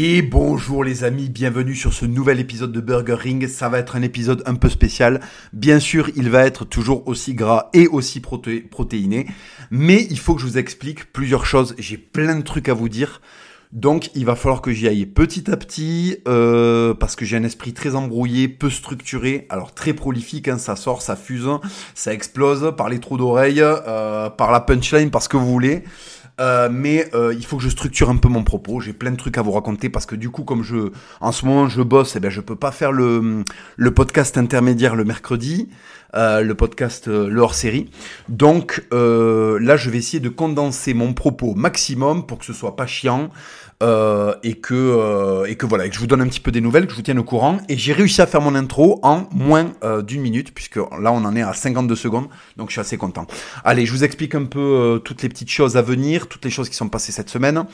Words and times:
Et 0.00 0.22
bonjour 0.22 0.84
les 0.84 1.02
amis, 1.02 1.28
bienvenue 1.28 1.74
sur 1.74 1.92
ce 1.92 2.06
nouvel 2.06 2.38
épisode 2.38 2.70
de 2.70 2.80
Burger 2.80 3.16
Ring. 3.16 3.48
Ça 3.48 3.68
va 3.68 3.80
être 3.80 3.96
un 3.96 4.02
épisode 4.02 4.44
un 4.46 4.54
peu 4.54 4.68
spécial. 4.68 5.20
Bien 5.52 5.80
sûr, 5.80 6.08
il 6.14 6.30
va 6.30 6.46
être 6.46 6.64
toujours 6.64 7.08
aussi 7.08 7.34
gras 7.34 7.68
et 7.72 7.88
aussi 7.88 8.20
protéiné. 8.20 9.26
Mais 9.72 10.06
il 10.08 10.20
faut 10.20 10.36
que 10.36 10.40
je 10.40 10.46
vous 10.46 10.56
explique 10.56 11.12
plusieurs 11.12 11.46
choses. 11.46 11.74
J'ai 11.78 11.98
plein 11.98 12.36
de 12.36 12.42
trucs 12.42 12.68
à 12.68 12.74
vous 12.74 12.88
dire. 12.88 13.20
Donc 13.72 14.10
il 14.14 14.24
va 14.24 14.36
falloir 14.36 14.62
que 14.62 14.70
j'y 14.70 14.86
aille 14.86 15.04
petit 15.04 15.50
à 15.50 15.56
petit, 15.56 16.18
euh, 16.28 16.94
parce 16.94 17.16
que 17.16 17.24
j'ai 17.24 17.36
un 17.36 17.42
esprit 17.42 17.74
très 17.74 17.96
embrouillé, 17.96 18.46
peu 18.46 18.70
structuré, 18.70 19.46
alors 19.50 19.74
très 19.74 19.94
prolifique, 19.94 20.46
hein, 20.46 20.58
ça 20.58 20.76
sort, 20.76 21.02
ça 21.02 21.16
fuse, 21.16 21.48
ça 21.94 22.14
explose 22.14 22.72
par 22.76 22.88
les 22.88 23.00
trous 23.00 23.18
d'oreilles, 23.18 23.60
euh, 23.60 24.30
par 24.30 24.52
la 24.52 24.60
punchline, 24.60 25.10
par 25.10 25.22
ce 25.22 25.28
que 25.28 25.36
vous 25.36 25.50
voulez. 25.50 25.82
Euh, 26.40 26.68
mais 26.70 27.08
euh, 27.14 27.34
il 27.36 27.44
faut 27.44 27.56
que 27.56 27.62
je 27.62 27.68
structure 27.68 28.10
un 28.10 28.16
peu 28.16 28.28
mon 28.28 28.44
propos. 28.44 28.80
J'ai 28.80 28.92
plein 28.92 29.10
de 29.10 29.16
trucs 29.16 29.38
à 29.38 29.42
vous 29.42 29.52
raconter 29.52 29.88
parce 29.88 30.06
que 30.06 30.14
du 30.14 30.30
coup, 30.30 30.44
comme 30.44 30.62
je, 30.62 30.90
en 31.20 31.32
ce 31.32 31.44
moment, 31.44 31.68
je 31.68 31.82
bosse, 31.82 32.14
et 32.14 32.18
eh 32.18 32.20
ben, 32.20 32.30
je 32.30 32.40
peux 32.40 32.56
pas 32.56 32.70
faire 32.70 32.92
le, 32.92 33.44
le 33.76 33.94
podcast 33.94 34.38
intermédiaire 34.38 34.94
le 34.94 35.04
mercredi, 35.04 35.68
euh, 36.14 36.42
le 36.42 36.54
podcast 36.54 37.08
le 37.08 37.40
hors 37.40 37.54
série. 37.54 37.90
Donc 38.28 38.84
là, 38.92 39.76
je 39.76 39.90
vais 39.90 39.98
essayer 39.98 40.20
de 40.20 40.28
condenser 40.28 40.94
mon 40.94 41.12
propos 41.12 41.54
maximum 41.54 42.26
pour 42.26 42.38
que 42.38 42.44
ce 42.44 42.52
soit 42.52 42.76
pas 42.76 42.86
chiant, 42.86 43.30
euh, 43.80 44.34
et 44.42 44.54
que 44.54 44.74
euh, 44.74 45.44
et 45.44 45.54
que 45.54 45.64
voilà, 45.64 45.86
et 45.86 45.88
que 45.88 45.94
je 45.94 46.00
vous 46.00 46.08
donne 46.08 46.20
un 46.20 46.26
petit 46.26 46.40
peu 46.40 46.50
des 46.50 46.60
nouvelles, 46.60 46.86
que 46.86 46.90
je 46.90 46.96
vous 46.96 47.02
tienne 47.02 47.20
au 47.20 47.24
courant. 47.24 47.58
Et 47.68 47.76
j'ai 47.76 47.92
réussi 47.92 48.20
à 48.20 48.26
faire 48.26 48.40
mon 48.40 48.56
intro 48.56 48.98
en 49.04 49.28
moins 49.30 49.72
euh, 49.84 50.02
d'une 50.02 50.20
minute, 50.20 50.52
puisque 50.52 50.76
là 50.76 51.12
on 51.12 51.24
en 51.24 51.36
est 51.36 51.42
à 51.42 51.52
52 51.52 51.94
secondes, 51.94 52.26
donc 52.56 52.70
je 52.70 52.72
suis 52.72 52.80
assez 52.80 52.96
content. 52.96 53.28
Allez, 53.64 53.86
je 53.86 53.92
vous 53.92 54.02
explique 54.02 54.34
un 54.34 54.46
peu 54.46 55.00
toutes 55.04 55.22
les 55.22 55.28
petites 55.28 55.50
choses 55.50 55.76
à 55.76 55.82
venir, 55.82 56.26
toutes 56.26 56.44
les 56.44 56.50
choses 56.50 56.68
qui 56.68 56.74
sont 56.74 56.88
passées 56.88 57.12
cette 57.12 57.30
semaine. 57.30 57.64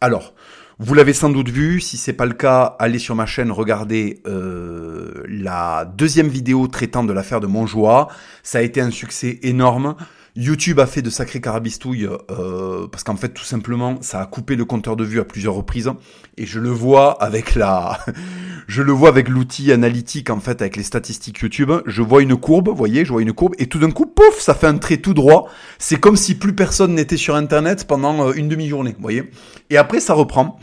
Alors. 0.00 0.34
Vous 0.78 0.94
l'avez 0.94 1.12
sans 1.12 1.28
doute 1.28 1.50
vu, 1.50 1.80
si 1.80 1.96
c'est 1.96 2.14
pas 2.14 2.24
le 2.24 2.32
cas, 2.32 2.74
allez 2.80 2.98
sur 2.98 3.14
ma 3.14 3.26
chaîne 3.26 3.52
regarder 3.52 4.20
la 4.24 5.84
deuxième 5.84 6.26
vidéo 6.26 6.66
traitant 6.66 7.04
de 7.04 7.12
l'affaire 7.12 7.40
de 7.40 7.46
Montjoie. 7.46 8.08
Ça 8.42 8.58
a 8.58 8.62
été 8.62 8.80
un 8.80 8.90
succès 8.90 9.38
énorme. 9.42 9.94
YouTube 10.34 10.80
a 10.80 10.86
fait 10.86 11.02
de 11.02 11.10
sacrés 11.10 11.42
carabistouilles 11.42 12.08
euh, 12.30 12.86
parce 12.88 13.04
qu'en 13.04 13.16
fait 13.16 13.30
tout 13.30 13.44
simplement 13.44 13.98
ça 14.00 14.20
a 14.20 14.26
coupé 14.26 14.56
le 14.56 14.64
compteur 14.64 14.96
de 14.96 15.04
vue 15.04 15.20
à 15.20 15.24
plusieurs 15.24 15.54
reprises. 15.54 15.90
Et 16.38 16.46
je 16.46 16.58
le 16.58 16.70
vois 16.70 17.22
avec 17.22 17.54
la 17.54 17.98
je 18.66 18.80
le 18.80 18.92
vois 18.92 19.10
avec 19.10 19.28
l'outil 19.28 19.72
analytique 19.72 20.30
en 20.30 20.40
fait 20.40 20.62
avec 20.62 20.76
les 20.76 20.84
statistiques 20.84 21.40
YouTube. 21.40 21.70
Je 21.84 22.00
vois 22.00 22.22
une 22.22 22.36
courbe 22.36 22.68
vous 22.68 22.74
voyez 22.74 23.04
je 23.04 23.12
vois 23.12 23.20
une 23.20 23.34
courbe 23.34 23.54
et 23.58 23.66
tout 23.66 23.78
d'un 23.78 23.90
coup 23.90 24.06
pouf 24.06 24.38
ça 24.38 24.54
fait 24.54 24.66
un 24.66 24.78
trait 24.78 24.96
tout 24.96 25.12
droit. 25.12 25.50
C'est 25.78 26.00
comme 26.00 26.16
si 26.16 26.34
plus 26.34 26.54
personne 26.54 26.94
n'était 26.94 27.18
sur 27.18 27.34
internet 27.34 27.86
pendant 27.86 28.28
euh, 28.28 28.32
une 28.32 28.48
demi-journée 28.48 28.92
vous 28.92 29.02
voyez. 29.02 29.30
Et 29.68 29.76
après 29.76 30.00
ça 30.00 30.14
reprend. 30.14 30.58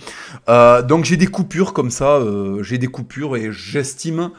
Euh, 0.49 0.81
donc 0.81 1.05
j'ai 1.05 1.17
des 1.17 1.27
coupures 1.27 1.73
comme 1.73 1.91
ça 1.91 2.19
j'ai 2.61 2.79
des 2.79 2.87
coupures 2.87 3.37
et 3.37 3.51
j'estime 3.51 4.31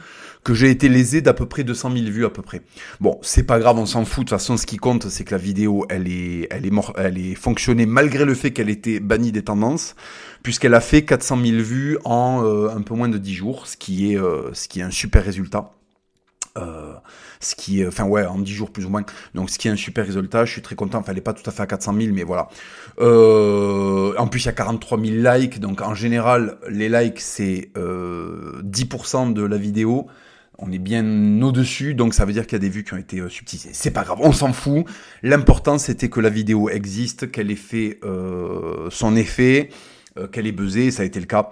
que 0.43 0.53
j'ai 0.53 0.69
été 0.69 0.89
lésé 0.89 1.21
d'à 1.21 1.33
peu 1.33 1.45
près 1.45 1.63
200 1.63 1.91
000 1.91 2.05
vues 2.05 2.25
à 2.25 2.29
peu 2.29 2.41
près. 2.41 2.61
Bon, 2.99 3.19
c'est 3.21 3.43
pas 3.43 3.59
grave, 3.59 3.77
on 3.77 3.85
s'en 3.85 4.05
fout. 4.05 4.25
De 4.25 4.29
toute 4.29 4.39
façon, 4.39 4.57
ce 4.57 4.65
qui 4.65 4.77
compte, 4.77 5.07
c'est 5.09 5.23
que 5.23 5.31
la 5.31 5.37
vidéo, 5.37 5.85
elle 5.89 6.07
est, 6.07 6.47
elle 6.51 6.65
est, 6.65 6.71
elle 6.97 7.17
est 7.17 7.35
fonctionnée 7.35 7.85
malgré 7.85 8.25
le 8.25 8.33
fait 8.33 8.51
qu'elle 8.51 8.69
était 8.69 8.99
bannie 8.99 9.31
des 9.31 9.43
tendances, 9.43 9.95
puisqu'elle 10.43 10.73
a 10.73 10.81
fait 10.81 11.03
400 11.03 11.37
000 11.43 11.57
vues 11.57 11.97
en 12.05 12.43
euh, 12.43 12.69
un 12.69 12.81
peu 12.81 12.95
moins 12.95 13.09
de 13.09 13.17
10 13.17 13.33
jours, 13.33 13.67
ce 13.67 13.77
qui 13.77 14.11
est, 14.11 14.17
euh, 14.17 14.53
ce 14.53 14.67
qui 14.67 14.79
est 14.79 14.83
un 14.83 14.91
super 14.91 15.23
résultat. 15.23 15.71
Euh, 16.57 16.93
ce 17.39 17.55
qui 17.55 17.81
est, 17.81 17.87
enfin 17.87 18.03
ouais, 18.03 18.25
en 18.25 18.37
10 18.37 18.51
jours 18.51 18.71
plus 18.71 18.85
ou 18.85 18.89
moins. 18.89 19.03
Donc 19.33 19.49
ce 19.49 19.57
qui 19.57 19.67
est 19.67 19.71
un 19.71 19.75
super 19.75 20.05
résultat, 20.05 20.45
je 20.45 20.51
suis 20.51 20.61
très 20.61 20.75
content. 20.75 20.99
Enfin, 20.99 21.11
elle 21.11 21.17
est 21.17 21.21
pas 21.21 21.33
tout 21.33 21.49
à 21.49 21.51
fait 21.53 21.63
à 21.63 21.67
400 21.67 21.93
000, 21.97 22.13
mais 22.13 22.23
voilà. 22.23 22.49
Euh, 22.99 24.13
en 24.17 24.27
plus, 24.27 24.41
il 24.43 24.45
y 24.47 24.49
a 24.49 24.53
43 24.53 24.99
000 24.99 25.11
likes. 25.35 25.59
Donc 25.59 25.81
en 25.81 25.95
général, 25.95 26.57
les 26.69 26.89
likes, 26.89 27.19
c'est 27.19 27.71
euh, 27.77 28.61
10% 28.63 29.33
de 29.33 29.43
la 29.43 29.57
vidéo 29.57 30.07
on 30.61 30.71
est 30.71 30.79
bien 30.79 31.41
au-dessus, 31.41 31.95
donc 31.95 32.13
ça 32.13 32.23
veut 32.23 32.33
dire 32.33 32.45
qu'il 32.45 32.53
y 32.53 32.55
a 32.57 32.59
des 32.59 32.69
vues 32.69 32.83
qui 32.83 32.93
ont 32.93 32.97
été 32.97 33.19
euh, 33.19 33.29
subtilisées. 33.29 33.71
C'est 33.73 33.91
pas 33.91 34.03
grave, 34.03 34.19
on 34.21 34.31
s'en 34.31 34.53
fout. 34.53 34.85
L'important 35.23 35.77
c'était 35.77 36.09
que 36.09 36.19
la 36.19 36.29
vidéo 36.29 36.69
existe, 36.69 37.31
qu'elle 37.31 37.51
ait 37.51 37.55
fait 37.55 37.99
euh, 38.03 38.87
son 38.91 39.15
effet, 39.15 39.69
euh, 40.17 40.27
qu'elle 40.27 40.45
ait 40.47 40.51
buzzé, 40.51 40.91
ça 40.91 41.01
a 41.01 41.05
été 41.05 41.19
le 41.19 41.25
cas. 41.25 41.49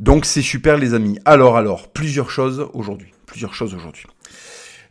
Donc 0.00 0.24
c'est 0.24 0.42
super 0.42 0.78
les 0.78 0.94
amis. 0.94 1.18
Alors 1.24 1.56
alors, 1.56 1.88
plusieurs 1.88 2.30
choses 2.30 2.68
aujourd'hui. 2.72 3.12
Plusieurs 3.26 3.54
choses 3.54 3.74
aujourd'hui. 3.74 4.06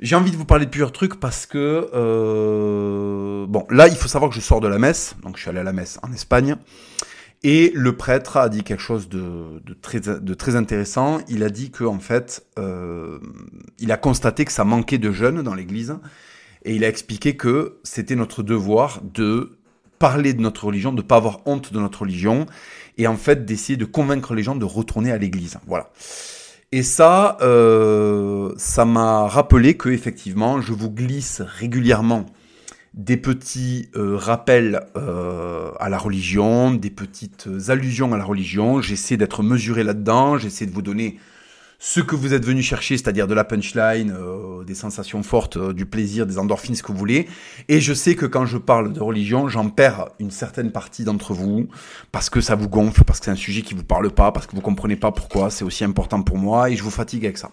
J'ai 0.02 0.16
envie 0.18 0.32
de 0.32 0.36
vous 0.36 0.46
parler 0.46 0.66
de 0.66 0.70
plusieurs 0.70 0.92
trucs 0.92 1.18
parce 1.20 1.46
que 1.46 1.88
bon 3.48 3.66
là 3.70 3.88
il 3.88 3.96
faut 3.96 4.10
savoir 4.10 4.30
que 4.30 4.36
je 4.36 4.42
sors 4.42 4.60
de 4.60 4.68
la 4.68 4.80
messe, 4.80 5.16
donc 5.24 5.38
je 5.38 5.42
suis 5.42 5.50
allé 5.50 5.60
à 5.60 5.64
la 5.64 5.72
messe 5.72 5.98
en 6.04 6.12
Espagne. 6.12 6.58
Et 7.44 7.74
le 7.76 7.98
prêtre 7.98 8.38
a 8.38 8.48
dit 8.48 8.64
quelque 8.64 8.82
chose 8.82 9.10
de, 9.10 9.62
très, 9.82 10.00
de 10.00 10.34
très, 10.34 10.56
intéressant. 10.56 11.20
Il 11.28 11.44
a 11.44 11.50
dit 11.50 11.72
que 11.72 11.84
en 11.84 12.00
fait, 12.00 12.46
euh, 12.58 13.20
il 13.80 13.92
a 13.92 13.98
constaté 13.98 14.46
que 14.46 14.52
ça 14.52 14.64
manquait 14.64 14.98
de 14.98 15.12
jeunes 15.12 15.42
dans 15.42 15.54
l'Église, 15.54 15.98
et 16.64 16.74
il 16.74 16.86
a 16.86 16.88
expliqué 16.88 17.36
que 17.36 17.80
c'était 17.84 18.16
notre 18.16 18.44
devoir 18.44 19.02
de 19.04 19.58
parler 20.00 20.34
de 20.34 20.42
notre 20.42 20.66
religion, 20.66 20.94
de 20.94 21.02
pas 21.02 21.18
avoir 21.18 21.42
honte 21.46 21.74
de 21.74 21.80
notre 21.80 22.02
religion, 22.02 22.46
et 22.98 23.08
en 23.08 23.18
fait 23.18 23.44
d'essayer 23.44 23.76
de 23.76 23.86
convaincre 23.86 24.34
les 24.34 24.44
gens 24.44 24.56
de 24.56 24.66
retourner 24.66 25.12
à 25.12 25.18
l'Église. 25.18 25.58
Voilà. 25.68 25.90
Et 26.72 26.82
ça, 26.82 27.38
euh, 27.42 28.54
ça 28.58 28.86
m'a 28.86 29.28
rappelé 29.28 29.76
que 29.76 29.90
effectivement, 29.90 30.62
je 30.62 30.74
vous 30.74 30.90
glisse 30.90 31.42
régulièrement 31.42 32.26
des 32.94 33.18
petits 33.18 33.90
euh, 33.96 34.16
rappels 34.16 34.86
euh, 34.96 35.72
à 35.80 35.90
la 35.90 35.98
religion, 35.98 36.72
des 36.72 36.92
petites 36.92 37.50
allusions 37.70 38.14
à 38.14 38.18
la 38.18 38.24
religion. 38.24 38.82
J'essaie 38.82 39.18
d'être 39.18 39.42
mesuré 39.42 39.84
là-dedans, 39.84 40.38
j'essaie 40.38 40.66
de 40.66 40.72
vous 40.72 40.84
donner 40.84 41.18
ce 41.80 42.00
que 42.00 42.16
vous 42.16 42.34
êtes 42.34 42.46
venu 42.46 42.62
chercher, 42.62 42.96
c'est-à-dire 42.96 43.28
de 43.28 43.34
la 43.34 43.44
punchline, 43.44 44.16
euh, 44.18 44.64
des 44.64 44.76
sensations 44.76 45.22
fortes, 45.22 45.58
du 45.74 45.86
plaisir, 45.86 46.26
des 46.26 46.38
endorphines, 46.38 46.76
ce 46.76 46.84
que 46.84 46.92
vous 46.92 46.98
voulez. 46.98 47.28
Et 47.68 47.82
je 47.82 47.94
sais 47.94 48.16
que 48.16 48.26
quand 48.26 48.46
je 48.46 48.58
parle 48.58 48.94
de 48.94 49.02
religion, 49.02 49.50
j'en 49.50 49.70
perds 49.70 50.10
une 50.20 50.32
certaine 50.32 50.72
partie 50.72 51.04
d'entre 51.04 51.34
vous, 51.34 51.68
parce 52.12 52.30
que 52.30 52.42
ça 52.42 52.56
vous 52.56 52.70
gonfle, 52.70 53.04
parce 53.04 53.20
que 53.20 53.26
c'est 53.26 53.32
un 53.32 53.36
sujet 53.36 53.64
qui 53.64 53.74
vous 53.74 53.84
parle 53.84 54.12
pas, 54.12 54.32
parce 54.32 54.48
que 54.48 54.56
vous 54.56 54.62
comprenez 54.62 54.96
pas 54.96 55.12
pourquoi 55.12 55.50
c'est 55.50 55.66
aussi 55.66 55.84
important 55.84 56.22
pour 56.22 56.38
moi, 56.38 56.70
et 56.70 56.76
je 56.76 56.84
vous 56.84 56.92
fatigue 56.92 57.26
avec 57.26 57.38
ça. 57.38 57.50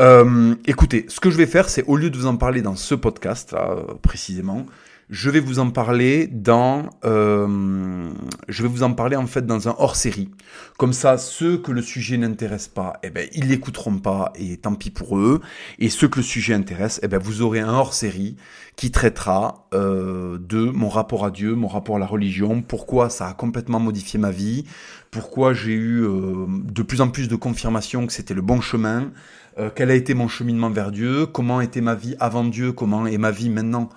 Euh, 0.00 0.54
écoutez, 0.66 1.06
ce 1.08 1.20
que 1.20 1.30
je 1.30 1.36
vais 1.36 1.46
faire, 1.46 1.68
c'est 1.68 1.84
au 1.84 1.96
lieu 1.96 2.10
de 2.10 2.16
vous 2.16 2.26
en 2.26 2.36
parler 2.36 2.62
dans 2.62 2.76
ce 2.76 2.94
podcast, 2.94 3.52
là, 3.52 3.76
précisément, 4.02 4.66
je 5.10 5.30
vais 5.30 5.40
vous 5.40 5.58
en 5.58 5.70
parler 5.70 6.26
dans, 6.26 6.86
euh, 7.04 8.10
je 8.48 8.62
vais 8.62 8.68
vous 8.68 8.82
en 8.82 8.94
parler 8.94 9.16
en 9.16 9.26
fait 9.26 9.44
dans 9.46 9.68
un 9.68 9.74
hors-série. 9.78 10.30
Comme 10.78 10.92
ça, 10.92 11.18
ceux 11.18 11.58
que 11.58 11.72
le 11.72 11.82
sujet 11.82 12.16
n'intéresse 12.16 12.68
pas, 12.68 12.94
eh 13.02 13.10
ben 13.10 13.28
ils 13.32 13.48
l'écouteront 13.48 13.98
pas 13.98 14.32
et 14.34 14.56
tant 14.56 14.74
pis 14.74 14.90
pour 14.90 15.18
eux. 15.18 15.40
Et 15.78 15.90
ceux 15.90 16.08
que 16.08 16.18
le 16.18 16.24
sujet 16.24 16.54
intéresse, 16.54 17.00
eh 17.02 17.08
ben 17.08 17.18
vous 17.18 17.42
aurez 17.42 17.60
un 17.60 17.68
hors-série 17.68 18.36
qui 18.76 18.90
traitera 18.90 19.68
euh, 19.74 20.38
de 20.38 20.64
mon 20.64 20.88
rapport 20.88 21.24
à 21.24 21.30
Dieu, 21.30 21.54
mon 21.54 21.68
rapport 21.68 21.96
à 21.96 21.98
la 21.98 22.06
religion, 22.06 22.62
pourquoi 22.62 23.10
ça 23.10 23.28
a 23.28 23.34
complètement 23.34 23.80
modifié 23.80 24.18
ma 24.18 24.30
vie, 24.30 24.64
pourquoi 25.10 25.52
j'ai 25.52 25.74
eu 25.74 26.02
euh, 26.02 26.46
de 26.48 26.82
plus 26.82 27.00
en 27.00 27.08
plus 27.08 27.28
de 27.28 27.36
confirmation 27.36 28.06
que 28.06 28.12
c'était 28.12 28.34
le 28.34 28.42
bon 28.42 28.60
chemin, 28.60 29.12
euh, 29.58 29.70
quel 29.74 29.90
a 29.90 29.94
été 29.94 30.14
mon 30.14 30.28
cheminement 30.28 30.70
vers 30.70 30.90
Dieu, 30.90 31.26
comment 31.26 31.60
était 31.60 31.80
ma 31.80 31.94
vie 31.94 32.16
avant 32.18 32.44
Dieu, 32.44 32.72
comment 32.72 33.06
est 33.06 33.18
ma 33.18 33.30
vie 33.30 33.50
maintenant 33.50 33.88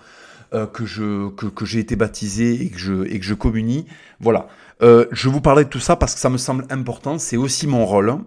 euh, 0.53 0.66
que 0.68 0.85
je 0.85 1.29
que, 1.29 1.66
j'ai 1.66 1.79
été 1.79 1.95
baptisé 1.95 2.63
et 2.63 2.69
que 2.69 2.78
je 2.78 3.06
et 3.06 3.19
que 3.19 3.25
je 3.25 3.34
communie? 3.34 3.85
Voilà. 4.19 4.47
Euh, 4.84 5.07
je 5.12 5.29
vous 5.29 5.41
parlais 5.41 5.63
de 5.63 5.69
tout 5.69 5.79
ça 5.79 5.95
parce 5.95 6.13
que 6.13 6.19
ça 6.19 6.29
me 6.29 6.38
semble 6.38 6.66
important. 6.69 7.18
C'est 7.18 7.38
aussi 7.38 7.68
mon 7.68 7.85
rôle. 7.85 8.18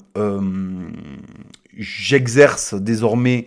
J'exerce 1.76 2.74
désormais 2.74 3.46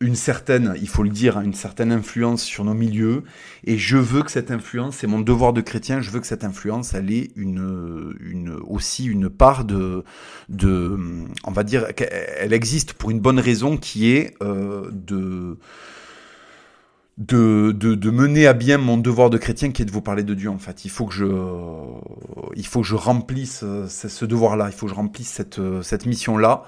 une 0.00 0.14
certaine, 0.14 0.74
il 0.80 0.88
faut 0.88 1.02
le 1.02 1.10
dire, 1.10 1.40
une 1.40 1.54
certaine 1.54 1.90
influence 1.90 2.44
sur 2.44 2.64
nos 2.64 2.74
milieux, 2.74 3.24
et 3.64 3.78
je 3.78 3.96
veux 3.96 4.22
que 4.22 4.30
cette 4.30 4.52
influence, 4.52 4.98
c'est 4.98 5.08
mon 5.08 5.18
devoir 5.18 5.52
de 5.52 5.60
chrétien, 5.60 6.00
je 6.00 6.10
veux 6.10 6.20
que 6.20 6.26
cette 6.26 6.44
influence, 6.44 6.94
elle 6.94 7.10
ait 7.10 7.30
une, 7.34 8.14
une 8.20 8.50
aussi 8.50 9.06
une 9.06 9.28
part 9.28 9.64
de, 9.64 10.04
de, 10.48 10.96
on 11.42 11.50
va 11.50 11.64
dire, 11.64 11.94
qu'elle 11.96 12.52
existe 12.52 12.92
pour 12.92 13.10
une 13.10 13.18
bonne 13.18 13.40
raison 13.40 13.76
qui 13.76 14.12
est 14.12 14.34
euh, 14.40 14.88
de, 14.92 15.58
de, 17.16 17.72
de, 17.72 17.96
de, 17.96 18.10
mener 18.10 18.46
à 18.46 18.52
bien 18.52 18.78
mon 18.78 18.98
devoir 18.98 19.30
de 19.30 19.38
chrétien 19.38 19.72
qui 19.72 19.82
est 19.82 19.84
de 19.84 19.90
vous 19.90 20.00
parler 20.02 20.22
de 20.22 20.34
Dieu 20.34 20.48
en 20.48 20.58
fait. 20.58 20.84
Il 20.84 20.90
faut 20.92 21.06
que 21.06 21.14
je, 21.14 21.26
il 22.54 22.64
faut 22.64 22.82
que 22.82 22.86
je 22.86 22.94
remplisse 22.94 23.64
ce, 23.88 24.08
ce 24.08 24.24
devoir-là, 24.24 24.68
il 24.68 24.72
faut 24.72 24.86
que 24.86 24.92
je 24.92 24.96
remplisse 24.96 25.28
cette, 25.28 25.60
cette 25.82 26.06
mission-là 26.06 26.62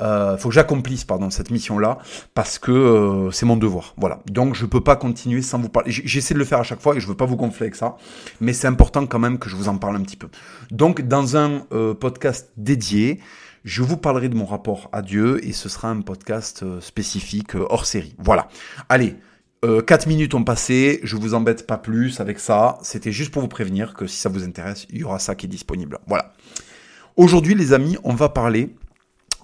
euh, 0.00 0.36
faut 0.36 0.50
que 0.50 0.54
j'accomplisse 0.54 1.04
pardon 1.04 1.30
cette 1.30 1.50
mission 1.50 1.78
là 1.78 1.98
parce 2.34 2.58
que 2.58 2.70
euh, 2.70 3.30
c'est 3.30 3.46
mon 3.46 3.56
devoir. 3.56 3.94
Voilà. 3.96 4.20
Donc 4.30 4.54
je 4.54 4.66
peux 4.66 4.82
pas 4.82 4.96
continuer 4.96 5.42
sans 5.42 5.58
vous 5.58 5.68
parler. 5.68 5.90
J'essaie 5.90 6.34
de 6.34 6.38
le 6.38 6.44
faire 6.44 6.58
à 6.58 6.62
chaque 6.62 6.80
fois 6.80 6.96
et 6.96 7.00
je 7.00 7.06
veux 7.06 7.14
pas 7.14 7.24
vous 7.24 7.36
gonfler 7.36 7.66
avec 7.66 7.76
ça, 7.76 7.96
mais 8.40 8.52
c'est 8.52 8.66
important 8.66 9.06
quand 9.06 9.18
même 9.18 9.38
que 9.38 9.48
je 9.48 9.56
vous 9.56 9.68
en 9.68 9.78
parle 9.78 9.96
un 9.96 10.02
petit 10.02 10.16
peu. 10.16 10.28
Donc 10.70 11.02
dans 11.02 11.36
un 11.36 11.62
euh, 11.72 11.94
podcast 11.94 12.50
dédié, 12.56 13.20
je 13.64 13.82
vous 13.82 13.96
parlerai 13.96 14.28
de 14.28 14.36
mon 14.36 14.46
rapport 14.46 14.88
à 14.92 15.02
Dieu 15.02 15.44
et 15.46 15.52
ce 15.52 15.68
sera 15.68 15.88
un 15.88 16.00
podcast 16.00 16.62
euh, 16.62 16.80
spécifique 16.80 17.54
hors 17.54 17.86
série. 17.86 18.14
Voilà. 18.18 18.48
Allez. 18.88 19.16
4 19.84 20.06
minutes 20.06 20.32
ont 20.34 20.44
passé, 20.44 21.00
je 21.02 21.16
vous 21.16 21.34
embête 21.34 21.66
pas 21.66 21.76
plus 21.76 22.20
avec 22.20 22.38
ça, 22.38 22.78
c'était 22.82 23.10
juste 23.10 23.32
pour 23.32 23.42
vous 23.42 23.48
prévenir 23.48 23.94
que 23.94 24.06
si 24.06 24.16
ça 24.16 24.28
vous 24.28 24.44
intéresse, 24.44 24.86
il 24.90 24.98
y 24.98 25.02
aura 25.02 25.18
ça 25.18 25.34
qui 25.34 25.46
est 25.46 25.48
disponible. 25.48 25.98
Voilà. 26.06 26.34
Aujourd'hui, 27.16 27.56
les 27.56 27.72
amis, 27.72 27.96
on 28.04 28.14
va 28.14 28.28
parler 28.28 28.76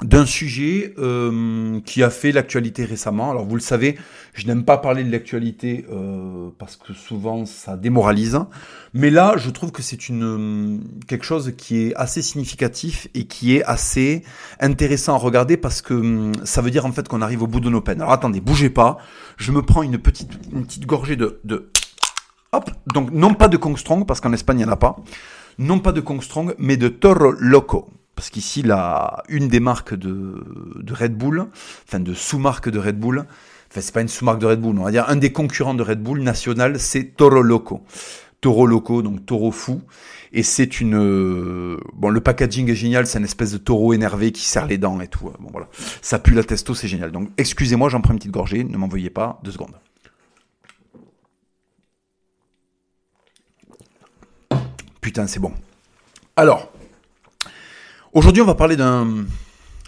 d'un 0.02 0.26
sujet 0.26 0.94
euh, 0.98 1.80
qui 1.84 2.02
a 2.02 2.10
fait 2.10 2.32
l'actualité 2.32 2.84
récemment. 2.84 3.30
Alors 3.30 3.44
vous 3.44 3.54
le 3.54 3.60
savez, 3.60 3.98
je 4.34 4.46
n'aime 4.46 4.64
pas 4.64 4.78
parler 4.78 5.04
de 5.04 5.10
l'actualité 5.10 5.86
euh, 5.90 6.50
parce 6.58 6.76
que 6.76 6.92
souvent 6.92 7.46
ça 7.46 7.76
démoralise. 7.76 8.38
Mais 8.94 9.10
là, 9.10 9.34
je 9.36 9.50
trouve 9.50 9.72
que 9.72 9.82
c'est 9.82 10.08
une 10.08 10.80
quelque 11.06 11.24
chose 11.24 11.54
qui 11.56 11.82
est 11.82 11.94
assez 11.94 12.22
significatif 12.22 13.08
et 13.14 13.24
qui 13.24 13.56
est 13.56 13.64
assez 13.64 14.22
intéressant 14.60 15.14
à 15.14 15.18
regarder 15.18 15.56
parce 15.56 15.82
que 15.82 16.32
ça 16.44 16.62
veut 16.62 16.70
dire 16.70 16.86
en 16.86 16.92
fait 16.92 17.08
qu'on 17.08 17.22
arrive 17.22 17.42
au 17.42 17.46
bout 17.46 17.60
de 17.60 17.70
nos 17.70 17.80
peines. 17.80 18.00
Alors 18.00 18.12
attendez, 18.12 18.40
bougez 18.40 18.70
pas. 18.70 18.98
Je 19.36 19.52
me 19.52 19.62
prends 19.62 19.82
une 19.82 19.98
petite 19.98 20.32
une 20.52 20.66
petite 20.66 20.86
gorgée 20.86 21.16
de, 21.16 21.40
de 21.44 21.70
hop. 22.52 22.70
Donc 22.92 23.10
non 23.12 23.34
pas 23.34 23.48
de 23.48 23.56
Kong 23.56 23.76
Strong 23.76 24.06
parce 24.06 24.20
qu'en 24.20 24.32
Espagne 24.32 24.60
il 24.60 24.64
n'y 24.64 24.70
en 24.70 24.72
a 24.72 24.76
pas. 24.76 24.96
Non 25.58 25.78
pas 25.78 25.92
de 25.92 26.00
Kong 26.00 26.22
Strong, 26.22 26.54
mais 26.58 26.76
de 26.76 26.88
Toro 26.88 27.32
Loco 27.38 27.90
parce 28.14 28.30
qu'ici, 28.30 28.64
une 29.28 29.48
des 29.48 29.60
marques 29.60 29.94
de, 29.94 30.44
Red 30.90 31.16
Bull, 31.16 31.46
enfin 31.86 32.00
de 32.00 32.14
sous-marque 32.14 32.68
de 32.68 32.78
Red 32.78 32.98
Bull, 32.98 33.24
enfin 33.70 33.80
c'est 33.80 33.94
pas 33.94 34.02
une 34.02 34.08
sous-marque 34.08 34.38
de 34.38 34.46
Red 34.46 34.60
Bull, 34.60 34.78
on 34.78 34.84
va 34.84 34.90
dire 34.90 35.08
un 35.08 35.16
des 35.16 35.32
concurrents 35.32 35.74
de 35.74 35.82
Red 35.82 36.02
Bull 36.02 36.20
national, 36.20 36.78
c'est 36.78 37.16
Toro 37.16 37.42
Loco. 37.42 37.82
Toro 38.40 38.66
Loco, 38.66 39.02
donc 39.02 39.24
taureau 39.24 39.52
fou. 39.52 39.80
Et 40.34 40.42
c'est 40.42 40.80
une... 40.80 41.78
Bon, 41.94 42.08
le 42.08 42.20
packaging 42.20 42.70
est 42.70 42.74
génial, 42.74 43.06
c'est 43.06 43.18
une 43.18 43.24
espèce 43.24 43.52
de 43.52 43.58
taureau 43.58 43.92
énervé 43.92 44.32
qui 44.32 44.44
serre 44.44 44.66
les 44.66 44.78
dents 44.78 45.00
et 45.00 45.06
tout. 45.06 45.30
Bon, 45.38 45.50
voilà. 45.52 45.68
Ça 46.00 46.18
pue 46.18 46.34
la 46.34 46.42
testo, 46.42 46.74
c'est 46.74 46.88
génial. 46.88 47.12
Donc, 47.12 47.28
excusez-moi, 47.36 47.88
j'en 47.88 48.00
prends 48.00 48.12
une 48.12 48.18
petite 48.18 48.32
gorgée, 48.32 48.64
ne 48.64 48.76
m'envoyez 48.76 49.10
pas, 49.10 49.40
deux 49.44 49.52
secondes. 49.52 49.74
Putain, 55.02 55.26
c'est 55.26 55.40
bon. 55.40 55.52
Alors, 56.36 56.71
Aujourd'hui, 58.14 58.42
on 58.42 58.46
va 58.46 58.54
parler 58.54 58.76
d'un 58.76 59.24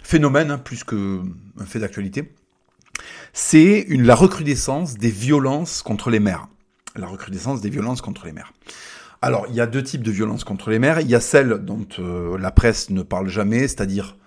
phénomène 0.01 0.49
hein, 0.49 0.57
plus 0.57 0.83
qu'un 0.83 1.21
fait 1.67 1.77
d'actualité. 1.77 2.33
C'est 3.33 3.85
la 3.87 4.15
recrudescence 4.15 4.95
des 4.95 5.11
violences 5.11 5.83
contre 5.83 6.09
les 6.09 6.19
mères. 6.19 6.47
La 6.95 7.05
recrudescence 7.05 7.61
des 7.61 7.69
violences 7.69 8.01
contre 8.01 8.25
les 8.25 8.31
mères. 8.31 8.51
Alors, 9.21 9.45
il 9.49 9.55
y 9.55 9.61
a 9.61 9.67
deux 9.67 9.83
types 9.83 10.01
de 10.01 10.09
violences 10.09 10.43
contre 10.43 10.71
les 10.71 10.79
mères. 10.79 11.01
Il 11.01 11.07
y 11.07 11.13
a 11.13 11.19
celles 11.19 11.59
dont 11.59 11.85
euh, 11.99 12.35
la 12.39 12.49
presse 12.49 12.89
ne 12.89 13.03
parle 13.03 13.29
jamais, 13.29 13.67
c'est-à-dire 13.67 14.17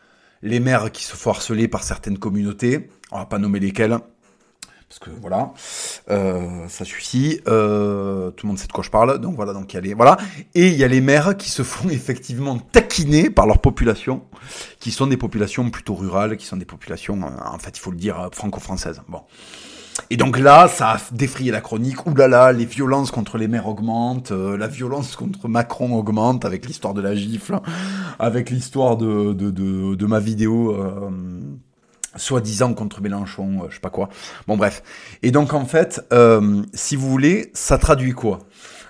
les 0.43 0.61
mères 0.61 0.93
qui 0.93 1.03
se 1.05 1.17
font 1.17 1.31
harceler 1.31 1.67
par 1.67 1.83
certaines 1.83 2.19
communautés. 2.19 2.91
On 3.11 3.19
va 3.19 3.27
pas 3.27 3.41
nommer 3.41 3.59
lesquelles 3.59 3.99
parce 4.89 5.01
que 5.01 5.11
voilà, 5.21 5.53
euh, 6.11 6.67
ça 6.69 6.85
suffit. 6.85 7.41
Euh, 7.47 8.31
tout 8.31 8.47
le 8.47 8.49
monde 8.49 8.59
sait 8.59 8.67
de 8.67 8.73
quoi 8.73 8.83
je 8.83 8.91
parle. 8.91 9.19
Donc 9.19 9.37
voilà, 9.37 9.53
donc 9.53 9.73
il 9.73 9.77
y 9.77 9.79
a 9.79 9.83
les 9.83 9.95
voilà, 9.95 10.17
et 10.55 10.69
il 10.69 10.75
y 10.75 10.85
a 10.85 10.89
les 10.89 11.03
maires 11.03 11.37
qui 11.37 11.51
se 11.51 11.63
font 11.63 11.89
effectivement 11.91 12.59
taquiner 12.59 13.29
par 13.29 13.47
leur 13.47 13.59
population, 13.59 14.23
qui 14.81 14.91
sont 14.91 15.07
des 15.07 15.19
populations 15.19 15.69
plutôt 15.71 15.95
rurales, 15.95 16.37
qui 16.39 16.47
sont 16.47 16.57
des 16.57 16.65
populations, 16.65 17.21
euh, 17.23 17.51
en 17.53 17.59
fait, 17.59 17.77
il 17.77 17.81
faut 17.81 17.91
le 17.91 17.99
dire, 17.99 18.31
franco-françaises. 18.33 19.03
Bon. 19.09 19.21
Et 20.11 20.17
donc 20.17 20.39
là, 20.39 20.69
ça 20.69 20.93
a 20.93 21.01
défrayé 21.11 21.51
la 21.51 21.61
chronique. 21.61 22.07
Ouh 22.07 22.15
là 22.15 22.29
là, 22.29 22.53
les 22.53 22.65
violences 22.65 23.11
contre 23.11 23.37
les 23.37 23.49
maires 23.49 23.67
augmentent, 23.67 24.31
la 24.31 24.69
violence 24.69 25.17
contre 25.17 25.49
Macron 25.49 25.93
augmente 25.99 26.45
avec 26.45 26.67
l'histoire 26.67 26.95
de 26.95 27.03
la 27.03 27.17
gifle, 27.17 27.59
avec 28.21 28.49
l'histoire 28.49 28.97
de, 28.97 29.33
de, 29.33 29.51
de, 29.51 29.97
de, 29.97 30.07
ma 30.07 30.21
vidéo 30.21 30.73
soi-disant 32.17 32.75
contre 32.75 33.01
Mélenchon, 33.01 33.63
euh, 33.63 33.67
je 33.69 33.75
sais 33.75 33.81
pas 33.81 33.91
quoi. 33.91 34.09
Bon 34.47 34.57
bref. 34.57 34.83
Et 35.23 35.31
donc 35.31 35.55
en 35.55 35.65
fait, 35.65 36.05
euh, 36.13 36.63
si 36.75 36.97
vous 36.97 37.09
voulez, 37.09 37.51
ça 37.55 37.79
traduit 37.79 38.13
quoi? 38.13 38.41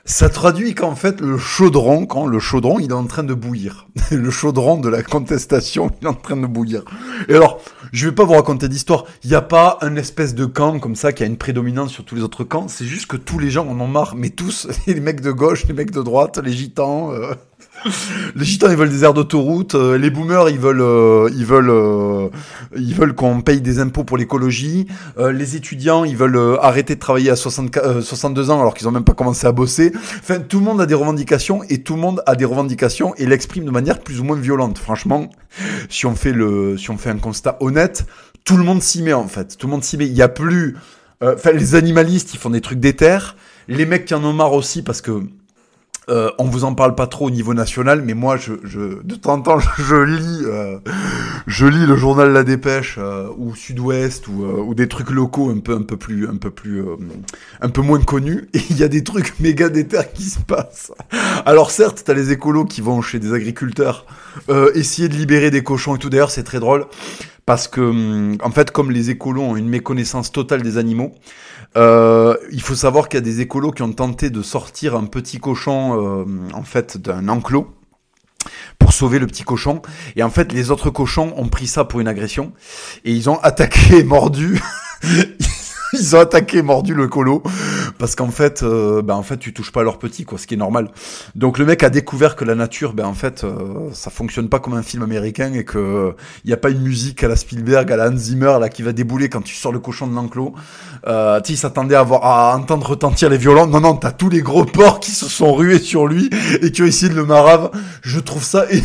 Ça 0.04 0.30
traduit 0.30 0.74
qu'en 0.74 0.94
fait 0.94 1.20
le 1.20 1.36
chaudron, 1.36 2.06
quand 2.06 2.26
le 2.26 2.38
chaudron 2.38 2.78
il 2.78 2.90
est 2.90 2.94
en 2.94 3.06
train 3.06 3.24
de 3.24 3.34
bouillir, 3.34 3.88
le 4.10 4.30
chaudron 4.30 4.78
de 4.78 4.88
la 4.88 5.02
contestation 5.02 5.90
il 6.00 6.06
est 6.06 6.08
en 6.08 6.14
train 6.14 6.36
de 6.36 6.46
bouillir. 6.46 6.82
Et 7.28 7.34
alors, 7.34 7.60
je 7.92 8.08
vais 8.08 8.14
pas 8.14 8.24
vous 8.24 8.32
raconter 8.32 8.68
d'histoire, 8.68 9.04
il 9.22 9.28
n'y 9.28 9.36
a 9.36 9.42
pas 9.42 9.76
un 9.82 9.96
espèce 9.96 10.34
de 10.34 10.46
camp 10.46 10.78
comme 10.78 10.96
ça 10.96 11.12
qui 11.12 11.24
a 11.24 11.26
une 11.26 11.36
prédominance 11.36 11.90
sur 11.90 12.04
tous 12.04 12.14
les 12.14 12.22
autres 12.22 12.44
camps, 12.44 12.68
c'est 12.68 12.86
juste 12.86 13.06
que 13.06 13.18
tous 13.18 13.38
les 13.38 13.50
gens 13.50 13.66
en 13.68 13.78
ont 13.80 13.86
marre, 13.86 14.14
mais 14.14 14.30
tous, 14.30 14.66
les 14.86 15.00
mecs 15.00 15.20
de 15.20 15.30
gauche, 15.30 15.66
les 15.66 15.74
mecs 15.74 15.90
de 15.90 16.02
droite, 16.02 16.38
les 16.38 16.52
gitans, 16.52 17.12
euh, 17.12 17.34
les 18.34 18.44
gitans 18.44 18.70
ils 18.70 18.76
veulent 18.76 18.90
des 18.90 19.04
aires 19.04 19.14
d'autoroute, 19.14 19.74
euh, 19.74 19.98
les 19.98 20.10
boomers 20.10 20.48
ils 20.48 20.58
veulent 20.58 20.80
euh, 20.80 21.30
ils 21.34 21.44
veulent 21.44 21.70
euh, 21.70 22.28
ils 22.76 22.94
veulent 22.94 23.14
qu'on 23.14 23.40
paye 23.40 23.60
des 23.60 23.78
impôts 23.78 24.04
pour 24.04 24.16
l'écologie, 24.16 24.86
les 25.18 25.56
étudiants 25.56 26.04
ils 26.04 26.16
veulent 26.16 26.58
arrêter 26.60 26.94
de 26.94 27.00
travailler 27.00 27.30
à 27.30 27.36
60, 27.36 27.78
62 28.02 28.50
ans 28.50 28.60
alors 28.60 28.74
qu'ils 28.74 28.88
ont 28.88 28.92
même 28.92 29.04
pas 29.04 29.14
commencé 29.14 29.46
à 29.46 29.52
bosser. 29.52 29.92
Enfin 30.18 30.38
tout 30.40 30.58
le 30.58 30.64
monde 30.64 30.80
a 30.80 30.86
des 30.86 30.94
revendications 30.94 31.62
et 31.68 31.82
tout 31.82 31.94
le 31.94 32.00
monde 32.00 32.22
a 32.26 32.34
des 32.36 32.44
revendications 32.44 33.14
et 33.16 33.26
l'exprime 33.26 33.64
de 33.64 33.70
manière 33.70 34.00
plus 34.00 34.20
ou 34.20 34.24
moins 34.24 34.36
violente. 34.36 34.78
Franchement, 34.78 35.30
si 35.88 36.06
on 36.06 36.14
fait 36.14 36.32
le 36.32 36.76
si 36.76 36.90
on 36.90 36.98
fait 36.98 37.10
un 37.10 37.18
constat 37.18 37.56
honnête, 37.60 38.06
tout 38.44 38.56
le 38.56 38.64
monde 38.64 38.82
s'y 38.82 39.02
met 39.02 39.12
en 39.12 39.28
fait. 39.28 39.56
Tout 39.56 39.66
le 39.66 39.72
monde 39.72 39.84
s'y 39.84 39.96
met. 39.96 40.06
Il 40.06 40.16
y 40.16 40.22
a 40.22 40.28
plus 40.28 40.76
enfin 41.22 41.52
les 41.52 41.74
animalistes 41.74 42.34
ils 42.34 42.38
font 42.38 42.50
des 42.50 42.60
trucs 42.60 42.80
d'éther, 42.80 43.36
les 43.66 43.86
mecs 43.86 44.04
qui 44.04 44.14
en 44.14 44.24
ont 44.24 44.32
marre 44.32 44.52
aussi 44.52 44.82
parce 44.82 45.00
que 45.00 45.22
euh, 46.08 46.30
on 46.38 46.44
vous 46.44 46.64
en 46.64 46.74
parle 46.74 46.94
pas 46.94 47.06
trop 47.06 47.26
au 47.26 47.30
niveau 47.30 47.54
national, 47.54 48.02
mais 48.02 48.14
moi, 48.14 48.36
je, 48.36 48.54
je 48.64 49.02
de 49.02 49.14
temps 49.14 49.34
en 49.34 49.40
temps, 49.40 49.58
je, 49.78 49.96
lis, 49.96 50.42
euh, 50.44 50.78
je 51.46 51.66
lis 51.66 51.86
le 51.86 51.96
journal 51.96 52.32
La 52.32 52.44
Dépêche 52.44 52.96
euh, 52.98 53.28
ou 53.36 53.54
Sud-Ouest 53.54 54.28
ou, 54.28 54.44
euh, 54.44 54.60
ou, 54.60 54.74
des 54.74 54.88
trucs 54.88 55.10
locaux 55.10 55.50
un 55.50 55.58
peu, 55.58 55.74
un 55.74 55.82
peu 55.82 55.96
plus, 55.96 56.28
un 56.28 56.36
peu 56.36 56.50
plus, 56.50 56.82
un 57.60 57.68
peu 57.68 57.82
moins 57.82 58.00
connus. 58.00 58.48
Et 58.54 58.60
il 58.70 58.78
y 58.78 58.82
a 58.82 58.88
des 58.88 59.04
trucs 59.04 59.38
méga 59.40 59.68
déter 59.68 60.00
qui 60.14 60.24
se 60.24 60.38
passent. 60.38 60.92
Alors 61.44 61.70
certes, 61.70 62.02
t'as 62.04 62.14
les 62.14 62.32
écolos 62.32 62.64
qui 62.64 62.80
vont 62.80 63.02
chez 63.02 63.18
des 63.18 63.32
agriculteurs 63.32 64.06
essayer 64.74 65.08
de 65.08 65.14
libérer 65.14 65.50
des 65.50 65.62
cochons 65.62 65.96
et 65.96 65.98
tout. 65.98 66.10
D'ailleurs, 66.10 66.30
c'est 66.30 66.44
très 66.44 66.60
drôle 66.60 66.86
parce 67.48 67.66
que, 67.66 67.80
hum, 67.80 68.36
en 68.42 68.50
fait, 68.50 68.70
comme 68.70 68.90
les 68.90 69.10
écolos 69.10 69.42
ont 69.42 69.56
une 69.56 69.68
méconnaissance 69.70 70.32
totale 70.32 70.62
des 70.62 70.76
animaux. 70.76 71.14
Euh, 71.76 72.36
il 72.50 72.62
faut 72.62 72.74
savoir 72.74 73.08
qu'il 73.08 73.18
y 73.18 73.22
a 73.22 73.24
des 73.24 73.40
écolos 73.40 73.72
qui 73.72 73.82
ont 73.82 73.92
tenté 73.92 74.30
de 74.30 74.42
sortir 74.42 74.96
un 74.96 75.04
petit 75.04 75.38
cochon 75.38 76.24
euh, 76.24 76.24
en 76.54 76.62
fait 76.62 76.96
d'un 76.96 77.28
enclos 77.28 77.74
pour 78.78 78.92
sauver 78.92 79.18
le 79.18 79.26
petit 79.26 79.42
cochon. 79.42 79.82
Et 80.16 80.22
en 80.22 80.30
fait, 80.30 80.52
les 80.52 80.70
autres 80.70 80.90
cochons 80.90 81.34
ont 81.36 81.48
pris 81.48 81.66
ça 81.66 81.84
pour 81.84 82.00
une 82.00 82.08
agression 82.08 82.52
et 83.04 83.12
ils 83.12 83.28
ont 83.28 83.38
attaqué, 83.42 84.02
mordu. 84.04 84.60
ils 85.98 86.16
ont 86.16 86.20
attaqué, 86.20 86.62
mordu 86.62 86.94
le 86.94 87.08
colo 87.08 87.42
parce 87.98 88.14
qu'en 88.14 88.30
fait, 88.30 88.62
euh, 88.62 89.02
ben 89.02 89.14
en 89.14 89.22
fait, 89.22 89.38
tu 89.38 89.52
touches 89.52 89.72
pas 89.72 89.82
leur 89.82 89.98
petit, 89.98 90.24
quoi, 90.24 90.38
ce 90.38 90.46
qui 90.46 90.54
est 90.54 90.58
normal. 90.58 90.90
Donc 91.34 91.58
le 91.58 91.64
mec 91.64 91.82
a 91.82 91.90
découvert 91.90 92.36
que 92.36 92.44
la 92.44 92.54
nature, 92.54 92.92
ben 92.92 93.06
en 93.06 93.14
fait, 93.14 93.44
euh, 93.44 93.90
ça 93.92 94.10
fonctionne 94.10 94.48
pas 94.48 94.60
comme 94.60 94.74
un 94.74 94.82
film 94.82 95.02
américain 95.02 95.52
et 95.52 95.64
que 95.64 96.14
il 96.44 96.50
y 96.50 96.52
a 96.52 96.56
pas 96.56 96.70
une 96.70 96.80
musique 96.80 97.22
à 97.24 97.28
la 97.28 97.36
Spielberg, 97.36 97.90
à 97.90 97.96
la 97.96 98.08
Hans 98.08 98.16
Zimmer 98.16 98.56
là 98.60 98.68
qui 98.68 98.82
va 98.82 98.92
débouler 98.92 99.28
quand 99.28 99.42
tu 99.42 99.54
sors 99.54 99.72
le 99.72 99.80
cochon 99.80 100.06
de 100.06 100.14
l'enclos. 100.14 100.54
Euh, 101.06 101.40
tu 101.40 101.56
s'attendait 101.56 101.96
à, 101.96 102.02
voir, 102.02 102.24
à 102.24 102.56
entendre 102.56 102.86
retentir 102.86 103.30
les 103.30 103.38
violons. 103.38 103.66
Non 103.66 103.80
non, 103.80 103.96
t'as 103.96 104.12
tous 104.12 104.28
les 104.28 104.42
gros 104.42 104.64
porcs 104.64 105.00
qui 105.00 105.10
se 105.10 105.28
sont 105.28 105.52
rués 105.54 105.78
sur 105.78 106.06
lui 106.06 106.30
et 106.62 106.70
qui 106.70 106.82
ont 106.82 106.86
essayé 106.86 107.10
de 107.10 107.16
le 107.16 107.24
marave. 107.24 107.70
Je 108.02 108.20
trouve 108.20 108.44
ça. 108.44 108.66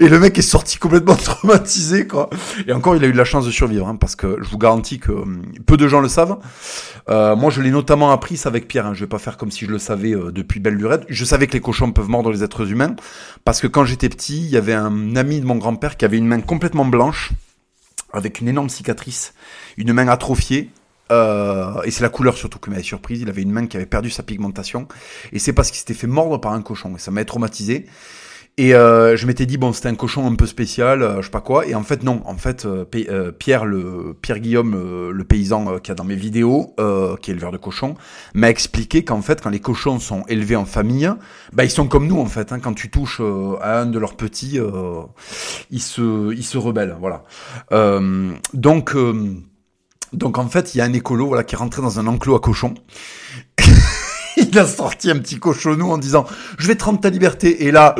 Et 0.00 0.08
le 0.08 0.18
mec 0.18 0.36
est 0.36 0.42
sorti 0.42 0.78
complètement 0.78 1.14
traumatisé, 1.16 2.06
quoi. 2.06 2.28
Et 2.66 2.72
encore, 2.72 2.96
il 2.96 3.04
a 3.04 3.06
eu 3.06 3.12
de 3.12 3.16
la 3.16 3.24
chance 3.24 3.46
de 3.46 3.50
survivre, 3.50 3.88
hein, 3.88 3.96
parce 3.96 4.16
que 4.16 4.36
je 4.40 4.48
vous 4.48 4.58
garantis 4.58 4.98
que 4.98 5.12
peu 5.64 5.76
de 5.76 5.88
gens 5.88 6.00
le 6.00 6.08
savent. 6.08 6.19
Euh, 7.08 7.36
moi, 7.36 7.50
je 7.50 7.60
l'ai 7.60 7.70
notamment 7.70 8.10
appris 8.10 8.36
ça 8.36 8.48
avec 8.48 8.68
Pierre. 8.68 8.86
Hein. 8.86 8.94
Je 8.94 9.00
vais 9.00 9.08
pas 9.08 9.18
faire 9.18 9.36
comme 9.36 9.50
si 9.50 9.64
je 9.64 9.70
le 9.70 9.78
savais 9.78 10.12
euh, 10.12 10.30
depuis 10.30 10.60
belle 10.60 10.74
lurette. 10.74 11.04
Je 11.08 11.24
savais 11.24 11.46
que 11.46 11.52
les 11.52 11.60
cochons 11.60 11.92
peuvent 11.92 12.08
mordre 12.08 12.30
les 12.30 12.42
êtres 12.42 12.70
humains, 12.70 12.94
parce 13.44 13.60
que 13.60 13.66
quand 13.66 13.84
j'étais 13.84 14.08
petit, 14.08 14.38
il 14.38 14.50
y 14.50 14.56
avait 14.56 14.74
un 14.74 15.16
ami 15.16 15.40
de 15.40 15.46
mon 15.46 15.56
grand-père 15.56 15.96
qui 15.96 16.04
avait 16.04 16.18
une 16.18 16.26
main 16.26 16.40
complètement 16.40 16.84
blanche, 16.84 17.32
avec 18.12 18.40
une 18.40 18.48
énorme 18.48 18.68
cicatrice, 18.68 19.34
une 19.76 19.92
main 19.92 20.08
atrophiée, 20.08 20.70
euh, 21.10 21.82
et 21.82 21.90
c'est 21.90 22.02
la 22.02 22.08
couleur 22.08 22.36
surtout 22.36 22.58
qui 22.58 22.70
m'avait 22.70 22.82
surprise. 22.82 23.20
Il 23.20 23.28
avait 23.28 23.42
une 23.42 23.50
main 23.50 23.66
qui 23.66 23.76
avait 23.76 23.86
perdu 23.86 24.10
sa 24.10 24.22
pigmentation. 24.22 24.86
Et 25.32 25.38
c'est 25.38 25.52
parce 25.52 25.70
qu'il 25.70 25.78
s'était 25.78 25.94
fait 25.94 26.06
mordre 26.06 26.38
par 26.38 26.52
un 26.52 26.62
cochon. 26.62 26.94
Et 26.96 26.98
ça 26.98 27.10
m'a 27.10 27.24
traumatisé. 27.24 27.86
Et 28.60 28.74
euh, 28.74 29.16
je 29.16 29.26
m'étais 29.26 29.46
dit 29.46 29.56
bon 29.56 29.72
c'était 29.72 29.88
un 29.88 29.94
cochon 29.94 30.26
un 30.26 30.34
peu 30.34 30.44
spécial, 30.44 31.02
euh, 31.02 31.22
je 31.22 31.24
sais 31.24 31.30
pas 31.30 31.40
quoi. 31.40 31.66
Et 31.66 31.74
en 31.74 31.82
fait 31.82 32.02
non, 32.02 32.20
en 32.26 32.36
fait 32.36 32.66
euh, 32.66 32.84
euh 33.08 33.32
Pierre 33.32 33.64
le 33.64 34.14
Pierre 34.20 34.38
Guillaume 34.38 35.10
le 35.10 35.24
paysan 35.24 35.78
qui 35.78 35.90
a 35.90 35.94
dans 35.94 36.04
mes 36.04 36.14
vidéos, 36.14 36.74
qui 37.22 37.30
est 37.30 37.32
éleveur 37.32 37.52
de 37.52 37.56
cochons, 37.56 37.94
m'a 38.34 38.50
expliqué 38.50 39.02
qu'en 39.02 39.22
fait 39.22 39.40
quand 39.40 39.48
les 39.48 39.60
cochons 39.60 39.98
sont 39.98 40.24
élevés 40.28 40.56
en 40.56 40.66
famille, 40.66 41.10
bah 41.54 41.64
ils 41.64 41.70
sont 41.70 41.88
comme 41.88 42.06
nous 42.06 42.20
en 42.20 42.26
fait. 42.26 42.52
Hein, 42.52 42.58
quand 42.60 42.74
tu 42.74 42.90
touches 42.90 43.22
à 43.62 43.80
un 43.80 43.86
de 43.86 43.98
leurs 43.98 44.14
petits, 44.14 44.58
ils 45.70 45.80
se 45.80 46.34
ils 46.34 46.44
se 46.44 46.58
rebellent, 46.58 46.96
voilà. 47.00 47.22
donc 48.52 48.94
donc 50.12 50.36
en 50.36 50.48
fait 50.48 50.74
il 50.74 50.78
y 50.78 50.80
a 50.82 50.84
un 50.84 50.92
écolo 50.92 51.28
voilà 51.28 51.44
qui 51.44 51.54
est 51.54 51.58
rentré 51.58 51.80
dans 51.80 51.98
un 51.98 52.06
enclos 52.06 52.36
à 52.36 52.40
cochons. 52.40 52.74
il 54.36 54.58
a 54.58 54.66
sorti 54.66 55.10
un 55.10 55.18
petit 55.18 55.38
cochonou 55.38 55.90
en 55.90 55.96
disant 55.96 56.26
je 56.58 56.66
vais 56.66 56.74
te 56.74 56.84
rendre 56.84 57.00
ta 57.00 57.08
liberté 57.08 57.64
et 57.64 57.70
là 57.70 57.94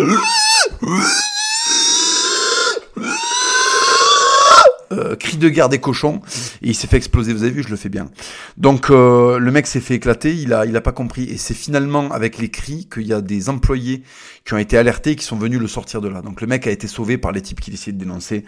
euh, 4.93 5.15
cri 5.15 5.37
de 5.37 5.49
guerre 5.49 5.69
des 5.69 5.79
cochons, 5.79 6.21
et 6.63 6.69
il 6.69 6.75
s'est 6.75 6.87
fait 6.87 6.97
exploser. 6.97 7.33
Vous 7.33 7.43
avez 7.43 7.53
vu, 7.53 7.63
je 7.63 7.69
le 7.69 7.77
fais 7.77 7.89
bien. 7.89 8.09
Donc 8.57 8.91
euh, 8.91 9.39
le 9.39 9.51
mec 9.53 9.67
s'est 9.67 9.81
fait 9.81 9.95
éclater, 9.95 10.35
il 10.35 10.53
a, 10.53 10.67
il 10.67 10.77
a 10.77 10.81
pas 10.81 10.93
compris, 10.93 11.25
et 11.25 11.37
c'est 11.37 11.55
finalement 11.55 12.11
avec 12.11 12.39
les 12.39 12.51
cris 12.51 12.89
qu'il 12.93 13.07
y 13.07 13.13
a 13.13 13.21
des 13.21 13.49
employés 13.49 14.03
qui 14.45 14.55
ont 14.55 14.59
été 14.59 14.77
alertés, 14.77 15.17
qui 15.17 15.25
sont 15.25 15.37
venus 15.37 15.61
le 15.61 15.69
sortir 15.69 16.01
de 16.01 16.09
là. 16.09 16.23
Donc 16.23 16.41
le 16.41 16.47
mec 16.47 16.67
a 16.67 16.71
été 16.71 16.87
sauvé 16.89 17.19
par 17.19 17.33
les 17.33 17.41
types 17.41 17.61
qu'il 17.61 17.75
essayait 17.75 17.93
de 17.93 17.99
dénoncer. 17.99 18.45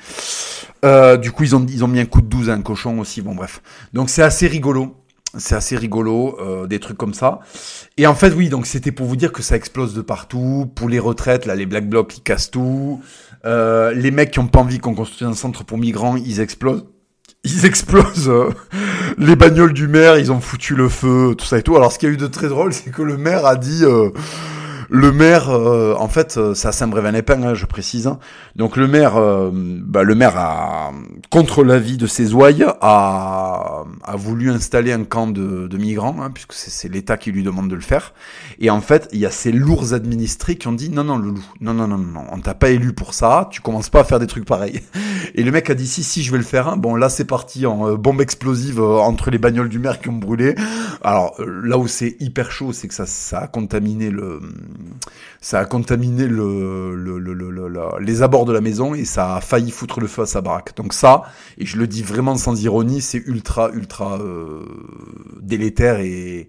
Euh, 0.85 1.17
du 1.17 1.31
coup, 1.31 1.45
ils 1.45 1.55
ont, 1.55 1.65
ils 1.69 1.85
ont 1.85 1.89
mis 1.89 2.01
un 2.01 2.07
coup 2.07 2.23
de 2.23 2.27
12 2.27 2.51
à 2.51 2.55
un 2.55 2.63
cochon 2.63 2.99
aussi. 2.99 3.23
Bon 3.23 3.35
bref. 3.35 3.63
Donc 3.93 4.11
c'est 4.11 4.23
assez 4.23 4.47
rigolo 4.49 5.02
c'est 5.39 5.55
assez 5.55 5.77
rigolo, 5.77 6.37
euh, 6.41 6.67
des 6.67 6.79
trucs 6.79 6.99
comme 6.99 7.15
ça. 7.15 7.41
Et 7.97 8.07
en 8.07 8.15
fait, 8.15 8.33
oui, 8.33 8.49
donc 8.49 8.67
c'était 8.67 8.93
pour 8.93 9.07
vous 9.07 9.17
dire 9.17 9.33
que 9.33 9.43
ça 9.43 9.57
explose 9.57 9.95
de 9.95 10.03
partout. 10.03 10.71
Pour 10.75 10.89
les 10.89 10.99
retraites, 10.99 11.47
là, 11.47 11.55
les 11.55 11.67
black 11.67 11.89
blocs, 11.89 12.17
ils 12.19 12.23
cassent 12.23 12.51
tout. 12.51 13.01
Euh, 13.45 13.93
les 13.93 14.11
mecs 14.11 14.31
qui 14.31 14.39
ont 14.39 14.47
pas 14.47 14.61
envie 14.61 14.79
qu'on 14.79 14.95
construise 14.95 15.29
un 15.29 15.35
centre 15.35 15.65
pour 15.65 15.79
migrants, 15.79 16.17
ils 16.17 16.41
explosent. 16.41 16.85
Ils 17.45 17.67
explosent 17.67 18.29
euh, 18.29 18.51
les 19.19 19.35
bagnoles 19.35 19.73
du 19.73 19.89
maire, 19.89 20.17
ils 20.17 20.31
ont 20.31 20.41
foutu 20.41 20.77
le 20.77 20.89
feu, 20.89 21.35
tout 21.37 21.45
ça 21.45 21.59
et 21.59 21.63
tout. 21.65 21.75
Alors, 21.75 21.91
ce 21.91 21.99
qui 21.99 22.07
a 22.07 22.09
eu 22.09 22.17
de 22.17 22.29
très 22.29 22.49
drôle, 22.49 22.73
c'est 22.73 22.91
que 22.91 23.03
le 23.03 23.17
maire 23.17 23.47
a 23.47 23.57
dit 23.57 23.83
le 24.95 25.11
maire, 25.11 25.49
euh, 25.49 25.95
en 25.99 26.07
fait, 26.07 26.37
euh, 26.37 26.53
c'est 26.53 26.69
à 26.69 26.73
Saint-Brévin-les-Pins, 26.73 27.43
hein, 27.43 27.55
je 27.55 27.65
précise. 27.65 28.07
Hein. 28.07 28.19
Donc 28.57 28.77
le 28.77 28.87
maire, 28.87 29.17
euh, 29.17 29.51
bah, 29.51 30.03
le 30.03 30.15
maire 30.15 30.37
a, 30.37 30.93
contre 31.31 31.65
l'avis 31.65 31.97
de 31.97 32.07
ses 32.07 32.35
ouailles, 32.35 32.67
a, 32.83 33.85
a 34.05 34.17
voulu 34.17 34.51
installer 34.51 34.93
un 34.93 35.05
camp 35.05 35.29
de, 35.29 35.67
de 35.67 35.79
migrants, 35.79 36.17
hein, 36.21 36.31
puisque 36.31 36.53
c'est 36.53 36.91
l'État 36.91 37.17
qui 37.17 37.33
lui 37.33 37.43
demande 37.43 37.71
de 37.71 37.75
le 37.75 37.81
faire. 37.81 38.13
Et 38.59 38.69
en 38.69 38.83
fait, 38.83 39.09
il 39.13 39.19
y 39.19 39.25
a 39.25 39.31
ces 39.31 39.51
lourds 39.51 39.95
administrés 39.95 40.57
qui 40.57 40.69
ont 40.69 40.73
dit 40.73 40.91
non, 40.91 41.05
non, 41.05 41.17
le 41.17 41.31
loup, 41.31 41.47
non, 41.63 41.73
non, 41.73 41.89
non, 41.89 41.97
non, 41.97 42.25
on 42.31 42.41
t'a 42.41 42.53
pas 42.53 42.69
élu 42.69 42.93
pour 42.93 43.15
ça, 43.15 43.49
tu 43.51 43.63
commences 43.63 43.89
pas 43.89 44.01
à 44.01 44.05
faire 44.05 44.19
des 44.19 44.27
trucs 44.27 44.45
pareils. 44.45 44.83
Et 45.35 45.43
le 45.43 45.51
mec 45.53 45.71
a 45.71 45.75
dit 45.75 45.87
si, 45.87 46.05
si, 46.05 46.23
je 46.23 46.31
vais 46.33 46.39
le 46.39 46.45
faire. 46.45 46.69
Hein. 46.69 46.77
Bon, 46.77 46.97
là, 46.97 47.09
c'est 47.09 47.25
parti 47.25 47.65
en 47.65 47.95
bombe 47.95 48.21
explosive 48.21 48.83
entre 48.83 49.31
les 49.31 49.39
bagnoles 49.39 49.71
du 49.71 49.79
maire 49.79 50.03
qui 50.03 50.11
ont 50.11 50.19
brûlé. 50.19 50.55
Alors 51.01 51.35
là 51.39 51.79
où 51.79 51.89
c'est 51.89 52.17
hyper 52.21 52.53
chaud, 52.53 52.75
c'est 52.75 52.89
que 52.89 52.95
ça, 52.95 53.07
ça 53.07 53.39
a 53.39 53.47
contaminé 53.47 54.11
le 54.11 54.41
ça 55.41 55.61
a 55.61 55.65
contaminé 55.65 56.27
le, 56.27 56.95
le, 56.95 57.19
le, 57.19 58.01
les 58.01 58.23
abords 58.23 58.45
de 58.45 58.53
la 58.53 58.61
maison 58.61 58.95
et 58.95 59.05
ça 59.05 59.37
a 59.37 59.41
failli 59.41 59.71
foutre 59.71 60.01
le 60.01 60.07
feu 60.07 60.23
à 60.23 60.27
sa 60.27 60.41
baraque. 60.41 60.77
Donc 60.77 60.93
ça, 60.93 61.25
et 61.59 61.67
je 61.67 61.77
le 61.77 61.87
dis 61.87 62.03
vraiment 62.03 62.37
sans 62.37 62.63
ironie, 62.63 63.01
c'est 63.01 63.23
ultra, 63.27 63.71
ultra 63.73 64.19
euh, 64.21 64.65
délétère 65.41 66.01
et, 66.01 66.49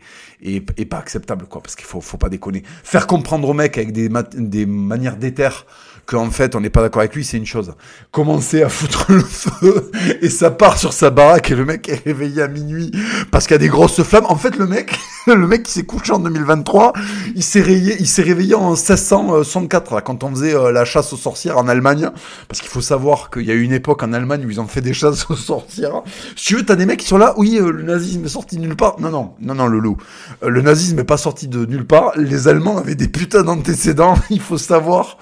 pas 0.89 0.97
acceptable, 0.97 1.45
quoi, 1.45 1.61
parce 1.61 1.75
qu'il 1.75 1.85
faut, 1.85 2.01
faut 2.01 2.17
pas 2.17 2.29
déconner. 2.29 2.63
Faire 2.83 3.07
comprendre 3.07 3.47
au 3.49 3.53
mec 3.53 3.77
avec 3.77 3.91
des, 3.93 4.09
des 4.35 4.65
manières 4.65 5.17
d'éther 5.17 5.65
qu'en 6.05 6.29
fait 6.31 6.55
on 6.55 6.61
n'est 6.61 6.69
pas 6.69 6.81
d'accord 6.81 7.01
avec 7.01 7.15
lui, 7.15 7.23
c'est 7.23 7.37
une 7.37 7.45
chose. 7.45 7.73
Commencer 8.11 8.63
à 8.63 8.69
foutre 8.69 9.11
le 9.11 9.21
feu 9.21 9.91
et 10.21 10.29
ça 10.29 10.51
part 10.51 10.77
sur 10.77 10.93
sa 10.93 11.09
baraque 11.09 11.51
et 11.51 11.55
le 11.55 11.65
mec 11.65 11.89
est 11.89 12.03
réveillé 12.05 12.41
à 12.41 12.47
minuit 12.47 12.91
parce 13.31 13.45
qu'il 13.45 13.53
y 13.53 13.55
a 13.55 13.59
des 13.59 13.69
grosses 13.69 14.01
flammes. 14.03 14.25
En 14.27 14.35
fait, 14.35 14.57
le 14.57 14.67
mec, 14.67 14.97
le 15.27 15.47
mec 15.47 15.63
qui 15.63 15.71
s'est 15.71 15.83
couché 15.83 16.13
en 16.13 16.19
2023, 16.19 16.93
il 17.35 17.43
s'est 17.43 17.61
réveillé, 17.61 17.95
il 17.99 18.07
s'est 18.07 18.21
réveillé 18.21 18.55
en 18.55 18.71
1664 18.71 20.01
quand 20.01 20.23
on 20.23 20.29
faisait 20.31 20.55
euh, 20.55 20.71
la 20.71 20.85
chasse 20.85 21.13
aux 21.13 21.17
sorcières 21.17 21.57
en 21.57 21.67
Allemagne. 21.67 22.09
Parce 22.47 22.61
qu'il 22.61 22.69
faut 22.69 22.81
savoir 22.81 23.29
qu'il 23.29 23.43
y 23.43 23.51
a 23.51 23.53
eu 23.53 23.61
une 23.61 23.73
époque 23.73 24.03
en 24.03 24.13
Allemagne 24.13 24.45
où 24.45 24.49
ils 24.49 24.59
ont 24.59 24.67
fait 24.67 24.81
des 24.81 24.93
chasses 24.93 25.29
aux 25.29 25.35
sorcières. 25.35 26.01
Si 26.35 26.45
tu 26.45 26.55
veux, 26.55 26.65
t'as 26.65 26.75
des 26.75 26.85
mecs 26.85 26.99
qui 26.99 27.07
sont 27.07 27.17
là. 27.17 27.33
Oui, 27.37 27.57
euh, 27.59 27.71
le 27.71 27.83
nazisme 27.83 28.25
est 28.25 28.29
sorti 28.29 28.57
de 28.57 28.61
nulle 28.61 28.75
part. 28.75 28.99
Non, 28.99 29.09
non, 29.09 29.33
non, 29.41 29.55
non, 29.55 29.67
le 29.67 29.79
loup. 29.79 29.97
Euh, 30.43 30.49
le 30.49 30.61
nazisme 30.61 30.99
est 30.99 31.03
pas 31.03 31.17
sorti 31.17 31.47
de 31.47 31.65
nulle 31.65 31.85
part. 31.85 32.13
Les 32.15 32.47
Allemands 32.47 32.77
avaient 32.77 32.95
des 32.95 33.07
putains 33.07 33.43
d'antécédents. 33.43 34.15
Il 34.29 34.41
faut 34.41 34.57
savoir 34.57 35.17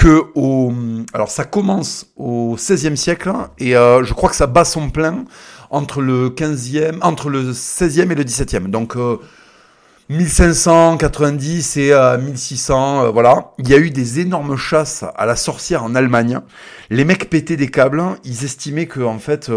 que 0.00 0.24
au, 0.34 0.72
alors 1.12 1.28
ça 1.28 1.44
commence 1.44 2.06
au 2.16 2.56
XVIe 2.56 2.96
siècle 2.96 3.30
et 3.58 3.76
euh, 3.76 4.02
je 4.02 4.14
crois 4.14 4.30
que 4.30 4.34
ça 4.34 4.46
bat 4.46 4.64
son 4.64 4.88
plein 4.88 5.26
entre 5.68 6.00
le 6.00 6.30
15e, 6.30 7.02
entre 7.02 7.28
le 7.28 7.52
16e 7.52 8.10
et 8.10 8.14
le 8.14 8.24
17e. 8.24 8.68
Donc 8.68 8.96
1590 10.08 11.76
euh, 11.76 12.16
et 12.16 12.22
1600, 12.22 13.04
euh, 13.04 13.10
voilà. 13.10 13.52
Il 13.58 13.68
y 13.68 13.74
a 13.74 13.76
eu 13.76 13.90
des 13.90 14.20
énormes 14.20 14.56
chasses 14.56 15.04
à 15.16 15.26
la 15.26 15.36
sorcière 15.36 15.84
en 15.84 15.94
Allemagne. 15.94 16.40
Les 16.88 17.04
mecs 17.04 17.28
pétaient 17.28 17.58
des 17.58 17.68
câbles. 17.68 18.02
Ils 18.24 18.46
estimaient 18.46 18.86
que 18.86 19.00
en 19.00 19.18
fait 19.18 19.50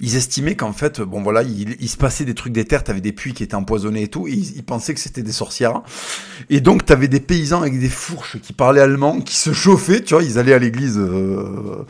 ils 0.00 0.16
estimaient 0.16 0.54
qu'en 0.54 0.72
fait, 0.72 1.00
bon 1.00 1.22
voilà, 1.22 1.42
il, 1.42 1.88
se 1.88 1.96
passait 1.96 2.24
des 2.24 2.34
trucs 2.34 2.52
des 2.52 2.64
terres, 2.64 2.84
t'avais 2.84 3.00
des 3.00 3.12
puits 3.12 3.32
qui 3.32 3.42
étaient 3.42 3.54
empoisonnés 3.54 4.02
et 4.02 4.08
tout, 4.08 4.26
et 4.28 4.32
ils, 4.32 4.62
pensaient 4.62 4.94
que 4.94 5.00
c'était 5.00 5.22
des 5.22 5.32
sorcières. 5.32 5.82
Et 6.50 6.60
donc 6.60 6.84
t'avais 6.84 7.08
des 7.08 7.20
paysans 7.20 7.62
avec 7.62 7.78
des 7.78 7.88
fourches 7.88 8.38
qui 8.40 8.52
parlaient 8.52 8.80
allemand, 8.80 9.20
qui 9.20 9.36
se 9.36 9.52
chauffaient, 9.52 10.02
tu 10.02 10.14
vois, 10.14 10.22
ils 10.22 10.38
allaient 10.38 10.52
à 10.52 10.58
l'église, 10.58 10.98
euh, 10.98 11.84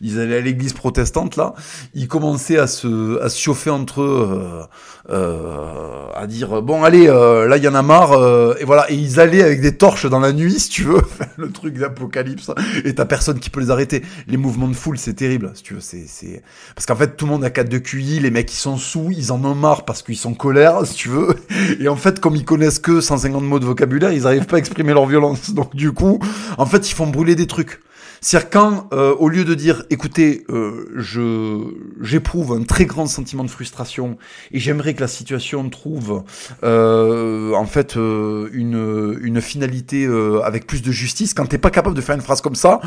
ils 0.00 0.20
allaient 0.20 0.38
à 0.38 0.40
l'église 0.40 0.72
protestante 0.72 1.36
là, 1.36 1.54
ils 1.94 2.08
commençaient 2.08 2.58
à 2.58 2.66
se, 2.66 3.20
à 3.22 3.28
se 3.28 3.40
chauffer 3.40 3.70
entre 3.70 4.02
eux, 4.02 4.28
euh, 4.30 4.62
euh, 5.10 6.06
à 6.14 6.26
dire 6.26 6.62
bon 6.62 6.84
allez, 6.84 7.06
là 7.06 7.56
il 7.56 7.64
y 7.64 7.68
en 7.68 7.74
a 7.74 7.82
marre, 7.82 8.12
et 8.60 8.64
voilà, 8.64 8.90
et 8.90 8.94
ils 8.94 9.18
allaient 9.18 9.42
avec 9.42 9.60
des 9.60 9.76
torches 9.76 10.06
dans 10.06 10.20
la 10.20 10.32
nuit, 10.32 10.60
si 10.60 10.68
tu 10.68 10.84
veux, 10.84 11.02
le 11.36 11.50
truc 11.50 11.74
d'apocalypse, 11.78 12.50
et 12.84 12.94
t'as 12.94 13.06
personne 13.06 13.40
qui 13.40 13.50
peut 13.50 13.60
les 13.60 13.70
arrêter. 13.70 14.02
Les 14.28 14.36
mouvements 14.36 14.68
de 14.68 14.76
foule, 14.76 14.98
c'est 14.98 15.14
terrible, 15.14 15.50
si 15.54 15.62
tu 15.62 15.74
veux, 15.74 15.80
c'est, 15.80 16.04
c'est, 16.06 16.42
parce 16.74 16.86
qu'en 16.86 16.96
fait 16.96 17.16
tout 17.16 17.26
le 17.26 17.32
monde 17.32 17.44
4 17.50 17.68
de 17.68 17.78
QI, 17.78 18.20
les 18.20 18.30
mecs 18.30 18.52
ils 18.52 18.56
sont 18.56 18.76
sous, 18.76 19.10
ils 19.10 19.32
en 19.32 19.44
ont 19.44 19.54
marre 19.54 19.84
parce 19.84 20.02
qu'ils 20.02 20.16
sont 20.16 20.34
colère, 20.34 20.80
si 20.86 20.94
tu 20.94 21.08
veux. 21.08 21.36
Et 21.80 21.88
en 21.88 21.96
fait, 21.96 22.20
comme 22.20 22.36
ils 22.36 22.44
connaissent 22.44 22.78
que 22.78 23.00
150 23.00 23.42
mots 23.42 23.58
de 23.58 23.66
vocabulaire, 23.66 24.12
ils 24.12 24.26
arrivent 24.26 24.46
pas 24.46 24.56
à 24.56 24.58
exprimer 24.58 24.92
leur 24.92 25.06
violence. 25.06 25.50
Donc 25.54 25.74
du 25.74 25.92
coup, 25.92 26.18
en 26.56 26.66
fait, 26.66 26.90
ils 26.90 26.94
font 26.94 27.06
brûler 27.06 27.34
des 27.34 27.46
trucs. 27.46 27.80
C'est-à-dire 28.20 28.50
quand, 28.50 28.88
euh, 28.92 29.14
au 29.18 29.28
lieu 29.28 29.44
de 29.44 29.54
dire, 29.54 29.84
écoutez, 29.90 30.44
euh, 30.50 30.90
je 30.96 31.58
j'éprouve 32.00 32.52
un 32.52 32.64
très 32.64 32.84
grand 32.84 33.06
sentiment 33.06 33.44
de 33.44 33.50
frustration 33.50 34.18
et 34.50 34.58
j'aimerais 34.58 34.94
que 34.94 35.00
la 35.00 35.08
situation 35.08 35.68
trouve 35.70 36.24
euh, 36.64 37.52
en 37.54 37.66
fait 37.66 37.94
une, 37.94 39.18
une 39.22 39.40
finalité 39.40 40.08
avec 40.44 40.66
plus 40.66 40.82
de 40.82 40.90
justice, 40.90 41.34
quand 41.34 41.46
t'es 41.46 41.58
pas 41.58 41.70
capable 41.70 41.94
de 41.94 42.00
faire 42.00 42.14
une 42.16 42.22
phrase 42.22 42.40
comme 42.40 42.56
ça, 42.56 42.80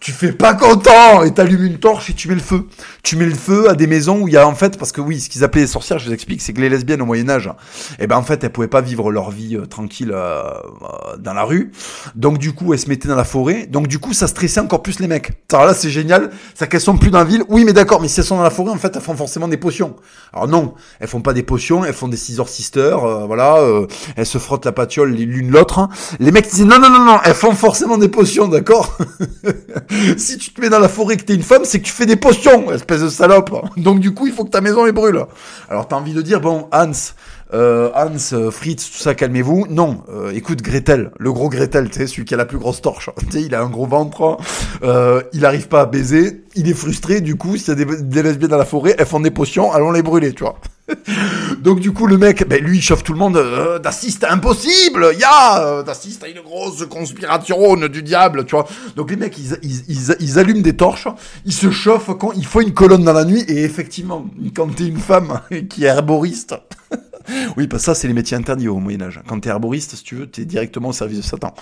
tu 0.00 0.12
fais 0.12 0.32
pas 0.32 0.54
content 0.54 1.22
et 1.22 1.32
t'allumes 1.32 1.64
une 1.64 1.78
torche 1.78 2.10
et 2.10 2.12
tu 2.14 2.28
mets 2.28 2.34
le 2.34 2.40
feu. 2.40 2.66
Tu 3.02 3.16
mets 3.16 3.26
le 3.26 3.34
feu 3.34 3.68
à 3.68 3.74
des 3.74 3.86
maisons 3.86 4.22
où 4.22 4.28
il 4.28 4.34
y 4.34 4.36
a 4.36 4.46
en 4.46 4.54
fait, 4.54 4.78
parce 4.78 4.92
que 4.92 5.00
oui, 5.00 5.20
ce 5.20 5.28
qu'ils 5.28 5.44
appelaient 5.44 5.62
les 5.62 5.66
sorcières, 5.66 5.98
je 5.98 6.06
vous 6.06 6.12
explique, 6.12 6.42
c'est 6.42 6.52
que 6.52 6.60
les 6.60 6.68
lesbiennes 6.68 7.02
au 7.02 7.06
Moyen 7.06 7.28
Âge, 7.28 7.50
eh 7.98 8.06
ben 8.06 8.16
en 8.16 8.22
fait, 8.22 8.42
elles 8.44 8.52
pouvaient 8.52 8.68
pas 8.68 8.80
vivre 8.80 9.10
leur 9.10 9.30
vie 9.30 9.58
tranquille 9.68 10.14
dans 11.18 11.34
la 11.34 11.42
rue. 11.42 11.72
Donc 12.14 12.38
du 12.38 12.52
coup, 12.52 12.72
elles 12.72 12.78
se 12.78 12.88
mettaient 12.88 13.08
dans 13.08 13.16
la 13.16 13.24
forêt. 13.24 13.66
Donc 13.66 13.88
du 13.88 13.98
coup, 13.98 14.12
ça 14.12 14.26
stressait 14.26 14.60
encore 14.60 14.82
plus 14.82 15.00
les 15.00 15.06
mecs. 15.06 15.32
Alors 15.52 15.66
là, 15.66 15.74
c'est 15.74 15.90
génial. 15.90 16.30
C'est 16.54 16.68
qu'elles 16.68 16.80
sont 16.80 16.96
plus 16.96 17.10
dans 17.10 17.18
la 17.18 17.24
ville. 17.24 17.42
Oui, 17.48 17.64
mais 17.64 17.72
d'accord, 17.72 18.00
mais 18.00 18.08
si 18.08 18.20
elles 18.20 18.26
sont 18.26 18.36
dans 18.36 18.42
la 18.42 18.50
forêt, 18.50 18.70
en 18.70 18.76
fait, 18.76 18.94
elles 18.94 19.02
font 19.02 19.16
forcément 19.16 19.48
des 19.48 19.56
potions. 19.56 19.96
Alors 20.32 20.48
non, 20.48 20.74
elles 21.00 21.08
font 21.08 21.20
pas 21.20 21.32
des 21.32 21.42
potions, 21.42 21.84
elles 21.84 21.94
font 21.94 22.08
des 22.08 22.16
scissors 22.16 22.48
sisters, 22.48 23.04
euh, 23.04 23.26
voilà, 23.26 23.56
euh, 23.56 23.86
elles 24.16 24.26
se 24.26 24.38
frottent 24.38 24.64
la 24.64 24.72
patiole 24.72 25.12
l'une 25.12 25.50
l'autre. 25.50 25.88
Les 26.18 26.32
mecs 26.32 26.48
disent 26.48 26.64
non, 26.64 26.78
non, 26.78 26.90
non, 26.90 27.04
non, 27.04 27.18
elles 27.24 27.34
font 27.34 27.52
forcément 27.52 27.98
des 27.98 28.08
potions, 28.08 28.48
d'accord? 28.48 28.96
Si 30.16 30.38
tu 30.38 30.50
te 30.50 30.60
mets 30.60 30.68
dans 30.68 30.78
la 30.78 30.88
forêt 30.88 31.16
que 31.16 31.24
t'es 31.24 31.34
une 31.34 31.42
femme, 31.42 31.64
c'est 31.64 31.80
que 31.80 31.84
tu 31.84 31.92
fais 31.92 32.06
des 32.06 32.16
potions, 32.16 32.70
espèce 32.72 33.02
de 33.02 33.08
salope. 33.08 33.50
Donc 33.76 34.00
du 34.00 34.14
coup, 34.14 34.26
il 34.26 34.32
faut 34.32 34.44
que 34.44 34.50
ta 34.50 34.60
maison 34.60 34.84
les 34.84 34.92
brûle. 34.92 35.24
Alors 35.68 35.88
t'as 35.88 35.96
envie 35.96 36.14
de 36.14 36.22
dire, 36.22 36.40
bon, 36.40 36.68
Hans, 36.72 36.92
euh, 37.54 37.90
Hans, 37.94 38.16
euh, 38.32 38.50
Fritz, 38.50 38.90
tout 38.90 38.98
ça, 38.98 39.14
calmez-vous. 39.14 39.66
Non, 39.70 40.02
euh, 40.08 40.32
écoute 40.32 40.62
Gretel, 40.62 41.10
le 41.18 41.32
gros 41.32 41.48
Gretel, 41.48 41.90
tu 41.90 41.98
sais, 41.98 42.06
celui 42.06 42.24
qui 42.24 42.34
a 42.34 42.36
la 42.36 42.44
plus 42.44 42.58
grosse 42.58 42.82
torche. 42.82 43.10
Tu 43.26 43.32
sais, 43.32 43.42
il 43.42 43.54
a 43.54 43.62
un 43.62 43.68
gros 43.68 43.86
ventre, 43.86 44.38
euh, 44.82 45.22
il 45.32 45.44
arrive 45.44 45.68
pas 45.68 45.80
à 45.82 45.86
baiser, 45.86 46.44
il 46.54 46.68
est 46.68 46.74
frustré, 46.74 47.20
du 47.20 47.36
coup, 47.36 47.56
s'il 47.56 47.68
y 47.68 47.70
a 47.72 47.84
des, 47.84 48.02
des, 48.02 48.22
lesbiennes 48.22 48.50
dans 48.50 48.56
la 48.56 48.64
forêt, 48.64 48.94
elles 48.98 49.06
font 49.06 49.20
des 49.20 49.30
potions, 49.30 49.72
allons 49.72 49.90
les 49.90 50.02
brûler, 50.02 50.32
tu 50.32 50.44
vois. 50.44 50.58
Donc 51.60 51.80
du 51.80 51.92
coup, 51.92 52.06
le 52.06 52.16
mec, 52.16 52.46
ben, 52.46 52.62
lui, 52.62 52.78
il 52.78 52.82
chauffe 52.82 53.02
tout 53.02 53.12
le 53.12 53.18
monde, 53.18 53.36
euh, 53.36 53.78
d'assister 53.78 54.26
impossible, 54.26 55.08
ya, 55.18 55.60
euh, 55.60 55.82
d'assister 55.82 56.26
à 56.26 56.28
une 56.28 56.42
grosse 56.42 56.86
conspiration 56.86 57.76
du 57.88 58.02
diable, 58.02 58.44
tu 58.44 58.54
vois. 58.54 58.66
Donc 58.94 59.10
les 59.10 59.16
mecs, 59.16 59.36
ils, 59.38 59.58
ils, 59.62 59.82
ils, 59.88 60.16
ils, 60.20 60.38
allument 60.38 60.62
des 60.62 60.76
torches, 60.76 61.08
ils 61.44 61.52
se 61.52 61.70
chauffent, 61.70 62.16
quand 62.18 62.32
il 62.32 62.46
faut 62.46 62.60
une 62.60 62.74
colonne 62.74 63.04
dans 63.04 63.12
la 63.12 63.24
nuit, 63.24 63.44
et 63.48 63.64
effectivement, 63.64 64.26
quand 64.54 64.74
t'es 64.74 64.86
une 64.86 64.98
femme 64.98 65.40
qui 65.68 65.84
est 65.84 65.88
herboriste, 65.88 66.54
oui, 67.56 67.66
parce 67.66 67.82
que 67.82 67.86
ça, 67.86 67.94
c'est 67.94 68.08
les 68.08 68.14
métiers 68.14 68.36
interdits 68.36 68.68
au 68.68 68.78
Moyen-Âge. 68.78 69.20
Quand 69.26 69.40
t'es 69.40 69.48
herboriste, 69.48 69.96
si 69.96 70.04
tu 70.04 70.14
veux, 70.16 70.26
t'es 70.26 70.44
directement 70.44 70.90
au 70.90 70.92
service 70.92 71.18
de 71.18 71.24
Satan. 71.24 71.54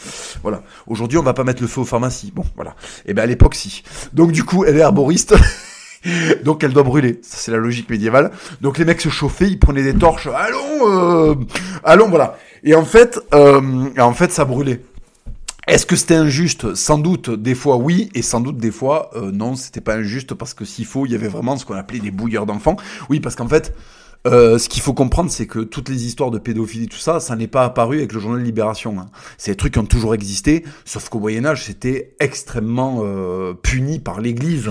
Voilà. 0.42 0.62
Aujourd'hui, 0.86 1.18
on 1.18 1.22
va 1.22 1.34
pas 1.34 1.44
mettre 1.44 1.62
le 1.62 1.68
feu 1.68 1.80
aux 1.80 1.86
pharmacies. 1.86 2.32
Bon, 2.34 2.44
voilà. 2.56 2.70
Et 3.06 3.10
eh 3.10 3.14
ben, 3.14 3.22
à 3.22 3.26
l'époque, 3.26 3.54
si. 3.54 3.82
Donc, 4.12 4.32
du 4.32 4.44
coup, 4.44 4.64
elle 4.64 4.76
est 4.76 4.80
herboriste. 4.80 5.34
Donc 6.44 6.62
elle 6.62 6.72
doit 6.72 6.82
brûler, 6.82 7.20
ça 7.22 7.38
c'est 7.38 7.50
la 7.50 7.56
logique 7.56 7.88
médiévale. 7.88 8.30
Donc 8.60 8.78
les 8.78 8.84
mecs 8.84 9.00
se 9.00 9.08
chauffaient, 9.08 9.48
ils 9.48 9.58
prenaient 9.58 9.82
des 9.82 9.94
torches, 9.94 10.26
allons, 10.26 11.30
euh, 11.30 11.34
allons, 11.82 12.08
voilà. 12.08 12.36
Et 12.62 12.74
en 12.74 12.84
fait, 12.84 13.18
euh, 13.32 13.88
en 13.98 14.12
fait, 14.12 14.30
ça 14.30 14.44
brûlait. 14.44 14.82
Est-ce 15.66 15.86
que 15.86 15.96
c'était 15.96 16.14
injuste? 16.14 16.74
Sans 16.74 16.98
doute 16.98 17.30
des 17.30 17.54
fois 17.54 17.76
oui, 17.76 18.10
et 18.14 18.20
sans 18.20 18.40
doute 18.40 18.58
des 18.58 18.70
fois 18.70 19.10
euh, 19.16 19.30
non, 19.32 19.56
c'était 19.56 19.80
pas 19.80 19.94
injuste 19.96 20.34
parce 20.34 20.52
que 20.52 20.66
s'il 20.66 20.84
faut, 20.84 21.06
il 21.06 21.12
y 21.12 21.14
avait 21.14 21.28
vraiment 21.28 21.56
ce 21.56 21.64
qu'on 21.64 21.74
appelait 21.74 22.00
des 22.00 22.10
bouilleurs 22.10 22.44
d'enfants. 22.44 22.76
Oui, 23.08 23.20
parce 23.20 23.34
qu'en 23.34 23.48
fait, 23.48 23.74
Euh, 24.26 24.56
ce 24.58 24.70
qu'il 24.70 24.80
faut 24.80 24.94
comprendre, 24.94 25.30
c'est 25.30 25.46
que 25.46 25.58
toutes 25.58 25.90
les 25.90 26.06
histoires 26.06 26.30
de 26.30 26.38
pédophilie, 26.38 26.88
tout 26.88 26.96
ça, 26.96 27.20
ça 27.20 27.36
n'est 27.36 27.46
pas 27.46 27.64
apparu 27.64 27.98
avec 27.98 28.12
le 28.12 28.20
journal 28.20 28.42
Libération. 28.42 28.98
Hein. 28.98 29.06
C'est 29.36 29.52
des 29.52 29.56
trucs 29.56 29.74
qui 29.74 29.78
ont 29.78 29.86
toujours 29.86 30.14
existé, 30.14 30.64
sauf 30.86 31.10
qu'au 31.10 31.20
Moyen 31.20 31.44
Âge, 31.44 31.64
c'était 31.64 32.14
extrêmement 32.20 33.00
euh, 33.02 33.52
puni 33.52 33.98
par 33.98 34.20
l'Église. 34.20 34.70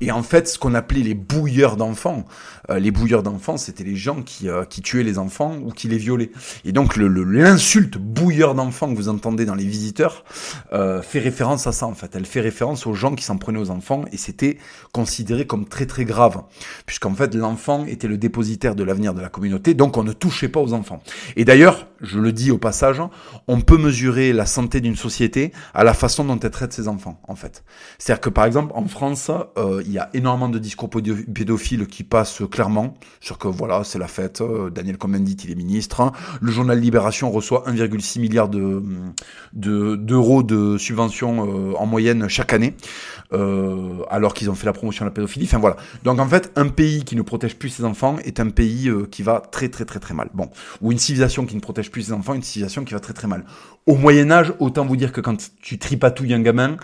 Et 0.00 0.10
en 0.10 0.22
fait, 0.22 0.48
ce 0.48 0.58
qu'on 0.58 0.74
appelait 0.74 1.02
les 1.02 1.14
bouilleurs 1.14 1.76
d'enfants, 1.76 2.24
euh, 2.70 2.78
les 2.78 2.90
bouilleurs 2.90 3.22
d'enfants, 3.22 3.56
c'était 3.56 3.84
les 3.84 3.96
gens 3.96 4.22
qui, 4.22 4.48
euh, 4.48 4.64
qui 4.64 4.80
tuaient 4.80 5.02
les 5.02 5.18
enfants 5.18 5.56
ou 5.62 5.70
qui 5.70 5.88
les 5.88 5.98
violaient. 5.98 6.30
Et 6.64 6.72
donc 6.72 6.96
l'insulte 6.96 7.94
le, 7.96 8.00
bouilleur 8.00 8.54
d'enfants 8.54 8.90
que 8.90 8.96
vous 8.96 9.08
entendez 9.08 9.44
dans 9.44 9.54
les 9.54 9.66
visiteurs 9.66 10.24
euh, 10.72 11.02
fait 11.02 11.18
référence 11.18 11.66
à 11.66 11.72
ça 11.72 11.86
en 11.86 11.94
fait. 11.94 12.14
Elle 12.14 12.26
fait 12.26 12.40
référence 12.40 12.86
aux 12.86 12.94
gens 12.94 13.14
qui 13.14 13.24
s'en 13.24 13.36
prenaient 13.36 13.58
aux 13.58 13.70
enfants 13.70 14.04
et 14.12 14.16
c'était 14.16 14.58
considéré 14.92 15.46
comme 15.46 15.66
très 15.66 15.86
très 15.86 16.04
grave, 16.04 16.42
puisqu'en 16.86 17.14
fait 17.14 17.34
l'enfant 17.34 17.84
était 17.86 18.08
le 18.08 18.16
dépositaire 18.16 18.74
de 18.74 18.84
l'avenir 18.84 19.14
de 19.14 19.20
la 19.20 19.28
communauté, 19.28 19.74
donc 19.74 19.96
on 19.96 20.04
ne 20.04 20.12
touchait 20.12 20.48
pas 20.48 20.60
aux 20.60 20.72
enfants. 20.72 21.02
Et 21.36 21.44
d'ailleurs, 21.44 21.86
je 22.00 22.18
le 22.18 22.32
dis 22.32 22.50
au 22.50 22.58
passage, 22.58 23.02
on 23.48 23.60
peut 23.60 23.78
mesurer 23.78 24.32
la 24.32 24.46
santé 24.46 24.80
d'une 24.80 24.96
société 24.96 25.52
à 25.74 25.84
la 25.84 25.94
façon 25.94 26.24
dont 26.24 26.38
elle 26.38 26.50
traite 26.50 26.72
ses 26.72 26.88
enfants, 26.88 27.20
en 27.26 27.34
fait. 27.34 27.64
C'est-à-dire 27.98 28.20
que 28.20 28.30
par 28.30 28.44
exemple, 28.44 28.72
en 28.74 28.86
France, 28.86 29.30
euh, 29.58 29.82
il 29.84 29.92
y 29.92 29.98
a 29.98 30.10
énormément 30.14 30.48
de 30.48 30.58
discours 30.58 30.90
pédophiles 30.90 31.86
qui 31.86 32.04
passent 32.04 32.42
clairement 32.54 32.94
sur 33.20 33.36
que 33.36 33.48
voilà, 33.48 33.82
c'est 33.82 33.98
la 33.98 34.06
fête, 34.06 34.40
euh, 34.40 34.70
Daniel 34.70 34.96
Combendit, 34.96 35.36
il 35.42 35.50
est 35.50 35.56
ministre, 35.56 36.12
le 36.40 36.52
journal 36.52 36.78
Libération 36.78 37.28
reçoit 37.32 37.64
1,6 37.66 38.20
milliard 38.20 38.48
de, 38.48 38.80
d'euros 39.52 40.44
de, 40.44 40.78
subventions 40.78 41.72
euh, 41.72 41.74
en 41.76 41.86
moyenne 41.86 42.28
chaque 42.28 42.52
année. 42.52 42.74
Euh, 43.32 44.02
alors 44.10 44.34
qu'ils 44.34 44.50
ont 44.50 44.54
fait 44.54 44.66
la 44.66 44.72
promotion 44.72 45.04
de 45.04 45.10
la 45.10 45.14
pédophilie. 45.14 45.46
Enfin 45.46 45.58
voilà. 45.58 45.76
Donc 46.04 46.20
en 46.20 46.28
fait, 46.28 46.52
un 46.56 46.68
pays 46.68 47.04
qui 47.04 47.16
ne 47.16 47.22
protège 47.22 47.56
plus 47.56 47.70
ses 47.70 47.84
enfants 47.84 48.16
est 48.24 48.38
un 48.38 48.50
pays 48.50 48.88
euh, 48.88 49.06
qui 49.10 49.22
va 49.22 49.40
très 49.40 49.68
très 49.68 49.84
très 49.84 49.98
très 49.98 50.14
mal. 50.14 50.28
Bon, 50.34 50.50
ou 50.82 50.92
une 50.92 50.98
civilisation 50.98 51.46
qui 51.46 51.54
ne 51.56 51.60
protège 51.60 51.90
plus 51.90 52.02
ses 52.02 52.12
enfants, 52.12 52.34
une 52.34 52.42
civilisation 52.42 52.84
qui 52.84 52.92
va 52.94 53.00
très 53.00 53.14
très 53.14 53.26
mal. 53.26 53.44
Au 53.86 53.96
Moyen 53.96 54.30
Âge, 54.30 54.52
autant 54.60 54.86
vous 54.86 54.96
dire 54.96 55.12
que 55.12 55.20
quand 55.20 55.36
tu 55.60 55.78
tripatouilles 55.78 56.34
un 56.34 56.40
gamin, 56.40 56.76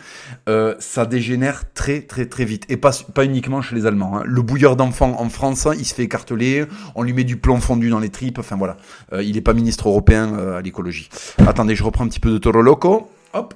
euh, 0.48 0.74
ça 0.78 1.06
dégénère 1.06 1.72
très 1.72 2.00
très 2.02 2.26
très 2.26 2.44
vite. 2.44 2.64
Et 2.68 2.76
pas, 2.76 2.92
pas 3.14 3.24
uniquement 3.24 3.62
chez 3.62 3.74
les 3.74 3.86
Allemands. 3.86 4.18
Hein. 4.18 4.22
Le 4.26 4.42
bouilleur 4.42 4.76
d'enfants 4.76 5.16
en 5.18 5.28
France, 5.28 5.68
il 5.78 5.84
se 5.84 5.94
fait 5.94 6.04
écarteler, 6.04 6.64
on 6.94 7.02
lui 7.02 7.12
met 7.12 7.24
du 7.24 7.36
plomb 7.36 7.60
fondu 7.60 7.90
dans 7.90 8.00
les 8.00 8.10
tripes. 8.10 8.38
Enfin 8.38 8.56
voilà. 8.56 8.76
il 9.20 9.34
n'est 9.34 9.40
pas 9.40 9.54
ministre 9.54 9.88
européen 9.88 10.34
à 10.56 10.60
l'écologie. 10.60 11.08
Attendez, 11.46 11.74
je 11.74 11.84
reprends 11.84 12.04
un 12.04 12.08
petit 12.08 12.20
peu 12.20 12.30
de 12.30 12.38
Toro 12.38 12.62
Loco. 12.62 13.10
Hop. 13.32 13.54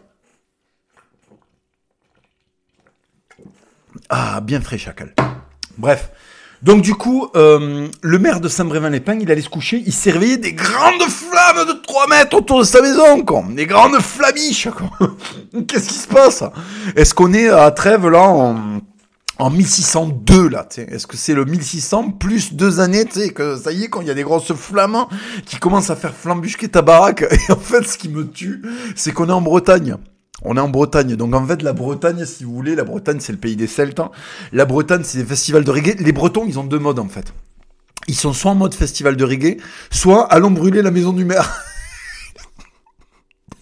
Ah, 4.08 4.40
bien 4.40 4.60
frais, 4.60 4.78
chacal. 4.78 5.14
Bref. 5.78 6.10
Donc 6.62 6.80
du 6.80 6.94
coup, 6.94 7.28
euh, 7.36 7.88
le 8.00 8.18
maire 8.18 8.40
de 8.40 8.48
Saint-Brévin-les-Pins, 8.48 9.18
il 9.20 9.30
allait 9.30 9.42
se 9.42 9.50
coucher, 9.50 9.82
il 9.84 9.92
servait 9.92 10.38
des 10.38 10.54
grandes 10.54 11.02
flammes 11.02 11.66
de 11.68 11.72
3 11.82 12.08
mètres 12.08 12.34
autour 12.38 12.60
de 12.60 12.64
sa 12.64 12.80
maison, 12.80 13.22
quoi. 13.22 13.44
Des 13.50 13.66
grandes 13.66 14.00
flamiches, 14.00 14.68
quoi. 14.70 15.10
Qu'est-ce 15.68 15.88
qui 15.88 15.94
se 15.94 16.08
passe? 16.08 16.42
Est-ce 16.96 17.12
qu'on 17.12 17.34
est 17.34 17.48
à 17.50 17.70
Trèves, 17.70 18.08
là, 18.08 18.22
en, 18.22 18.80
en 19.38 19.50
1602, 19.50 20.48
là 20.48 20.66
Est-ce 20.76 21.06
que 21.06 21.18
c'est 21.18 21.34
le 21.34 21.44
1600 21.44 22.12
plus 22.12 22.54
deux 22.54 22.80
années, 22.80 23.04
tu 23.04 23.20
sais, 23.20 23.28
que 23.30 23.56
ça 23.56 23.70
y 23.70 23.84
est, 23.84 23.88
quand 23.88 24.00
il 24.00 24.06
y 24.06 24.10
a 24.10 24.14
des 24.14 24.22
grosses 24.22 24.54
flammes 24.54 25.04
qui 25.44 25.56
commencent 25.56 25.90
à 25.90 25.96
faire 25.96 26.14
flambusquer 26.14 26.68
ta 26.68 26.80
baraque? 26.80 27.22
Et 27.30 27.52
en 27.52 27.56
fait, 27.56 27.82
ce 27.86 27.98
qui 27.98 28.08
me 28.08 28.26
tue, 28.26 28.62
c'est 28.96 29.12
qu'on 29.12 29.28
est 29.28 29.32
en 29.32 29.42
Bretagne. 29.42 29.96
On 30.42 30.56
est 30.56 30.60
en 30.60 30.68
Bretagne. 30.68 31.16
Donc 31.16 31.34
en 31.34 31.46
fait, 31.46 31.62
la 31.62 31.72
Bretagne, 31.72 32.24
si 32.24 32.44
vous 32.44 32.54
voulez, 32.54 32.74
la 32.74 32.84
Bretagne, 32.84 33.18
c'est 33.20 33.32
le 33.32 33.38
pays 33.38 33.56
des 33.56 33.66
Celtes. 33.66 34.00
Hein. 34.00 34.10
La 34.52 34.64
Bretagne, 34.64 35.02
c'est 35.04 35.18
des 35.18 35.24
festivals 35.24 35.64
de 35.64 35.70
reggae. 35.70 35.96
Les 36.00 36.12
Bretons, 36.12 36.44
ils 36.46 36.58
ont 36.58 36.64
deux 36.64 36.78
modes 36.78 36.98
en 36.98 37.08
fait. 37.08 37.32
Ils 38.08 38.14
sont 38.14 38.32
soit 38.32 38.50
en 38.50 38.54
mode 38.54 38.74
festival 38.74 39.16
de 39.16 39.24
reggae, 39.24 39.56
soit 39.90 40.24
allons 40.24 40.50
brûler 40.50 40.82
la 40.82 40.90
maison 40.90 41.12
du 41.12 41.24
maire. 41.24 41.50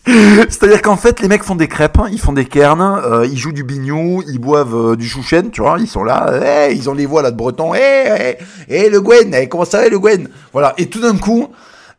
C'est-à-dire 0.04 0.82
qu'en 0.82 0.96
fait, 0.96 1.20
les 1.20 1.28
mecs 1.28 1.44
font 1.44 1.54
des 1.54 1.68
crêpes, 1.68 1.98
hein. 2.00 2.08
ils 2.10 2.18
font 2.18 2.32
des 2.32 2.44
cairns, 2.44 3.00
euh, 3.04 3.24
ils 3.24 3.38
jouent 3.38 3.52
du 3.52 3.62
bignou, 3.62 4.24
ils 4.26 4.40
boivent 4.40 4.74
euh, 4.74 4.96
du 4.96 5.08
chouchen, 5.08 5.50
tu 5.52 5.60
vois, 5.60 5.76
ils 5.78 5.86
sont 5.86 6.02
là, 6.02 6.68
ils 6.70 6.90
ont 6.90 6.94
les 6.94 7.06
voix 7.06 7.22
là 7.22 7.30
de 7.30 7.36
breton, 7.36 7.72
hé, 7.72 7.78
hé, 7.78 8.36
hé, 8.68 8.90
le 8.90 9.00
Gwen, 9.00 9.32
hey, 9.32 9.48
comment 9.48 9.64
ça 9.64 9.80
va 9.80 9.88
le 9.88 10.00
Gwen? 10.00 10.28
Voilà, 10.52 10.74
et 10.76 10.86
tout 10.86 11.00
d'un 11.00 11.16
coup, 11.16 11.50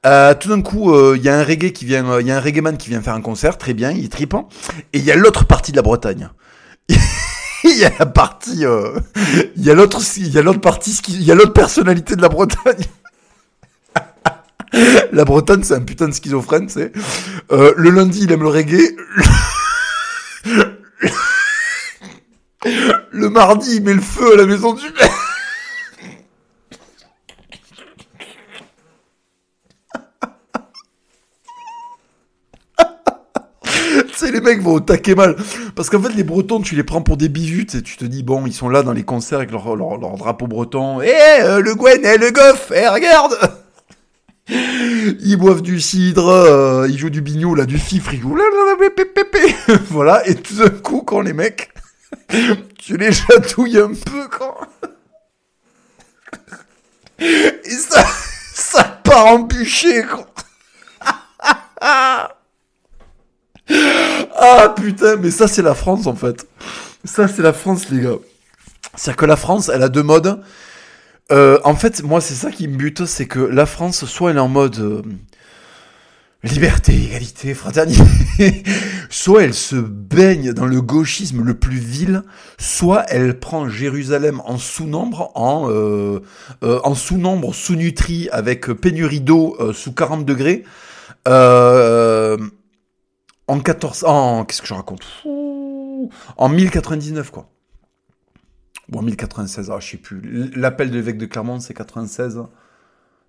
euh, 0.05 0.33
tout 0.33 0.49
d'un 0.49 0.61
coup, 0.61 0.93
il 0.93 0.97
euh, 0.97 1.17
y 1.17 1.29
a 1.29 1.37
un 1.37 1.43
reggae 1.43 1.71
qui 1.71 1.85
vient, 1.85 2.19
il 2.19 2.27
y 2.27 2.31
a 2.31 2.37
un 2.37 2.41
reggae 2.41 2.61
man 2.61 2.77
qui 2.77 2.89
vient 2.89 3.01
faire 3.01 3.13
un 3.13 3.21
concert, 3.21 3.57
très 3.57 3.73
bien, 3.73 3.91
il 3.91 4.05
est 4.05 4.11
tripant. 4.11 4.49
Et 4.91 4.99
il 4.99 5.03
y 5.03 5.11
a 5.11 5.15
l'autre 5.15 5.45
partie 5.45 5.71
de 5.71 5.77
la 5.77 5.83
Bretagne. 5.83 6.29
Il 7.65 7.77
y 7.77 7.85
a 7.85 7.91
la 7.97 8.05
partie, 8.05 8.51
il 8.51 8.59
y 8.59 8.65
a 8.65 9.73
l'autre, 9.73 10.01
il 10.17 10.27
y 10.27 10.37
a 10.37 10.41
l'autre 10.41 10.59
partie, 10.59 10.99
il 11.07 11.23
y 11.23 11.31
a 11.31 11.35
l'autre 11.35 11.53
personnalité 11.53 12.17
de 12.17 12.21
la 12.21 12.27
Bretagne. 12.27 12.83
la 15.13 15.23
Bretagne, 15.23 15.63
c'est 15.63 15.75
un 15.75 15.79
putain 15.79 16.09
de 16.09 16.13
schizophrène, 16.13 16.67
c'est. 16.67 16.91
Euh, 17.53 17.73
le 17.77 17.89
lundi, 17.89 18.23
il 18.23 18.31
aime 18.33 18.43
le 18.43 18.49
reggae. 18.49 18.81
Le 23.11 23.29
mardi, 23.29 23.75
il 23.75 23.83
met 23.83 23.93
le 23.93 24.01
feu 24.01 24.33
à 24.33 24.37
la 24.37 24.45
maison 24.45 24.73
du 24.73 24.83
maire. 24.83 25.22
Les 34.31 34.41
mecs 34.41 34.61
vont 34.61 34.73
au 34.73 34.79
taquet 34.79 35.15
mal. 35.15 35.35
Parce 35.75 35.89
qu'en 35.89 36.01
fait, 36.01 36.13
les 36.13 36.23
Bretons, 36.23 36.61
tu 36.61 36.75
les 36.75 36.83
prends 36.83 37.01
pour 37.01 37.17
des 37.17 37.29
bijutes 37.29 37.75
et 37.75 37.81
tu 37.81 37.97
te 37.97 38.05
dis, 38.05 38.23
bon, 38.23 38.45
ils 38.45 38.53
sont 38.53 38.69
là 38.69 38.83
dans 38.83 38.93
les 38.93 39.03
concerts 39.03 39.39
avec 39.39 39.51
leur, 39.51 39.77
drapeau 40.17 40.47
breton. 40.47 41.01
Eh, 41.01 41.41
euh, 41.41 41.61
le 41.61 41.75
Gwen, 41.75 42.01
eh, 42.03 42.17
le 42.17 42.31
Goff, 42.31 42.71
eh, 42.75 42.87
regarde 42.87 43.37
Ils 44.49 45.37
boivent 45.37 45.61
du 45.61 45.79
cidre, 45.79 46.27
euh, 46.27 46.87
ils 46.89 46.97
jouent 46.97 47.09
du 47.09 47.21
bignou, 47.21 47.55
là, 47.55 47.65
du 47.65 47.77
fifre, 47.77 48.13
ils 48.13 48.21
jouent... 48.21 48.37
voilà, 49.89 50.27
et 50.27 50.35
tout 50.35 50.55
d'un 50.55 50.69
coup, 50.69 51.01
quand 51.01 51.21
les 51.21 51.33
mecs, 51.33 51.71
tu 52.77 52.97
les 52.97 53.11
chatouilles 53.11 53.79
un 53.79 53.93
peu, 53.93 54.27
quand... 54.27 54.55
Et 57.19 57.69
ça, 57.69 58.03
ça 58.53 58.83
part 58.83 59.27
en 59.27 59.39
bûcher, 59.39 60.03
quoi. 60.03 60.27
Ah 64.35 64.73
putain, 64.75 65.15
mais 65.17 65.31
ça 65.31 65.47
c'est 65.47 65.61
la 65.61 65.73
France 65.73 66.07
en 66.07 66.15
fait. 66.15 66.47
Ça 67.05 67.27
c'est 67.27 67.41
la 67.41 67.53
France 67.53 67.89
les 67.89 68.01
gars. 68.01 68.17
C'est-à-dire 68.95 69.17
que 69.17 69.25
la 69.25 69.35
France, 69.35 69.69
elle 69.73 69.83
a 69.83 69.89
deux 69.89 70.03
modes. 70.03 70.41
Euh, 71.31 71.59
en 71.63 71.75
fait, 71.75 72.03
moi 72.03 72.21
c'est 72.21 72.35
ça 72.35 72.51
qui 72.51 72.67
me 72.67 72.75
bute, 72.75 73.05
c'est 73.05 73.25
que 73.25 73.39
la 73.39 73.65
France, 73.65 74.05
soit 74.05 74.31
elle 74.31 74.37
est 74.37 74.41
en 74.41 74.49
mode 74.49 74.77
euh, 74.79 75.01
liberté, 76.43 76.93
égalité, 76.93 77.53
fraternité, 77.53 78.03
soit 79.09 79.43
elle 79.43 79.53
se 79.53 79.77
baigne 79.77 80.53
dans 80.53 80.65
le 80.65 80.81
gauchisme 80.81 81.43
le 81.43 81.53
plus 81.53 81.77
vil, 81.77 82.23
soit 82.59 83.05
elle 83.07 83.39
prend 83.39 83.69
Jérusalem 83.69 84.41
en 84.45 84.57
sous-nombre, 84.57 85.31
en, 85.35 85.69
euh, 85.71 86.19
sous-nombre, 86.93 87.55
sous-nutri, 87.55 88.29
avec 88.31 88.67
pénurie 88.67 89.21
d'eau 89.21 89.57
sous 89.73 89.93
40 89.93 90.25
degrés. 90.25 90.65
En 93.47 93.59
14. 93.59 94.03
En. 94.05 94.45
Qu'est-ce 94.45 94.61
que 94.61 94.67
je 94.67 94.73
raconte? 94.73 95.05
En 95.25 96.49
1099, 96.49 97.31
quoi. 97.31 97.49
Ou 98.91 98.99
en 98.99 99.01
1096, 99.01 99.71
ah, 99.71 99.79
je 99.79 99.91
sais 99.91 99.97
plus. 99.97 100.51
L'appel 100.55 100.89
de 100.89 100.95
l'évêque 100.95 101.17
de 101.17 101.25
Clermont, 101.25 101.59
c'est 101.59 101.73
96. 101.73 102.43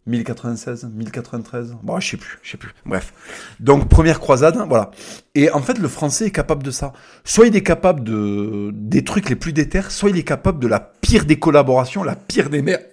1096, 0.07 0.90
1093, 0.92 1.77
bon, 1.83 1.98
je 1.98 2.11
sais 2.11 2.16
plus, 2.18 2.38
je 2.42 2.50
sais 2.50 2.57
plus. 2.59 2.74
Bref. 2.85 3.14
Donc 3.59 3.88
première 3.88 4.20
croisade, 4.20 4.57
hein, 4.59 4.66
voilà. 4.68 4.90
Et 5.35 5.50
en 5.50 5.62
fait, 5.62 5.79
le 5.79 5.88
français 5.88 6.27
est 6.27 6.31
capable 6.31 6.62
de 6.62 6.70
ça. 6.70 6.92
Soit 7.24 7.46
il 7.46 7.57
est 7.57 7.62
capable 7.62 8.05
de 8.05 8.70
des 8.74 9.03
trucs 9.03 9.31
les 9.31 9.37
plus 9.37 9.55
déter, 9.55 9.81
soit 9.88 10.11
il 10.11 10.18
est 10.18 10.24
capable 10.24 10.59
de 10.59 10.68
la 10.68 10.81
pire 10.81 11.24
des 11.24 11.38
collaborations, 11.38 12.03
la 12.03 12.16
pire 12.16 12.50
des 12.50 12.61
merdes, 12.61 12.85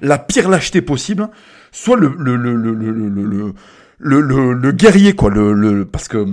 la 0.00 0.18
pire 0.18 0.48
lâcheté 0.48 0.82
possible, 0.82 1.28
soit 1.70 1.96
le 1.96 2.12
le 2.18 2.34
le 2.34 2.54
le 2.56 2.74
le 2.74 2.92
le, 4.00 4.20
le, 4.20 4.52
le, 4.52 4.72
guerrier 4.72 5.14
quoi, 5.14 5.30
le 5.30 5.84
parce 5.84 6.08
que 6.08 6.26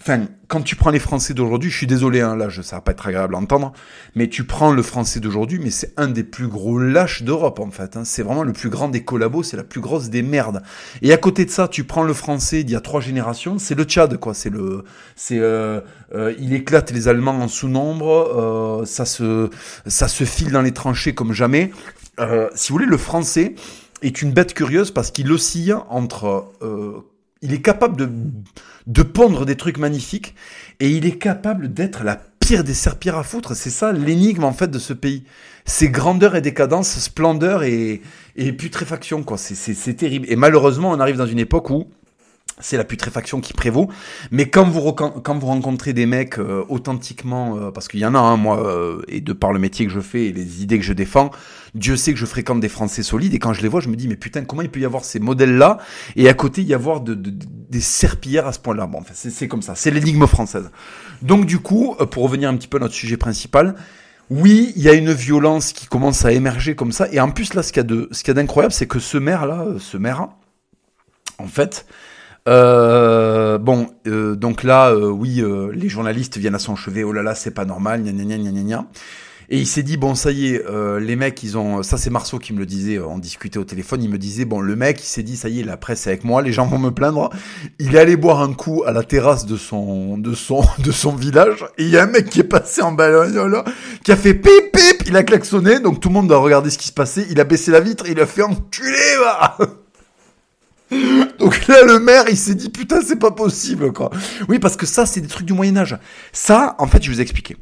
Enfin, 0.00 0.26
quand 0.46 0.62
tu 0.62 0.76
prends 0.76 0.90
les 0.90 1.00
Français 1.00 1.34
d'aujourd'hui, 1.34 1.70
je 1.70 1.76
suis 1.76 1.86
désolé, 1.86 2.20
hein, 2.20 2.36
là, 2.36 2.48
je, 2.48 2.62
ça 2.62 2.76
va 2.76 2.82
pas 2.82 2.92
être 2.92 3.08
agréable 3.08 3.34
à 3.34 3.38
entendre, 3.38 3.72
mais 4.14 4.28
tu 4.28 4.44
prends 4.44 4.72
le 4.72 4.82
Français 4.82 5.18
d'aujourd'hui, 5.18 5.58
mais 5.58 5.70
c'est 5.70 5.92
un 5.96 6.06
des 6.06 6.22
plus 6.22 6.46
gros 6.46 6.78
lâches 6.78 7.24
d'Europe, 7.24 7.58
en 7.58 7.70
fait. 7.70 7.96
Hein. 7.96 8.04
C'est 8.04 8.22
vraiment 8.22 8.44
le 8.44 8.52
plus 8.52 8.70
grand 8.70 8.88
des 8.88 9.02
collabos, 9.02 9.42
c'est 9.42 9.56
la 9.56 9.64
plus 9.64 9.80
grosse 9.80 10.08
des 10.08 10.22
merdes. 10.22 10.62
Et 11.02 11.12
à 11.12 11.16
côté 11.16 11.44
de 11.44 11.50
ça, 11.50 11.66
tu 11.66 11.82
prends 11.82 12.04
le 12.04 12.14
Français 12.14 12.62
d'il 12.62 12.74
y 12.74 12.76
a 12.76 12.80
trois 12.80 13.00
générations, 13.00 13.58
c'est 13.58 13.74
le 13.74 13.84
Tchad, 13.84 14.16
quoi. 14.18 14.34
C'est 14.34 14.50
le, 14.50 14.84
c'est, 15.16 15.38
euh, 15.38 15.80
euh, 16.14 16.32
il 16.38 16.54
éclate 16.54 16.92
les 16.92 17.08
Allemands 17.08 17.40
en 17.40 17.48
sous-nombre, 17.48 18.80
euh, 18.80 18.84
ça 18.86 19.04
se, 19.04 19.50
ça 19.86 20.06
se 20.06 20.22
file 20.22 20.52
dans 20.52 20.62
les 20.62 20.72
tranchées 20.72 21.14
comme 21.14 21.32
jamais. 21.32 21.72
si 22.54 22.68
vous 22.68 22.74
voulez, 22.74 22.86
le 22.86 22.98
Français 22.98 23.56
est 24.02 24.22
une 24.22 24.32
bête 24.32 24.54
curieuse 24.54 24.92
parce 24.92 25.10
qu'il 25.10 25.30
oscille 25.32 25.74
entre 25.88 26.52
il 27.40 27.52
est 27.52 27.60
capable 27.60 27.96
de, 27.96 28.10
de 28.88 29.02
pondre 29.02 29.46
des 29.46 29.54
trucs 29.54 29.78
magnifiques 29.78 30.34
et 30.80 30.90
il 30.90 31.06
est 31.06 31.18
capable 31.18 31.72
d'être 31.72 32.02
la 32.02 32.18
pire 32.40 32.64
des 32.64 32.74
serpillères 32.74 33.18
à 33.18 33.22
foutre. 33.22 33.54
C'est 33.54 33.70
ça 33.70 33.92
l'énigme 33.92 34.44
en 34.44 34.52
fait 34.52 34.70
de 34.70 34.78
ce 34.78 34.94
pays. 34.94 35.24
C'est 35.66 35.88
grandeur 35.88 36.34
et 36.34 36.40
décadence, 36.40 36.98
splendeur 36.98 37.62
et, 37.62 38.00
et 38.36 38.52
putréfaction 38.52 39.22
quoi. 39.22 39.36
C'est 39.36 39.94
terrible. 39.94 40.26
Et 40.30 40.36
malheureusement, 40.36 40.90
on 40.90 41.00
arrive 41.00 41.16
dans 41.16 41.26
une 41.26 41.38
époque 41.38 41.70
où 41.70 41.88
c'est 42.60 42.76
la 42.76 42.84
putréfaction 42.84 43.40
qui 43.40 43.52
prévaut. 43.52 43.88
Mais 44.30 44.48
quand 44.48 44.68
vous, 44.68 44.92
quand 44.92 45.38
vous 45.38 45.46
rencontrez 45.46 45.92
des 45.92 46.06
mecs 46.06 46.38
euh, 46.38 46.64
authentiquement, 46.68 47.56
euh, 47.56 47.70
parce 47.70 47.88
qu'il 47.88 48.00
y 48.00 48.06
en 48.06 48.14
a, 48.14 48.18
un, 48.18 48.36
moi, 48.36 48.66
euh, 48.66 49.02
et 49.08 49.20
de 49.20 49.32
par 49.32 49.52
le 49.52 49.58
métier 49.58 49.86
que 49.86 49.92
je 49.92 50.00
fais 50.00 50.26
et 50.26 50.32
les 50.32 50.62
idées 50.62 50.78
que 50.78 50.84
je 50.84 50.92
défends, 50.92 51.30
Dieu 51.74 51.96
sait 51.96 52.12
que 52.12 52.18
je 52.18 52.26
fréquente 52.26 52.60
des 52.60 52.68
Français 52.68 53.02
solides, 53.02 53.34
et 53.34 53.38
quand 53.38 53.52
je 53.52 53.62
les 53.62 53.68
vois, 53.68 53.80
je 53.80 53.88
me 53.88 53.96
dis, 53.96 54.08
mais 54.08 54.16
putain, 54.16 54.44
comment 54.44 54.62
il 54.62 54.70
peut 54.70 54.80
y 54.80 54.84
avoir 54.84 55.04
ces 55.04 55.20
modèles-là, 55.20 55.78
et 56.16 56.28
à 56.28 56.34
côté 56.34 56.62
y 56.62 56.74
avoir 56.74 57.00
de, 57.00 57.14
des 57.14 57.80
serpillères 57.80 58.46
à 58.46 58.52
ce 58.52 58.58
point-là? 58.58 58.86
Bon, 58.86 58.98
enfin, 59.00 59.12
c'est 59.14 59.48
comme 59.48 59.62
ça, 59.62 59.74
c'est 59.74 59.90
l'énigme 59.90 60.26
française. 60.26 60.70
Donc 61.22 61.44
du 61.44 61.58
coup, 61.58 61.94
pour 62.10 62.22
revenir 62.22 62.48
un 62.48 62.56
petit 62.56 62.68
peu 62.68 62.78
à 62.78 62.80
notre 62.80 62.94
sujet 62.94 63.16
principal, 63.16 63.74
oui, 64.30 64.72
il 64.76 64.82
y 64.82 64.88
a 64.88 64.92
une 64.92 65.12
violence 65.12 65.72
qui 65.72 65.86
commence 65.86 66.24
à 66.24 66.32
émerger 66.32 66.74
comme 66.74 66.92
ça, 66.92 67.06
et 67.12 67.20
en 67.20 67.30
plus 67.30 67.54
là, 67.54 67.62
ce 67.62 67.72
qu'il 67.72 67.82
y 67.82 68.30
a 68.30 68.34
d'incroyable, 68.34 68.72
c'est 68.72 68.86
que 68.86 68.98
ce 68.98 69.18
maire-là, 69.18 69.66
ce 69.78 69.96
maire, 69.96 70.28
en 71.38 71.46
fait, 71.46 71.86
euh, 72.46 73.58
bon, 73.58 73.88
euh, 74.06 74.36
donc 74.36 74.62
là, 74.62 74.90
euh, 74.90 75.08
oui, 75.08 75.40
euh, 75.40 75.70
les 75.74 75.88
journalistes 75.88 76.38
viennent 76.38 76.54
à 76.54 76.60
son 76.60 76.76
chevet. 76.76 77.02
Oh 77.02 77.12
là 77.12 77.22
là, 77.22 77.34
c'est 77.34 77.50
pas 77.50 77.64
normal, 77.64 78.02
gna 78.02 78.12
gna 78.12 78.38
gna 78.38 78.50
gna 78.50 78.62
gna. 78.62 78.86
Et 79.50 79.58
il 79.58 79.66
s'est 79.66 79.82
dit 79.82 79.96
bon, 79.96 80.14
ça 80.14 80.30
y 80.30 80.48
est, 80.48 80.64
les 81.00 81.16
mecs, 81.16 81.42
ils 81.42 81.56
ont. 81.56 81.82
Ça, 81.82 81.96
c'est 81.96 82.10
Marceau 82.10 82.38
qui 82.38 82.52
me 82.52 82.58
le 82.58 82.66
disait. 82.66 82.98
on 82.98 83.18
discutait 83.18 83.58
au 83.58 83.64
téléphone. 83.64 84.02
Il 84.02 84.10
me 84.10 84.18
disait 84.18 84.44
bon, 84.44 84.60
le 84.60 84.76
mec, 84.76 85.00
il 85.00 85.06
s'est 85.06 85.22
dit 85.22 85.38
ça 85.38 85.48
y 85.48 85.60
est, 85.60 85.64
la 85.64 85.78
presse 85.78 86.06
est 86.06 86.10
avec 86.10 86.24
moi. 86.24 86.42
Les 86.42 86.52
gens 86.52 86.66
vont 86.66 86.78
me 86.78 86.90
plaindre. 86.90 87.30
Il 87.78 87.94
est 87.94 87.98
allé 87.98 88.16
boire 88.18 88.42
un 88.42 88.52
coup 88.52 88.82
à 88.86 88.92
la 88.92 89.02
terrasse 89.02 89.46
de 89.46 89.56
son 89.56 90.18
de 90.18 90.34
son 90.34 90.62
de 90.84 90.92
son 90.92 91.14
village. 91.14 91.64
Et 91.78 91.84
il 91.84 91.88
y 91.88 91.96
a 91.96 92.02
un 92.02 92.08
mec 92.08 92.28
qui 92.28 92.40
est 92.40 92.44
passé 92.44 92.82
en 92.82 92.92
bagnole, 92.92 93.64
qui 94.04 94.12
a 94.12 94.16
fait 94.16 94.34
pip 94.34 94.70
pip. 94.70 95.04
Il 95.06 95.16
a 95.16 95.22
klaxonné. 95.22 95.80
Donc 95.80 96.00
tout 96.00 96.10
le 96.10 96.14
monde 96.14 96.30
a 96.30 96.36
regardé 96.36 96.68
ce 96.68 96.76
qui 96.76 96.88
se 96.88 96.92
passait. 96.92 97.26
Il 97.30 97.40
a 97.40 97.44
baissé 97.44 97.70
la 97.70 97.80
vitre. 97.80 98.04
Il 98.06 98.20
a 98.20 98.26
fait 98.26 98.42
enculer 98.42 99.16
va. 99.18 99.56
Donc 101.38 101.66
là, 101.68 101.84
le 101.84 102.00
maire, 102.00 102.24
il 102.28 102.36
s'est 102.36 102.54
dit, 102.54 102.68
putain, 102.68 103.00
c'est 103.00 103.18
pas 103.18 103.30
possible, 103.30 103.92
quoi. 103.92 104.10
Oui, 104.48 104.58
parce 104.58 104.76
que 104.76 104.86
ça, 104.86 105.06
c'est 105.06 105.20
des 105.20 105.28
trucs 105.28 105.46
du 105.46 105.52
Moyen-Âge. 105.52 105.96
Ça, 106.32 106.74
en 106.78 106.86
fait, 106.86 107.02
je 107.02 107.10
vous 107.10 107.20
expliquer. 107.20 107.56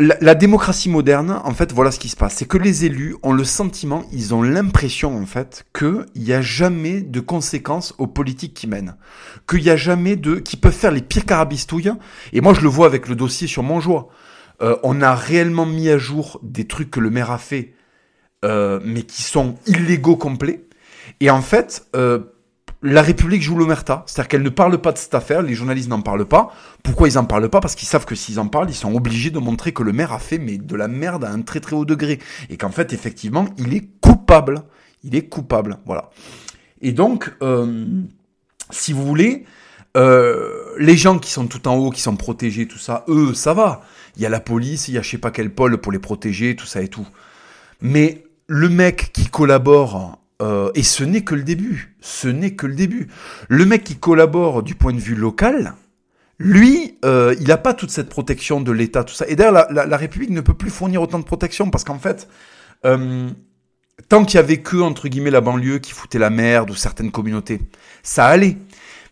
La, 0.00 0.36
démocratie 0.36 0.88
moderne, 0.88 1.40
en 1.42 1.52
fait, 1.54 1.72
voilà 1.72 1.90
ce 1.90 1.98
qui 1.98 2.08
se 2.08 2.14
passe. 2.14 2.36
C'est 2.36 2.46
que 2.46 2.56
les 2.56 2.84
élus 2.84 3.16
ont 3.24 3.32
le 3.32 3.42
sentiment, 3.42 4.04
ils 4.12 4.32
ont 4.32 4.42
l'impression, 4.42 5.20
en 5.20 5.26
fait, 5.26 5.66
qu'il 5.76 6.06
n'y 6.14 6.32
a 6.32 6.40
jamais 6.40 7.00
de 7.00 7.18
conséquences 7.18 7.94
aux 7.98 8.06
politiques 8.06 8.54
qui 8.54 8.68
mènent. 8.68 8.94
Qu'il 9.48 9.62
n'y 9.62 9.70
a 9.70 9.76
jamais 9.76 10.14
de... 10.14 10.36
qui 10.36 10.56
peuvent 10.56 10.72
faire 10.72 10.92
les 10.92 11.02
pires 11.02 11.26
carabistouilles. 11.26 11.92
Et 12.32 12.40
moi, 12.40 12.54
je 12.54 12.60
le 12.60 12.68
vois 12.68 12.86
avec 12.86 13.08
le 13.08 13.16
dossier 13.16 13.48
sur 13.48 13.64
Montjoie. 13.64 14.08
Euh, 14.62 14.76
on 14.84 15.02
a 15.02 15.14
réellement 15.14 15.66
mis 15.66 15.88
à 15.88 15.98
jour 15.98 16.38
des 16.44 16.66
trucs 16.66 16.90
que 16.90 17.00
le 17.00 17.10
maire 17.10 17.32
a 17.32 17.38
fait, 17.38 17.74
euh, 18.44 18.80
mais 18.84 19.02
qui 19.02 19.22
sont 19.22 19.56
illégaux 19.66 20.16
complets. 20.16 20.68
Et 21.20 21.30
en 21.30 21.42
fait, 21.42 21.86
euh, 21.96 22.20
la 22.82 23.02
République 23.02 23.42
joue 23.42 23.56
l'omerta, 23.56 24.04
c'est-à-dire 24.06 24.28
qu'elle 24.28 24.42
ne 24.42 24.50
parle 24.50 24.78
pas 24.78 24.92
de 24.92 24.98
cette 24.98 25.14
affaire, 25.14 25.42
les 25.42 25.54
journalistes 25.54 25.88
n'en 25.88 26.00
parlent 26.00 26.26
pas. 26.26 26.52
Pourquoi 26.84 27.08
ils 27.08 27.14
n'en 27.14 27.24
parlent 27.24 27.48
pas? 27.48 27.60
Parce 27.60 27.74
qu'ils 27.74 27.88
savent 27.88 28.06
que 28.06 28.14
s'ils 28.14 28.38
en 28.38 28.46
parlent, 28.46 28.70
ils 28.70 28.74
sont 28.74 28.94
obligés 28.94 29.30
de 29.30 29.38
montrer 29.40 29.72
que 29.72 29.82
le 29.82 29.92
maire 29.92 30.12
a 30.12 30.20
fait 30.20 30.38
de 30.38 30.76
la 30.76 30.86
merde 30.86 31.24
à 31.24 31.30
un 31.30 31.42
très 31.42 31.58
très 31.58 31.74
haut 31.74 31.84
degré. 31.84 32.20
Et 32.50 32.56
qu'en 32.56 32.70
fait, 32.70 32.92
effectivement, 32.92 33.46
il 33.58 33.74
est 33.74 33.88
coupable. 34.00 34.62
Il 35.02 35.16
est 35.16 35.28
coupable, 35.28 35.78
voilà. 35.86 36.10
Et 36.80 36.92
donc, 36.92 37.32
euh, 37.42 37.84
si 38.70 38.92
vous 38.92 39.04
voulez, 39.04 39.44
euh, 39.96 40.74
les 40.78 40.96
gens 40.96 41.18
qui 41.18 41.32
sont 41.32 41.48
tout 41.48 41.66
en 41.66 41.74
haut, 41.76 41.90
qui 41.90 42.00
sont 42.00 42.16
protégés, 42.16 42.68
tout 42.68 42.78
ça, 42.78 43.04
eux, 43.08 43.34
ça 43.34 43.54
va. 43.54 43.82
Il 44.16 44.22
y 44.22 44.26
a 44.26 44.28
la 44.28 44.40
police, 44.40 44.86
il 44.86 44.94
y 44.94 44.98
a 44.98 45.02
je 45.02 45.10
sais 45.10 45.18
pas 45.18 45.32
quel 45.32 45.52
pôle 45.52 45.78
pour 45.78 45.90
les 45.90 45.98
protéger, 45.98 46.54
tout 46.54 46.66
ça 46.66 46.80
et 46.80 46.88
tout. 46.88 47.06
Mais 47.80 48.24
le 48.46 48.68
mec 48.68 49.10
qui 49.12 49.26
collabore 49.26 50.18
euh, 50.40 50.70
et 50.74 50.82
ce 50.82 51.04
n'est 51.04 51.22
que 51.22 51.34
le 51.34 51.42
début. 51.42 51.96
Ce 52.00 52.28
n'est 52.28 52.52
que 52.52 52.66
le 52.66 52.74
début. 52.74 53.08
Le 53.48 53.64
mec 53.64 53.84
qui 53.84 53.96
collabore 53.96 54.62
du 54.62 54.74
point 54.74 54.92
de 54.92 55.00
vue 55.00 55.14
local, 55.14 55.74
lui, 56.38 56.98
euh, 57.04 57.34
il 57.40 57.48
n'a 57.48 57.56
pas 57.56 57.74
toute 57.74 57.90
cette 57.90 58.08
protection 58.08 58.60
de 58.60 58.70
l'État, 58.70 59.04
tout 59.04 59.14
ça. 59.14 59.26
Et 59.28 59.34
d'ailleurs, 59.34 59.66
la, 59.70 59.96
République 59.96 60.30
ne 60.30 60.40
peut 60.40 60.54
plus 60.54 60.70
fournir 60.70 61.02
autant 61.02 61.18
de 61.18 61.24
protection 61.24 61.70
parce 61.70 61.84
qu'en 61.84 61.98
fait, 61.98 62.28
euh, 62.84 63.28
tant 64.08 64.24
qu'il 64.24 64.36
y 64.36 64.38
avait 64.38 64.58
que 64.58 64.76
entre 64.76 65.08
guillemets 65.08 65.32
la 65.32 65.40
banlieue 65.40 65.78
qui 65.78 65.92
foutait 65.92 66.20
la 66.20 66.30
merde 66.30 66.70
ou 66.70 66.76
certaines 66.76 67.10
communautés, 67.10 67.60
ça 68.04 68.26
allait. 68.26 68.56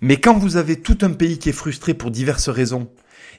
Mais 0.00 0.18
quand 0.18 0.34
vous 0.34 0.56
avez 0.56 0.76
tout 0.76 0.98
un 1.02 1.10
pays 1.10 1.38
qui 1.38 1.48
est 1.48 1.52
frustré 1.52 1.94
pour 1.94 2.12
diverses 2.12 2.48
raisons, 2.48 2.88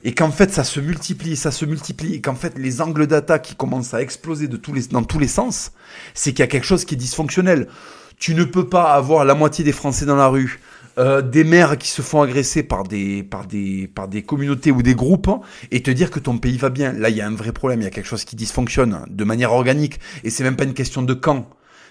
et 0.03 0.13
qu'en 0.13 0.31
fait 0.31 0.51
ça 0.51 0.63
se 0.63 0.79
multiplie, 0.79 1.35
ça 1.35 1.51
se 1.51 1.65
multiplie, 1.65 2.15
et 2.15 2.21
qu'en 2.21 2.35
fait 2.35 2.57
les 2.57 2.81
angles 2.81 3.07
d'attaque 3.07 3.43
qui 3.43 3.55
commencent 3.55 3.93
à 3.93 4.01
exploser 4.01 4.47
de 4.47 4.57
tous 4.57 4.73
les, 4.73 4.83
dans 4.87 5.03
tous 5.03 5.19
les 5.19 5.27
sens, 5.27 5.71
c'est 6.13 6.31
qu'il 6.31 6.39
y 6.39 6.43
a 6.43 6.47
quelque 6.47 6.65
chose 6.65 6.85
qui 6.85 6.95
est 6.95 6.97
dysfonctionnel. 6.97 7.67
Tu 8.19 8.33
ne 8.33 8.43
peux 8.43 8.67
pas 8.67 8.93
avoir 8.93 9.25
la 9.25 9.35
moitié 9.35 9.63
des 9.63 9.71
Français 9.71 10.05
dans 10.05 10.15
la 10.15 10.27
rue, 10.27 10.59
euh, 10.97 11.21
des 11.21 11.43
maires 11.43 11.77
qui 11.77 11.89
se 11.89 12.01
font 12.01 12.23
agresser 12.23 12.63
par 12.63 12.83
des, 12.83 13.21
par, 13.21 13.45
des, 13.45 13.87
par 13.87 14.07
des 14.07 14.23
communautés 14.23 14.71
ou 14.71 14.81
des 14.81 14.95
groupes 14.95 15.29
et 15.69 15.83
te 15.83 15.91
dire 15.91 16.09
que 16.09 16.19
ton 16.19 16.39
pays 16.39 16.57
va 16.57 16.69
bien. 16.69 16.91
Là, 16.93 17.09
il 17.09 17.15
y 17.15 17.21
a 17.21 17.27
un 17.27 17.35
vrai 17.35 17.51
problème, 17.51 17.81
il 17.81 17.83
y 17.83 17.87
a 17.87 17.91
quelque 17.91 18.07
chose 18.07 18.25
qui 18.25 18.35
dysfonctionne 18.35 19.05
de 19.07 19.23
manière 19.23 19.53
organique 19.53 19.99
et 20.23 20.31
c'est 20.31 20.43
même 20.43 20.55
pas 20.55 20.63
une 20.63 20.73
question 20.73 21.03
de 21.03 21.13
quand. 21.13 21.47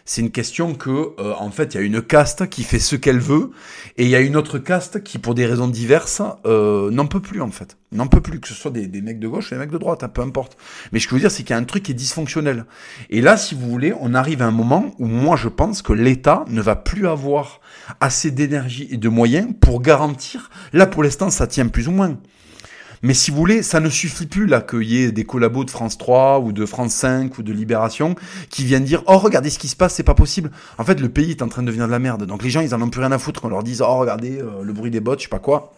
C'est 0.08 0.20
une 0.20 0.30
question 0.30 0.74
que, 0.74 1.14
euh, 1.18 1.34
en 1.36 1.50
fait, 1.50 1.74
il 1.74 1.78
y 1.78 1.80
a 1.80 1.82
une 1.82 2.00
caste 2.00 2.48
qui 2.48 2.62
fait 2.62 2.78
ce 2.78 2.94
qu'elle 2.94 3.18
veut, 3.18 3.50
et 3.96 4.04
il 4.04 4.08
y 4.08 4.14
a 4.14 4.20
une 4.20 4.36
autre 4.36 4.60
caste 4.60 5.02
qui, 5.02 5.18
pour 5.18 5.34
des 5.34 5.46
raisons 5.46 5.66
diverses, 5.66 6.22
euh, 6.46 6.92
n'en 6.92 7.06
peut 7.06 7.18
plus, 7.18 7.42
en 7.42 7.50
fait. 7.50 7.76
N'en 7.90 8.06
peut 8.06 8.20
plus, 8.20 8.38
que 8.38 8.46
ce 8.46 8.54
soit 8.54 8.70
des, 8.70 9.02
mecs 9.02 9.18
de 9.18 9.26
gauche 9.26 9.48
ou 9.48 9.54
des 9.56 9.58
mecs 9.58 9.72
de 9.72 9.78
droite, 9.78 10.04
hein, 10.04 10.08
peu 10.08 10.22
importe. 10.22 10.56
Mais 10.92 11.00
ce 11.00 11.06
que 11.06 11.10
je 11.10 11.14
veux 11.16 11.20
dire, 11.22 11.30
c'est 11.32 11.42
qu'il 11.42 11.50
y 11.50 11.58
a 11.58 11.60
un 11.60 11.64
truc 11.64 11.82
qui 11.82 11.90
est 11.90 11.94
dysfonctionnel. 11.94 12.66
Et 13.10 13.20
là, 13.20 13.36
si 13.36 13.56
vous 13.56 13.68
voulez, 13.68 13.92
on 13.98 14.14
arrive 14.14 14.42
à 14.42 14.46
un 14.46 14.52
moment 14.52 14.94
où 15.00 15.06
moi, 15.06 15.34
je 15.34 15.48
pense 15.48 15.82
que 15.82 15.92
l'État 15.92 16.44
ne 16.48 16.62
va 16.62 16.76
plus 16.76 17.08
avoir 17.08 17.60
assez 17.98 18.30
d'énergie 18.30 18.86
et 18.92 18.98
de 18.98 19.08
moyens 19.08 19.48
pour 19.60 19.82
garantir. 19.82 20.50
Là, 20.72 20.86
pour 20.86 21.02
l'instant, 21.02 21.30
ça 21.30 21.48
tient 21.48 21.66
plus 21.66 21.88
ou 21.88 21.92
moins. 21.92 22.16
Mais 23.02 23.14
si 23.14 23.30
vous 23.30 23.36
voulez, 23.36 23.62
ça 23.62 23.80
ne 23.80 23.88
suffit 23.88 24.26
plus 24.26 24.46
là 24.46 24.60
qu'il 24.60 24.84
y 24.84 25.02
ait 25.02 25.12
des 25.12 25.24
collabos 25.24 25.64
de 25.64 25.70
France 25.70 25.98
3 25.98 26.40
ou 26.40 26.52
de 26.52 26.66
France 26.66 26.94
5 26.94 27.38
ou 27.38 27.42
de 27.42 27.52
Libération 27.52 28.14
qui 28.50 28.64
viennent 28.64 28.84
dire 28.84 29.02
oh 29.06 29.18
regardez 29.18 29.50
ce 29.50 29.58
qui 29.58 29.68
se 29.68 29.76
passe, 29.76 29.94
c'est 29.94 30.02
pas 30.02 30.14
possible. 30.14 30.50
En 30.78 30.84
fait, 30.84 31.00
le 31.00 31.08
pays 31.08 31.30
est 31.30 31.42
en 31.42 31.48
train 31.48 31.62
de 31.62 31.66
devenir 31.66 31.86
de 31.86 31.92
la 31.92 31.98
merde. 31.98 32.24
Donc 32.26 32.42
les 32.42 32.50
gens 32.50 32.60
ils 32.60 32.74
en 32.74 32.82
ont 32.82 32.90
plus 32.90 33.00
rien 33.00 33.12
à 33.12 33.18
foutre 33.18 33.40
qu'on 33.40 33.48
leur 33.48 33.62
dise 33.62 33.82
oh 33.82 33.96
regardez 33.98 34.38
euh, 34.40 34.62
le 34.62 34.72
bruit 34.72 34.90
des 34.90 35.00
bottes, 35.00 35.20
je 35.20 35.24
sais 35.24 35.28
pas 35.30 35.38
quoi. 35.38 35.72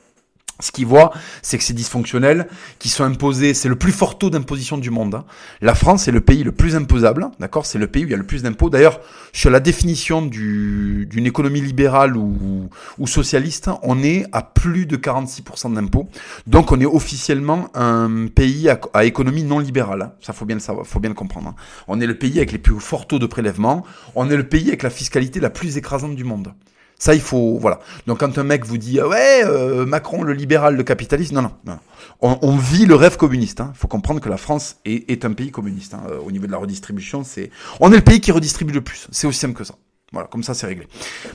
Ce 0.61 0.73
qu'ils 0.73 0.87
voient, 0.87 1.13
c'est 1.41 1.57
que 1.57 1.63
c'est 1.63 1.73
dysfonctionnel, 1.73 2.49
qui 2.81 2.89
sont 2.89 3.05
imposés, 3.05 3.55
c'est 3.55 3.69
le 3.69 3.77
plus 3.77 3.93
fort 3.93 4.19
taux 4.19 4.29
d'imposition 4.29 4.77
du 4.77 4.91
monde. 4.91 5.15
Hein. 5.15 5.25
La 5.61 5.77
France 5.77 6.09
est 6.09 6.13
le 6.13 6.21
pays 6.21 6.43
le 6.43 6.51
plus 6.51 6.75
imposable, 6.75 7.29
d'accord 7.39 7.65
C'est 7.65 7.79
le 7.79 7.87
pays 7.87 8.05
où 8.05 8.09
il 8.09 8.11
y 8.11 8.15
a 8.15 8.19
le 8.19 8.27
plus 8.27 8.43
d'impôts. 8.43 8.69
D'ailleurs, 8.69 9.01
sur 9.33 9.51
la 9.51 9.61
définition 9.61 10.23
d'une 10.23 11.27
économie 11.27 11.61
libérale 11.61 12.17
ou, 12.17 12.69
ou, 12.99 13.07
socialiste, 13.07 13.71
on 13.83 14.03
est 14.03 14.27
à 14.33 14.43
plus 14.43 14.87
de 14.87 14.97
46% 14.97 15.75
d'impôts. 15.75 16.09
Donc 16.49 16.73
on 16.73 16.81
est 16.81 16.87
officiellement 16.87 17.71
un 17.75 18.27
pays 18.27 18.69
à, 18.69 18.81
à, 18.95 19.05
économie 19.05 19.45
non 19.45 19.61
libérale. 19.61 20.03
Hein. 20.03 20.13
Ça 20.21 20.33
faut 20.33 20.45
bien 20.45 20.57
le 20.57 20.61
savoir, 20.61 20.85
faut 20.87 20.99
bien 20.99 21.11
le 21.11 21.15
comprendre. 21.15 21.51
Hein. 21.51 21.55
On 21.87 22.01
est 22.01 22.07
le 22.07 22.19
pays 22.19 22.39
avec 22.39 22.51
les 22.51 22.59
plus 22.59 22.81
forts 22.81 23.07
taux 23.07 23.21
de 23.21 23.27
prélèvement. 23.27 23.85
On 24.17 24.29
est 24.29 24.37
le 24.37 24.49
pays 24.49 24.69
avec 24.69 24.83
la 24.83 24.91
fiscalité 24.91 25.39
la 25.39 25.51
plus 25.51 25.77
écrasante 25.77 26.17
du 26.17 26.25
monde. 26.25 26.53
Ça, 26.99 27.15
il 27.15 27.21
faut, 27.21 27.59
voilà. 27.59 27.79
Donc, 28.07 28.19
quand 28.19 28.39
un 28.39 28.45
mec 28.45 28.67
vous 28.67 28.77
dit, 28.77 29.01
ouais, 29.01 29.43
euh, 29.45 29.87
Macron, 29.87 30.23
le 30.25 30.33
libéral, 30.33 30.77
le 30.77 30.83
capitaliste, 30.83 31.33
non, 31.33 31.43
non, 31.43 31.53
non. 31.65 31.79
On, 32.21 32.57
vit 32.57 32.87
le 32.87 32.97
rêve 32.97 33.17
communiste. 33.17 33.61
Il 33.61 33.63
hein. 33.63 33.73
faut 33.77 33.87
comprendre 33.87 34.21
que 34.21 34.29
la 34.29 34.37
France 34.37 34.79
est, 34.85 35.25
un 35.25 35.33
pays 35.33 35.53
communiste. 35.53 35.95
Hein. 35.95 36.03
Au 36.25 36.33
niveau 36.33 36.47
de 36.47 36.53
la 36.53 36.59
redistribution, 36.59 37.23
c'est, 37.23 37.51
on 37.79 37.93
est 37.93 37.97
le 37.97 38.03
pays 38.03 38.21
qui 38.21 38.33
redistribue 38.33 38.73
le 38.73 38.81
plus. 38.81 39.07
C'est 39.13 39.29
aussi 39.29 39.39
simple 39.39 39.55
que 39.55 39.63
ça. 39.63 39.75
Voilà, 40.11 40.27
comme 40.27 40.43
ça 40.43 40.55
c'est 40.55 40.67
réglé. 40.67 40.89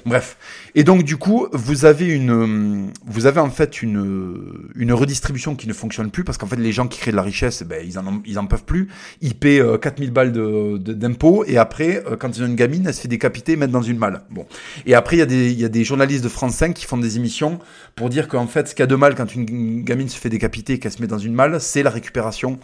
Bref. 0.03 0.35
Et 0.73 0.83
donc 0.83 1.03
du 1.03 1.17
coup, 1.17 1.47
vous 1.53 1.85
avez 1.85 2.07
une, 2.07 2.91
vous 3.05 3.27
avez 3.27 3.39
en 3.39 3.51
fait 3.51 3.83
une, 3.83 4.63
une 4.73 4.91
redistribution 4.93 5.55
qui 5.55 5.67
ne 5.67 5.73
fonctionne 5.73 6.09
plus 6.09 6.23
parce 6.23 6.39
qu'en 6.39 6.47
fait 6.47 6.55
les 6.55 6.71
gens 6.71 6.87
qui 6.87 6.99
créent 6.99 7.11
de 7.11 7.15
la 7.15 7.21
richesse, 7.21 7.61
ben 7.61 7.85
ils 7.85 7.99
en, 7.99 8.23
ils 8.25 8.39
en 8.39 8.47
peuvent 8.47 8.63
plus. 8.63 8.89
Ils 9.21 9.35
paient 9.35 9.61
4000 9.79 10.09
euh, 10.09 10.11
balles 10.11 10.31
de, 10.31 10.77
d'impôts 10.79 11.45
et 11.45 11.59
après, 11.59 12.03
euh, 12.07 12.17
quand 12.17 12.35
ils 12.35 12.41
ont 12.41 12.47
une 12.47 12.55
gamine, 12.55 12.85
elle 12.87 12.95
se 12.95 13.01
fait 13.01 13.07
décapiter 13.07 13.51
et 13.51 13.55
mettre 13.57 13.71
dans 13.71 13.83
une 13.83 13.99
malle. 13.99 14.23
Bon. 14.31 14.47
Et 14.87 14.95
après, 14.95 15.17
il 15.17 15.19
y 15.19 15.23
a 15.23 15.27
des, 15.27 15.51
y 15.53 15.65
a 15.65 15.69
des 15.69 15.83
journalistes 15.83 16.23
de 16.23 16.29
France 16.29 16.55
5 16.55 16.73
qui 16.73 16.85
font 16.85 16.97
des 16.97 17.17
émissions 17.17 17.59
pour 17.95 18.09
dire 18.09 18.27
qu'en 18.27 18.47
fait, 18.47 18.67
ce 18.67 18.73
qu'il 18.73 18.81
y 18.81 18.83
a 18.85 18.87
de 18.87 18.95
mal 18.95 19.13
quand 19.13 19.35
une 19.35 19.83
gamine 19.83 20.09
se 20.09 20.17
fait 20.17 20.29
décapiter 20.29 20.73
et 20.73 20.79
qu'elle 20.79 20.91
se 20.91 20.99
met 20.99 21.07
dans 21.07 21.19
une 21.19 21.35
malle, 21.35 21.61
c'est 21.61 21.83
la 21.83 21.91
récupération 21.91 22.57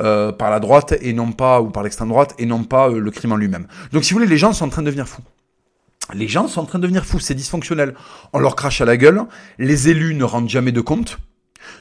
euh, 0.00 0.32
par 0.32 0.50
la 0.50 0.58
droite 0.58 0.94
et 1.00 1.12
non 1.12 1.30
pas 1.30 1.62
ou 1.62 1.70
par 1.70 1.84
l'extrême 1.84 2.08
droite 2.08 2.34
et 2.40 2.46
non 2.46 2.64
pas 2.64 2.88
le 2.88 3.10
crime 3.12 3.30
en 3.30 3.36
lui-même. 3.36 3.68
Donc 3.92 4.02
si 4.02 4.12
vous 4.12 4.18
voulez, 4.18 4.28
les 4.28 4.38
gens 4.38 4.52
sont 4.52 4.64
en 4.64 4.68
train 4.68 4.82
de 4.82 4.86
devenir 4.86 5.06
fous 5.06 5.22
les 6.12 6.28
gens 6.28 6.48
sont 6.48 6.60
en 6.60 6.66
train 6.66 6.78
de 6.78 6.82
devenir 6.82 7.06
fous, 7.06 7.20
c'est 7.20 7.34
dysfonctionnel. 7.34 7.94
On 8.32 8.38
leur 8.38 8.56
crache 8.56 8.80
à 8.80 8.84
la 8.84 8.96
gueule, 8.96 9.22
les 9.58 9.88
élus 9.88 10.14
ne 10.14 10.24
rendent 10.24 10.48
jamais 10.48 10.72
de 10.72 10.80
compte. 10.80 11.18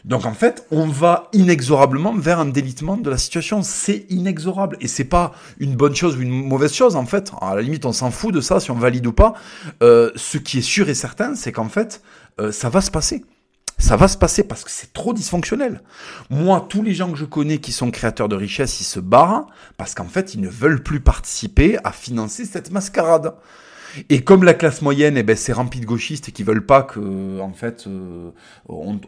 Donc 0.05 0.25
en 0.25 0.33
fait, 0.33 0.65
on 0.71 0.87
va 0.87 1.29
inexorablement 1.33 2.13
vers 2.13 2.39
un 2.39 2.45
délitement 2.45 2.97
de 2.97 3.09
la 3.09 3.17
situation. 3.17 3.61
C'est 3.63 4.05
inexorable 4.09 4.77
et 4.81 4.87
c'est 4.87 5.03
pas 5.03 5.33
une 5.59 5.75
bonne 5.75 5.95
chose 5.95 6.17
ou 6.17 6.21
une 6.21 6.47
mauvaise 6.47 6.73
chose 6.73 6.95
en 6.95 7.05
fait. 7.05 7.31
À 7.41 7.55
la 7.55 7.61
limite, 7.61 7.85
on 7.85 7.93
s'en 7.93 8.11
fout 8.11 8.33
de 8.33 8.41
ça 8.41 8.59
si 8.59 8.71
on 8.71 8.75
valide 8.75 9.07
ou 9.07 9.13
pas. 9.13 9.33
Euh, 9.81 10.11
ce 10.15 10.37
qui 10.37 10.59
est 10.59 10.61
sûr 10.61 10.89
et 10.89 10.95
certain, 10.95 11.35
c'est 11.35 11.51
qu'en 11.51 11.69
fait, 11.69 12.01
euh, 12.39 12.51
ça 12.51 12.69
va 12.69 12.81
se 12.81 12.91
passer. 12.91 13.25
Ça 13.79 13.97
va 13.97 14.07
se 14.07 14.17
passer 14.17 14.43
parce 14.43 14.63
que 14.63 14.71
c'est 14.71 14.93
trop 14.93 15.13
dysfonctionnel. 15.13 15.81
Moi, 16.29 16.65
tous 16.69 16.83
les 16.83 16.93
gens 16.93 17.11
que 17.11 17.17
je 17.17 17.25
connais 17.25 17.57
qui 17.57 17.71
sont 17.71 17.91
créateurs 17.91 18.29
de 18.29 18.35
richesse, 18.35 18.79
ils 18.79 18.85
se 18.85 18.99
barrent 18.99 19.47
parce 19.77 19.95
qu'en 19.95 20.07
fait, 20.07 20.35
ils 20.35 20.41
ne 20.41 20.47
veulent 20.47 20.83
plus 20.83 20.99
participer 20.99 21.77
à 21.83 21.91
financer 21.91 22.45
cette 22.45 22.71
mascarade. 22.71 23.33
Et 24.09 24.21
comme 24.21 24.43
la 24.43 24.53
classe 24.53 24.81
moyenne, 24.81 25.17
eh 25.17 25.23
ben, 25.23 25.35
c'est 25.35 25.53
rempli 25.53 25.79
de 25.79 25.85
gauchistes 25.85 26.31
qui 26.31 26.43
veulent 26.43 26.65
pas 26.65 26.83
que, 26.83 27.39
en 27.39 27.53
fait, 27.53 27.85
euh, 27.87 28.31
on, 28.67 28.99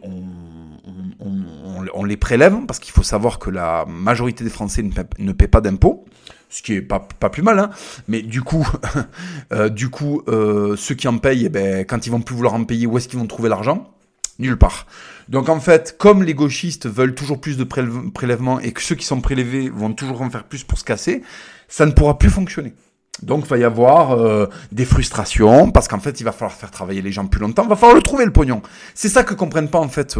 les 2.04 2.16
prélève, 2.16 2.56
parce 2.66 2.78
qu'il 2.78 2.92
faut 2.92 3.02
savoir 3.02 3.38
que 3.38 3.50
la 3.50 3.84
majorité 3.86 4.44
des 4.44 4.50
Français 4.50 4.82
ne 4.82 5.32
paient, 5.32 5.48
pas 5.48 5.60
d'impôts 5.60 6.04
ce 6.48 6.62
qui 6.62 6.74
est 6.74 6.80
pas, 6.80 7.00
pas 7.00 7.28
plus 7.28 7.42
mal, 7.42 7.58
hein. 7.58 7.70
mais 8.06 8.22
du 8.22 8.40
coup, 8.40 8.66
euh, 9.52 9.68
du 9.68 9.88
coup, 9.88 10.22
euh, 10.28 10.76
ceux 10.76 10.94
qui 10.94 11.08
en 11.08 11.18
payent, 11.18 11.46
eh 11.46 11.48
ben, 11.48 11.84
quand 11.84 12.06
ils 12.06 12.10
vont 12.10 12.20
plus 12.20 12.36
vouloir 12.36 12.54
en 12.54 12.62
payer, 12.64 12.86
où 12.86 12.96
est-ce 12.96 13.08
qu'ils 13.08 13.18
vont 13.18 13.26
trouver 13.26 13.48
l'argent? 13.48 13.92
Nulle 14.38 14.56
part. 14.56 14.86
Donc 15.28 15.48
en 15.48 15.58
fait, 15.60 15.96
comme 15.98 16.22
les 16.22 16.34
gauchistes 16.34 16.86
veulent 16.86 17.14
toujours 17.14 17.40
plus 17.40 17.56
de 17.56 17.64
prélèvements 17.64 18.60
et 18.60 18.72
que 18.72 18.82
ceux 18.82 18.94
qui 18.94 19.04
sont 19.04 19.20
prélevés 19.20 19.70
vont 19.70 19.92
toujours 19.92 20.22
en 20.22 20.30
faire 20.30 20.44
plus 20.44 20.62
pour 20.62 20.78
se 20.78 20.84
casser, 20.84 21.22
ça 21.68 21.84
ne 21.84 21.90
pourra 21.90 22.18
plus 22.18 22.30
fonctionner. 22.30 22.74
Donc 23.22 23.44
il 23.44 23.48
va 23.48 23.58
y 23.58 23.64
avoir 23.64 24.12
euh, 24.12 24.46
des 24.72 24.84
frustrations 24.84 25.70
parce 25.70 25.88
qu'en 25.88 26.00
fait 26.00 26.20
il 26.20 26.24
va 26.24 26.32
falloir 26.32 26.52
faire 26.52 26.70
travailler 26.70 27.00
les 27.02 27.12
gens 27.12 27.26
plus 27.26 27.40
longtemps, 27.40 27.64
il 27.64 27.68
va 27.68 27.76
falloir 27.76 27.96
le 27.96 28.02
trouver 28.02 28.24
le 28.24 28.32
pognon. 28.32 28.62
C'est 28.94 29.08
ça 29.08 29.24
que 29.24 29.34
comprennent 29.34 29.70
pas 29.70 29.80
en 29.80 29.88
fait 29.88 30.16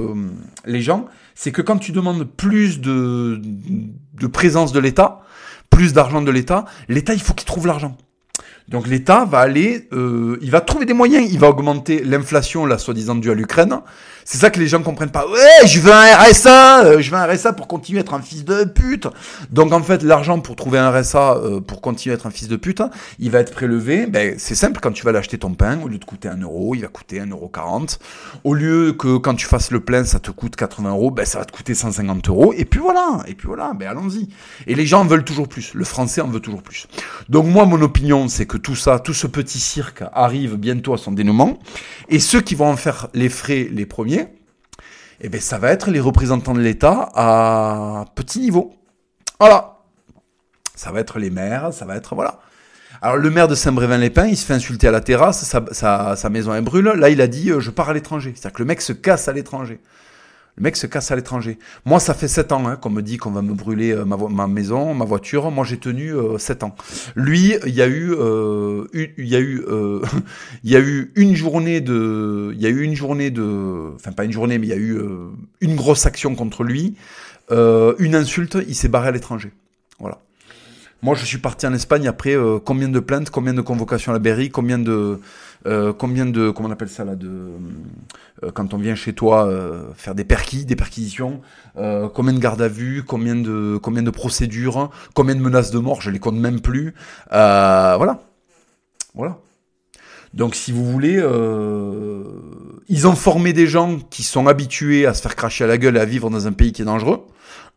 les 0.64 0.80
gens, 0.80 1.06
c'est 1.34 1.52
que 1.52 1.62
quand 1.62 1.78
tu 1.78 1.92
demandes 1.92 2.24
plus 2.24 2.80
de 2.80 3.40
présence 4.32 4.72
de 4.72 4.80
l'État, 4.80 5.20
plus 5.70 5.92
d'argent 5.92 6.22
de 6.22 6.30
l'État, 6.30 6.64
l'État, 6.88 7.12
il 7.12 7.20
faut 7.20 7.34
qu'il 7.34 7.46
trouve 7.46 7.66
l'argent. 7.66 7.96
Donc 8.68 8.88
l'État 8.88 9.24
va 9.24 9.38
aller, 9.38 9.88
euh, 9.92 10.38
il 10.42 10.50
va 10.50 10.60
trouver 10.60 10.86
des 10.86 10.92
moyens, 10.92 11.28
il 11.30 11.38
va 11.38 11.48
augmenter 11.48 12.02
l'inflation, 12.02 12.66
la 12.66 12.78
soi-disant 12.78 13.14
due 13.14 13.30
à 13.30 13.34
l'Ukraine, 13.34 13.80
c'est 14.24 14.38
ça 14.38 14.50
que 14.50 14.58
les 14.58 14.66
gens 14.66 14.82
comprennent 14.82 15.12
pas. 15.12 15.24
Ouais, 15.28 15.68
je 15.68 15.78
veux 15.78 15.92
un 15.92 16.16
RSA, 16.16 16.84
euh, 16.84 17.00
je 17.00 17.12
veux 17.12 17.16
un 17.16 17.26
RSA 17.26 17.52
pour 17.52 17.68
continuer 17.68 18.00
à 18.00 18.02
être 18.02 18.12
un 18.12 18.20
fils 18.20 18.44
de 18.44 18.64
pute. 18.64 19.06
Donc 19.52 19.72
en 19.72 19.80
fait, 19.84 20.02
l'argent 20.02 20.40
pour 20.40 20.56
trouver 20.56 20.80
un 20.80 20.90
RSA 20.90 21.36
euh, 21.36 21.60
pour 21.60 21.80
continuer 21.80 22.12
à 22.12 22.16
être 22.16 22.26
un 22.26 22.30
fils 22.30 22.48
de 22.48 22.56
pute, 22.56 22.82
il 23.20 23.30
va 23.30 23.38
être 23.38 23.52
prélevé. 23.52 24.06
Ben 24.06 24.34
c'est 24.36 24.56
simple, 24.56 24.80
quand 24.82 24.90
tu 24.90 25.04
vas 25.04 25.12
l'acheter 25.12 25.38
ton 25.38 25.54
pain, 25.54 25.80
au 25.80 25.86
lieu 25.86 25.98
de 25.98 26.04
coûter 26.04 26.26
1 26.26 26.38
euro, 26.38 26.74
il 26.74 26.80
va 26.80 26.88
coûter 26.88 27.20
1,40 27.20 27.30
euro. 27.30 27.52
Au 28.42 28.54
lieu 28.54 28.94
que 28.94 29.16
quand 29.16 29.36
tu 29.36 29.46
fasses 29.46 29.70
le 29.70 29.78
plein, 29.78 30.02
ça 30.04 30.18
te 30.18 30.32
coûte 30.32 30.56
80 30.56 30.90
euros, 30.90 31.12
ben 31.12 31.24
ça 31.24 31.38
va 31.38 31.44
te 31.44 31.52
coûter 31.52 31.74
150 31.74 32.28
euros. 32.28 32.52
Et 32.56 32.64
puis 32.64 32.80
voilà, 32.80 33.20
et 33.28 33.34
puis 33.34 33.46
voilà, 33.46 33.74
ben 33.74 33.88
allons-y. 33.90 34.28
Et 34.66 34.74
les 34.74 34.86
gens 34.86 35.04
veulent 35.04 35.24
toujours 35.24 35.46
plus. 35.46 35.72
Le 35.72 35.84
français 35.84 36.20
en 36.20 36.26
veut 36.26 36.40
toujours 36.40 36.64
plus. 36.64 36.88
Donc 37.28 37.46
moi, 37.46 37.64
mon 37.64 37.80
opinion, 37.80 38.26
c'est 38.26 38.46
que 38.46 38.55
tout 38.56 38.76
ça, 38.76 38.98
tout 38.98 39.14
ce 39.14 39.26
petit 39.26 39.58
cirque 39.58 40.02
arrive 40.12 40.56
bientôt 40.56 40.94
à 40.94 40.98
son 40.98 41.12
dénouement. 41.12 41.58
Et 42.08 42.18
ceux 42.18 42.40
qui 42.40 42.54
vont 42.54 42.68
en 42.68 42.76
faire 42.76 43.08
les 43.14 43.28
frais 43.28 43.68
les 43.70 43.86
premiers 43.86 44.28
eh 45.20 45.28
bien, 45.28 45.40
ça 45.40 45.58
va 45.58 45.70
être 45.70 45.90
les 45.90 46.00
représentants 46.00 46.54
de 46.54 46.60
l'État 46.60 47.08
à 47.14 48.04
petit 48.14 48.40
niveau. 48.40 48.74
Voilà. 49.40 49.78
Ça 50.74 50.92
va 50.92 51.00
être 51.00 51.18
les 51.18 51.30
maires, 51.30 51.72
ça 51.72 51.86
va 51.86 51.96
être, 51.96 52.14
voilà. 52.14 52.40
Alors, 53.00 53.16
le 53.16 53.30
maire 53.30 53.48
de 53.48 53.54
Saint-Brévin-les-Pins, 53.54 54.26
il 54.26 54.36
se 54.36 54.44
fait 54.44 54.54
insulter 54.54 54.88
à 54.88 54.90
la 54.90 55.00
terrasse, 55.00 55.44
sa, 55.72 56.28
maison 56.30 56.54
est 56.54 56.60
brûle. 56.60 56.86
Là, 56.86 57.08
il 57.08 57.20
a 57.20 57.26
dit, 57.26 57.50
euh, 57.50 57.60
je 57.60 57.70
pars 57.70 57.90
à 57.90 57.94
l'étranger. 57.94 58.32
C'est-à-dire 58.34 58.56
que 58.56 58.62
le 58.62 58.66
mec 58.66 58.80
se 58.82 58.92
casse 58.92 59.28
à 59.28 59.32
l'étranger. 59.32 59.80
Le 60.56 60.62
mec 60.62 60.76
se 60.76 60.86
casse 60.86 61.10
à 61.10 61.16
l'étranger. 61.16 61.58
Moi, 61.84 62.00
ça 62.00 62.14
fait 62.14 62.28
7 62.28 62.52
ans 62.52 62.66
hein, 62.66 62.76
qu'on 62.76 62.88
me 62.88 63.02
dit 63.02 63.18
qu'on 63.18 63.30
va 63.30 63.42
me 63.42 63.52
brûler 63.52 63.92
euh, 63.92 64.06
ma, 64.06 64.16
ma, 64.16 64.46
maison, 64.46 64.94
ma 64.94 65.04
voiture. 65.04 65.50
Moi, 65.50 65.66
j'ai 65.66 65.76
tenu 65.76 66.14
euh, 66.14 66.38
7 66.38 66.62
ans. 66.62 66.74
Lui, 67.14 67.54
il 67.66 67.74
y 67.74 67.82
a 67.82 67.86
eu, 67.86 68.14
euh, 68.14 68.86
il 68.94 69.28
y 69.28 69.36
a 69.36 69.40
eu, 69.40 69.62
euh, 69.68 70.00
il 70.64 70.70
y 70.70 70.76
a 70.76 70.80
eu 70.80 71.12
une 71.14 71.34
journée 71.36 71.82
de, 71.82 72.52
il 72.54 72.60
y 72.60 72.64
a 72.64 72.70
eu 72.70 72.80
une 72.82 72.94
journée 72.94 73.30
de, 73.30 73.94
enfin 73.96 74.12
pas 74.12 74.24
une 74.24 74.32
journée, 74.32 74.58
mais 74.58 74.66
il 74.66 74.70
y 74.70 74.72
a 74.72 74.76
eu 74.76 74.98
une 75.60 75.76
grosse 75.76 76.06
action 76.06 76.34
contre 76.34 76.64
lui, 76.64 76.94
une 77.50 78.14
insulte. 78.14 78.56
Il 78.66 78.74
s'est 78.74 78.88
barré 78.88 79.08
à 79.08 79.12
l'étranger. 79.12 79.52
Voilà. 80.00 80.20
Moi, 81.02 81.14
je 81.14 81.26
suis 81.26 81.38
parti 81.38 81.66
en 81.66 81.74
Espagne 81.74 82.08
après 82.08 82.34
combien 82.64 82.88
de 82.88 83.00
plaintes, 83.00 83.28
combien 83.28 83.52
de 83.52 83.60
convocations 83.60 84.12
à 84.12 84.14
la 84.14 84.20
mairie, 84.20 84.48
combien 84.48 84.78
de 84.78 85.20
euh, 85.66 85.92
combien 85.92 86.26
de, 86.26 86.50
comment 86.50 86.68
on 86.68 86.72
appelle 86.72 86.88
ça 86.88 87.04
là, 87.04 87.16
de, 87.16 87.50
euh, 88.42 88.50
quand 88.52 88.72
on 88.72 88.78
vient 88.78 88.94
chez 88.94 89.12
toi 89.12 89.46
euh, 89.46 89.84
faire 89.96 90.14
des 90.14 90.24
perquis, 90.24 90.64
des 90.64 90.76
perquisitions, 90.76 91.40
combien 91.74 92.32
de 92.32 92.38
gardes 92.38 92.62
à 92.62 92.68
vue, 92.68 93.02
combien 93.02 93.34
de, 93.34 93.78
combien 93.82 94.02
de 94.02 94.10
procédures, 94.10 94.90
combien 95.14 95.34
de 95.34 95.40
menaces 95.40 95.70
de 95.70 95.78
mort, 95.78 96.00
je 96.00 96.10
les 96.10 96.18
compte 96.18 96.36
même 96.36 96.60
plus. 96.60 96.94
voilà, 97.30 98.20
voilà. 99.14 99.38
Donc 100.32 100.54
si 100.54 100.72
vous 100.72 100.84
voulez, 100.84 101.22
ils 102.88 103.06
ont 103.06 103.14
formé 103.14 103.52
des 103.52 103.66
gens 103.66 103.98
qui 103.98 104.22
sont 104.22 104.46
habitués 104.46 105.06
à 105.06 105.14
se 105.14 105.22
faire 105.22 105.36
cracher 105.36 105.64
à 105.64 105.66
la 105.66 105.78
gueule 105.78 105.96
et 105.96 106.00
à 106.00 106.04
vivre 106.04 106.30
dans 106.30 106.46
un 106.46 106.52
pays 106.52 106.72
qui 106.72 106.82
est 106.82 106.86
dangereux. 106.86 107.26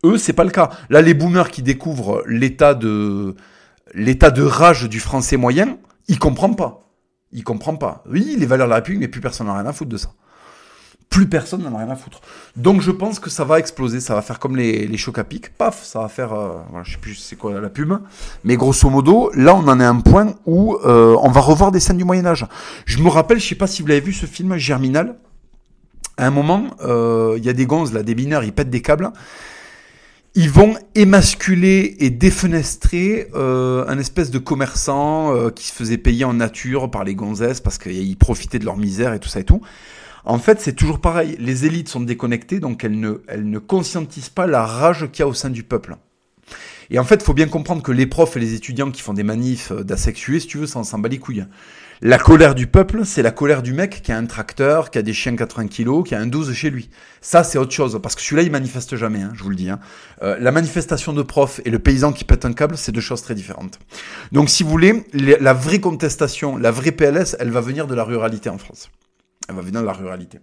Eux, 0.06 0.18
c'est 0.18 0.34
pas 0.34 0.46
le 0.46 0.50
cas. 0.50 0.70
Là, 0.90 1.02
les 1.02 1.14
boomers 1.14 1.52
qui 1.52 1.62
découvrent 1.62 2.24
l'état 2.26 2.74
de 2.74 3.36
l'état 3.94 4.32
de 4.32 4.44
rage 4.44 4.88
du 4.88 5.00
français 5.00 5.36
moyen, 5.36 5.78
ils 6.08 6.20
comprennent 6.20 6.56
pas. 6.56 6.89
Il 7.32 7.44
comprend 7.44 7.76
pas. 7.76 8.04
Oui, 8.10 8.36
les 8.38 8.46
valeurs 8.46 8.68
de 8.68 8.70
la 8.70 8.78
République, 8.78 9.02
mais 9.02 9.08
plus 9.08 9.22
personne 9.22 9.48
n'a 9.48 9.54
rien 9.54 9.66
à 9.66 9.74
foutre 9.74 9.92
de 9.92 9.98
ça. 9.98 10.10
Plus 11.10 11.28
personne 11.28 11.64
n'en 11.64 11.74
a 11.74 11.80
rien 11.80 11.90
à 11.90 11.96
foutre. 11.96 12.22
Donc 12.56 12.82
je 12.82 12.92
pense 12.92 13.20
que 13.20 13.32
ça 13.32 13.44
va 13.44 13.58
exploser, 13.58 14.00
ça 14.00 14.14
va 14.14 14.22
faire 14.22 14.38
comme 14.38 14.56
les, 14.56 14.86
les 14.86 14.98
chocs 14.98 15.18
à 15.18 15.24
pic, 15.24 15.50
paf, 15.58 15.84
ça 15.84 16.02
va 16.02 16.08
faire, 16.08 16.34
euh, 16.34 16.60
je 16.84 16.92
sais 16.92 16.98
plus 17.00 17.16
c'est 17.16 17.36
quoi 17.36 17.60
la 17.60 17.70
pub, 17.70 17.94
mais 18.44 18.56
grosso 18.58 18.88
modo, 18.92 19.32
là 19.34 19.56
on 19.56 19.68
en 19.68 19.80
est 19.80 19.84
à 19.84 19.90
un 19.90 20.02
point 20.02 20.36
où 20.46 20.76
euh, 20.86 21.18
on 21.22 21.32
va 21.32 21.42
revoir 21.42 21.72
des 21.72 21.80
scènes 21.80 21.98
du 21.98 22.04
Moyen 22.04 22.28
Âge. 22.28 22.46
Je 22.86 23.00
me 23.00 23.10
rappelle, 23.10 23.40
je 23.40 23.48
sais 23.48 23.56
pas 23.56 23.66
si 23.66 23.82
vous 23.82 23.88
l'avez 23.88 24.02
vu 24.02 24.14
ce 24.14 24.28
film 24.28 24.56
Germinal, 24.58 25.16
à 26.18 26.28
un 26.28 26.32
moment, 26.32 26.68
euh, 26.82 27.36
il 27.38 27.44
y 27.44 27.50
a 27.50 27.54
des 27.54 27.66
gonzes 27.66 27.92
là, 27.92 28.04
des 28.04 28.14
mineurs, 28.14 28.44
ils 28.44 28.54
pètent 28.54 28.70
des 28.70 28.84
câbles, 28.84 29.10
ils 30.36 30.50
vont 30.50 30.76
émasculer 30.96 31.98
et 32.00 32.10
défenestrer 32.10 33.30
euh, 33.34 33.86
un 33.88 33.98
espèce 33.98 34.32
de 34.32 34.38
commerçant 34.38 35.36
euh, 35.36 35.50
qui 35.50 35.68
se 35.68 35.74
faisait 35.74 35.98
payer 35.98 36.24
en 36.24 36.34
nature 36.34 36.92
par 36.92 37.04
les 37.04 37.16
gonzesses 37.16 37.62
parce 37.62 37.78
qu'ils 37.78 38.18
profitaient 38.18 38.60
de 38.60 38.66
leur 38.66 38.78
misère 38.78 39.14
et 39.14 39.20
tout 39.20 39.30
ça 39.30 39.40
et 39.40 39.44
tout. 39.44 39.62
En 40.26 40.38
fait, 40.38 40.62
c'est 40.62 40.74
toujours 40.74 41.00
pareil. 41.00 41.36
Les 41.40 41.66
élites 41.66 41.90
sont 41.90 42.02
déconnectées, 42.02 42.60
donc 42.60 42.84
elles 42.84 43.00
ne, 43.00 43.22
elles 43.28 43.50
ne 43.50 43.58
conscientisent 43.58 44.30
pas 44.30 44.46
la 44.46 44.66
rage 44.66 45.10
qu'il 45.12 45.22
y 45.22 45.24
a 45.24 45.28
au 45.28 45.34
sein 45.34 45.50
du 45.50 45.64
peuple. 45.64 45.98
Et 46.92 47.00
en 47.00 47.04
fait, 47.04 47.16
il 47.16 47.24
faut 47.24 47.34
bien 47.34 47.48
comprendre 47.48 47.82
que 47.82 47.92
les 47.92 48.06
profs 48.06 48.36
et 48.38 48.40
les 48.40 48.54
étudiants 48.54 48.92
qui 48.92 49.02
font 49.02 49.14
des 49.14 49.24
manifs 49.24 49.72
d'asexués, 49.72 50.40
si 50.40 50.48
tu 50.48 50.58
veux, 50.58 50.68
ça 50.68 50.84
s'en 50.84 51.00
bat 51.00 51.10
les 51.10 51.20
couilles. 51.20 51.46
La 52.02 52.18
colère 52.18 52.56
du 52.56 52.66
peuple, 52.66 53.02
c'est 53.04 53.22
la 53.22 53.32
colère 53.32 53.62
du 53.62 53.74
mec 53.74 54.02
qui 54.02 54.14
a 54.14 54.18
un 54.18 54.26
tracteur, 54.26 54.90
qui 54.90 54.98
a 54.98 55.02
des 55.02 55.12
chiens 55.12 55.36
80 55.36 55.68
kilos, 55.68 56.08
qui 56.08 56.16
a 56.16 56.20
un 56.20 56.28
12 56.28 56.54
chez 56.54 56.70
lui. 56.70 56.90
Ça, 57.20 57.44
c'est 57.44 57.58
autre 57.58 57.74
chose, 57.74 58.00
parce 58.02 58.16
que 58.16 58.22
celui-là, 58.22 58.44
il 58.44 58.52
manifeste 58.52 58.96
jamais, 58.96 59.22
hein, 59.22 59.32
je 59.34 59.44
vous 59.44 59.50
le 59.50 59.58
dis. 59.58 59.70
Hein. 59.70 59.80
Euh, 60.22 60.38
la 60.40 60.54
manifestation 60.54 61.12
de 61.12 61.22
prof 61.24 61.60
et 61.66 61.70
le 61.70 61.78
paysan 61.78 62.14
qui 62.14 62.24
pète 62.24 62.46
un 62.46 62.54
câble, 62.54 62.78
c'est 62.78 62.94
deux 62.94 63.02
choses 63.02 63.22
très 63.22 63.36
différentes. 63.36 63.80
Donc, 64.32 64.50
si 64.50 64.64
vous 64.64 64.70
voulez, 64.70 65.04
la 65.12 65.52
vraie 65.52 65.82
contestation, 65.82 66.56
la 66.56 66.72
vraie 66.72 66.94
PLS, 66.94 67.36
elle 67.38 67.52
va 67.52 67.60
venir 67.60 67.86
de 67.86 67.96
la 67.96 68.06
ruralité 68.06 68.50
en 68.50 68.58
France. 68.58 68.90
Elle 69.50 69.56
va 69.56 69.62
venir 69.62 69.82
de 69.82 69.86
la 69.86 69.92
ruralité. 69.92 70.40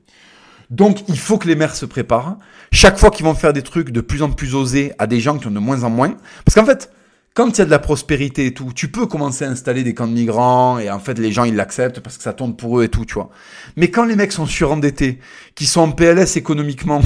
Donc, 0.68 1.08
il 1.08 1.18
faut 1.18 1.38
que 1.38 1.48
les 1.48 1.56
maires 1.56 1.74
se 1.74 1.86
préparent. 1.86 2.36
Chaque 2.70 2.98
fois 2.98 3.08
qu'ils 3.08 3.24
vont 3.24 3.34
faire 3.34 3.54
des 3.54 3.62
trucs 3.62 3.92
de 3.92 4.02
plus 4.02 4.22
en 4.22 4.30
plus 4.30 4.54
osés 4.54 4.92
à 4.98 5.06
des 5.06 5.20
gens 5.20 5.38
qui 5.38 5.46
ont 5.46 5.52
de 5.52 5.58
moins 5.58 5.84
en 5.84 5.90
moins. 5.90 6.18
Parce 6.44 6.54
qu'en 6.54 6.66
fait, 6.66 6.90
quand 7.36 7.50
il 7.50 7.58
y 7.58 7.60
a 7.60 7.64
de 7.66 7.70
la 7.70 7.78
prospérité 7.78 8.46
et 8.46 8.54
tout, 8.54 8.72
tu 8.74 8.88
peux 8.88 9.04
commencer 9.04 9.44
à 9.44 9.50
installer 9.50 9.84
des 9.84 9.92
camps 9.92 10.06
de 10.06 10.12
migrants 10.12 10.78
et 10.78 10.90
en 10.90 10.98
fait 10.98 11.18
les 11.18 11.32
gens 11.32 11.44
ils 11.44 11.54
l'acceptent 11.54 12.00
parce 12.00 12.16
que 12.16 12.22
ça 12.22 12.32
tourne 12.32 12.56
pour 12.56 12.80
eux 12.80 12.84
et 12.84 12.88
tout, 12.88 13.04
tu 13.04 13.12
vois. 13.12 13.28
Mais 13.76 13.90
quand 13.90 14.06
les 14.06 14.16
mecs 14.16 14.32
sont 14.32 14.46
surendettés, 14.46 15.18
qui 15.54 15.66
sont 15.66 15.82
en 15.82 15.92
PLS 15.92 16.38
économiquement 16.38 17.02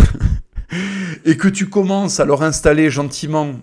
et 1.25 1.37
que 1.37 1.49
tu 1.49 1.69
commences 1.69 2.21
à 2.21 2.25
leur 2.25 2.45
installer 2.45 2.91
gentiment 2.91 3.57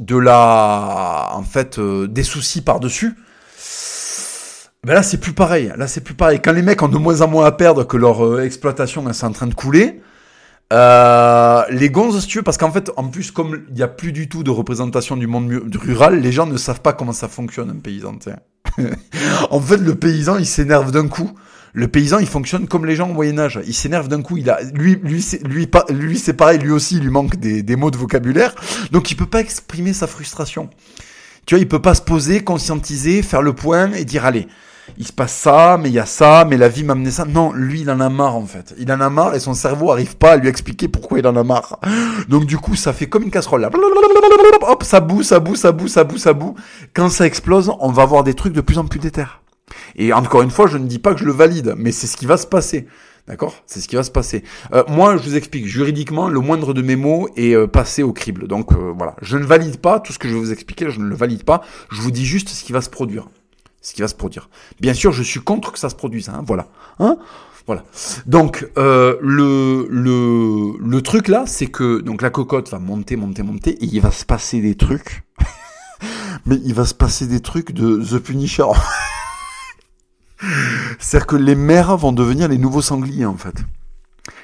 de 0.00 0.16
la 0.16 1.28
en 1.34 1.42
fait 1.42 1.78
euh, 1.78 2.08
des 2.08 2.22
soucis 2.22 2.62
par-dessus, 2.62 3.12
ben 4.82 4.94
là 4.94 5.02
c'est 5.02 5.18
plus 5.18 5.34
pareil. 5.34 5.74
Là 5.76 5.86
c'est 5.86 6.00
plus 6.00 6.14
pareil. 6.14 6.40
Quand 6.42 6.52
les 6.52 6.62
mecs 6.62 6.80
ont 6.80 6.88
de 6.88 6.96
moins 6.96 7.20
en 7.20 7.28
moins 7.28 7.44
à 7.44 7.52
perdre 7.52 7.84
que 7.84 7.98
leur 7.98 8.24
euh, 8.24 8.44
exploitation 8.44 9.06
est 9.10 9.24
en 9.24 9.32
train 9.32 9.46
de 9.46 9.54
couler, 9.54 10.00
euh, 10.72 11.62
les 11.70 11.90
gonzes, 11.90 12.20
si 12.20 12.26
tu 12.26 12.38
veux, 12.38 12.44
parce 12.44 12.58
qu'en 12.58 12.72
fait, 12.72 12.90
en 12.96 13.08
plus, 13.08 13.30
comme 13.30 13.64
il 13.68 13.74
n'y 13.74 13.82
a 13.82 13.88
plus 13.88 14.12
du 14.12 14.28
tout 14.28 14.42
de 14.42 14.50
représentation 14.50 15.16
du 15.16 15.26
monde 15.26 15.52
rural, 15.74 16.20
les 16.20 16.32
gens 16.32 16.46
ne 16.46 16.56
savent 16.56 16.80
pas 16.80 16.92
comment 16.92 17.12
ça 17.12 17.28
fonctionne, 17.28 17.70
un 17.70 17.80
paysan, 17.80 18.18
en 19.50 19.60
fait, 19.60 19.76
le 19.76 19.94
paysan, 19.94 20.38
il 20.38 20.46
s'énerve 20.46 20.90
d'un 20.90 21.06
coup. 21.06 21.30
Le 21.74 21.88
paysan, 21.88 22.18
il 22.18 22.26
fonctionne 22.26 22.66
comme 22.66 22.86
les 22.86 22.96
gens 22.96 23.10
au 23.10 23.12
Moyen-Âge. 23.12 23.60
Il 23.66 23.74
s'énerve 23.74 24.08
d'un 24.08 24.22
coup. 24.22 24.36
Il 24.36 24.48
a, 24.48 24.60
lui, 24.62 24.96
lui, 25.02 25.24
lui, 25.44 25.68
lui, 25.90 26.18
c'est 26.18 26.32
pareil. 26.32 26.58
Lui 26.58 26.70
aussi, 26.70 26.96
il 26.96 27.02
lui 27.02 27.10
manque 27.10 27.36
des, 27.36 27.62
des 27.62 27.76
mots 27.76 27.90
de 27.90 27.96
vocabulaire. 27.96 28.54
Donc, 28.90 29.10
il 29.10 29.16
peut 29.16 29.26
pas 29.26 29.40
exprimer 29.40 29.92
sa 29.92 30.06
frustration. 30.06 30.70
Tu 31.46 31.54
vois, 31.54 31.60
il 31.60 31.68
peut 31.68 31.82
pas 31.82 31.94
se 31.94 32.02
poser, 32.02 32.42
conscientiser, 32.42 33.22
faire 33.22 33.42
le 33.42 33.52
point 33.52 33.92
et 33.92 34.04
dire, 34.04 34.24
allez, 34.24 34.48
il 34.98 35.06
se 35.06 35.12
passe 35.12 35.34
ça, 35.34 35.78
mais 35.80 35.88
il 35.88 35.94
y 35.94 35.98
a 35.98 36.06
ça, 36.06 36.44
mais 36.48 36.56
la 36.56 36.68
vie 36.68 36.84
m'a 36.84 36.92
amené 36.92 37.10
ça. 37.10 37.24
Non, 37.24 37.52
lui, 37.52 37.80
il 37.80 37.90
en 37.90 38.00
a 38.00 38.08
marre 38.08 38.36
en 38.36 38.46
fait. 38.46 38.74
Il 38.78 38.90
en 38.92 39.00
a 39.00 39.10
marre 39.10 39.34
et 39.34 39.40
son 39.40 39.54
cerveau 39.54 39.90
arrive 39.90 40.16
pas 40.16 40.32
à 40.32 40.36
lui 40.36 40.48
expliquer 40.48 40.88
pourquoi 40.88 41.18
il 41.18 41.26
en 41.26 41.36
a 41.36 41.42
marre. 41.42 41.78
Donc 42.28 42.46
du 42.46 42.58
coup, 42.58 42.76
ça 42.76 42.92
fait 42.92 43.06
comme 43.06 43.22
une 43.22 43.30
casserole 43.30 43.62
là. 43.62 43.70
Hop, 44.62 44.82
ça 44.82 45.00
boue, 45.00 45.22
ça 45.22 45.40
boue, 45.40 45.56
ça 45.56 45.72
boue, 45.72 45.88
ça 45.88 46.04
boue, 46.04 46.18
ça 46.18 46.32
boue. 46.32 46.54
Quand 46.94 47.08
ça 47.08 47.26
explose, 47.26 47.72
on 47.80 47.90
va 47.90 48.02
avoir 48.02 48.24
des 48.24 48.34
trucs 48.34 48.52
de 48.52 48.60
plus 48.60 48.78
en 48.78 48.84
plus 48.84 49.00
déter. 49.00 49.24
Et 49.96 50.12
encore 50.12 50.42
une 50.42 50.50
fois, 50.50 50.66
je 50.66 50.78
ne 50.78 50.86
dis 50.86 50.98
pas 50.98 51.14
que 51.14 51.20
je 51.20 51.24
le 51.24 51.32
valide, 51.32 51.74
mais 51.76 51.92
c'est 51.92 52.06
ce 52.06 52.16
qui 52.16 52.26
va 52.26 52.36
se 52.36 52.46
passer. 52.46 52.86
D'accord? 53.26 53.54
C'est 53.66 53.80
ce 53.80 53.88
qui 53.88 53.96
va 53.96 54.02
se 54.02 54.10
passer. 54.10 54.44
Euh, 54.74 54.84
moi, 54.86 55.16
je 55.16 55.22
vous 55.22 55.36
explique, 55.36 55.66
juridiquement, 55.66 56.28
le 56.28 56.40
moindre 56.40 56.74
de 56.74 56.82
mes 56.82 56.96
mots 56.96 57.28
est 57.36 57.54
euh, 57.54 57.66
passé 57.66 58.02
au 58.02 58.12
crible. 58.12 58.46
Donc 58.48 58.72
euh, 58.72 58.92
voilà, 58.96 59.16
je 59.22 59.38
ne 59.38 59.44
valide 59.44 59.78
pas 59.78 59.98
tout 59.98 60.12
ce 60.12 60.18
que 60.18 60.28
je 60.28 60.34
vais 60.34 60.40
vous 60.40 60.52
expliquer, 60.52 60.90
je 60.90 61.00
ne 61.00 61.06
le 61.06 61.16
valide 61.16 61.44
pas. 61.44 61.62
Je 61.90 62.02
vous 62.02 62.10
dis 62.10 62.26
juste 62.26 62.50
ce 62.50 62.62
qui 62.62 62.72
va 62.72 62.82
se 62.82 62.90
produire. 62.90 63.28
Ce 63.84 63.94
qui 63.94 64.00
va 64.00 64.08
se 64.08 64.16
produire. 64.16 64.48
Bien 64.80 64.94
sûr, 64.94 65.12
je 65.12 65.22
suis 65.22 65.40
contre 65.40 65.70
que 65.70 65.78
ça 65.78 65.90
se 65.90 65.94
produise. 65.94 66.28
Hein, 66.28 66.42
voilà. 66.44 66.66
Hein 66.98 67.18
voilà. 67.66 67.84
Donc 68.26 68.66
le, 68.76 69.86
le, 69.88 70.76
le 70.78 71.02
truc 71.02 71.28
là, 71.28 71.44
c'est 71.46 71.66
que 71.66 72.00
donc 72.00 72.22
la 72.22 72.30
cocotte 72.30 72.70
va 72.70 72.78
monter, 72.78 73.16
monter, 73.16 73.42
monter, 73.42 73.70
et 73.70 73.84
il 73.84 74.00
va 74.00 74.10
se 74.10 74.24
passer 74.24 74.60
des 74.60 74.74
trucs. 74.74 75.22
Mais 76.46 76.56
il 76.64 76.74
va 76.74 76.84
se 76.84 76.94
passer 76.94 77.26
des 77.26 77.40
trucs 77.40 77.72
de 77.72 78.02
The 78.02 78.18
Punisher. 78.18 78.64
C'est-à-dire 80.98 81.26
que 81.26 81.36
les 81.36 81.54
maires 81.54 81.96
vont 81.96 82.12
devenir 82.12 82.48
les 82.48 82.58
nouveaux 82.58 82.82
sangliers, 82.82 83.26
en 83.26 83.36
fait. 83.36 83.54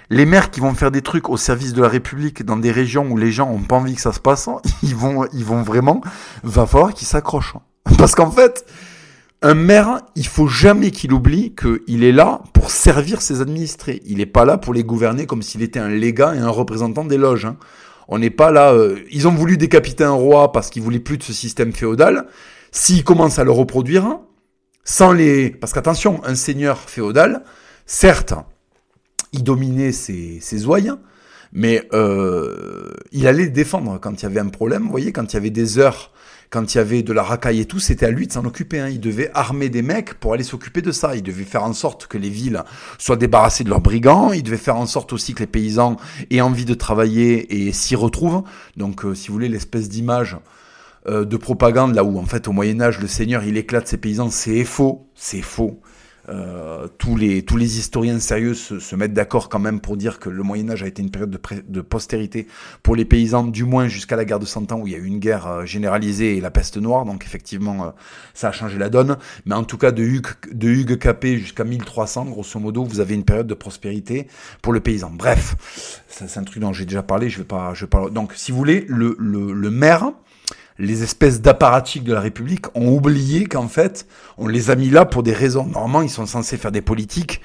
Les 0.08 0.26
maires 0.26 0.50
qui 0.50 0.60
vont 0.60 0.74
faire 0.74 0.90
des 0.90 1.02
trucs 1.02 1.28
au 1.28 1.36
service 1.36 1.72
de 1.72 1.82
la 1.82 1.88
République 1.88 2.44
dans 2.44 2.56
des 2.56 2.72
régions 2.72 3.08
où 3.10 3.16
les 3.16 3.30
gens 3.30 3.48
ont 3.48 3.62
pas 3.62 3.76
envie 3.76 3.94
que 3.94 4.00
ça 4.00 4.12
se 4.12 4.20
passe, 4.20 4.48
ils 4.82 4.96
vont, 4.96 5.26
ils 5.32 5.44
vont 5.44 5.62
vraiment, 5.62 6.00
va 6.42 6.66
falloir 6.66 6.94
qu'ils 6.94 7.06
s'accrochent. 7.06 7.54
Parce 7.98 8.14
qu'en 8.14 8.30
fait, 8.30 8.64
un 9.42 9.54
maire, 9.54 10.02
il 10.16 10.26
faut 10.26 10.48
jamais 10.48 10.90
qu'il 10.90 11.12
oublie 11.12 11.54
qu'il 11.54 12.04
est 12.04 12.12
là 12.12 12.42
pour 12.52 12.70
servir 12.70 13.22
ses 13.22 13.40
administrés. 13.40 14.02
Il 14.04 14.18
n'est 14.18 14.26
pas 14.26 14.44
là 14.44 14.58
pour 14.58 14.74
les 14.74 14.84
gouverner 14.84 15.26
comme 15.26 15.42
s'il 15.42 15.62
était 15.62 15.78
un 15.78 15.88
légat 15.88 16.34
et 16.34 16.38
un 16.38 16.50
représentant 16.50 17.04
des 17.04 17.16
loges. 17.16 17.46
Hein. 17.46 17.56
On 18.08 18.18
n'est 18.18 18.30
pas 18.30 18.50
là. 18.50 18.72
Euh, 18.74 18.98
ils 19.10 19.26
ont 19.28 19.34
voulu 19.34 19.56
décapiter 19.56 20.04
un 20.04 20.10
roi 20.10 20.52
parce 20.52 20.68
qu'ils 20.68 20.82
voulaient 20.82 20.98
plus 20.98 21.16
de 21.16 21.22
ce 21.22 21.32
système 21.32 21.72
féodal. 21.72 22.26
S'ils 22.70 23.02
commencent 23.02 23.38
à 23.38 23.44
le 23.44 23.50
reproduire, 23.50 24.18
sans 24.84 25.12
les... 25.12 25.50
Parce 25.50 25.72
qu'attention, 25.72 26.20
un 26.24 26.34
seigneur 26.34 26.78
féodal, 26.78 27.42
certes, 27.86 28.34
il 29.32 29.42
dominait 29.42 29.92
ses, 29.92 30.38
ses 30.40 30.66
ouailles, 30.66 30.92
mais 31.52 31.88
euh, 31.92 32.92
il 33.12 33.26
allait 33.26 33.48
défendre 33.48 33.98
quand 33.98 34.20
il 34.20 34.22
y 34.24 34.26
avait 34.26 34.40
un 34.40 34.48
problème. 34.48 34.82
Vous 34.82 34.90
voyez, 34.90 35.12
quand 35.12 35.32
il 35.32 35.34
y 35.34 35.38
avait 35.38 35.50
des 35.50 35.78
heures, 35.78 36.12
quand 36.50 36.74
il 36.74 36.78
y 36.78 36.80
avait 36.80 37.02
de 37.02 37.12
la 37.12 37.22
racaille 37.22 37.60
et 37.60 37.64
tout, 37.64 37.78
c'était 37.78 38.06
à 38.06 38.10
lui 38.10 38.26
de 38.26 38.32
s'en 38.32 38.44
occuper. 38.44 38.80
Hein. 38.80 38.88
Il 38.88 39.00
devait 39.00 39.30
armer 39.34 39.68
des 39.68 39.82
mecs 39.82 40.14
pour 40.14 40.34
aller 40.34 40.42
s'occuper 40.42 40.82
de 40.82 40.90
ça. 40.90 41.14
Il 41.14 41.22
devait 41.22 41.44
faire 41.44 41.62
en 41.62 41.72
sorte 41.72 42.08
que 42.08 42.18
les 42.18 42.28
villes 42.28 42.64
soient 42.98 43.16
débarrassées 43.16 43.62
de 43.62 43.70
leurs 43.70 43.80
brigands. 43.80 44.32
Il 44.32 44.42
devait 44.42 44.56
faire 44.56 44.76
en 44.76 44.86
sorte 44.86 45.12
aussi 45.12 45.32
que 45.32 45.40
les 45.40 45.46
paysans 45.46 45.96
aient 46.30 46.40
envie 46.40 46.64
de 46.64 46.74
travailler 46.74 47.66
et 47.66 47.72
s'y 47.72 47.94
retrouvent. 47.94 48.42
Donc, 48.76 49.04
euh, 49.04 49.14
si 49.14 49.28
vous 49.28 49.34
voulez, 49.34 49.48
l'espèce 49.48 49.88
d'image 49.88 50.36
euh, 51.06 51.24
de 51.24 51.36
propagande 51.38 51.94
là 51.94 52.04
où 52.04 52.18
en 52.18 52.26
fait 52.26 52.46
au 52.46 52.52
Moyen 52.52 52.78
Âge 52.82 53.00
le 53.00 53.06
Seigneur 53.06 53.42
il 53.42 53.56
éclate 53.56 53.88
ses 53.88 53.96
paysans, 53.96 54.28
c'est 54.28 54.64
faux, 54.64 55.08
c'est 55.14 55.40
faux. 55.40 55.80
Euh, 56.30 56.86
tous, 56.98 57.16
les, 57.16 57.42
tous 57.42 57.56
les 57.56 57.78
historiens 57.78 58.20
sérieux 58.20 58.54
se, 58.54 58.94
mettent 58.94 59.12
d'accord 59.12 59.48
quand 59.48 59.58
même 59.58 59.80
pour 59.80 59.96
dire 59.96 60.18
que 60.18 60.28
le 60.28 60.42
Moyen 60.42 60.70
Âge 60.70 60.82
a 60.82 60.86
été 60.86 61.02
une 61.02 61.10
période 61.10 61.30
de, 61.30 61.40
de 61.66 61.80
postérité 61.80 62.46
pour 62.82 62.94
les 62.94 63.04
paysans, 63.04 63.44
du 63.44 63.64
moins 63.64 63.88
jusqu'à 63.88 64.16
la 64.16 64.24
guerre 64.24 64.38
de 64.38 64.46
Cent 64.46 64.70
Ans 64.72 64.80
où 64.80 64.86
il 64.86 64.92
y 64.92 64.96
a 64.96 64.98
eu 64.98 65.06
une 65.06 65.18
guerre 65.18 65.46
euh, 65.46 65.64
généralisée 65.64 66.36
et 66.36 66.40
la 66.40 66.50
peste 66.50 66.76
noire, 66.76 67.04
donc 67.04 67.24
effectivement 67.24 67.94
ça 68.34 68.48
a 68.48 68.52
changé 68.52 68.78
la 68.78 68.90
donne. 68.90 69.16
Mais 69.46 69.54
en 69.54 69.64
tout 69.64 69.78
cas 69.78 69.90
de 69.90 70.02
Hugues, 70.02 70.28
de 70.52 70.68
Hugues 70.68 70.98
Capet 70.98 71.36
jusqu'à 71.36 71.64
1300, 71.64 72.26
grosso 72.26 72.60
modo, 72.60 72.84
vous 72.84 73.00
avez 73.00 73.14
une 73.14 73.24
période 73.24 73.46
de 73.46 73.54
prospérité 73.54 74.28
pour 74.62 74.72
le 74.72 74.80
paysan. 74.80 75.10
Bref, 75.10 75.56
c'est 76.08 76.38
un 76.38 76.44
truc 76.44 76.60
dont 76.60 76.72
j'ai 76.72 76.84
déjà 76.84 77.02
parlé, 77.02 77.28
je 77.28 77.38
vais 77.38 77.44
pas, 77.44 77.74
je 77.74 77.84
vais 77.84 77.90
pas. 77.90 78.08
Donc 78.10 78.34
si 78.34 78.52
vous 78.52 78.58
voulez, 78.58 78.84
le, 78.88 79.16
le, 79.18 79.52
le 79.52 79.70
maire 79.70 80.12
les 80.80 81.02
espèces 81.02 81.40
d'apparatiques 81.40 82.04
de 82.04 82.14
la 82.14 82.20
République 82.20 82.66
ont 82.74 82.88
oublié 82.88 83.44
qu'en 83.44 83.68
fait, 83.68 84.06
on 84.38 84.48
les 84.48 84.70
a 84.70 84.76
mis 84.76 84.88
là 84.88 85.04
pour 85.04 85.22
des 85.22 85.34
raisons. 85.34 85.66
Normalement, 85.66 86.02
ils 86.02 86.10
sont 86.10 86.26
censés 86.26 86.56
faire 86.56 86.72
des 86.72 86.80
politiques 86.80 87.42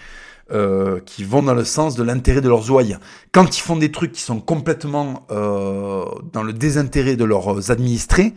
euh, 0.51 1.01
qui 1.05 1.23
vont 1.23 1.43
dans 1.43 1.53
le 1.53 1.65
sens 1.65 1.95
de 1.95 2.03
l'intérêt 2.03 2.39
de 2.39 2.47
leurs 2.47 2.71
ouailles. 2.71 2.97
Quand 3.33 3.57
ils 3.57 3.61
font 3.61 3.75
des 3.75 3.91
trucs 3.91 4.13
qui 4.13 4.21
sont 4.21 4.39
complètement 4.39 5.25
euh, 5.31 6.05
dans 6.31 6.43
le 6.43 6.53
désintérêt 6.53 7.17
de 7.17 7.25
leurs 7.25 7.71
administrés, 7.71 8.33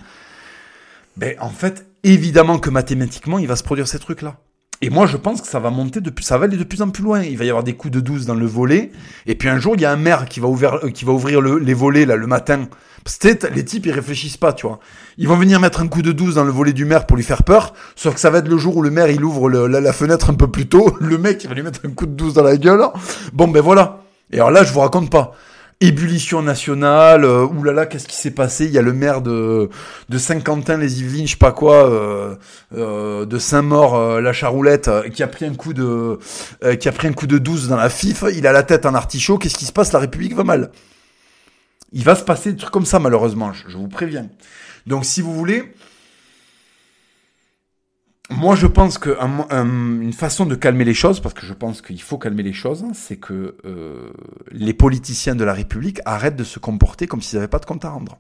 ben 1.17 1.37
en 1.41 1.51
fait, 1.51 1.87
évidemment 2.03 2.59
que 2.59 2.71
mathématiquement, 2.71 3.39
il 3.39 3.47
va 3.47 3.57
se 3.57 3.63
produire 3.63 3.87
ces 3.87 4.01
trucs-là. 4.01 4.37
Et 4.81 4.91
moi, 4.91 5.07
je 5.07 5.17
pense 5.17 5.43
que 5.43 5.49
ça 5.49 5.59
va 5.59 5.71
monter 5.71 6.01
de 6.01 6.13
ça 6.21 6.39
va 6.39 6.45
aller 6.45 6.57
de 6.57 6.65
plus 6.65 6.83
en 6.83 6.91
plus 6.91 7.03
loin. 7.03 7.23
Il 7.23 7.37
va 7.37 7.45
y 7.45 7.49
avoir 7.49 7.65
des 7.65 7.75
coups 7.75 7.93
de 7.93 8.01
12 8.01 8.27
dans 8.27 8.35
le 8.35 8.47
volet. 8.47 8.93
Et 9.27 9.35
puis 9.35 9.49
un 9.49 9.59
jour, 9.59 9.75
il 9.75 9.81
y 9.81 9.85
a 9.85 9.91
un 9.91 9.97
maire 9.97 10.27
qui 10.29 10.39
va 10.39 10.47
ouvrir, 10.47 10.81
euh, 10.85 11.59
les 11.59 11.75
volets, 11.75 12.07
là, 12.07 12.15
le 12.15 12.27
matin. 12.29 12.69
Les 13.55 13.65
types, 13.65 13.87
ils 13.87 13.93
réfléchissent 13.93 14.37
pas, 14.37 14.53
tu 14.53 14.67
vois. 14.67 14.79
Ils 15.17 15.27
vont 15.27 15.37
venir 15.37 15.59
mettre 15.59 15.81
un 15.81 15.89
coup 15.89 16.03
de 16.03 16.13
12 16.13 16.37
dans 16.37 16.45
le 16.45 16.53
volet 16.53 16.73
du 16.73 16.85
maire 16.85 17.07
pour 17.07 17.17
lui 17.17 17.25
faire 17.25 17.43
peur. 17.43 17.75
Sauf 17.97 18.15
que 18.15 18.21
ça 18.21 18.31
va 18.31 18.39
être 18.39 18.49
le 18.49 18.59
jour 18.59 18.77
où 18.77 18.83
le 18.83 18.91
maire, 18.91 19.11
il 19.11 19.25
ouvre 19.25 19.51
la, 19.51 19.93
fenêtre 19.93 20.31
un 20.31 20.35
peu 20.35 20.49
plus 20.49 20.69
tôt. 20.69 20.97
Le 21.01 21.19
mec, 21.19 21.43
il 21.43 21.49
va 21.49 21.55
lui 21.55 21.63
mettre 21.63 21.81
un 21.85 21.91
coup 21.91 22.07
de 22.07 22.13
12 22.13 22.35
dans 22.35 22.43
la 22.43 22.57
gueule. 22.57 22.85
Bon, 23.33 23.49
ben 23.49 23.63
voilà. 23.63 24.03
Et 24.31 24.37
alors 24.37 24.51
là, 24.51 24.63
je 24.63 24.73
vous 24.73 24.81
raconte 24.81 25.11
pas 25.11 25.35
ébullition 25.81 26.43
nationale, 26.43 27.25
euh, 27.25 27.47
oulala, 27.47 27.87
qu'est-ce 27.87 28.09
qui 28.09 28.17
s'est 28.17 28.33
passé? 28.33 28.67
Il 28.67 28.73
y 28.73 28.79
a 28.79 28.83
le 28.83 28.93
maire 28.93 29.23
de, 29.23 29.71
de 30.09 30.19
Saint-Quentin, 30.19 30.77
les 30.77 31.01
Yvelines, 31.01 31.27
je 31.27 31.33
sais 31.33 31.39
pas 31.39 31.53
quoi, 31.53 31.89
euh, 31.89 32.35
euh, 32.77 33.27
de 33.27 33.39
Saint-Maur, 33.39 33.95
euh, 33.95 34.21
la 34.21 34.33
Charoulette, 34.33 34.91
qui 35.13 35.23
a 35.23 35.29
pris 35.29 35.45
un 35.45 35.55
coup 35.55 35.75
de, 35.75 36.19
qui 36.81 36.89
a 36.89 36.93
pris 36.93 37.09
un 37.09 37.13
coup 37.13 37.27
de 37.27 37.39
12 37.39 37.69
dans 37.69 37.77
la 37.77 37.91
FIF. 37.91 38.25
Il 38.35 38.47
a 38.47 38.53
la 38.53 38.65
tête 38.65 38.87
en 38.87 38.95
artichaut. 38.95 39.39
Qu'est-ce 39.39 39.57
qui 39.57 39.67
se 39.67 39.73
passe? 39.73 39.93
La 39.93 40.01
République 40.01 40.35
va 40.35 40.45
mal. 40.45 40.71
Il 41.93 42.05
va 42.05 42.15
se 42.15 42.25
passer 42.25 42.53
des 42.53 42.59
trucs 42.59 42.73
comme 42.73 42.87
ça, 42.87 42.99
malheureusement. 42.99 43.53
je 43.53 43.77
vous 43.77 43.89
préviens. 43.89 44.29
Donc, 44.87 45.05
si 45.05 45.23
vous 45.23 45.35
voulez, 45.35 45.75
moi, 48.31 48.57
je 48.57 48.67
pense 48.67 48.99
que 48.99 49.17
une 49.51 50.13
façon 50.13 50.45
de 50.45 50.55
calmer 50.55 50.85
les 50.85 50.95
choses, 50.95 51.21
parce 51.21 51.35
que 51.35 51.47
je 51.47 51.55
pense 51.55 51.81
qu'il 51.81 52.03
faut 52.03 52.19
calmer 52.19 52.43
les 52.43 52.53
choses, 52.53 52.85
c'est 52.93 53.17
que 53.17 53.57
euh, 53.65 54.11
les 54.53 54.75
politiciens 54.75 55.35
de 55.35 55.45
la 55.45 55.55
République 55.55 56.01
arrêtent 56.05 56.37
de 56.37 56.45
se 56.45 56.59
comporter 56.59 57.07
comme 57.07 57.23
s'ils 57.23 57.39
n'avaient 57.39 57.49
pas 57.49 57.59
de 57.59 57.65
compte 57.65 57.87
à 57.87 57.91
rendre. 57.91 58.19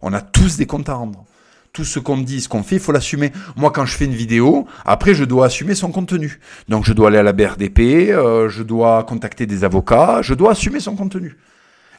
On 0.00 0.12
a 0.12 0.20
tous 0.20 0.56
des 0.56 0.66
comptes 0.66 0.88
à 0.88 0.94
rendre. 0.94 1.24
Tout 1.72 1.84
ce 1.84 2.00
qu'on 2.00 2.18
dit, 2.18 2.40
ce 2.40 2.48
qu'on 2.48 2.64
fait, 2.64 2.76
il 2.76 2.80
faut 2.80 2.92
l'assumer. 2.92 3.32
Moi, 3.56 3.70
quand 3.70 3.86
je 3.86 3.96
fais 3.96 4.04
une 4.04 4.12
vidéo, 4.12 4.66
après, 4.84 5.14
je 5.14 5.24
dois 5.24 5.46
assumer 5.46 5.74
son 5.74 5.92
contenu. 5.92 6.40
Donc, 6.68 6.84
je 6.84 6.92
dois 6.92 7.08
aller 7.08 7.18
à 7.18 7.22
la 7.22 7.32
BRDP, 7.32 8.10
euh, 8.10 8.48
je 8.48 8.62
dois 8.62 9.04
contacter 9.04 9.46
des 9.46 9.62
avocats, 9.62 10.20
je 10.20 10.34
dois 10.34 10.50
assumer 10.50 10.80
son 10.80 10.96
contenu 10.96 11.36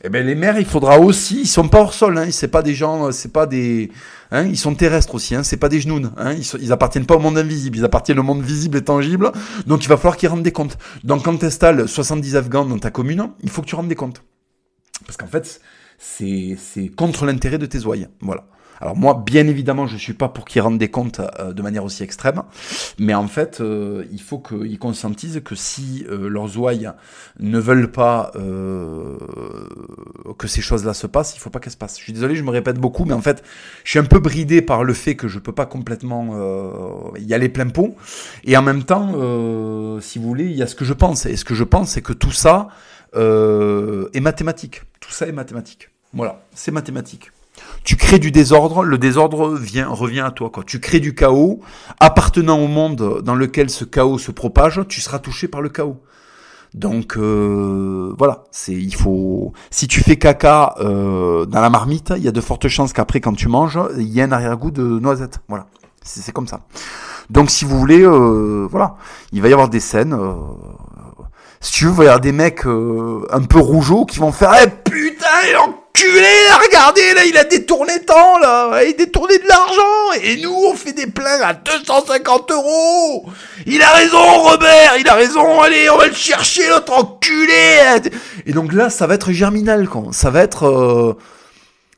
eh 0.06 0.10
ben 0.10 0.26
les 0.26 0.36
maires, 0.36 0.60
il 0.60 0.66
faudra 0.66 1.00
aussi, 1.00 1.42
ils 1.42 1.48
sont 1.48 1.70
pas 1.70 1.80
hors 1.80 1.94
sol, 1.94 2.18
hein, 2.18 2.28
c'est 2.32 2.50
pas 2.50 2.62
des 2.62 2.76
gens, 2.76 3.12
c'est 3.14 3.32
pas 3.32 3.46
des, 3.46 3.90
hein, 4.32 4.46
ils 4.46 4.58
sont 4.58 4.76
terrestres 4.76 5.16
aussi, 5.16 5.34
hein, 5.34 5.44
c'est 5.44 5.58
pas 5.58 5.70
des 5.70 5.80
genoux, 5.80 6.02
hein, 6.18 6.36
ils, 6.60 6.72
appartiennent 6.74 7.06
pas 7.06 7.16
au 7.16 7.20
monde 7.20 7.38
invisible, 7.38 7.78
ils 7.78 7.86
appartiennent 7.86 8.20
au 8.20 8.24
monde 8.24 8.42
visible 8.42 8.78
et 8.78 8.84
tangible, 8.84 9.32
donc 9.66 9.86
il 9.86 9.88
va 9.88 9.96
falloir 9.96 10.18
qu'ils 10.18 10.28
rendent 10.28 10.44
des 10.44 10.52
comptes. 10.52 10.78
Donc 11.06 11.24
quand 11.24 11.38
tu 11.38 11.46
installes 11.46 11.88
70 11.88 12.36
Afghans 12.36 12.66
dans 12.66 12.80
ta 12.80 12.92
commune, 12.92 13.30
il 13.44 13.50
faut 13.50 13.62
que 13.62 13.68
tu 13.68 13.76
rendes 13.76 13.88
des 13.88 13.96
comptes, 13.96 14.24
parce 15.06 15.16
qu'en 15.16 15.28
fait, 15.28 15.62
c'est 15.98 16.58
contre 16.98 17.26
l'intérêt 17.26 17.58
de 17.58 17.66
tes 17.66 17.80
ouailles, 17.80 18.10
voilà. 18.20 18.46
Alors 18.84 18.98
moi, 18.98 19.24
bien 19.26 19.48
évidemment, 19.48 19.88
je 19.88 19.96
suis 19.96 20.12
pas 20.12 20.28
pour 20.28 20.44
qu'ils 20.44 20.62
rendent 20.62 20.78
des 20.78 20.90
comptes 20.90 21.22
euh, 21.40 21.54
de 21.54 21.62
manière 21.62 21.86
aussi 21.86 22.04
extrême, 22.04 22.44
mais 23.00 23.14
en 23.14 23.30
fait, 23.30 23.62
euh, 23.62 24.04
il 24.12 24.20
faut 24.20 24.40
qu'ils 24.40 24.78
conscientisent 24.78 25.40
que 25.42 25.56
si 25.56 26.06
euh, 26.10 26.28
leurs 26.28 26.58
ouailles 26.58 26.92
ne 27.40 27.60
veulent 27.60 27.90
pas 27.90 28.34
que 30.38 30.48
ces 30.50 30.60
choses-là 30.60 30.94
se 30.94 31.08
passent, 31.08 31.34
il 31.34 31.40
faut 31.40 31.50
pas 31.50 31.62
qu'elles 31.62 31.72
se 31.72 31.78
passent. 31.78 31.98
Je 31.98 32.04
suis 32.04 32.12
désolé, 32.12 32.36
je 32.36 32.44
me 32.44 32.50
répète 32.50 32.78
beaucoup, 32.78 33.06
mais 33.06 33.14
en 33.14 33.22
fait, 33.22 33.42
je 33.86 33.92
suis 33.92 34.00
un 34.00 34.04
peu 34.04 34.20
bridé 34.20 34.62
par 34.62 34.84
le 34.84 34.94
fait 34.94 35.16
que 35.16 35.30
je 35.30 35.40
peux 35.40 35.54
pas 35.54 35.66
complètement 35.66 37.14
y 37.18 37.34
aller 37.34 37.48
plein 37.48 37.70
pot, 37.70 37.96
et 38.44 38.58
en 38.58 38.62
même 38.62 38.84
temps, 38.84 39.14
si 40.02 40.20
vous 40.20 40.28
voulez, 40.28 40.46
il 40.46 40.58
y 40.58 40.64
a 40.64 40.68
ce 40.68 40.76
que 40.76 40.84
je 40.84 40.94
pense, 40.94 41.26
et 41.26 41.38
ce 41.38 41.46
que 41.46 41.56
je 41.56 41.64
pense, 41.64 41.92
c'est 41.92 42.02
que 42.02 42.14
tout 42.14 42.32
ça 42.32 42.68
est 43.16 44.22
mathématique. 44.22 44.82
Tout 45.00 45.12
ça 45.12 45.28
est 45.28 45.32
mathématique. 45.32 45.90
Voilà, 46.14 46.42
c'est 46.54 46.72
mathématique. 46.72 47.32
Tu 47.84 47.98
crées 47.98 48.20
du 48.20 48.32
désordre, 48.32 48.84
le 48.84 48.98
désordre 48.98 49.56
vient, 49.56 49.90
revient 49.90 50.22
à 50.22 50.32
toi. 50.32 50.52
Tu 50.66 50.80
crées 50.80 51.00
du 51.02 51.16
chaos, 51.16 51.60
appartenant 52.00 52.60
au 52.60 52.68
monde 52.68 53.22
dans 53.24 53.36
lequel 53.36 53.70
ce 53.70 53.84
chaos 53.84 54.18
se 54.18 54.32
propage, 54.32 54.82
tu 54.88 55.02
seras 55.02 55.20
touché 55.20 55.48
par 55.48 55.62
le 55.62 55.70
chaos. 55.70 56.02
Donc 56.74 57.18
euh, 57.18 58.14
voilà, 58.18 58.46
c'est 58.52 58.74
il 58.74 58.96
faut. 58.96 59.54
Si 59.70 59.88
tu 59.88 60.02
fais 60.02 60.16
caca 60.16 60.74
euh, 60.80 61.46
dans 61.46 61.62
la 61.62 61.70
marmite, 61.70 62.14
il 62.16 62.24
y 62.24 62.28
a 62.28 62.32
de 62.32 62.42
fortes 62.42 62.68
chances 62.68 62.94
qu'après, 62.94 63.22
quand 63.22 63.34
tu 63.34 63.48
manges, 63.48 63.80
il 63.98 64.08
y 64.08 64.20
ait 64.20 64.24
un 64.24 64.32
arrière-goût 64.32 64.72
de 64.72 64.82
noisette. 64.82 65.40
Voilà, 65.50 65.68
c'est 66.04 66.32
comme 66.32 66.48
ça. 66.48 66.62
Donc 67.30 67.52
si 67.52 67.66
vous 67.66 67.78
voulez, 67.78 68.02
euh, 68.02 68.68
voilà, 68.72 68.96
il 69.34 69.42
va 69.42 69.50
y 69.50 69.54
avoir 69.54 69.70
des 69.70 69.80
scènes. 69.80 70.18
Si 71.62 71.74
tu 71.74 71.86
veux, 71.86 71.92
il 71.92 71.96
va 71.98 72.04
y 72.04 72.08
avoir 72.08 72.22
des 72.22 72.32
mecs 72.32 72.66
un 72.66 73.44
peu 73.48 73.60
rougeaux 73.60 74.06
qui 74.06 74.20
vont 74.20 74.32
faire 74.32 74.52
Eh 74.64 74.70
putain, 74.90 75.28
enculé, 75.96 76.28
regardez, 76.66 77.14
là, 77.14 77.26
il 77.26 77.38
a 77.38 77.44
détourné 77.44 78.00
tant, 78.06 78.40
là, 78.40 78.84
il 78.84 78.90
a 78.90 78.94
détourné 78.94 79.38
de 79.38 79.48
l'argent, 79.48 80.22
et 80.24 80.38
nous, 80.42 80.54
on 80.54 80.76
fait 80.76 80.94
des 80.94 81.08
pleins 81.08 81.42
à 81.42 81.54
250 81.54 82.52
euros. 82.52 83.30
Il 83.66 83.82
a 83.82 83.92
raison, 83.94 84.42
Robert, 84.44 84.94
il 85.00 85.08
a 85.08 85.14
raison, 85.14 85.62
allez, 85.62 85.90
on 85.90 85.98
va 85.98 86.08
le 86.08 86.14
chercher, 86.14 86.68
l'autre 86.70 86.94
enculé. 86.94 88.00
Et 88.46 88.54
donc 88.54 88.74
là, 88.74 88.90
ça 88.90 89.08
va 89.08 89.16
être 89.16 89.32
germinal, 89.32 89.88
quoi. 89.88 90.06
Ça 90.12 90.30
va 90.30 90.42
être... 90.42 90.66
Euh, 90.66 91.18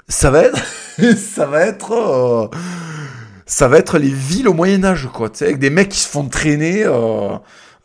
ça 0.07 0.29
va 0.29 0.41
être... 0.43 0.59
ça 1.17 1.45
va 1.45 1.61
être... 1.61 1.93
Euh, 1.93 2.47
ça 3.47 3.67
va 3.67 3.77
être 3.77 3.97
les 3.97 4.09
villes 4.09 4.47
au 4.47 4.53
Moyen-Âge, 4.53 5.07
quoi, 5.13 5.29
tu 5.29 5.39
sais, 5.39 5.45
avec 5.45 5.59
des 5.59 5.69
mecs 5.69 5.89
qui 5.89 5.99
se 5.99 6.07
font 6.07 6.27
traîner... 6.27 6.83
Euh, 6.83 7.37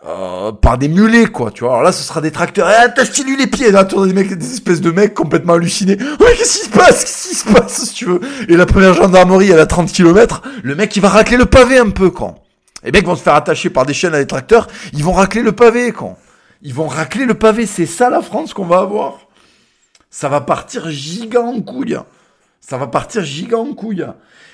euh, 0.07 0.53
par 0.53 0.78
des 0.78 0.88
mulets, 0.88 1.26
quoi, 1.26 1.51
tu 1.51 1.64
vois. 1.64 1.72
Alors 1.72 1.82
là, 1.82 1.92
ce 1.92 2.03
sera 2.03 2.22
des 2.22 2.30
tracteurs. 2.30 2.68
Eh, 2.70 2.88
t'as 2.94 3.05
lui 3.22 3.36
les 3.36 3.46
pieds, 3.46 3.70
là, 3.70 3.84
tour 3.84 4.07
des 4.07 4.14
mecs, 4.14 4.32
des 4.32 4.53
espèces 4.53 4.80
de 4.80 4.90
mecs 4.90 5.12
complètement 5.12 5.55
hallucinés. 5.55 5.98
Ouais, 6.20 6.34
qu'est-ce 6.38 6.61
qui 6.61 6.64
se 6.66 6.70
passe? 6.70 7.05
Qu'est-ce 7.05 7.28
qui 7.28 7.34
se 7.34 7.53
passe, 7.53 7.84
si 7.84 7.94
tu 7.94 8.07
veux? 8.07 8.20
Et 8.48 8.57
la 8.57 8.64
première 8.64 8.94
gendarmerie, 8.94 9.51
elle 9.51 9.61
a 9.61 9.66
30 9.66 9.92
km. 9.92 10.42
Le 10.62 10.74
mec, 10.74 10.96
il 10.96 11.01
va 11.03 11.11
racler 11.11 11.36
le 11.36 11.44
pavé 11.44 11.78
un 11.78 11.90
peu, 11.90 12.11
quoi. 12.11 12.36
Les 12.82 12.92
mecs 12.92 13.05
vont 13.05 13.14
se 13.14 13.22
faire 13.22 13.34
attacher 13.34 13.68
par 13.68 13.84
des 13.84 13.92
chaînes 13.92 14.14
à 14.14 14.18
des 14.18 14.26
tracteurs. 14.26 14.68
Ils 14.94 15.05
vont 15.05 15.12
racler 15.12 15.42
le 15.42 15.53
pavé, 15.53 15.92
quoi. 15.92 16.16
Ils 16.62 16.72
vont 16.72 16.86
racler 16.86 17.26
le 17.26 17.34
pavé. 17.34 17.66
C'est 17.66 17.84
ça, 17.84 18.09
la 18.09 18.22
France, 18.22 18.55
qu'on 18.55 18.64
va 18.64 18.78
avoir. 18.78 19.18
Ça 20.09 20.30
va 20.30 20.40
partir 20.40 20.90
gigant 20.90 21.48
en 21.48 21.61
couille. 21.61 21.98
Ça 22.62 22.78
va 22.78 22.86
partir 22.86 23.22
gigant 23.22 23.68
en 23.68 23.74
couille. 23.74 24.07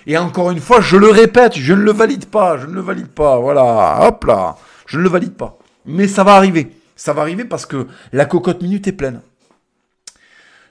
Et 0.09 0.19
encore 0.19 0.51
une 0.51 0.61
fois, 0.61 0.81
je 0.81 0.97
le 0.97 1.09
répète, 1.09 1.57
je 1.57 1.73
ne 1.73 1.83
le 1.83 1.93
valide 1.93 2.27
pas, 2.27 2.59
je 2.59 2.67
ne 2.67 2.73
le 2.73 2.81
valide 2.81 3.09
pas. 3.09 3.39
Voilà, 3.39 4.01
hop 4.03 4.25
là. 4.25 4.57
Je 4.87 4.99
ne 4.99 5.03
le 5.03 5.09
valide 5.09 5.35
pas. 5.35 5.59
Mais 5.85 6.09
ça 6.09 6.25
va 6.25 6.35
arriver. 6.35 6.71
Ça 6.97 7.13
va 7.13 7.23
arriver 7.23 7.45
parce 7.45 7.67
que 7.67 7.87
la 8.13 8.25
cocotte 8.25 8.63
minute 8.63 8.87
est 8.89 8.93
pleine. 8.93 9.21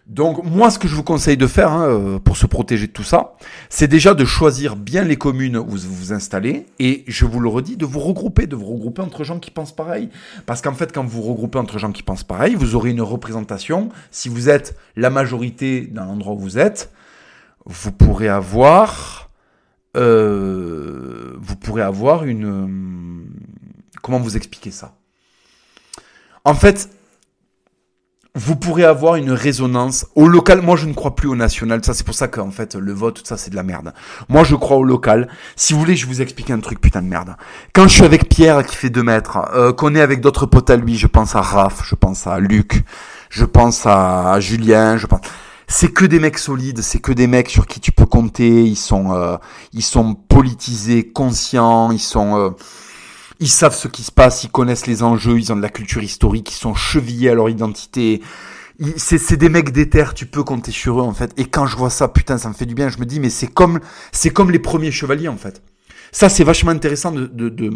Donc 0.08 0.44
moi, 0.44 0.70
ce 0.70 0.78
que 0.78 0.88
je 0.88 0.96
vous 0.96 1.04
conseille 1.04 1.38
de 1.38 1.48
faire 1.48 1.72
hein, 1.72 1.88
euh, 1.90 2.20
pour 2.20 2.38
se 2.38 2.46
protéger 2.46 2.86
de 2.86 2.92
tout 2.92 3.04
ça, 3.04 3.34
c'est 3.70 3.88
déjà 3.88 4.14
de 4.14 4.24
choisir 4.24 4.76
bien 4.76 5.04
les 5.04 5.16
communes 5.16 5.58
où 5.58 5.72
vous 5.72 5.94
vous 5.94 6.14
installez 6.14 6.68
et 6.78 7.04
je 7.08 7.26
vous 7.26 7.40
le 7.40 7.50
redis, 7.50 7.76
de 7.76 7.86
vous 7.86 8.00
regrouper, 8.00 8.46
de 8.46 8.56
vous 8.56 8.68
regrouper 8.68 9.02
entre 9.02 9.24
gens 9.24 9.40
qui 9.40 9.50
pensent 9.50 9.76
pareil. 9.76 10.10
Parce 10.46 10.62
qu'en 10.62 10.74
fait, 10.74 10.92
quand 10.94 11.04
vous 11.04 11.24
vous 11.24 11.30
regroupez 11.30 11.58
entre 11.58 11.80
gens 11.80 11.92
qui 11.92 12.04
pensent 12.04 12.24
pareil, 12.24 12.54
vous 12.54 12.76
aurez 12.76 12.92
une 12.92 13.02
représentation. 13.02 13.90
Si 14.12 14.30
vous 14.30 14.48
êtes 14.48 14.78
la 14.96 15.10
majorité 15.10 15.88
dans 15.88 16.06
l'endroit 16.06 16.34
où 16.34 16.40
vous 16.40 16.60
êtes, 16.60 16.92
vous 17.66 17.92
pourrez 17.92 18.30
avoir, 18.30 19.32
euh, 19.98 21.36
vous 21.40 21.56
pourrez 21.56 21.82
avoir 21.82 22.26
une 22.26 23.26
Comment 24.02 24.20
vous 24.20 24.38
expliquer 24.38 24.72
ça? 24.72 24.96
En 26.44 26.54
fait, 26.54 26.90
vous 28.36 28.56
pourrez 28.58 28.84
avoir 28.84 29.16
une 29.16 29.32
résonance 29.32 30.06
au 30.16 30.28
local. 30.28 30.62
Moi, 30.62 30.76
je 30.76 30.86
ne 30.86 30.94
crois 30.94 31.16
plus 31.16 31.30
au 31.30 31.36
national. 31.36 31.84
Ça, 31.84 31.94
c'est 31.94 32.06
pour 32.06 32.16
ça 32.16 32.28
qu'en 32.28 32.52
fait, 32.52 32.76
le 32.76 32.92
vote, 32.92 33.16
tout 33.16 33.26
ça, 33.26 33.38
c'est 33.38 33.50
de 33.50 33.56
la 33.56 33.64
merde. 33.64 33.94
Moi, 34.28 34.44
je 34.44 34.56
crois 34.56 34.78
au 34.78 34.84
local. 34.84 35.30
Si 35.56 35.74
vous 35.74 35.80
voulez, 35.80 35.96
je 35.96 36.06
vous 36.06 36.22
explique 36.22 36.52
un 36.52 36.60
truc, 36.60 36.82
putain 36.82 37.02
de 37.02 37.08
merde. 37.08 37.36
Quand 37.74 37.88
je 37.88 37.96
suis 37.96 38.04
avec 38.04 38.28
Pierre, 38.28 38.66
qui 38.66 38.76
fait 38.76 38.90
2 38.90 39.04
mètres, 39.04 39.38
euh, 39.54 39.72
qu'on 39.72 39.96
est 39.96 40.02
avec 40.02 40.20
d'autres 40.20 40.46
potes 40.46 40.70
à 40.70 40.76
lui, 40.76 40.98
je 40.98 41.08
pense 41.08 41.36
à 41.36 41.42
Raph, 41.42 41.84
je 41.86 41.96
pense 41.96 42.28
à 42.28 42.40
Luc, 42.40 42.84
je 43.30 43.46
pense 43.46 43.86
à 43.86 44.40
Julien, 44.40 44.98
je 44.98 45.08
pense 45.08 45.22
c'est 45.68 45.92
que 45.92 46.06
des 46.06 46.20
mecs 46.20 46.38
solides, 46.38 46.82
c'est 46.82 47.00
que 47.00 47.12
des 47.12 47.28
mecs 47.28 47.50
sur 47.50 47.66
qui 47.68 47.80
tu 47.80 47.92
peux 47.92 48.06
compter. 48.06 48.64
Ils 48.64 48.76
sont, 48.76 49.14
euh, 49.14 49.38
ils 49.74 49.84
sont 49.84 50.14
politisés, 50.14 51.08
conscients, 51.12 51.92
ils 51.92 52.00
sont, 52.00 52.38
euh, 52.38 52.50
ils 53.40 53.50
savent 53.50 53.76
ce 53.76 53.88
qui 53.88 54.04
se 54.04 54.12
passe, 54.12 54.44
ils 54.44 54.50
connaissent 54.50 54.88
les 54.88 55.04
enjeux, 55.04 55.38
ils 55.38 55.52
ont 55.52 55.56
de 55.56 55.62
la 55.62 55.70
culture 55.70 56.04
historique, 56.04 56.52
ils 56.52 56.60
sont 56.60 56.76
chevillés 56.76 57.30
à 57.30 57.34
leur 57.34 57.50
identité. 57.50 58.22
C'est 58.98 59.38
des 59.38 59.50
mecs 59.50 59.72
d'éther, 59.72 60.14
tu 60.14 60.26
peux 60.26 60.44
compter 60.44 60.72
sur 60.72 61.00
eux 61.00 61.04
en 61.04 61.14
fait. 61.14 61.32
Et 61.38 61.46
quand 61.46 61.66
je 61.66 61.78
vois 61.78 61.90
ça, 61.90 62.08
putain, 62.08 62.38
ça 62.38 62.50
me 62.50 62.54
fait 62.54 62.66
du 62.66 62.76
bien. 62.76 62.90
Je 62.90 62.98
me 62.98 63.06
dis, 63.06 63.20
mais 63.20 63.30
c'est 63.30 63.48
comme, 63.48 63.80
c'est 64.12 64.32
comme 64.32 64.52
les 64.52 64.60
premiers 64.60 64.92
chevaliers 64.92 65.30
en 65.30 65.38
fait. 65.38 65.62
Ça, 66.12 66.30
c'est 66.30 66.44
vachement 66.44 66.72
intéressant 66.72 67.12
de, 67.12 67.26
de, 67.26 67.50
de, 67.50 67.72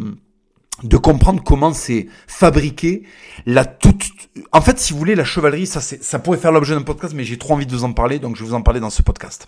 de 0.84 0.98
comprendre 0.98 1.44
comment 1.44 1.74
c'est 1.74 2.08
fabriqué 2.28 3.04
la 3.46 3.66
toute. 3.66 4.04
En 4.52 4.62
fait, 4.62 4.80
si 4.80 4.94
vous 4.94 5.00
voulez, 5.00 5.16
la 5.16 5.26
chevalerie, 5.26 5.68
ça, 5.68 5.82
ça 5.82 6.20
pourrait 6.20 6.38
faire 6.38 6.52
l'objet 6.52 6.76
d'un 6.76 6.82
podcast, 6.82 7.14
mais 7.16 7.24
j'ai 7.24 7.38
trop 7.38 7.54
envie 7.54 7.66
de 7.66 7.76
vous 7.76 7.84
en 7.84 7.94
parler, 7.94 8.20
donc 8.20 8.36
je 8.36 8.44
vais 8.44 8.50
vous 8.50 8.56
en 8.56 8.62
parler 8.62 8.80
dans 8.80 8.90
ce 8.90 9.02
podcast. 9.02 9.48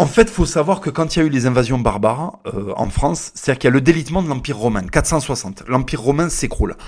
En 0.00 0.06
fait, 0.06 0.30
faut 0.30 0.46
savoir 0.46 0.80
que 0.80 0.88
quand 0.88 1.14
il 1.14 1.18
y 1.18 1.22
a 1.22 1.26
eu 1.26 1.28
les 1.28 1.44
invasions 1.44 1.78
barbares 1.78 2.38
euh, 2.46 2.72
en 2.78 2.88
France, 2.88 3.32
c'est-à-dire 3.34 3.58
qu'il 3.58 3.68
y 3.68 3.70
a 3.70 3.74
le 3.74 3.82
délitement 3.82 4.22
de 4.22 4.28
l'Empire 4.30 4.56
romain, 4.56 4.80
460. 4.80 5.64
L'Empire 5.68 6.00
romain 6.00 6.30
s'écroule. 6.30 6.78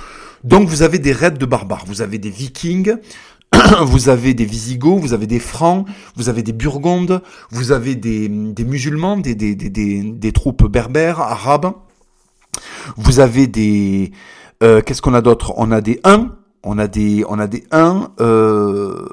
Donc 0.45 0.67
vous 0.67 0.81
avez 0.81 0.99
des 0.99 1.13
raids 1.13 1.33
de 1.33 1.45
barbares, 1.45 1.85
vous 1.87 2.01
avez 2.01 2.17
des 2.17 2.31
vikings, 2.31 2.95
vous 3.83 4.09
avez 4.09 4.33
des 4.33 4.47
Visigoths, 4.47 4.99
vous 4.99 5.13
avez 5.13 5.27
des 5.27 5.41
Francs, 5.41 5.87
vous 6.17 6.31
avez 6.31 6.43
des 6.43 6.55
Burgondes, 6.55 7.21
vous 7.51 7.71
avez 7.71 7.97
des, 7.97 8.31
musulmans, 8.31 9.19
des, 9.19 10.33
troupes 10.33 10.67
berbères, 10.67 11.21
arabes. 11.21 11.75
Vous 12.97 13.21
avez 13.21 13.47
des... 13.47 14.13
Euh, 14.63 14.81
Qu'est-ce 14.81 15.03
qu'on 15.03 15.13
a 15.13 15.21
d'autre? 15.21 15.53
On 15.59 15.71
a 15.71 15.83
des 15.83 16.01
Huns, 16.05 16.35
on 16.63 16.79
a 16.79 16.89
des, 16.89 17.27
on 17.29 17.39
a 17.39 17.47
des 17.47 17.65
Huns, 17.73 18.09
euh, 18.21 19.07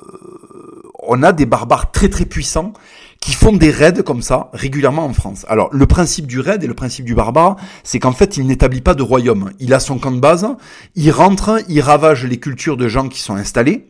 on 1.03 1.21
a 1.21 1.33
des 1.33 1.45
barbares 1.45 1.91
très 1.91 2.07
très 2.07 2.23
puissants 2.23 2.71
qui 3.19 3.33
font 3.33 3.51
des 3.51 3.71
raids 3.71 4.03
comme 4.05 4.21
ça 4.21 4.49
régulièrement 4.53 5.05
en 5.05 5.13
France. 5.13 5.45
Alors 5.49 5.69
le 5.71 5.85
principe 5.85 6.27
du 6.27 6.39
raid 6.39 6.63
et 6.63 6.67
le 6.67 6.73
principe 6.73 7.05
du 7.05 7.15
barbare, 7.15 7.57
c'est 7.83 7.99
qu'en 7.99 8.13
fait 8.13 8.37
il 8.37 8.47
n'établit 8.47 8.81
pas 8.81 8.93
de 8.93 9.03
royaume. 9.03 9.51
Il 9.59 9.73
a 9.73 9.79
son 9.79 9.99
camp 9.99 10.11
de 10.11 10.19
base, 10.19 10.47
il 10.95 11.11
rentre, 11.11 11.61
il 11.67 11.81
ravage 11.81 12.25
les 12.25 12.39
cultures 12.39 12.77
de 12.77 12.87
gens 12.87 13.09
qui 13.09 13.21
sont 13.21 13.35
installés 13.35 13.87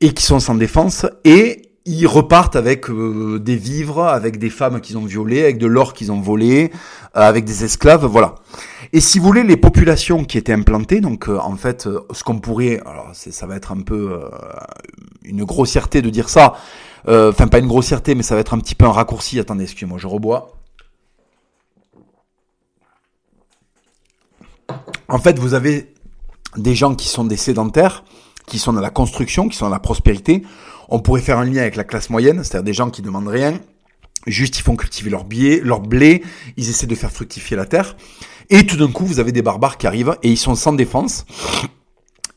et 0.00 0.14
qui 0.14 0.22
sont 0.22 0.40
sans 0.40 0.54
défense 0.54 1.06
et 1.24 1.62
ils 1.86 2.06
repartent 2.06 2.56
avec 2.56 2.88
euh, 2.90 3.40
des 3.40 3.56
vivres, 3.56 4.04
avec 4.04 4.38
des 4.38 4.50
femmes 4.50 4.80
qu'ils 4.80 4.98
ont 4.98 5.04
violées, 5.04 5.42
avec 5.42 5.58
de 5.58 5.66
l'or 5.66 5.94
qu'ils 5.94 6.12
ont 6.12 6.20
volé, 6.20 6.70
euh, 7.16 7.20
avec 7.20 7.44
des 7.44 7.64
esclaves, 7.64 8.04
voilà. 8.04 8.36
Et 8.92 9.00
si 9.00 9.18
vous 9.18 9.24
voulez, 9.24 9.42
les 9.42 9.56
populations 9.56 10.24
qui 10.24 10.36
étaient 10.36 10.52
implantées, 10.52 11.00
donc 11.00 11.28
euh, 11.28 11.38
en 11.38 11.56
fait, 11.56 11.88
ce 12.12 12.22
qu'on 12.22 12.38
pourrait, 12.38 12.80
alors 12.84 13.10
ça 13.14 13.46
va 13.46 13.56
être 13.56 13.72
un 13.72 13.80
peu 13.80 14.20
une 15.24 15.44
grossièreté 15.44 16.02
de 16.02 16.10
dire 16.10 16.28
ça, 16.28 16.54
euh, 16.54 16.58
enfin, 17.06 17.48
pas 17.48 17.58
une 17.58 17.66
grossièreté, 17.66 18.14
mais 18.14 18.22
ça 18.22 18.34
va 18.34 18.40
être 18.40 18.54
un 18.54 18.58
petit 18.58 18.74
peu 18.74 18.84
un 18.84 18.92
raccourci. 18.92 19.38
Attendez, 19.38 19.64
excusez-moi, 19.64 19.98
je 19.98 20.06
rebois. 20.06 20.52
En 25.08 25.18
fait, 25.18 25.38
vous 25.38 25.54
avez 25.54 25.92
des 26.56 26.74
gens 26.74 26.94
qui 26.94 27.08
sont 27.08 27.24
des 27.24 27.36
sédentaires, 27.36 28.04
qui 28.46 28.58
sont 28.58 28.72
dans 28.72 28.80
la 28.80 28.90
construction, 28.90 29.48
qui 29.48 29.56
sont 29.56 29.66
dans 29.66 29.72
la 29.72 29.80
prospérité. 29.80 30.42
On 30.88 31.00
pourrait 31.00 31.20
faire 31.20 31.38
un 31.38 31.44
lien 31.44 31.62
avec 31.62 31.76
la 31.76 31.84
classe 31.84 32.10
moyenne, 32.10 32.42
c'est-à-dire 32.44 32.64
des 32.64 32.72
gens 32.72 32.90
qui 32.90 33.02
demandent 33.02 33.28
rien, 33.28 33.58
juste 34.26 34.58
ils 34.58 34.62
font 34.62 34.76
cultiver 34.76 35.10
leur, 35.10 35.24
biais, 35.24 35.60
leur 35.62 35.80
blé, 35.80 36.22
ils 36.56 36.68
essaient 36.68 36.86
de 36.86 36.94
faire 36.94 37.12
fructifier 37.12 37.56
la 37.56 37.66
terre. 37.66 37.96
Et 38.50 38.66
tout 38.66 38.76
d'un 38.76 38.90
coup, 38.90 39.06
vous 39.06 39.20
avez 39.20 39.32
des 39.32 39.42
barbares 39.42 39.78
qui 39.78 39.86
arrivent 39.86 40.16
et 40.22 40.30
ils 40.30 40.36
sont 40.36 40.56
sans 40.56 40.72
défense. 40.72 41.24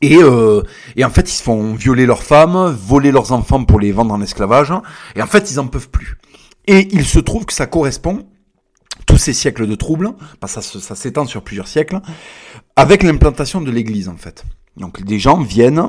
Et, 0.04 0.18
euh, 0.22 0.64
et 0.98 1.06
en 1.06 1.10
fait, 1.10 1.30
ils 1.32 1.34
se 1.34 1.42
font 1.42 1.76
violer 1.76 2.06
leurs 2.06 2.24
femmes, 2.24 2.72
voler 2.72 3.10
leurs 3.10 3.32
enfants 3.32 3.64
pour 3.64 3.80
les 3.80 3.94
vendre 3.94 4.14
en 4.14 4.22
esclavage. 4.22 4.74
Et 5.16 5.22
en 5.22 5.28
fait, 5.28 5.50
ils 5.50 5.62
en 5.62 5.68
peuvent 5.68 5.90
plus. 5.90 6.18
Et 6.68 6.90
il 6.92 7.06
se 7.06 7.20
trouve 7.20 7.46
que 7.46 7.54
ça 7.54 7.68
correspond, 7.68 8.28
tous 9.08 9.18
ces 9.18 9.32
siècles 9.32 9.66
de 9.66 9.76
troubles, 9.76 10.12
parce 10.42 10.60
ça, 10.60 10.62
ça 10.62 10.96
s'étend 10.96 11.26
sur 11.26 11.42
plusieurs 11.42 11.70
siècles, 11.70 12.02
avec 12.76 13.02
l'implantation 13.02 13.62
de 13.62 13.72
l'Église, 13.72 14.10
en 14.10 14.18
fait. 14.18 14.44
Donc, 14.76 15.02
des 15.04 15.20
gens 15.20 15.40
viennent 15.40 15.88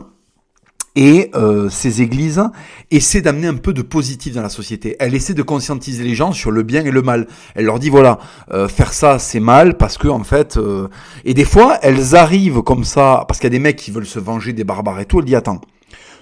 et 0.97 1.30
euh, 1.34 1.68
ces 1.70 2.03
églises 2.03 2.42
essaient 2.90 3.20
d'amener 3.20 3.49
un 3.49 3.57
peu 3.57 3.72
de 3.72 3.82
positif 3.82 4.34
dans 4.34 4.42
la 4.42 4.49
société. 4.49 4.97
Elle 5.01 5.14
essaie 5.14 5.34
de 5.34 5.42
conscientiser 5.42 6.05
les 6.05 6.14
gens 6.14 6.32
sur 6.32 6.51
le 6.51 6.62
bien 6.62 6.84
et 6.84 6.90
le 6.90 7.03
mal. 7.03 7.26
Elle 7.55 7.64
leur 7.64 7.78
dit 7.78 7.90
voilà, 7.90 8.18
euh, 8.53 8.68
faire 8.68 8.92
ça 8.92 9.18
c'est 9.18 9.40
mal 9.40 9.76
parce 9.76 9.99
que 9.99 10.07
en 10.07 10.22
fait, 10.22 10.57
euh, 10.57 10.88
et 11.24 11.34
des 11.34 11.45
fois 11.45 11.78
elles 11.82 12.14
arrivent 12.14 12.62
comme 12.62 12.84
ça 12.84 13.24
parce 13.26 13.40
qu'il 13.40 13.47
y 13.47 13.53
a 13.55 13.59
des 13.59 13.59
mecs 13.59 13.76
qui 13.76 13.90
veulent 13.90 14.07
se 14.07 14.20
venger 14.20 14.53
des 14.53 14.64
barbares 14.64 15.01
et 15.01 15.07
tout. 15.07 15.18
Elle 15.18 15.24
dit 15.24 15.36
attends, 15.36 15.61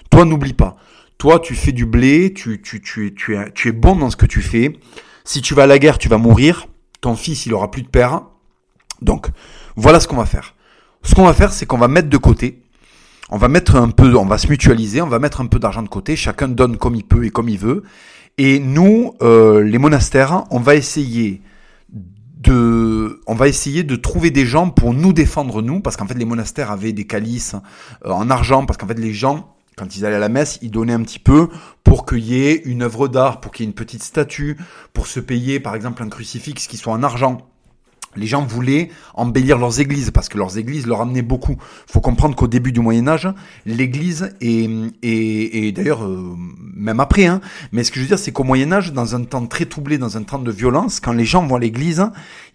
toi 0.09 0.25
n'oublie 0.25 0.53
pas, 0.53 0.75
toi 1.19 1.39
tu 1.39 1.53
fais 1.53 1.71
du 1.71 1.85
blé, 1.85 2.33
tu 2.33 2.61
tu 2.61 2.81
tu 2.81 3.13
tu 3.13 3.35
es 3.35 3.51
tu 3.51 3.69
es 3.69 3.73
bon 3.73 3.95
dans 3.95 4.09
ce 4.09 4.15
que 4.15 4.25
tu 4.25 4.41
fais. 4.41 4.75
Si 5.23 5.41
tu 5.41 5.53
vas 5.53 5.63
à 5.63 5.67
la 5.67 5.79
guerre, 5.79 5.99
tu 5.99 6.09
vas 6.09 6.17
mourir. 6.17 6.67
Ton 6.99 7.15
fils 7.15 7.45
il 7.45 7.53
aura 7.53 7.69
plus 7.69 7.83
de 7.83 7.87
père. 7.87 8.23
Donc 9.01 9.27
voilà 9.75 9.99
ce 9.99 10.07
qu'on 10.07 10.17
va 10.17 10.25
faire. 10.25 10.55
Ce 11.03 11.13
qu'on 11.15 11.25
va 11.25 11.33
faire, 11.33 11.51
c'est 11.51 11.65
qu'on 11.65 11.77
va 11.77 11.89
mettre 11.89 12.09
de 12.09 12.17
côté 12.17 12.63
on 13.33 13.37
va 13.37 13.47
mettre 13.47 13.77
un 13.77 13.89
peu, 13.89 14.15
on 14.15 14.27
va 14.27 14.37
se 14.37 14.47
mutualiser, 14.47 15.01
on 15.01 15.07
va 15.07 15.17
mettre 15.17 15.41
un 15.41 15.47
peu 15.47 15.57
d'argent 15.57 15.81
de 15.81 15.89
côté, 15.89 16.15
chacun 16.15 16.47
donne 16.47 16.77
comme 16.77 16.93
il 16.93 17.03
peut 17.03 17.25
et 17.25 17.31
comme 17.31 17.49
il 17.49 17.57
veut. 17.57 17.81
Et 18.37 18.59
nous, 18.59 19.15
euh, 19.23 19.63
les 19.63 19.79
monastères, 19.79 20.43
on 20.51 20.59
va 20.59 20.75
essayer 20.75 21.41
de, 21.89 23.21
on 23.25 23.33
va 23.33 23.47
essayer 23.47 23.81
de 23.81 23.95
trouver 23.95 24.29
des 24.29 24.45
gens 24.45 24.69
pour 24.69 24.93
nous 24.93 25.13
défendre 25.13 25.63
nous, 25.63 25.79
parce 25.79 25.97
qu'en 25.97 26.05
fait 26.05 26.13
les 26.13 26.25
monastères 26.25 26.69
avaient 26.69 26.93
des 26.93 27.07
calices 27.07 27.55
euh, 28.05 28.11
en 28.11 28.29
argent, 28.29 28.67
parce 28.67 28.77
qu'en 28.77 28.85
fait 28.85 28.99
les 28.99 29.13
gens, 29.13 29.55
quand 29.77 29.97
ils 29.97 30.05
allaient 30.05 30.17
à 30.17 30.19
la 30.19 30.29
messe, 30.29 30.59
ils 30.61 30.69
donnaient 30.69 30.93
un 30.93 31.01
petit 31.01 31.17
peu 31.17 31.49
pour 31.83 32.05
qu'il 32.05 32.19
y 32.19 32.45
ait 32.45 32.61
une 32.65 32.83
œuvre 32.83 33.07
d'art, 33.07 33.41
pour 33.41 33.51
qu'il 33.51 33.65
y 33.65 33.67
ait 33.67 33.71
une 33.71 33.75
petite 33.75 34.03
statue, 34.03 34.57
pour 34.93 35.07
se 35.07 35.19
payer 35.19 35.59
par 35.59 35.73
exemple 35.73 36.03
un 36.03 36.09
crucifix 36.09 36.67
qui 36.67 36.77
soit 36.77 36.93
en 36.93 37.01
argent 37.01 37.39
les 38.15 38.27
gens 38.27 38.45
voulaient 38.45 38.89
embellir 39.13 39.57
leurs 39.57 39.79
églises 39.79 40.11
parce 40.11 40.29
que 40.29 40.37
leurs 40.37 40.57
églises 40.57 40.87
leur 40.87 41.01
amenaient 41.01 41.21
beaucoup. 41.21 41.55
Faut 41.87 42.01
comprendre 42.01 42.35
qu'au 42.35 42.47
début 42.47 42.71
du 42.71 42.79
Moyen 42.79 43.07
Âge, 43.07 43.27
l'église 43.65 44.35
est, 44.41 44.69
et 45.01 45.71
d'ailleurs 45.71 46.03
euh, 46.03 46.35
même 46.75 46.99
après, 46.99 47.25
hein, 47.25 47.41
mais 47.71 47.83
ce 47.83 47.91
que 47.91 47.97
je 47.97 48.01
veux 48.01 48.07
dire, 48.07 48.19
c'est 48.19 48.31
qu'au 48.31 48.43
Moyen 48.43 48.71
Âge, 48.71 48.93
dans 48.93 49.15
un 49.15 49.23
temps 49.23 49.45
très 49.45 49.65
troublé, 49.65 49.97
dans 49.97 50.17
un 50.17 50.23
temps 50.23 50.39
de 50.39 50.51
violence, 50.51 50.99
quand 50.99 51.13
les 51.13 51.25
gens 51.25 51.45
vont 51.45 51.55
à 51.55 51.59
l'église, 51.59 52.05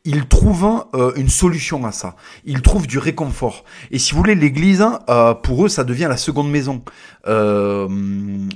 ils 0.04 0.26
trouvent 0.26 0.86
euh, 0.94 1.12
une 1.16 1.28
solution 1.28 1.84
à 1.84 1.92
ça. 1.92 2.16
Ils 2.44 2.62
trouvent 2.62 2.86
du 2.86 2.98
réconfort. 2.98 3.64
Et 3.90 3.98
si 3.98 4.12
vous 4.12 4.18
voulez, 4.18 4.34
l'église, 4.34 4.84
euh, 5.10 5.34
pour 5.34 5.64
eux, 5.64 5.68
ça 5.68 5.84
devient 5.84 6.06
la 6.08 6.16
seconde 6.16 6.50
maison. 6.50 6.82
Euh, 7.26 7.86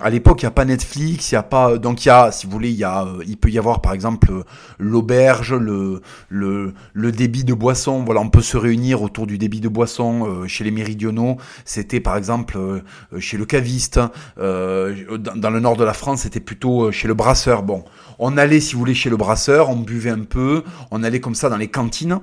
à 0.01 0.09
l'époque, 0.09 0.43
il 0.43 0.47
n'y 0.47 0.49
a 0.49 0.53
pas 0.53 0.65
Netflix, 0.65 1.31
il 1.31 1.35
y 1.35 1.39
a 1.39 1.43
pas, 1.43 1.77
donc 1.79 2.05
il 2.05 2.09
y 2.09 2.11
a, 2.11 2.33
si 2.33 2.47
vous 2.47 2.53
voulez, 2.53 2.71
il 2.71 2.79
y 2.79 2.85
a, 2.85 3.07
il 3.27 3.37
peut 3.37 3.51
y 3.51 3.59
avoir 3.59 3.83
par 3.83 3.93
exemple 3.93 4.33
l'auberge, 4.79 5.53
le, 5.53 6.01
le, 6.29 6.73
le 6.93 7.13
débit 7.13 7.45
de 7.45 7.55
boisson. 7.55 8.05
Voilà, 8.05 8.21
on 8.21 8.29
peut 8.29 8.43
se 8.43 8.57
réunir 8.57 9.03
autour 9.03 9.27
du 9.27 9.39
débit 9.39 9.61
de 9.61 9.69
boisson 9.69 10.27
euh, 10.27 10.47
chez 10.47 10.65
les 10.65 10.71
méridionaux. 10.71 11.37
C'était 11.65 12.01
par 12.01 12.17
exemple 12.17 12.57
euh, 12.59 12.81
chez 13.19 13.37
le 13.37 13.45
caviste. 13.45 14.01
Euh, 14.39 15.19
dans, 15.19 15.51
le 15.51 15.61
nord 15.61 15.77
de 15.77 15.85
la 15.85 15.95
France, 15.95 16.23
c'était 16.23 16.41
plutôt 16.41 16.91
chez 16.93 17.09
le 17.09 17.15
brasseur. 17.15 17.63
Bon, 17.63 17.85
on 18.19 18.37
allait, 18.37 18.61
si 18.61 18.75
vous 18.75 18.81
voulez, 18.81 18.95
chez 18.95 19.11
le 19.11 19.17
brasseur, 19.17 19.71
on 19.71 19.77
buvait 19.77 20.11
un 20.11 20.25
peu, 20.25 20.65
on 20.91 21.03
allait 21.03 21.21
comme 21.21 21.35
ça 21.35 21.49
dans 21.49 21.57
les 21.57 21.69
cantines. 21.69 22.21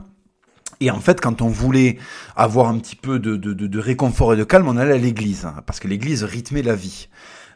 Et 0.81 0.91
en 0.91 0.99
fait, 0.99 1.19
quand 1.19 1.41
on 1.41 1.49
voulait 1.49 1.97
avoir 2.37 2.69
un 2.69 2.79
petit 2.79 2.95
peu 2.95 3.19
de, 3.19 3.79
réconfort 3.79 4.33
et 4.33 4.37
de 4.37 4.45
calme, 4.45 4.67
on 4.67 4.77
allait 4.77 4.93
à 4.93 4.97
l'église, 4.97 5.45
hein, 5.45 5.55
parce 5.65 5.79
que 5.79 5.89
l'église 5.89 6.23
rythmait 6.23 6.61
la 6.61 6.75
vie. 6.75 7.09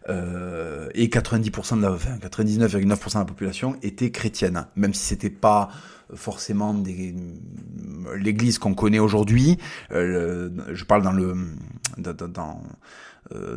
Et 0.10 1.08
90% 1.08 1.78
de 1.78 1.82
la, 1.84 1.94
enfin, 1.94 2.18
99,9% 2.18 3.14
de 3.14 3.20
la 3.20 3.26
population 3.26 3.78
était 3.82 4.12
chrétienne, 4.12 4.68
même 4.76 4.94
si 4.94 5.06
c'était 5.06 5.30
pas 5.30 5.70
forcément 6.14 6.76
l'église 8.16 8.60
qu'on 8.60 8.74
connaît 8.74 9.00
aujourd'hui. 9.00 9.58
Euh, 9.92 10.50
je 10.74 10.84
parle 10.86 11.04
dans 11.04 11.12
le 11.12 11.36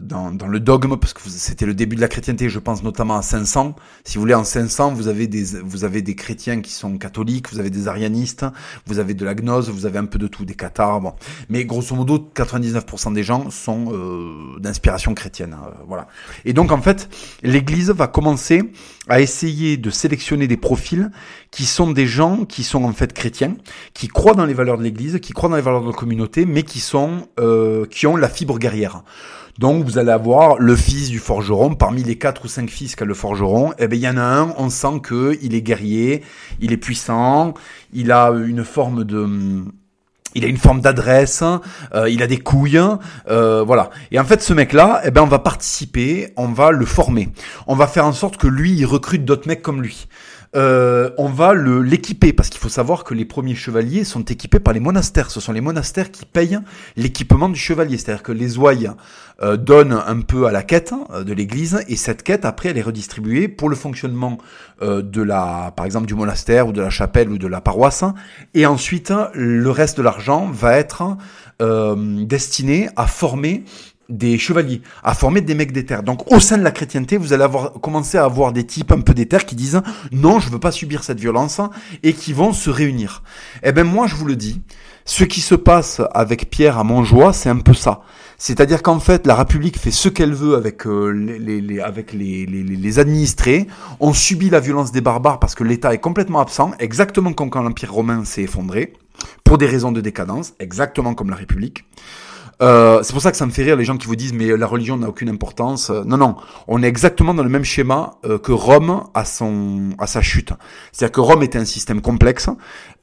dans, 0.01 0.31
dans, 0.31 0.47
le 0.47 0.61
dogme, 0.61 0.97
parce 0.97 1.13
que 1.13 1.21
c'était 1.29 1.67
le 1.67 1.75
début 1.75 1.97
de 1.97 2.01
la 2.01 2.09
chrétienté, 2.09 2.49
je 2.49 2.59
pense 2.59 2.83
notamment 2.83 3.17
à 3.17 3.23
500. 3.23 3.75
Si 4.05 4.15
vous 4.15 4.23
voulez, 4.23 4.35
en 4.35 4.45
500, 4.45 4.93
vous 4.95 5.09
avez 5.09 5.27
des, 5.27 5.45
vous 5.63 5.85
avez 5.85 6.03
des 6.03 6.15
chrétiens 6.15 6.61
qui 6.61 6.73
sont 6.73 6.97
catholiques, 6.99 7.51
vous 7.53 7.59
avez 7.59 7.71
des 7.71 7.89
arianistes, 7.89 8.47
vous 8.87 8.99
avez 8.99 9.15
de 9.15 9.25
la 9.25 9.35
gnose, 9.35 9.69
vous 9.69 9.87
avez 9.87 9.99
un 9.99 10.07
peu 10.07 10.19
de 10.19 10.29
tout, 10.29 10.45
des 10.45 10.55
cathares, 10.55 11.01
bon. 11.01 11.15
Mais 11.49 11.65
grosso 11.65 11.95
modo, 11.95 12.31
99% 12.35 13.13
des 13.13 13.23
gens 13.23 13.51
sont 13.51 13.93
euh, 13.93 14.59
d'inspiration 14.61 15.15
chrétienne, 15.15 15.55
euh, 15.55 15.71
voilà. 15.87 16.09
Et 16.45 16.53
donc, 16.53 16.73
en 16.73 16.81
fait, 16.81 17.09
l'Église 17.43 17.91
va 17.91 18.07
commencer 18.07 18.73
à 19.09 19.21
essayer 19.21 19.77
de 19.77 19.91
sélectionner 19.91 20.49
des 20.49 20.57
profils 20.57 21.11
qui 21.51 21.65
sont 21.65 21.91
des 21.91 22.07
gens 22.07 22.45
qui 22.45 22.65
sont 22.65 22.85
en 22.85 22.93
fait 22.93 23.13
chrétiens, 23.13 23.57
qui 23.95 24.09
croient 24.09 24.35
dans 24.35 24.47
les 24.47 24.55
valeurs 24.55 24.79
de 24.79 24.83
l'Église, 24.83 25.19
qui 25.21 25.33
croient 25.33 25.49
dans 25.49 25.57
les 25.57 25.63
valeurs 25.63 25.83
de 25.83 25.89
la 25.89 25.93
communauté, 25.93 26.45
mais 26.45 26.63
qui 26.63 26.81
sont, 26.81 27.29
euh, 27.39 27.87
qui 27.87 28.07
ont 28.07 28.17
la 28.17 28.29
fibre 28.29 28.59
guerrière. 28.59 29.03
Donc 29.59 29.85
vous 29.85 29.99
allez 29.99 30.11
avoir 30.11 30.59
le 30.59 30.77
fils 30.77 31.09
du 31.09 31.19
forgeron, 31.19 31.75
parmi 31.75 32.03
les 32.03 32.17
quatre 32.17 32.45
ou 32.45 32.49
cinq 32.49 32.69
fils 32.69 32.95
qu'a 32.95 33.07
le 33.07 33.15
forgeron, 33.15 33.73
eh 33.79 33.89
ben 33.89 33.97
il 33.97 34.03
y 34.03 34.09
en 34.09 34.19
a 34.19 34.23
un, 34.23 34.55
on 34.59 34.69
sent 34.69 35.01
que 35.03 35.39
il 35.41 35.55
est 35.55 35.63
guerrier, 35.63 36.23
il 36.61 36.73
est 36.73 36.77
puissant, 36.77 37.55
il 37.93 38.13
a 38.13 38.31
une 38.31 38.65
forme 38.65 39.05
de 39.05 39.65
il 40.35 40.45
a 40.45 40.49
une 40.49 40.59
forme 40.59 40.83
d'adresse, 40.83 41.43
euh, 41.95 42.11
il 42.11 42.23
a 42.23 42.27
des 42.27 42.37
couilles, 42.37 42.79
euh, 43.31 43.65
voilà. 43.67 43.89
Et 44.11 44.21
en 44.21 44.25
fait, 44.25 44.43
ce 44.43 44.53
mec-là, 44.53 45.01
eh 45.05 45.11
ben, 45.11 45.23
on 45.23 45.27
va 45.27 45.39
participer, 45.39 46.35
on 46.37 46.49
va 46.49 46.73
le 46.73 46.85
former, 46.85 47.31
on 47.67 47.75
va 47.75 47.87
faire 47.87 48.05
en 48.05 48.13
sorte 48.13 48.37
que 48.37 48.47
lui, 48.47 48.73
il 48.73 48.85
recrute 48.85 49.25
d'autres 49.25 49.49
mecs 49.49 49.63
comme 49.63 49.81
lui. 49.81 50.09
Euh, 50.57 51.11
on 51.19 51.29
va 51.29 51.55
l'équiper 51.55 52.33
parce 52.33 52.49
qu'il 52.49 52.61
faut 52.61 52.71
savoir 52.71 53.05
que 53.05 53.13
les 53.13 53.27
premiers 53.27 53.55
chevaliers 53.55 54.05
sont 54.05 54.23
équipés 54.23 54.59
par 54.59 54.73
les 54.73 54.81
monastères. 54.81 55.31
Ce 55.31 55.39
sont 55.39 55.53
les 55.53 55.61
monastères 55.61 56.11
qui 56.11 56.25
payent 56.25 56.59
l'équipement 56.97 57.49
du 57.49 57.59
chevalier. 57.59 57.99
C'est-à-dire 57.99 58.23
que 58.23 58.33
les 58.33 58.57
ouailles 58.57 58.91
euh, 59.43 59.57
donnent 59.59 60.01
un 60.07 60.21
peu 60.23 60.47
à 60.47 60.53
la 60.53 60.63
quête 60.63 60.95
euh, 61.11 61.25
de 61.25 61.35
l'Église 61.35 61.85
et 61.89 61.97
cette 61.97 62.23
quête 62.23 62.47
après 62.47 62.71
elle 62.71 62.79
est 62.79 62.83
redistribuée 62.83 63.49
pour 63.49 63.69
le 63.69 63.77
fonctionnement 63.77 64.39
de 64.83 65.23
la, 65.23 65.73
par 65.75 65.87
exemple 65.87 66.07
du 66.07 66.15
monastère 66.15 66.69
ou 66.69 66.73
de 66.73 66.83
la 66.83 66.91
chapelle 66.91 67.31
ou 67.31 67.39
de 67.39 67.47
la 67.47 67.61
paroisse. 67.61 68.05
Et 68.53 68.67
ensuite 68.67 69.13
le 69.33 69.71
reste 69.71 69.97
de 69.97 70.03
l'argent 70.03 70.51
va 70.51 70.77
être 70.77 71.17
destiné 71.59 72.91
à 72.95 73.07
former 73.07 73.65
des 74.09 74.39
chevaliers, 74.39 74.83
à 75.03 75.15
former 75.15 75.41
des 75.41 75.55
mecs 75.55 75.73
d'éther. 75.73 76.03
Donc 76.03 76.31
au 76.33 76.41
sein 76.41 76.59
de 76.59 76.63
la 76.63 76.71
chrétienté, 76.71 77.17
vous 77.17 77.33
allez 77.33 77.43
avoir 77.43 77.73
commencer 77.75 78.19
à 78.19 78.25
avoir 78.25 78.53
des 78.53 78.65
types 78.65 78.93
un 78.93 79.01
peu 79.01 79.15
d'éther 79.15 79.45
qui 79.45 79.57
disent 79.57 79.81
non, 80.13 80.39
je 80.39 80.51
veux 80.51 80.61
pas 80.61 80.71
subir 80.71 81.05
cette 81.05 81.21
violence 81.21 81.61
et 82.03 82.13
qui 82.13 82.33
vont 82.33 82.53
se 82.53 82.71
réunir. 82.71 83.23
Eh 83.63 83.73
ben 83.73 83.85
moi 83.85 84.07
je 84.07 84.15
vous 84.15 84.27
le 84.27 84.37
dis, 84.37 84.63
ce 85.05 85.25
qui 85.25 85.41
se 85.41 85.55
passe 85.55 86.01
avec 86.15 86.51
Pierre 86.51 86.79
à 86.79 86.85
Montjoie, 86.85 87.33
c'est 87.33 87.49
un 87.49 87.59
peu 87.59 87.75
ça. 87.75 88.03
C'est-à-dire 88.39 88.83
qu'en 88.83 89.01
fait, 89.01 89.27
la 89.27 89.35
République 89.35 89.79
fait 89.79 89.91
ce 89.91 90.09
qu'elle 90.09 90.35
veut 90.35 90.57
avec, 90.57 90.87
euh, 90.87 91.11
les, 91.11 91.61
les, 91.61 91.81
avec 91.81 92.13
les, 92.13 92.45
les, 92.45 92.99
administrés. 92.99 93.67
On 94.01 94.13
subit 94.13 94.51
la 94.51 94.61
violence 94.61 94.93
des 94.93 95.01
barbares 95.01 95.39
parce 95.39 95.55
que 95.55 95.65
l'État 95.65 95.95
est 95.95 95.99
complètement 95.99 96.41
absent, 96.41 96.73
exactement 96.79 97.33
comme 97.33 97.49
quand 97.49 97.63
l'Empire 97.63 97.93
romain 97.93 98.25
s'est 98.25 98.43
effondré, 98.43 98.93
pour 99.45 99.57
des 99.57 99.67
raisons 99.67 99.93
de 99.93 100.01
décadence, 100.01 100.53
exactement 100.59 101.15
comme 101.15 101.31
la 101.31 101.37
République. 101.37 101.85
Euh, 102.63 103.03
c'est 103.03 103.13
pour 103.13 103.21
ça 103.21 103.31
que 103.31 103.37
ça 103.37 103.45
me 103.45 103.51
fait 103.51 103.65
rire 103.65 103.77
les 103.77 103.85
gens 103.85 103.97
qui 103.97 104.07
vous 104.07 104.17
disent 104.17 104.33
mais 104.33 104.57
la 104.57 104.67
religion 104.67 104.97
n'a 104.97 105.09
aucune 105.09 105.29
importance. 105.29 105.91
Non, 105.91 106.17
non, 106.17 106.37
on 106.69 106.83
est 106.83 106.87
exactement 106.87 107.35
dans 107.35 107.43
le 107.43 107.49
même 107.49 107.65
schéma 107.65 108.13
euh, 108.25 108.39
que 108.39 108.53
Rome 108.53 109.05
à 109.15 109.25
son 109.25 109.91
à 109.99 110.07
sa 110.07 110.23
chute. 110.23 110.53
C'est-à-dire 110.93 111.13
que 111.13 111.21
Rome 111.21 111.43
était 111.43 111.59
un 111.59 111.65
système 111.65 112.01
complexe, 112.01 112.49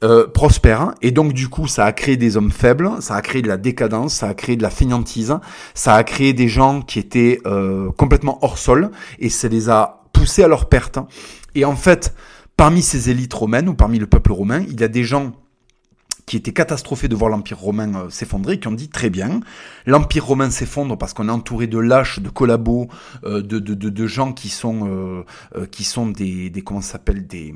euh, 0.02 0.26
prospère, 0.26 0.94
et 1.02 1.12
donc 1.12 1.32
du 1.32 1.48
coup 1.48 1.68
ça 1.68 1.84
a 1.84 1.92
créé 1.92 2.16
des 2.16 2.36
hommes 2.36 2.50
faibles, 2.50 2.90
ça 3.00 3.14
a 3.14 3.22
créé 3.22 3.42
de 3.42 3.48
la 3.48 3.56
décadence, 3.56 4.14
ça 4.14 4.28
a 4.28 4.34
créé 4.34 4.56
de 4.56 4.62
la 4.62 4.70
fainéantise, 4.70 5.38
ça 5.74 5.94
a 5.94 6.02
créé 6.04 6.32
des 6.32 6.48
gens 6.48 6.82
qui 6.82 6.98
étaient 6.98 7.40
euh, 7.46 7.90
complètement 7.92 8.38
hors 8.42 8.58
sol, 8.58 8.90
et 9.20 9.28
ça 9.28 9.48
les 9.48 9.70
a 9.70 10.02
poussés 10.12 10.42
à 10.42 10.48
leur 10.48 10.68
perte. 10.68 10.98
Et 11.54 11.64
en 11.64 11.76
fait, 11.76 12.14
parmi 12.56 12.82
ces 12.82 13.10
élites 13.10 13.34
romaines 13.34 13.68
ou 13.68 13.74
parmi 13.74 13.98
le 13.98 14.06
peuple 14.06 14.32
romain, 14.32 14.64
il 14.68 14.80
y 14.80 14.84
a 14.84 14.88
des 14.88 15.04
gens 15.04 15.32
qui 16.26 16.36
étaient 16.36 16.52
catastrophés 16.52 17.08
de 17.08 17.14
voir 17.14 17.30
l'Empire 17.30 17.58
romain 17.58 17.94
euh, 17.94 18.10
s'effondrer, 18.10 18.58
qui 18.58 18.68
ont 18.68 18.72
dit 18.72 18.88
très 18.88 19.10
bien, 19.10 19.40
l'Empire 19.86 20.24
romain 20.24 20.50
s'effondre 20.50 20.96
parce 20.96 21.12
qu'on 21.12 21.28
est 21.28 21.32
entouré 21.32 21.66
de 21.66 21.78
lâches, 21.78 22.20
de 22.20 22.28
collabos, 22.28 22.88
euh, 23.24 23.42
de, 23.42 24.06
gens 24.06 24.32
qui 24.32 24.48
sont, 24.48 25.24
euh, 25.56 25.66
qui 25.70 25.84
sont 25.84 26.06
des, 26.06 26.50
des 26.50 26.62
comment 26.62 26.80
s'appelle, 26.80 27.26
des, 27.26 27.54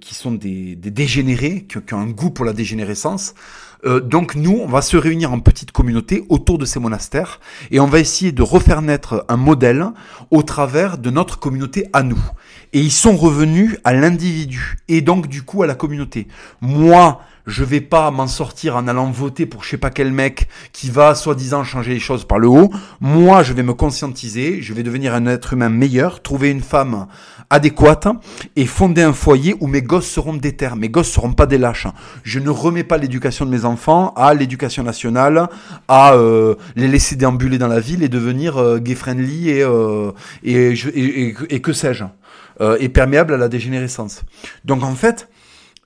qui 0.00 0.14
sont 0.14 0.32
des, 0.32 0.74
des 0.74 0.90
dégénérés, 0.90 1.64
qui, 1.68 1.80
qui, 1.80 1.94
ont 1.94 2.00
un 2.00 2.10
goût 2.10 2.30
pour 2.30 2.44
la 2.44 2.52
dégénérescence. 2.52 3.34
donc 3.84 4.34
nous, 4.34 4.58
on 4.60 4.66
va 4.66 4.82
se 4.82 4.96
réunir 4.96 5.32
en 5.32 5.38
petite 5.38 5.70
communauté 5.70 6.24
autour 6.28 6.58
de 6.58 6.64
ces 6.64 6.80
monastères 6.80 7.40
et 7.70 7.78
on 7.78 7.86
va 7.86 8.00
essayer 8.00 8.32
de 8.32 8.42
refaire 8.42 8.82
naître 8.82 9.24
un 9.28 9.36
modèle 9.36 9.86
au 10.30 10.42
travers 10.42 10.98
de 10.98 11.10
notre 11.10 11.38
communauté 11.38 11.88
à 11.92 12.02
nous 12.02 12.22
et 12.72 12.80
ils 12.80 12.92
sont 12.92 13.16
revenus 13.16 13.78
à 13.84 13.92
l'individu 13.92 14.78
et 14.88 15.00
donc 15.00 15.28
du 15.28 15.42
coup 15.42 15.62
à 15.62 15.66
la 15.66 15.74
communauté. 15.74 16.26
Moi, 16.60 17.20
je 17.46 17.62
vais 17.62 17.80
pas 17.80 18.10
m'en 18.10 18.26
sortir 18.26 18.76
en 18.76 18.88
allant 18.88 19.10
voter 19.10 19.46
pour 19.46 19.62
je 19.62 19.70
sais 19.70 19.76
pas 19.76 19.90
quel 19.90 20.12
mec 20.12 20.48
qui 20.72 20.90
va 20.90 21.14
soi-disant 21.14 21.62
changer 21.62 21.94
les 21.94 22.00
choses 22.00 22.24
par 22.24 22.38
le 22.38 22.48
haut. 22.48 22.70
Moi, 23.00 23.42
je 23.42 23.52
vais 23.52 23.62
me 23.62 23.74
conscientiser, 23.74 24.60
je 24.60 24.74
vais 24.74 24.82
devenir 24.82 25.14
un 25.14 25.26
être 25.26 25.52
humain 25.52 25.68
meilleur, 25.68 26.22
trouver 26.22 26.50
une 26.50 26.60
femme 26.60 27.06
adéquate 27.50 28.08
et 28.56 28.66
fonder 28.66 29.02
un 29.02 29.12
foyer 29.12 29.54
où 29.60 29.68
mes 29.68 29.82
gosses 29.82 30.08
seront 30.08 30.34
déter, 30.34 30.70
mes 30.76 30.88
gosses 30.88 31.10
seront 31.10 31.32
pas 31.32 31.46
des 31.46 31.58
lâches. 31.58 31.86
Je 32.24 32.40
ne 32.40 32.50
remets 32.50 32.82
pas 32.82 32.98
l'éducation 32.98 33.46
de 33.46 33.50
mes 33.50 33.64
enfants 33.64 34.12
à 34.16 34.34
l'éducation 34.34 34.82
nationale, 34.82 35.48
à 35.86 36.14
euh, 36.14 36.56
les 36.74 36.88
laisser 36.88 37.14
déambuler 37.14 37.58
dans 37.58 37.68
la 37.68 37.80
ville 37.80 38.02
et 38.02 38.08
devenir 38.08 38.56
euh, 38.56 38.78
gay 38.78 38.96
friendly 38.96 39.50
et, 39.50 39.62
euh, 39.62 40.10
et, 40.42 40.72
et, 40.72 41.34
et, 41.50 41.60
que 41.60 41.72
sais-je, 41.72 42.04
et 42.60 42.88
perméable 42.88 43.34
à 43.34 43.36
la 43.36 43.48
dégénérescence. 43.48 44.22
Donc 44.64 44.82
en 44.82 44.94
fait, 44.94 45.28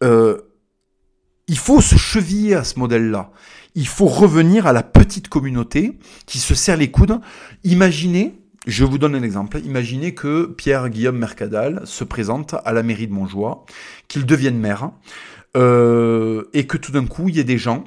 il 0.02 1.58
faut 1.58 1.80
se 1.80 1.96
cheviller 1.96 2.54
à 2.54 2.64
ce 2.64 2.78
modèle-là. 2.78 3.30
Il 3.74 3.86
faut 3.86 4.06
revenir 4.06 4.66
à 4.66 4.72
la 4.72 4.82
petite 4.82 5.28
communauté 5.28 5.98
qui 6.26 6.38
se 6.38 6.54
serre 6.54 6.76
les 6.76 6.90
coudes. 6.90 7.20
Imaginez, 7.64 8.40
je 8.66 8.84
vous 8.84 8.98
donne 8.98 9.14
un 9.14 9.22
exemple, 9.22 9.58
imaginez 9.64 10.14
que 10.14 10.46
Pierre-Guillaume 10.46 11.18
Mercadal 11.18 11.82
se 11.84 12.04
présente 12.04 12.54
à 12.64 12.72
la 12.72 12.82
mairie 12.82 13.06
de 13.06 13.12
Montjoie, 13.12 13.64
qu'il 14.06 14.26
devienne 14.26 14.58
maire, 14.58 14.90
euh, 15.56 16.44
et 16.52 16.66
que 16.66 16.76
tout 16.76 16.92
d'un 16.92 17.06
coup, 17.06 17.28
il 17.28 17.36
y 17.36 17.40
ait 17.40 17.44
des 17.44 17.58
gens 17.58 17.84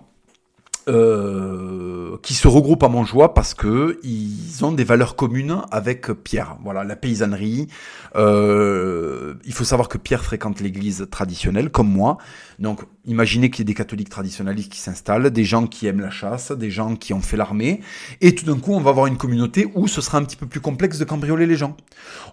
euh, 0.88 2.17
qui 2.21 2.34
se 2.34 2.47
regroupent 2.47 2.84
à 2.84 2.89
Montjoie 2.89 3.34
parce 3.34 3.53
que 3.53 3.99
ils 4.03 4.63
ont 4.65 4.71
des 4.71 4.84
valeurs 4.84 5.15
communes 5.15 5.61
avec 5.71 6.11
Pierre. 6.23 6.57
Voilà, 6.63 6.84
la 6.84 6.95
paysannerie. 6.95 7.67
Euh, 8.15 9.34
il 9.45 9.53
faut 9.53 9.63
savoir 9.63 9.89
que 9.89 9.97
Pierre 9.97 10.23
fréquente 10.23 10.59
l'église 10.59 11.07
traditionnelle, 11.09 11.69
comme 11.69 11.89
moi. 11.89 12.17
Donc, 12.59 12.81
imaginez 13.05 13.49
qu'il 13.49 13.59
y 13.59 13.63
ait 13.63 13.65
des 13.65 13.73
catholiques 13.73 14.09
traditionnalistes 14.09 14.71
qui 14.71 14.79
s'installent, 14.79 15.31
des 15.31 15.43
gens 15.43 15.67
qui 15.67 15.88
aiment 15.88 16.01
la 16.01 16.11
chasse, 16.11 16.51
des 16.51 16.69
gens 16.69 16.95
qui 16.95 17.13
ont 17.13 17.21
fait 17.21 17.38
l'armée, 17.38 17.81
et 18.21 18.36
tout 18.36 18.45
d'un 18.45 18.59
coup, 18.59 18.73
on 18.73 18.79
va 18.79 18.91
avoir 18.91 19.07
une 19.07 19.17
communauté 19.17 19.67
où 19.75 19.88
ce 19.88 20.01
sera 20.01 20.19
un 20.19 20.23
petit 20.23 20.36
peu 20.36 20.45
plus 20.45 20.59
complexe 20.59 20.99
de 20.99 21.05
cambrioler 21.05 21.47
les 21.47 21.55
gens. 21.55 21.75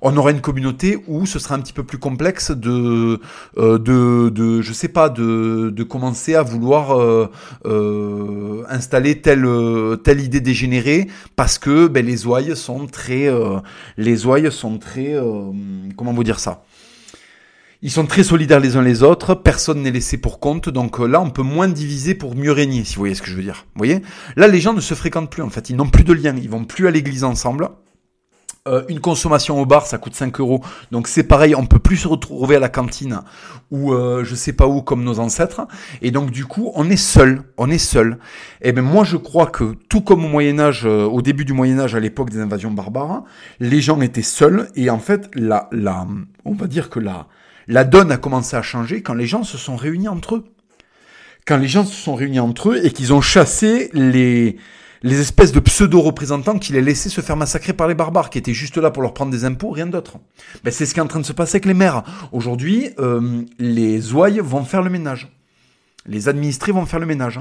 On 0.03 0.16
aura 0.16 0.30
une 0.30 0.40
communauté 0.40 1.03
où 1.09 1.24
ce 1.24 1.38
sera 1.38 1.55
un 1.55 1.61
petit 1.61 1.72
peu 1.72 1.82
plus 1.82 1.98
complexe 1.98 2.51
de, 2.51 3.20
euh, 3.57 3.78
de, 3.78 4.28
de, 4.28 4.61
je 4.61 4.72
sais 4.72 4.88
pas, 4.88 5.09
de, 5.09 5.70
de 5.74 5.82
commencer 5.82 6.34
à 6.34 6.42
vouloir 6.42 6.98
euh, 8.41 8.51
euh, 8.51 8.64
installer 8.68 9.20
telle, 9.20 9.47
telle 10.03 10.20
idée 10.20 10.41
dégénérée, 10.41 11.09
parce 11.36 11.59
que 11.59 11.86
ben, 11.86 12.05
les 12.05 12.26
ouailles 12.26 12.57
sont 12.57 12.86
très, 12.86 13.28
euh, 13.28 13.59
les 13.97 14.26
ouailles 14.26 14.51
sont 14.51 14.78
très, 14.78 15.14
euh, 15.14 15.53
comment 15.97 16.12
vous 16.12 16.24
dire 16.24 16.41
ça? 16.41 16.64
Ils 17.82 17.91
sont 17.91 18.05
très 18.05 18.22
solidaires 18.22 18.61
les 18.61 18.76
uns 18.76 18.82
les 18.82 19.03
autres, 19.03 19.34
personne 19.34 19.80
n'est 19.82 19.91
laissé 19.91 20.18
pour 20.18 20.38
compte, 20.38 20.68
donc 20.68 21.01
euh, 21.01 21.07
là 21.07 21.20
on 21.20 21.30
peut 21.30 21.43
moins 21.43 21.68
diviser 21.68 22.14
pour 22.14 22.36
mieux 22.36 22.53
régner, 22.53 22.84
si 22.84 22.97
vous 22.97 23.01
voyez 23.01 23.14
ce 23.14 23.22
que 23.22 23.30
je 23.30 23.36
veux 23.36 23.43
dire. 23.43 23.66
Voyez? 23.74 24.03
Là 24.36 24.49
les 24.49 24.61
gens 24.61 24.74
ne 24.74 24.80
se 24.80 24.95
fréquentent 24.95 25.30
plus 25.30 25.43
en 25.43 25.51
fait, 25.51 25.70
ils 25.70 25.76
n'ont 25.76 25.88
plus 25.88 26.05
de 26.05 26.12
lien, 26.12 26.34
ils 26.36 26.51
vont 26.51 26.64
plus 26.64 26.86
à 26.88 26.91
l'église 26.91 27.24
ensemble. 27.24 27.70
Euh, 28.68 28.82
une 28.90 29.00
consommation 29.00 29.58
au 29.58 29.64
bar, 29.64 29.86
ça 29.86 29.96
coûte 29.96 30.14
5 30.14 30.38
euros. 30.38 30.62
Donc 30.90 31.08
c'est 31.08 31.22
pareil, 31.22 31.54
on 31.54 31.64
peut 31.64 31.78
plus 31.78 31.96
se 31.96 32.08
retrouver 32.08 32.56
à 32.56 32.58
la 32.58 32.68
cantine 32.68 33.20
ou 33.70 33.94
euh, 33.94 34.22
je 34.22 34.34
sais 34.34 34.52
pas 34.52 34.66
où 34.66 34.82
comme 34.82 35.02
nos 35.02 35.18
ancêtres. 35.18 35.66
Et 36.02 36.11
donc 36.11 36.30
du 36.30 36.44
coup, 36.44 36.70
on 36.74 36.90
est 36.90 36.98
seul, 36.98 37.42
on 37.56 37.70
est 37.70 37.78
seul. 37.78 38.18
Et 38.61 38.68
eh 38.68 38.72
ben 38.72 38.82
moi 38.82 39.02
je 39.02 39.16
crois 39.16 39.46
que 39.46 39.76
tout 39.88 40.02
comme 40.02 40.26
au 40.26 40.28
Moyen 40.28 40.58
Âge, 40.58 40.82
euh, 40.84 41.06
au 41.06 41.22
début 41.22 41.46
du 41.46 41.54
Moyen 41.54 41.80
Âge, 41.80 41.94
à 41.94 42.00
l'époque 42.00 42.28
des 42.28 42.38
invasions 42.38 42.70
barbares, 42.70 43.24
les 43.61 43.80
gens 43.80 43.98
étaient 44.02 44.20
seuls 44.20 44.68
et 44.76 44.90
en 44.90 44.98
fait 44.98 45.30
la, 45.34 45.70
la, 45.72 46.06
on 46.44 46.52
va 46.52 46.66
dire 46.66 46.90
que 46.90 47.00
la, 47.00 47.28
la 47.66 47.84
donne 47.84 48.12
a 48.12 48.18
commencé 48.18 48.56
à 48.56 48.62
changer 48.62 49.00
quand 49.02 49.14
les 49.14 49.26
gens 49.26 49.42
se 49.42 49.56
sont 49.56 49.76
réunis 49.76 50.08
entre 50.08 50.34
eux. 50.36 50.44
Quand 51.46 51.56
les 51.56 51.68
gens 51.68 51.86
se 51.86 51.94
sont 51.94 52.14
réunis 52.14 52.40
entre 52.40 52.72
eux 52.72 52.84
et 52.84 52.90
qu'ils 52.90 53.14
ont 53.14 53.22
chassé 53.22 53.88
les 53.94 54.58
les 55.03 55.20
espèces 55.20 55.53
de 55.53 55.61
pseudo-représentants 55.61 56.59
qui 56.59 56.72
les 56.72 56.82
laissaient 56.82 57.09
se 57.09 57.20
faire 57.20 57.36
massacrer 57.36 57.72
par 57.72 57.88
les 57.88 57.94
barbares, 57.94 58.30
qui 58.30 58.38
étaient 58.38 58.55
juste 58.55 58.76
là 58.76 58.90
pour 58.90 59.03
leur 59.03 59.14
prendre 59.14 59.32
des 59.32 59.44
impôts, 59.44 59.70
rien 59.70 59.86
d'autre. 59.86 60.18
Ben, 60.64 60.70
c'est 60.70 60.86
ce 60.86 60.94
qui 60.94 61.01
est 61.01 61.03
en 61.03 61.07
train 61.07 61.20
de 61.20 61.26
se 61.26 61.32
passer 61.32 61.57
avec 61.57 61.64
les 61.64 61.74
maires. 61.74 62.03
Aujourd'hui, 62.32 62.90
euh, 62.98 63.42
les 63.59 64.12
ouailles 64.12 64.40
vont 64.42 64.64
faire 64.64 64.82
le 64.82 64.90
ménage. 64.90 65.28
Les 66.07 66.28
administrés 66.28 66.72
vont 66.72 66.86
faire 66.86 67.01
le 67.01 67.07
ménage. 67.07 67.40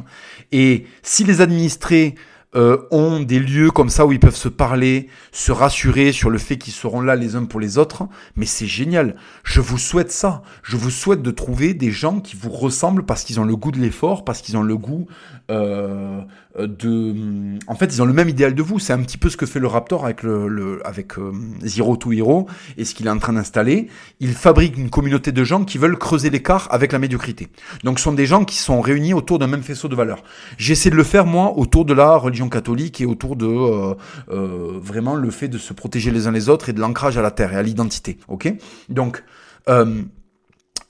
Et 0.52 0.86
si 1.02 1.24
les 1.24 1.42
administrés 1.42 2.16
euh, 2.56 2.78
ont 2.90 3.20
des 3.20 3.40
lieux 3.40 3.70
comme 3.70 3.90
ça 3.90 4.08
où 4.08 4.12
ils 4.12 4.20
peuvent 4.20 4.36
se 4.36 4.50
parler, 4.50 5.08
se 5.32 5.52
rassurer 5.52 6.12
sur 6.12 6.32
le 6.32 6.40
fait 6.40 6.58
qu'ils 6.58 6.74
seront 6.74 7.00
là 7.00 7.16
les 7.16 7.36
uns 7.36 7.46
pour 7.46 7.60
les 7.60 7.78
autres. 7.78 8.08
Mais 8.36 8.48
c'est 8.48 8.66
génial. 8.66 9.16
Je 9.44 9.62
vous 9.62 9.78
souhaite 9.78 10.12
ça. 10.12 10.42
Je 10.64 10.76
vous 10.76 10.90
souhaite 10.90 11.22
de 11.22 11.30
trouver 11.30 11.76
des 11.76 11.92
gens 11.92 12.20
qui 12.20 12.36
vous 12.36 12.50
ressemblent 12.50 13.06
parce 13.06 13.24
qu'ils 13.24 13.40
ont 13.40 13.44
le 13.44 13.56
goût 13.56 13.72
de 13.72 13.80
l'effort, 13.80 14.26
parce 14.26 14.42
qu'ils 14.42 14.58
ont 14.58 14.64
le 14.64 14.78
goût 14.78 15.06
euh, 15.52 16.22
de. 16.68 17.58
En 17.68 17.76
fait, 17.76 17.86
ils 17.88 18.02
ont 18.02 18.06
le 18.06 18.14
même 18.14 18.30
idéal 18.30 18.54
de 18.54 18.62
vous. 18.62 18.80
C'est 18.80 18.94
un 18.94 19.02
petit 19.02 19.18
peu 19.18 19.30
ce 19.30 19.38
que 19.38 19.46
fait 19.46 19.60
le 19.60 19.68
Raptor 19.68 20.06
avec 20.06 20.24
le, 20.24 20.82
avec 20.86 21.18
euh, 21.18 21.32
Zero 21.64 21.96
to 21.98 22.12
Hero 22.12 22.48
et 22.78 22.86
ce 22.86 22.94
qu'il 22.96 23.08
est 23.08 23.12
en 23.12 23.20
train 23.20 23.34
d'installer. 23.34 23.88
Il 24.20 24.34
fabrique 24.34 24.78
une 24.78 24.90
communauté 24.90 25.32
de 25.32 25.44
gens 25.44 25.64
qui 25.64 25.78
veulent 25.78 25.98
creuser 25.98 26.30
l'écart 26.30 26.68
avec 26.72 26.92
la 26.92 27.00
médiocrité. 27.00 27.48
Donc, 27.84 28.00
ce 28.00 28.06
sont 28.06 28.14
des 28.14 28.26
gens 28.26 28.46
qui 28.46 28.58
sont 28.58 28.82
réunis 28.82 29.14
autour 29.14 29.40
d'un 29.40 29.48
même 29.48 29.64
faisceau 29.64 29.88
de 29.88 29.96
valeurs. 29.96 30.24
J'essaie 30.58 30.90
de 30.90 30.96
le 30.96 31.04
faire 31.04 31.26
moi 31.26 31.58
autour 31.58 31.86
de 31.86 31.94
la 31.94 32.16
religion 32.16 32.50
catholique 32.50 33.02
et 33.02 33.06
autour 33.06 33.36
de 33.36 33.48
euh, 33.48 33.94
euh, 34.32 34.80
vraiment 34.82 35.16
le 35.16 35.32
fait 35.32 35.48
de 35.48 35.58
se 35.58 35.74
protéger 35.74 36.12
les 36.12 36.28
uns 36.28 36.32
les 36.32 36.50
autres 36.50 36.70
et 36.70 36.74
de 36.74 36.80
l'ancrage 36.80 37.18
à 37.18 37.22
la 37.22 37.32
terre 37.32 37.54
et 37.54 37.58
à 37.58 37.64
l'identité. 37.64 38.18
Ok? 38.28 38.54
Donc, 38.90 39.24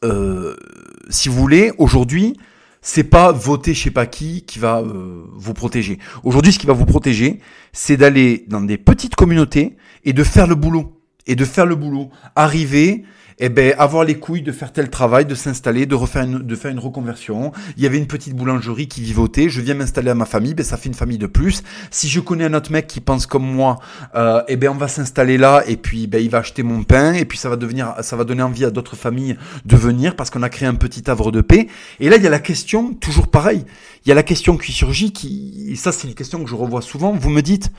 euh, 0.04 0.56
si 1.10 1.30
vous 1.30 1.36
voulez, 1.36 1.72
aujourd'hui, 1.78 2.38
c'est 2.82 3.04
pas 3.04 3.32
voter 3.32 3.74
je 3.74 3.84
sais 3.84 3.92
pas 3.92 4.06
qui 4.06 4.44
qui 4.44 4.60
va 4.60 4.84
vous 4.84 5.54
protéger. 5.54 6.00
Aujourd'hui, 6.24 6.54
ce 6.54 6.60
qui 6.60 6.68
va 6.68 6.74
vous 6.74 6.86
protéger, 6.86 7.40
c'est 7.74 7.98
d'aller 7.98 8.46
dans 8.48 8.62
des 8.62 8.78
petites 8.78 9.16
communautés 9.16 9.76
et 10.06 10.14
de 10.14 10.24
faire 10.24 10.48
le 10.48 10.56
boulot. 10.56 10.96
Et 11.28 11.36
de 11.36 11.46
faire 11.46 11.66
le 11.66 11.76
boulot. 11.76 12.10
Arriver, 12.36 13.04
eh 13.40 13.50
ben, 13.50 13.74
avoir 13.78 14.04
les 14.04 14.16
couilles 14.16 14.42
de 14.42 14.52
faire 14.52 14.74
tel 14.74 14.90
travail, 14.90 15.26
de 15.26 15.36
s'installer, 15.36 15.86
de 15.86 15.96
refaire 15.96 16.24
une, 16.24 16.40
de 16.40 16.56
faire 16.56 16.72
une 16.72 16.80
reconversion. 16.80 17.52
Il 17.78 17.84
y 17.84 17.86
avait 17.86 17.98
une 17.98 18.08
petite 18.08 18.36
boulangerie 18.36 18.88
qui 18.88 19.02
vivotait. 19.02 19.50
Je 19.50 19.62
viens 19.62 19.76
m'installer 19.76 20.10
à 20.10 20.16
ma 20.16 20.26
famille. 20.26 20.54
Ben, 20.54 20.66
ça 20.66 20.78
fait 20.78 20.90
une 20.90 20.96
famille 20.96 21.18
de 21.18 21.28
plus. 21.28 21.64
Si 21.90 22.10
je 22.10 22.20
connais 22.20 22.46
un 22.46 22.54
autre 22.54 22.72
mec 22.72 22.88
qui 22.88 23.00
pense 23.00 23.26
comme 23.26 23.46
moi, 23.46 23.80
euh, 24.16 24.42
eh 24.48 24.58
ben, 24.58 24.70
on 24.70 24.76
va 24.76 24.88
s'installer 24.88 25.38
là 25.38 25.64
et 25.68 25.78
puis, 25.78 26.08
ben, 26.08 26.22
il 26.22 26.30
va 26.30 26.40
acheter 26.40 26.64
mon 26.64 26.84
pain 26.84 27.14
et 27.14 27.26
puis 27.26 27.38
ça 27.38 27.50
va 27.50 27.56
devenir, 27.56 27.94
ça 28.02 28.16
va 28.16 28.26
donner 28.26 28.44
envie 28.44 28.66
à 28.66 28.72
d'autres 28.72 28.96
familles 28.96 29.38
de 29.66 29.76
venir 29.78 30.16
parce 30.16 30.30
qu'on 30.30 30.44
a 30.44 30.50
créé 30.50 30.68
un 30.68 30.76
petit 30.76 31.10
havre 31.10 31.32
de 31.32 31.42
paix. 31.42 31.68
Et 32.00 32.10
là, 32.10 32.18
il 32.18 32.24
y 32.24 32.28
a 32.28 32.32
la 32.32 32.40
question, 32.40 32.94
toujours 32.94 33.28
pareil. 33.28 33.64
Il 34.06 34.10
y 34.10 34.12
a 34.12 34.16
la 34.16 34.24
question 34.24 34.58
qui 34.58 34.72
surgit 34.72 35.12
qui, 35.12 35.76
ça, 35.76 35.92
c'est 35.92 36.08
une 36.08 36.14
question 36.14 36.44
que 36.44 36.50
je 36.50 36.56
revois 36.56 36.82
souvent. 36.82 37.14
Vous 37.14 37.30
me 37.30 37.42
dites, 37.42 37.72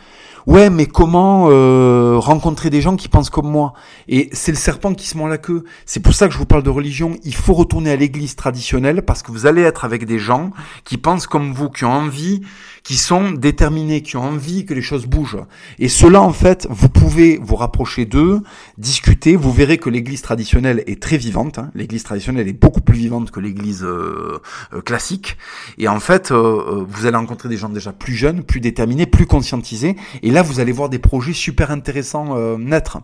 ouais, 0.47 0.71
mais 0.71 0.87
comment 0.87 1.49
euh, 1.51 2.19
rencontrer 2.19 2.71
des 2.71 2.81
gens 2.81 2.97
qui 2.97 3.09
pensent 3.09 3.31
comme 3.31 3.51
moi? 3.51 3.73
Et 4.09 4.29
c'est 4.33 4.53
le 4.53 4.59
serpent 4.59 4.95
qui 4.95 5.07
se 5.07 5.17
mord 5.17 5.29
la 5.29 5.39
queue. 5.39 5.50
C'est 5.87 6.01
pour 6.01 6.15
ça 6.15 6.27
que 6.27 6.33
je 6.33 6.39
vous 6.39 6.47
parle 6.47 6.63
de 6.63 6.71
religion. 6.71 7.17
Il 7.25 7.35
faut 7.35 7.55
retourner 7.55 7.91
à 7.91 7.97
l'église 7.97 8.37
traditionnelle 8.37 9.03
parce 9.03 9.23
que 9.23 9.33
vous 9.33 9.47
allez 9.47 9.63
être 9.63 9.85
avec 9.85 10.07
des 10.07 10.19
gens 10.19 10.51
qui 10.85 10.97
pensent 10.97 11.27
comme 11.27 11.53
vous, 11.53 11.71
qui 11.71 11.85
ont 11.85 11.93
envie, 11.93 12.43
qui 12.83 12.97
sont 12.97 13.33
déterminés, 13.33 14.03
qui 14.03 14.17
ont 14.17 14.25
envie 14.25 14.65
que 14.67 14.75
les 14.75 14.83
choses 14.83 15.07
bougent. 15.07 15.45
Et 15.79 15.89
cela, 15.89 16.23
en 16.23 16.33
fait, 16.33 16.67
vous 16.71 16.89
pouvez 16.89 17.39
vous 17.43 17.57
rapprocher 17.57 18.05
d'eux, 18.05 18.41
discuter. 18.79 19.37
Vous 19.37 19.53
verrez 19.53 19.79
que 19.79 19.91
l'église 19.91 20.23
traditionnelle 20.23 20.85
est 20.87 21.03
très 21.03 21.17
vivante. 21.17 21.59
Hein. 21.59 21.71
L'église 21.75 22.05
traditionnelle 22.05 22.49
est 22.49 22.53
beaucoup 22.53 22.81
plus 22.81 22.97
vivante 22.97 23.31
que 23.31 23.41
l'église 23.41 23.83
euh, 23.83 24.41
euh, 24.73 24.81
classique. 24.81 25.37
Et 25.79 25.89
en 25.89 26.01
fait, 26.01 26.31
vous 26.33 27.07
allez 27.07 27.17
rencontrer 27.17 27.49
des 27.49 27.57
gens 27.57 27.69
déjà 27.69 27.93
plus 27.93 28.15
jeunes, 28.15 28.43
plus 28.43 28.61
déterminés, 28.61 29.07
plus 29.07 29.27
conscientisés. 29.27 29.97
Et 30.23 30.31
là, 30.31 30.43
vous 30.43 30.61
allez 30.61 30.73
voir 30.73 30.89
des 30.89 30.99
projets 30.99 31.33
super 31.33 31.71
intéressants 31.71 32.37
euh, 32.37 32.57
naître. 32.59 32.99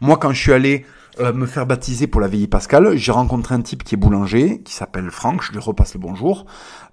Moi, 0.00 0.16
quand 0.16 0.32
je 0.32 0.40
suis 0.40 0.52
allé 0.52 0.84
euh, 1.20 1.32
me 1.32 1.46
faire 1.46 1.66
baptiser 1.66 2.06
pour 2.06 2.20
la 2.20 2.28
veillée 2.28 2.46
pascale, 2.46 2.96
j'ai 2.96 3.12
rencontré 3.12 3.54
un 3.54 3.60
type 3.60 3.84
qui 3.84 3.94
est 3.94 3.98
boulanger, 3.98 4.62
qui 4.64 4.72
s'appelle 4.72 5.10
Franck, 5.10 5.42
je 5.42 5.52
lui 5.52 5.58
repasse 5.58 5.94
le 5.94 6.00
bonjour. 6.00 6.46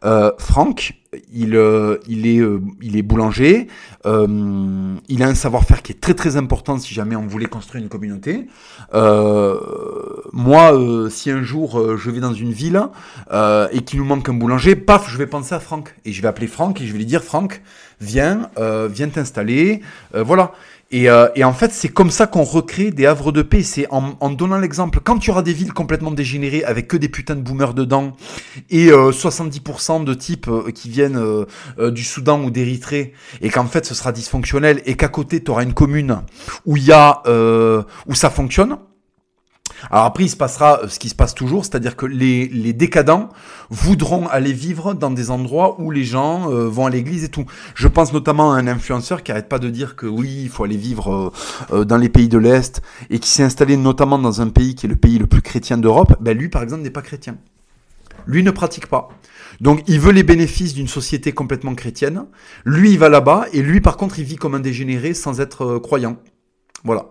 Euh, 0.03 0.31
Franck, 0.37 0.95
il, 1.33 1.55
euh, 1.55 1.97
il, 2.07 2.27
est, 2.27 2.41
il 2.81 2.97
est 2.97 3.01
boulanger, 3.01 3.67
il 4.05 5.23
a 5.23 5.27
un 5.27 5.35
savoir-faire 5.35 5.81
qui 5.81 5.93
est 5.93 6.01
très 6.01 6.13
très 6.13 6.37
important 6.37 6.77
si 6.77 6.93
jamais 6.93 7.15
on 7.15 7.27
voulait 7.27 7.47
construire 7.47 7.83
une 7.83 7.89
communauté. 7.89 8.47
moi, 8.93 11.09
si 11.09 11.31
un 11.31 11.43
jour 11.43 11.97
je 11.97 12.11
vais 12.11 12.19
dans 12.19 12.33
une 12.33 12.51
ville 12.51 12.81
et 13.31 13.81
qu'il 13.81 13.99
nous 13.99 14.05
manque 14.05 14.27
un 14.29 14.33
boulanger, 14.33 14.75
paf, 14.75 15.09
je 15.09 15.17
vais 15.17 15.27
penser 15.27 15.55
à 15.55 15.59
Franck. 15.59 15.95
Et 16.05 16.11
je 16.11 16.21
vais 16.21 16.27
appeler 16.27 16.47
Franck 16.47 16.81
et 16.81 16.85
je 16.85 16.91
vais 16.91 16.99
lui 16.99 17.05
dire, 17.05 17.23
Franck, 17.23 17.61
viens, 18.01 18.49
euh, 18.57 18.87
viens 18.91 19.09
t'installer, 19.09 19.81
euh, 20.15 20.23
voilà. 20.23 20.53
Et, 20.91 21.09
euh, 21.09 21.27
et, 21.35 21.43
en 21.43 21.53
fait, 21.53 21.71
c'est 21.71 21.89
comme 21.89 22.09
ça 22.09 22.25
qu'on 22.25 22.43
recrée 22.43 22.91
des 22.91 23.05
havres 23.05 23.31
de 23.31 23.41
paix. 23.41 23.61
C'est 23.61 23.85
en, 23.91 24.15
en, 24.19 24.29
donnant 24.31 24.57
l'exemple. 24.57 24.99
Quand 25.03 25.19
tu 25.19 25.29
auras 25.29 25.43
des 25.43 25.53
villes 25.53 25.73
complètement 25.73 26.11
dégénérées 26.11 26.63
avec 26.63 26.87
que 26.87 26.97
des 26.97 27.09
putains 27.09 27.35
de 27.35 27.41
boomers 27.41 27.73
dedans 27.73 28.15
et 28.71 28.89
70% 28.89 30.03
de 30.03 30.13
types 30.13 30.49
qui 30.73 30.89
viennent 30.89 31.45
du 31.77 32.03
Soudan 32.03 32.41
ou 32.43 32.49
d'Érythrée 32.49 33.13
et 33.41 33.49
qu'en 33.49 33.65
fait 33.65 33.85
ce 33.85 33.93
sera 33.93 34.11
dysfonctionnel 34.11 34.81
et 34.85 34.95
qu'à 34.95 35.07
côté 35.07 35.43
tu 35.43 35.51
auras 35.51 35.63
une 35.63 35.73
commune 35.73 36.21
où 36.65 36.77
il 36.77 36.83
y 36.83 36.91
a 36.91 37.21
où 38.07 38.15
ça 38.15 38.29
fonctionne, 38.29 38.77
alors 39.91 40.05
après, 40.05 40.25
il 40.25 40.29
se 40.29 40.35
passera 40.35 40.81
euh, 40.83 40.87
ce 40.87 40.99
qui 40.99 41.09
se 41.09 41.15
passe 41.15 41.33
toujours, 41.33 41.65
c'est-à-dire 41.65 41.95
que 41.95 42.05
les, 42.05 42.47
les, 42.47 42.73
décadents 42.73 43.29
voudront 43.69 44.27
aller 44.27 44.53
vivre 44.53 44.93
dans 44.93 45.11
des 45.11 45.31
endroits 45.31 45.79
où 45.79 45.91
les 45.91 46.03
gens 46.03 46.51
euh, 46.51 46.67
vont 46.67 46.85
à 46.85 46.89
l'église 46.89 47.23
et 47.23 47.29
tout. 47.29 47.45
Je 47.75 47.87
pense 47.87 48.13
notamment 48.13 48.53
à 48.53 48.57
un 48.57 48.67
influenceur 48.67 49.23
qui 49.23 49.31
arrête 49.31 49.49
pas 49.49 49.59
de 49.59 49.69
dire 49.69 49.95
que 49.95 50.05
oui, 50.05 50.41
il 50.43 50.49
faut 50.49 50.63
aller 50.63 50.77
vivre 50.77 51.31
euh, 51.71 51.85
dans 51.85 51.97
les 51.97 52.09
pays 52.09 52.29
de 52.29 52.37
l'Est 52.37 52.81
et 53.09 53.19
qui 53.19 53.29
s'est 53.29 53.43
installé 53.43 53.77
notamment 53.77 54.19
dans 54.19 54.41
un 54.41 54.49
pays 54.49 54.75
qui 54.75 54.85
est 54.85 54.89
le 54.89 54.95
pays 54.95 55.17
le 55.17 55.27
plus 55.27 55.41
chrétien 55.41 55.77
d'Europe. 55.77 56.15
Ben 56.19 56.37
lui, 56.37 56.49
par 56.49 56.63
exemple, 56.63 56.83
n'est 56.83 56.89
pas 56.89 57.01
chrétien. 57.01 57.37
Lui 58.27 58.43
ne 58.43 58.51
pratique 58.51 58.87
pas. 58.87 59.09
Donc 59.61 59.83
il 59.87 59.99
veut 59.99 60.11
les 60.11 60.23
bénéfices 60.23 60.73
d'une 60.73 60.87
société 60.87 61.31
complètement 61.31 61.73
chrétienne. 61.73 62.25
Lui, 62.65 62.91
il 62.91 62.99
va 62.99 63.09
là-bas 63.09 63.45
et 63.53 63.61
lui, 63.61 63.81
par 63.81 63.97
contre, 63.97 64.19
il 64.19 64.25
vit 64.25 64.35
comme 64.35 64.55
un 64.55 64.59
dégénéré 64.59 65.13
sans 65.13 65.41
être 65.41 65.79
croyant. 65.79 66.17
Voilà. 66.83 67.07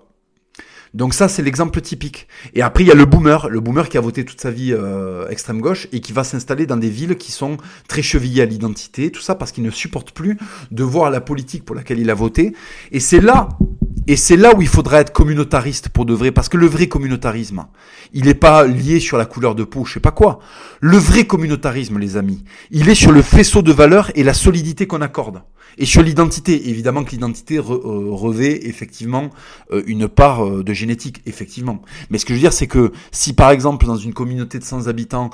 Donc 0.99 1.14
ça, 1.14 1.28
c'est 1.28 1.42
l'exemple 1.42 1.80
typique. 1.80 2.26
Et 2.55 2.61
après, 2.61 2.82
il 2.82 2.88
y 2.88 2.90
a 2.90 2.94
le 2.94 3.05
boomer, 3.05 3.49
le 3.49 3.61
boomer 3.61 3.88
qui 3.88 3.96
a 3.96 4.01
voté 4.01 4.24
toute 4.24 4.40
sa 4.40 4.51
vie 4.51 4.72
euh, 4.72 5.28
extrême 5.28 5.61
gauche 5.61 5.86
et 5.92 6.01
qui 6.01 6.12
va 6.12 6.24
s'installer 6.24 6.66
dans 6.66 6.76
des 6.76 6.90
villes 6.90 7.14
qui 7.14 7.30
sont 7.30 7.57
très 7.86 8.03
chevillées 8.03 8.42
à 8.42 8.46
l'identité, 8.46 9.12
tout 9.12 9.20
ça 9.20 9.36
parce 9.36 9.53
qu'il 9.53 9.62
ne 9.62 9.70
supporte 9.70 10.11
plus 10.11 10.36
de 10.72 10.82
voir 10.82 11.12
la 11.12 11.20
politique 11.20 11.64
pour 11.64 11.76
laquelle 11.76 12.01
il 12.01 12.11
a 12.11 12.14
voté. 12.14 12.53
Et 12.90 12.99
c'est 12.99 13.20
là, 13.20 13.49
et 14.09 14.16
c'est 14.16 14.36
là 14.36 14.57
où 14.57 14.61
il 14.61 14.66
faudra 14.66 15.01
être 15.01 15.12
communautariste 15.12 15.88
pour 15.88 16.05
de 16.05 16.14
vrai, 16.14 16.32
parce 16.32 16.49
que 16.49 16.57
le 16.57 16.66
vrai 16.66 16.88
communautarisme, 16.88 17.66
il 18.12 18.24
n'est 18.24 18.34
pas 18.34 18.66
lié 18.66 18.99
sur 18.99 19.18
la 19.18 19.24
couleur 19.24 19.55
de 19.55 19.62
peau, 19.62 19.84
je 19.84 19.94
sais 19.94 20.01
pas 20.01 20.11
quoi. 20.11 20.40
Le 20.80 20.96
vrai 20.96 21.28
communautarisme, 21.28 22.01
les 22.01 22.16
amis, 22.16 22.42
il 22.72 22.88
est 22.88 22.96
sur 22.96 23.12
le 23.12 23.22
faisceau 23.22 23.62
de 23.62 23.70
valeurs 23.70 24.11
et 24.16 24.24
la 24.24 24.34
solidité 24.34 24.88
qu'on 24.88 25.01
accorde. 25.03 25.42
Et 25.77 25.85
sur 25.85 26.03
l'identité, 26.03 26.71
évidemment 26.71 27.05
que 27.05 27.11
l'identité 27.11 27.59
euh, 27.59 27.62
revêt 27.62 28.66
effectivement 28.66 29.31
euh, 29.71 29.83
une 29.87 30.09
part 30.09 30.45
euh, 30.45 30.64
de 30.64 30.73
génétique, 30.73 31.23
effectivement. 31.27 31.83
Mais 32.11 32.19
ce 32.19 32.25
que 32.25 32.33
je 32.33 32.39
veux 32.39 32.43
dire, 32.43 32.53
c'est 32.53 32.66
que 32.66 32.93
si 33.12 33.33
par 33.33 33.51
exemple 33.51 33.87
dans 33.87 33.97
une 33.97 34.14
communauté 34.14 34.59
de 34.59 34.64
100 34.64 34.87
habitants, 34.87 35.31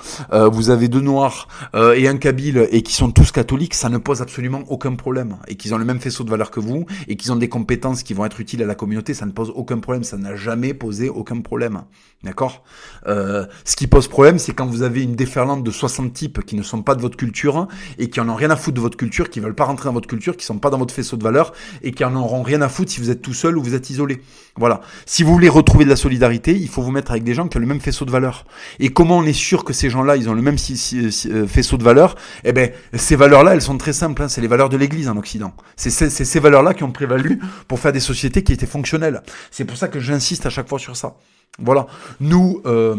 vous 0.52 0.70
avez 0.70 0.88
deux 0.88 1.00
noirs 1.00 1.48
et 1.74 2.08
un 2.08 2.16
kabyle 2.16 2.68
et 2.70 2.82
qui 2.82 2.92
sont 2.92 3.10
tous 3.10 3.30
catholiques, 3.30 3.74
ça 3.74 3.88
ne 3.88 3.98
pose 3.98 4.22
absolument 4.22 4.62
aucun 4.68 4.94
problème. 4.94 5.36
Et 5.48 5.56
qu'ils 5.56 5.74
ont 5.74 5.78
le 5.78 5.84
même 5.84 6.00
faisceau 6.00 6.24
de 6.24 6.30
valeurs 6.30 6.50
que 6.50 6.60
vous 6.60 6.86
et 7.08 7.16
qu'ils 7.16 7.32
ont 7.32 7.36
des 7.36 7.48
compétences 7.48 8.02
qui 8.02 8.14
vont 8.14 8.24
être 8.24 8.40
utiles 8.40 8.62
à 8.62 8.66
la 8.66 8.74
communauté, 8.74 9.14
ça 9.14 9.26
ne 9.26 9.32
pose 9.32 9.52
aucun 9.54 9.78
problème. 9.78 10.04
Ça 10.04 10.16
n'a 10.16 10.34
jamais 10.34 10.74
posé 10.74 11.08
aucun 11.08 11.40
problème. 11.40 11.82
D'accord? 12.22 12.64
Ce 13.06 13.76
qui 13.76 13.86
pose 13.86 14.08
problème, 14.08 14.38
c'est 14.38 14.52
quand 14.52 14.66
vous 14.66 14.82
avez 14.82 15.02
une 15.02 15.14
déferlante 15.14 15.62
de 15.62 15.70
60 15.70 16.12
types 16.12 16.44
qui 16.44 16.56
ne 16.56 16.62
sont 16.62 16.82
pas 16.82 16.94
de 16.94 17.00
votre 17.00 17.16
culture 17.16 17.68
et 17.98 18.08
qui 18.08 18.20
en 18.20 18.28
ont 18.28 18.34
rien 18.34 18.50
à 18.50 18.56
foutre 18.56 18.76
de 18.76 18.80
votre 18.80 18.96
culture, 18.96 19.30
qui 19.30 19.40
veulent 19.40 19.54
pas 19.54 19.64
rentrer 19.64 19.88
dans 19.88 19.94
votre 19.94 20.08
culture 20.08 20.33
culture, 20.34 20.44
qui 20.44 20.44
sont 20.44 20.58
pas 20.58 20.70
dans 20.70 20.78
votre 20.78 20.94
faisceau 20.94 21.16
de 21.16 21.22
valeurs 21.22 21.52
et 21.82 21.92
qui 21.92 22.04
en 22.04 22.14
auront 22.14 22.42
rien 22.42 22.60
à 22.62 22.68
foutre 22.68 22.90
si 22.90 23.00
vous 23.00 23.10
êtes 23.10 23.22
tout 23.22 23.34
seul 23.34 23.56
ou 23.58 23.62
vous 23.62 23.74
êtes 23.74 23.90
isolé. 23.90 24.20
Voilà. 24.56 24.80
Si 25.06 25.22
vous 25.22 25.32
voulez 25.32 25.48
retrouver 25.48 25.84
de 25.84 25.90
la 25.90 25.96
solidarité, 25.96 26.52
il 26.52 26.68
faut 26.68 26.82
vous 26.82 26.90
mettre 26.90 27.10
avec 27.10 27.24
des 27.24 27.34
gens 27.34 27.48
qui 27.48 27.56
ont 27.56 27.60
le 27.60 27.66
même 27.66 27.80
faisceau 27.80 28.04
de 28.04 28.10
valeurs. 28.10 28.44
Et 28.78 28.90
comment 28.90 29.18
on 29.18 29.24
est 29.24 29.32
sûr 29.32 29.64
que 29.64 29.72
ces 29.72 29.90
gens-là, 29.90 30.16
ils 30.16 30.28
ont 30.28 30.34
le 30.34 30.42
même 30.42 30.56
euh, 30.56 31.46
faisceau 31.46 31.76
de 31.76 31.82
valeurs? 31.82 32.14
Eh 32.44 32.52
ben, 32.52 32.70
ces 32.94 33.16
valeurs-là, 33.16 33.54
elles 33.54 33.62
sont 33.62 33.78
très 33.78 33.92
simples. 33.92 34.22
Hein. 34.22 34.28
C'est 34.28 34.40
les 34.40 34.48
valeurs 34.48 34.68
de 34.68 34.76
l'Église 34.76 35.08
en 35.08 35.16
Occident. 35.16 35.54
C'est 35.76 35.90
ces 35.90 36.40
valeurs-là 36.40 36.74
qui 36.74 36.84
ont 36.84 36.92
prévalu 36.92 37.40
pour 37.68 37.78
faire 37.80 37.92
des 37.92 38.00
sociétés 38.00 38.42
qui 38.42 38.52
étaient 38.52 38.66
fonctionnelles. 38.66 39.22
C'est 39.50 39.64
pour 39.64 39.76
ça 39.76 39.88
que 39.88 40.00
j'insiste 40.00 40.46
à 40.46 40.50
chaque 40.50 40.68
fois 40.68 40.78
sur 40.78 40.96
ça. 40.96 41.16
Voilà. 41.58 41.86
Nous. 42.20 42.60
Euh, 42.66 42.96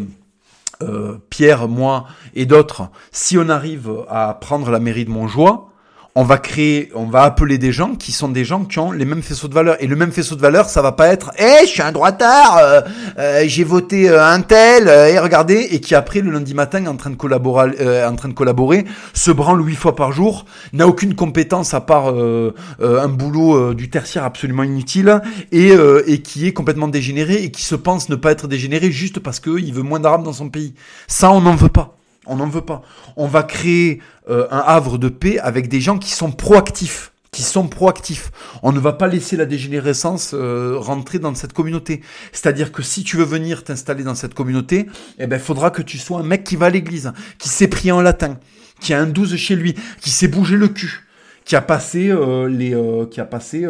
euh, 0.81 1.17
Pierre, 1.29 1.69
moi 1.69 2.05
et 2.33 2.45
d'autres, 2.45 2.89
si 3.13 3.37
on 3.37 3.47
arrive 3.47 3.89
à 4.09 4.33
prendre 4.33 4.69
la 4.71 4.79
mairie 4.79 5.05
de 5.05 5.09
Montjoie, 5.09 5.69
on 6.17 6.23
va 6.23 6.37
créer, 6.37 6.89
on 6.95 7.07
va 7.07 7.23
appeler 7.23 7.57
des 7.57 7.73
gens 7.73 7.93
qui 7.95 8.13
sont 8.13 8.29
des 8.29 8.45
gens 8.45 8.63
qui 8.63 8.79
ont 8.79 8.93
les 8.93 9.03
mêmes 9.03 9.21
faisceaux 9.21 9.49
de 9.49 9.53
valeur. 9.53 9.75
Et 9.81 9.87
le 9.87 9.97
même 9.97 10.13
faisceau 10.13 10.35
de 10.35 10.41
valeur, 10.41 10.69
ça 10.69 10.81
va 10.81 10.93
pas 10.93 11.09
être, 11.09 11.31
eh, 11.37 11.65
je 11.65 11.69
suis 11.69 11.81
un 11.81 11.91
droitard, 11.91 12.57
euh, 12.57 12.81
euh, 13.19 13.43
j'ai 13.45 13.65
voté 13.65 14.09
euh, 14.09 14.25
un 14.25 14.39
tel, 14.39 14.87
et 14.87 15.19
regardez, 15.19 15.67
et 15.71 15.81
qui 15.81 15.93
après 15.93 16.21
le 16.21 16.31
lundi 16.31 16.53
matin 16.53 16.85
en 16.85 16.95
train 16.95 17.09
de 17.09 17.17
collaborer, 17.17 18.05
en 18.05 18.15
train 18.15 18.29
de 18.29 18.33
collaborer, 18.33 18.85
se 19.13 19.29
branle 19.31 19.65
huit 19.65 19.75
fois 19.75 19.95
par 19.95 20.13
jour, 20.13 20.45
n'a 20.71 20.87
aucune 20.87 21.15
compétence 21.15 21.73
à 21.73 21.81
part 21.81 22.07
un 22.07 23.07
boulot 23.09 23.73
du 23.73 23.89
tertiaire 23.89 24.23
absolument 24.23 24.63
inutile, 24.63 25.21
et, 25.51 25.73
et 26.07 26.21
qui 26.21 26.47
est 26.47 26.53
complètement 26.53 26.87
dégénéré 26.87 27.43
et 27.43 27.51
qui 27.51 27.63
se 27.63 27.75
pense 27.75 28.07
ne 28.09 28.15
pas 28.15 28.31
être 28.31 28.47
dégénéré 28.47 28.91
juste 28.91 29.19
parce 29.19 29.39
qu'il 29.39 29.73
veut 29.73 29.83
moins 29.83 29.99
d'arabes 29.99 30.23
dans 30.23 30.33
son 30.33 30.49
pays. 30.49 30.73
Ça, 31.07 31.31
on 31.31 31.41
n'en 31.41 31.55
veut 31.55 31.69
pas. 31.69 31.97
On 32.25 32.37
n'en 32.37 32.47
veut 32.47 32.61
pas. 32.61 32.81
On 33.17 33.27
va 33.27 33.43
créer 33.43 34.01
euh, 34.29 34.47
un 34.51 34.59
havre 34.59 34.97
de 34.97 35.09
paix 35.09 35.39
avec 35.39 35.67
des 35.67 35.81
gens 35.81 35.97
qui 35.97 36.11
sont 36.11 36.31
proactifs 36.31 37.11
qui 37.31 37.43
sont 37.43 37.67
proactifs. 37.67 38.31
On 38.63 38.71
ne 38.71 38.79
va 38.79 38.93
pas 38.93 39.07
laisser 39.07 39.35
la 39.35 39.45
dégénérescence 39.45 40.31
euh, 40.33 40.77
rentrer 40.79 41.19
dans 41.19 41.35
cette 41.35 41.51
communauté. 41.51 41.99
C'est-à-dire 42.31 42.71
que 42.71 42.81
si 42.81 43.03
tu 43.03 43.17
veux 43.17 43.25
venir 43.25 43.65
t'installer 43.65 44.05
dans 44.05 44.15
cette 44.15 44.33
communauté, 44.33 44.87
eh 45.19 45.27
ben 45.27 45.37
faudra 45.37 45.69
que 45.69 45.81
tu 45.81 45.97
sois 45.97 46.21
un 46.21 46.23
mec 46.23 46.45
qui 46.45 46.55
va 46.55 46.67
à 46.67 46.69
l'église, 46.69 47.11
qui 47.37 47.49
s'est 47.49 47.67
pris 47.67 47.91
en 47.91 47.99
latin, 47.99 48.39
qui 48.79 48.93
a 48.93 49.01
un 49.01 49.05
12 49.05 49.35
chez 49.35 49.57
lui, 49.57 49.75
qui 49.99 50.11
s'est 50.11 50.29
bougé 50.29 50.55
le 50.55 50.69
cul, 50.69 51.05
qui 51.43 51.57
a 51.57 51.61
passé 51.61 52.07
euh, 52.09 52.47
les 52.47 52.73
qui 53.11 53.19
a 53.19 53.25
passé 53.25 53.67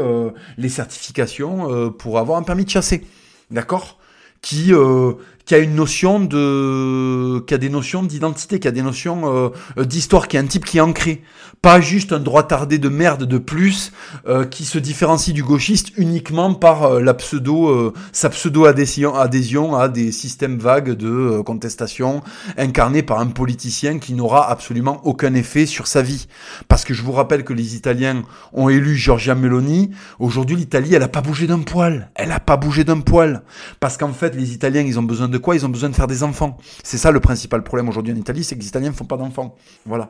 les 0.60 0.70
certifications 0.70 1.90
pour 1.90 2.20
avoir 2.20 2.38
un 2.38 2.44
permis 2.44 2.66
de 2.66 2.70
chasser. 2.70 3.04
D'accord? 3.50 3.98
Qui 4.44 4.74
qui 5.46 5.54
a 5.54 5.60
une 5.60 5.76
notion 5.76 6.20
de, 6.20 7.40
qui 7.46 7.54
a 7.54 7.58
des 7.58 7.70
notions 7.70 8.04
d'identité, 8.04 8.60
qui 8.60 8.68
a 8.68 8.72
des 8.72 8.82
notions 8.82 9.52
euh, 9.78 9.84
d'histoire, 9.84 10.28
qui 10.28 10.38
est 10.38 10.40
un 10.40 10.46
type 10.46 10.66
qui 10.66 10.78
est 10.78 10.82
ancré, 10.82 11.22
pas 11.62 11.80
juste 11.80 12.14
un 12.14 12.20
droit 12.20 12.44
tardé 12.44 12.80
de 12.80 12.90
merde 12.90 13.26
de 13.26 13.38
plus 13.38 13.92
euh, 14.28 14.46
qui 14.46 14.66
se 14.66 14.80
différencie 14.80 15.34
du 15.34 15.44
gauchiste 15.44 15.92
uniquement 15.98 16.54
par 16.54 16.84
euh, 16.84 17.02
la 17.02 17.14
pseudo, 17.14 17.94
sa 18.12 18.30
pseudo 18.30 18.66
adhésion, 18.66 19.16
adhésion 19.16 19.76
à 19.76 19.88
des 19.88 20.12
systèmes 20.12 20.58
vagues 20.58 20.92
de 20.92 21.42
contestation 21.42 22.22
incarnés 22.58 23.04
par 23.04 23.20
un 23.20 23.28
politicien 23.28 24.00
qui 24.00 24.14
n'aura 24.14 24.50
absolument 24.50 25.02
aucun 25.04 25.34
effet 25.36 25.66
sur 25.66 25.88
sa 25.88 26.02
vie. 26.02 26.28
Parce 26.68 26.84
que 26.84 26.94
je 26.94 27.04
vous 27.04 27.12
rappelle 27.12 27.44
que 27.44 27.54
les 27.54 27.76
Italiens 27.76 28.24
ont 28.54 28.70
élu 28.70 28.96
Giorgia 28.96 29.36
Meloni. 29.36 29.92
Aujourd'hui, 30.20 30.56
l'Italie, 30.56 30.94
elle 30.94 31.04
a 31.04 31.08
pas 31.08 31.22
bougé 31.22 31.48
d'un 31.48 31.60
poil. 31.60 32.10
Elle 32.16 32.32
a 32.32 32.40
pas 32.40 32.58
bougé 32.58 32.84
d'un 32.84 33.00
poil. 33.00 33.44
Parce 33.80 33.98
qu'en 33.98 34.14
fait, 34.14 34.36
les 34.36 34.54
Italiens, 34.54 34.82
ils 34.82 35.00
ont 35.00 35.04
besoin 35.04 35.28
de 35.28 35.35
de 35.36 35.40
quoi 35.40 35.56
Ils 35.56 35.66
ont 35.66 35.70
besoin 35.70 35.90
de 35.90 35.96
faire 35.96 36.08
des 36.08 36.24
enfants. 36.24 36.58
C'est 36.84 36.98
ça 36.98 37.12
le 37.12 37.20
principal 37.20 37.62
problème 37.62 37.90
aujourd'hui 37.90 38.14
en 38.14 38.16
Italie, 38.16 38.44
c'est 38.44 38.56
que 38.56 38.62
les 38.62 38.68
Italiens 38.68 38.90
ne 38.90 38.96
font 38.96 39.06
pas 39.06 39.18
d'enfants. 39.18 39.56
Voilà. 39.86 40.10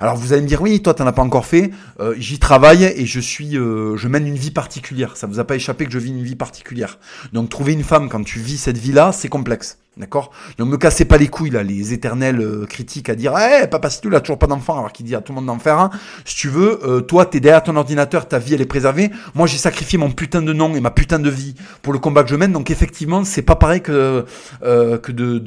Alors 0.00 0.16
vous 0.16 0.32
allez 0.32 0.42
me 0.42 0.46
dire 0.46 0.62
oui, 0.62 0.80
toi 0.82 0.94
t'en 0.94 1.06
as 1.06 1.12
pas 1.12 1.22
encore 1.22 1.46
fait. 1.46 1.70
Euh, 2.00 2.14
j'y 2.18 2.38
travaille 2.38 2.84
et 2.84 3.06
je 3.06 3.20
suis, 3.20 3.56
euh, 3.56 3.96
je 3.96 4.08
mène 4.08 4.26
une 4.26 4.36
vie 4.36 4.50
particulière. 4.50 5.16
Ça 5.16 5.26
vous 5.26 5.40
a 5.40 5.44
pas 5.44 5.56
échappé 5.56 5.86
que 5.86 5.92
je 5.92 5.98
vis 5.98 6.10
une 6.10 6.22
vie 6.22 6.36
particulière. 6.36 6.98
Donc 7.32 7.48
trouver 7.48 7.72
une 7.72 7.84
femme 7.84 8.08
quand 8.08 8.22
tu 8.22 8.38
vis 8.38 8.58
cette 8.58 8.78
vie-là, 8.78 9.12
c'est 9.12 9.28
complexe. 9.28 9.78
D'accord? 9.96 10.32
Donc 10.58 10.68
me 10.68 10.76
cassez 10.76 11.04
pas 11.04 11.18
les 11.18 11.28
couilles 11.28 11.50
là, 11.50 11.62
les 11.62 11.92
éternels 11.92 12.40
euh, 12.40 12.66
critiques 12.66 13.08
à 13.08 13.14
dire 13.14 13.32
Eh, 13.38 13.68
papa 13.68 13.90
si 13.90 14.00
tu 14.00 14.08
n'as 14.08 14.18
toujours 14.18 14.40
pas 14.40 14.48
d'enfant 14.48 14.78
alors 14.78 14.92
qu'il 14.92 15.06
dit 15.06 15.14
à 15.14 15.20
tout 15.20 15.30
le 15.30 15.36
monde 15.36 15.46
d'en 15.46 15.60
faire 15.60 15.78
un. 15.78 15.90
Si 16.24 16.34
tu 16.34 16.48
veux, 16.48 16.80
euh, 16.84 17.00
toi 17.00 17.26
t'es 17.26 17.38
derrière 17.38 17.62
ton 17.62 17.76
ordinateur, 17.76 18.26
ta 18.26 18.40
vie 18.40 18.54
elle 18.54 18.60
est 18.60 18.66
préservée. 18.66 19.12
Moi 19.34 19.46
j'ai 19.46 19.56
sacrifié 19.56 19.96
mon 19.96 20.10
putain 20.10 20.42
de 20.42 20.52
nom 20.52 20.74
et 20.74 20.80
ma 20.80 20.90
putain 20.90 21.20
de 21.20 21.30
vie 21.30 21.54
pour 21.82 21.92
le 21.92 22.00
combat 22.00 22.24
que 22.24 22.30
je 22.30 22.34
mène. 22.34 22.50
Donc 22.50 22.72
effectivement 22.72 23.22
c'est 23.22 23.42
pas 23.42 23.54
pareil 23.54 23.82
que 23.82 24.24
euh, 24.64 24.98
que 24.98 25.12
de 25.12 25.38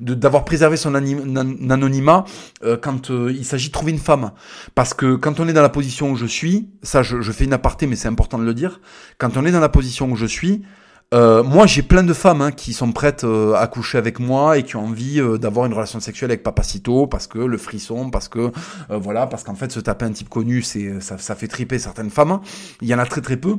d'avoir 0.00 0.42
de, 0.42 0.44
de, 0.44 0.48
préservé 0.48 0.78
son 0.78 0.94
anonymat 0.94 2.24
quand 2.80 3.10
il 3.10 3.44
s'agit 3.44 3.68
de 3.68 3.72
trouver 3.72 3.92
une 3.92 3.98
femme. 3.98 4.30
Parce 4.74 4.94
que 4.94 5.14
quand 5.16 5.40
on 5.40 5.48
est 5.48 5.52
dans 5.52 5.60
la 5.60 5.68
position 5.68 6.10
où 6.10 6.16
je 6.16 6.26
suis, 6.26 6.70
ça 6.82 7.02
je, 7.02 7.20
je 7.20 7.32
fais 7.32 7.44
une 7.44 7.52
aparté 7.52 7.86
mais 7.86 7.96
c'est 7.96 8.08
important 8.08 8.38
de 8.38 8.44
le 8.44 8.54
dire. 8.54 8.80
Quand 9.18 9.36
on 9.36 9.44
est 9.44 9.52
dans 9.52 9.60
la 9.60 9.68
position 9.68 10.10
où 10.10 10.16
je 10.16 10.24
suis, 10.24 10.62
euh, 11.14 11.42
moi, 11.42 11.66
j'ai 11.66 11.80
plein 11.80 12.02
de 12.02 12.12
femmes 12.12 12.42
hein, 12.42 12.52
qui 12.52 12.74
sont 12.74 12.92
prêtes 12.92 13.24
euh, 13.24 13.54
à 13.54 13.66
coucher 13.66 13.96
avec 13.96 14.20
moi 14.20 14.58
et 14.58 14.62
qui 14.62 14.76
ont 14.76 14.84
envie 14.84 15.20
euh, 15.20 15.38
d'avoir 15.38 15.64
une 15.64 15.72
relation 15.72 16.00
sexuelle 16.00 16.30
avec 16.30 16.42
Papacito 16.42 17.06
parce 17.06 17.26
que 17.26 17.38
le 17.38 17.56
frisson, 17.56 18.10
parce 18.10 18.28
que 18.28 18.52
voilà, 18.90 19.26
parce 19.26 19.42
qu'en 19.42 19.54
fait, 19.54 19.72
se 19.72 19.80
taper 19.80 20.04
un 20.04 20.12
type 20.12 20.28
connu, 20.28 20.60
c'est 20.60 21.00
ça, 21.00 21.16
ça 21.16 21.34
fait 21.34 21.48
triper 21.48 21.78
certaines 21.78 22.10
femmes. 22.10 22.40
Il 22.82 22.88
y 22.88 22.94
en 22.94 22.98
a 22.98 23.06
très 23.06 23.22
très 23.22 23.36
peu 23.36 23.56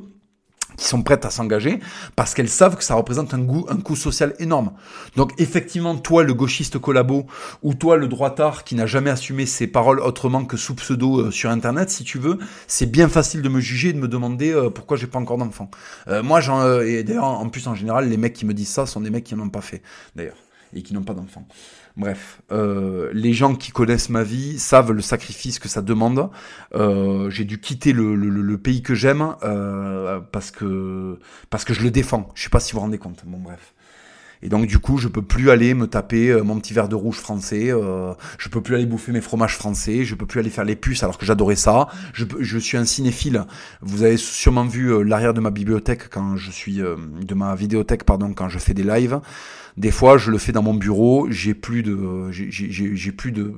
qui 0.77 0.85
sont 0.85 1.03
prêtes 1.03 1.25
à 1.25 1.29
s'engager 1.29 1.79
parce 2.15 2.33
qu'elles 2.33 2.49
savent 2.49 2.77
que 2.77 2.83
ça 2.83 2.95
représente 2.95 3.33
un, 3.33 3.45
coût 3.45 3.95
social 3.95 4.33
énorme. 4.39 4.71
Donc 5.15 5.33
effectivement, 5.37 5.95
toi 5.95 6.23
le 6.23 6.33
gauchiste 6.33 6.79
collabo 6.79 7.25
ou 7.63 7.73
toi 7.73 7.97
le 7.97 8.07
droitard 8.07 8.63
qui 8.63 8.75
n'a 8.75 8.85
jamais 8.85 9.09
assumé 9.09 9.45
ses 9.45 9.67
paroles 9.67 9.99
autrement 9.99 10.45
que 10.45 10.57
sous 10.57 10.75
pseudo 10.75 11.21
euh, 11.21 11.31
sur 11.31 11.49
internet, 11.49 11.89
si 11.89 12.03
tu 12.03 12.17
veux, 12.17 12.39
c'est 12.67 12.89
bien 12.89 13.09
facile 13.09 13.41
de 13.41 13.49
me 13.49 13.59
juger 13.59 13.89
et 13.89 13.93
de 13.93 13.99
me 13.99 14.07
demander 14.07 14.51
euh, 14.51 14.69
pourquoi 14.69 14.97
j'ai 14.97 15.07
pas 15.07 15.19
encore 15.19 15.37
d'enfant. 15.37 15.69
Euh, 16.07 16.23
moi, 16.23 16.39
j'en, 16.39 16.81
et 16.81 17.03
d'ailleurs 17.03 17.25
en 17.25 17.49
plus 17.49 17.67
en 17.67 17.75
général, 17.75 18.09
les 18.09 18.17
mecs 18.17 18.33
qui 18.33 18.45
me 18.45 18.53
disent 18.53 18.69
ça 18.69 18.85
sont 18.85 19.01
des 19.01 19.09
mecs 19.09 19.23
qui 19.23 19.35
n'en 19.35 19.45
ont 19.45 19.49
pas 19.49 19.61
fait 19.61 19.81
d'ailleurs 20.15 20.37
et 20.73 20.81
qui 20.81 20.93
n'ont 20.93 21.03
pas 21.03 21.13
d'enfant. 21.13 21.47
Bref, 21.99 22.41
euh, 22.53 23.09
les 23.11 23.33
gens 23.33 23.55
qui 23.55 23.71
connaissent 23.71 24.07
ma 24.07 24.23
vie 24.23 24.57
savent 24.57 24.93
le 24.93 25.01
sacrifice 25.01 25.59
que 25.59 25.67
ça 25.67 25.81
demande. 25.81 26.29
Euh, 26.73 27.29
j'ai 27.29 27.43
dû 27.43 27.59
quitter 27.59 27.91
le, 27.91 28.57
pays 28.57 28.81
que 28.81 28.95
j'aime 28.95 29.35
euh, 29.43 30.21
parce 30.31 30.49
que 30.49 31.19
parce 31.49 31.65
que 31.65 31.73
je 31.73 31.83
le 31.83 31.91
défends. 31.91 32.29
Je 32.35 32.43
sais 32.43 32.49
pas 32.49 32.61
si 32.61 32.71
vous 32.71 32.77
vous 32.77 32.83
rendez 32.83 32.99
compte. 32.99 33.23
Bon 33.25 33.37
bref. 33.37 33.73
Et 34.41 34.49
donc 34.49 34.67
du 34.67 34.79
coup, 34.79 34.97
je 34.97 35.07
peux 35.07 35.21
plus 35.21 35.49
aller 35.49 35.73
me 35.73 35.87
taper 35.87 36.29
euh, 36.29 36.43
mon 36.43 36.59
petit 36.59 36.73
verre 36.73 36.89
de 36.89 36.95
rouge 36.95 37.17
français. 37.17 37.71
Euh, 37.71 38.13
je 38.37 38.49
peux 38.49 38.61
plus 38.61 38.75
aller 38.75 38.85
bouffer 38.85 39.11
mes 39.11 39.21
fromages 39.21 39.55
français. 39.55 40.05
Je 40.05 40.15
peux 40.15 40.25
plus 40.25 40.39
aller 40.39 40.49
faire 40.49 40.65
les 40.65 40.75
puces 40.75 41.03
alors 41.03 41.17
que 41.17 41.25
j'adorais 41.25 41.55
ça. 41.55 41.87
Je, 42.13 42.25
je 42.39 42.57
suis 42.57 42.77
un 42.77 42.85
cinéphile. 42.85 43.45
Vous 43.81 44.03
avez 44.03 44.17
sûrement 44.17 44.65
vu 44.65 44.91
euh, 44.93 45.03
l'arrière 45.03 45.33
de 45.33 45.41
ma 45.41 45.51
bibliothèque 45.51 46.09
quand 46.09 46.37
je 46.37 46.51
suis 46.51 46.77
de 46.77 47.33
ma 47.33 47.55
vidéothèque 47.55 48.03
pardon 48.03 48.33
quand 48.33 48.49
je 48.49 48.59
fais 48.59 48.73
des 48.73 48.83
lives. 48.83 49.19
Des 49.79 49.91
fois, 49.91 50.17
je 50.17 50.29
le 50.29 50.37
fais 50.37 50.51
dans 50.51 50.61
mon 50.61 50.73
bureau. 50.73 51.27
J'ai 51.29 51.53
plus 51.53 51.83
de, 51.83 52.29
j'ai 52.31 53.11
plus 53.13 53.31
de, 53.31 53.53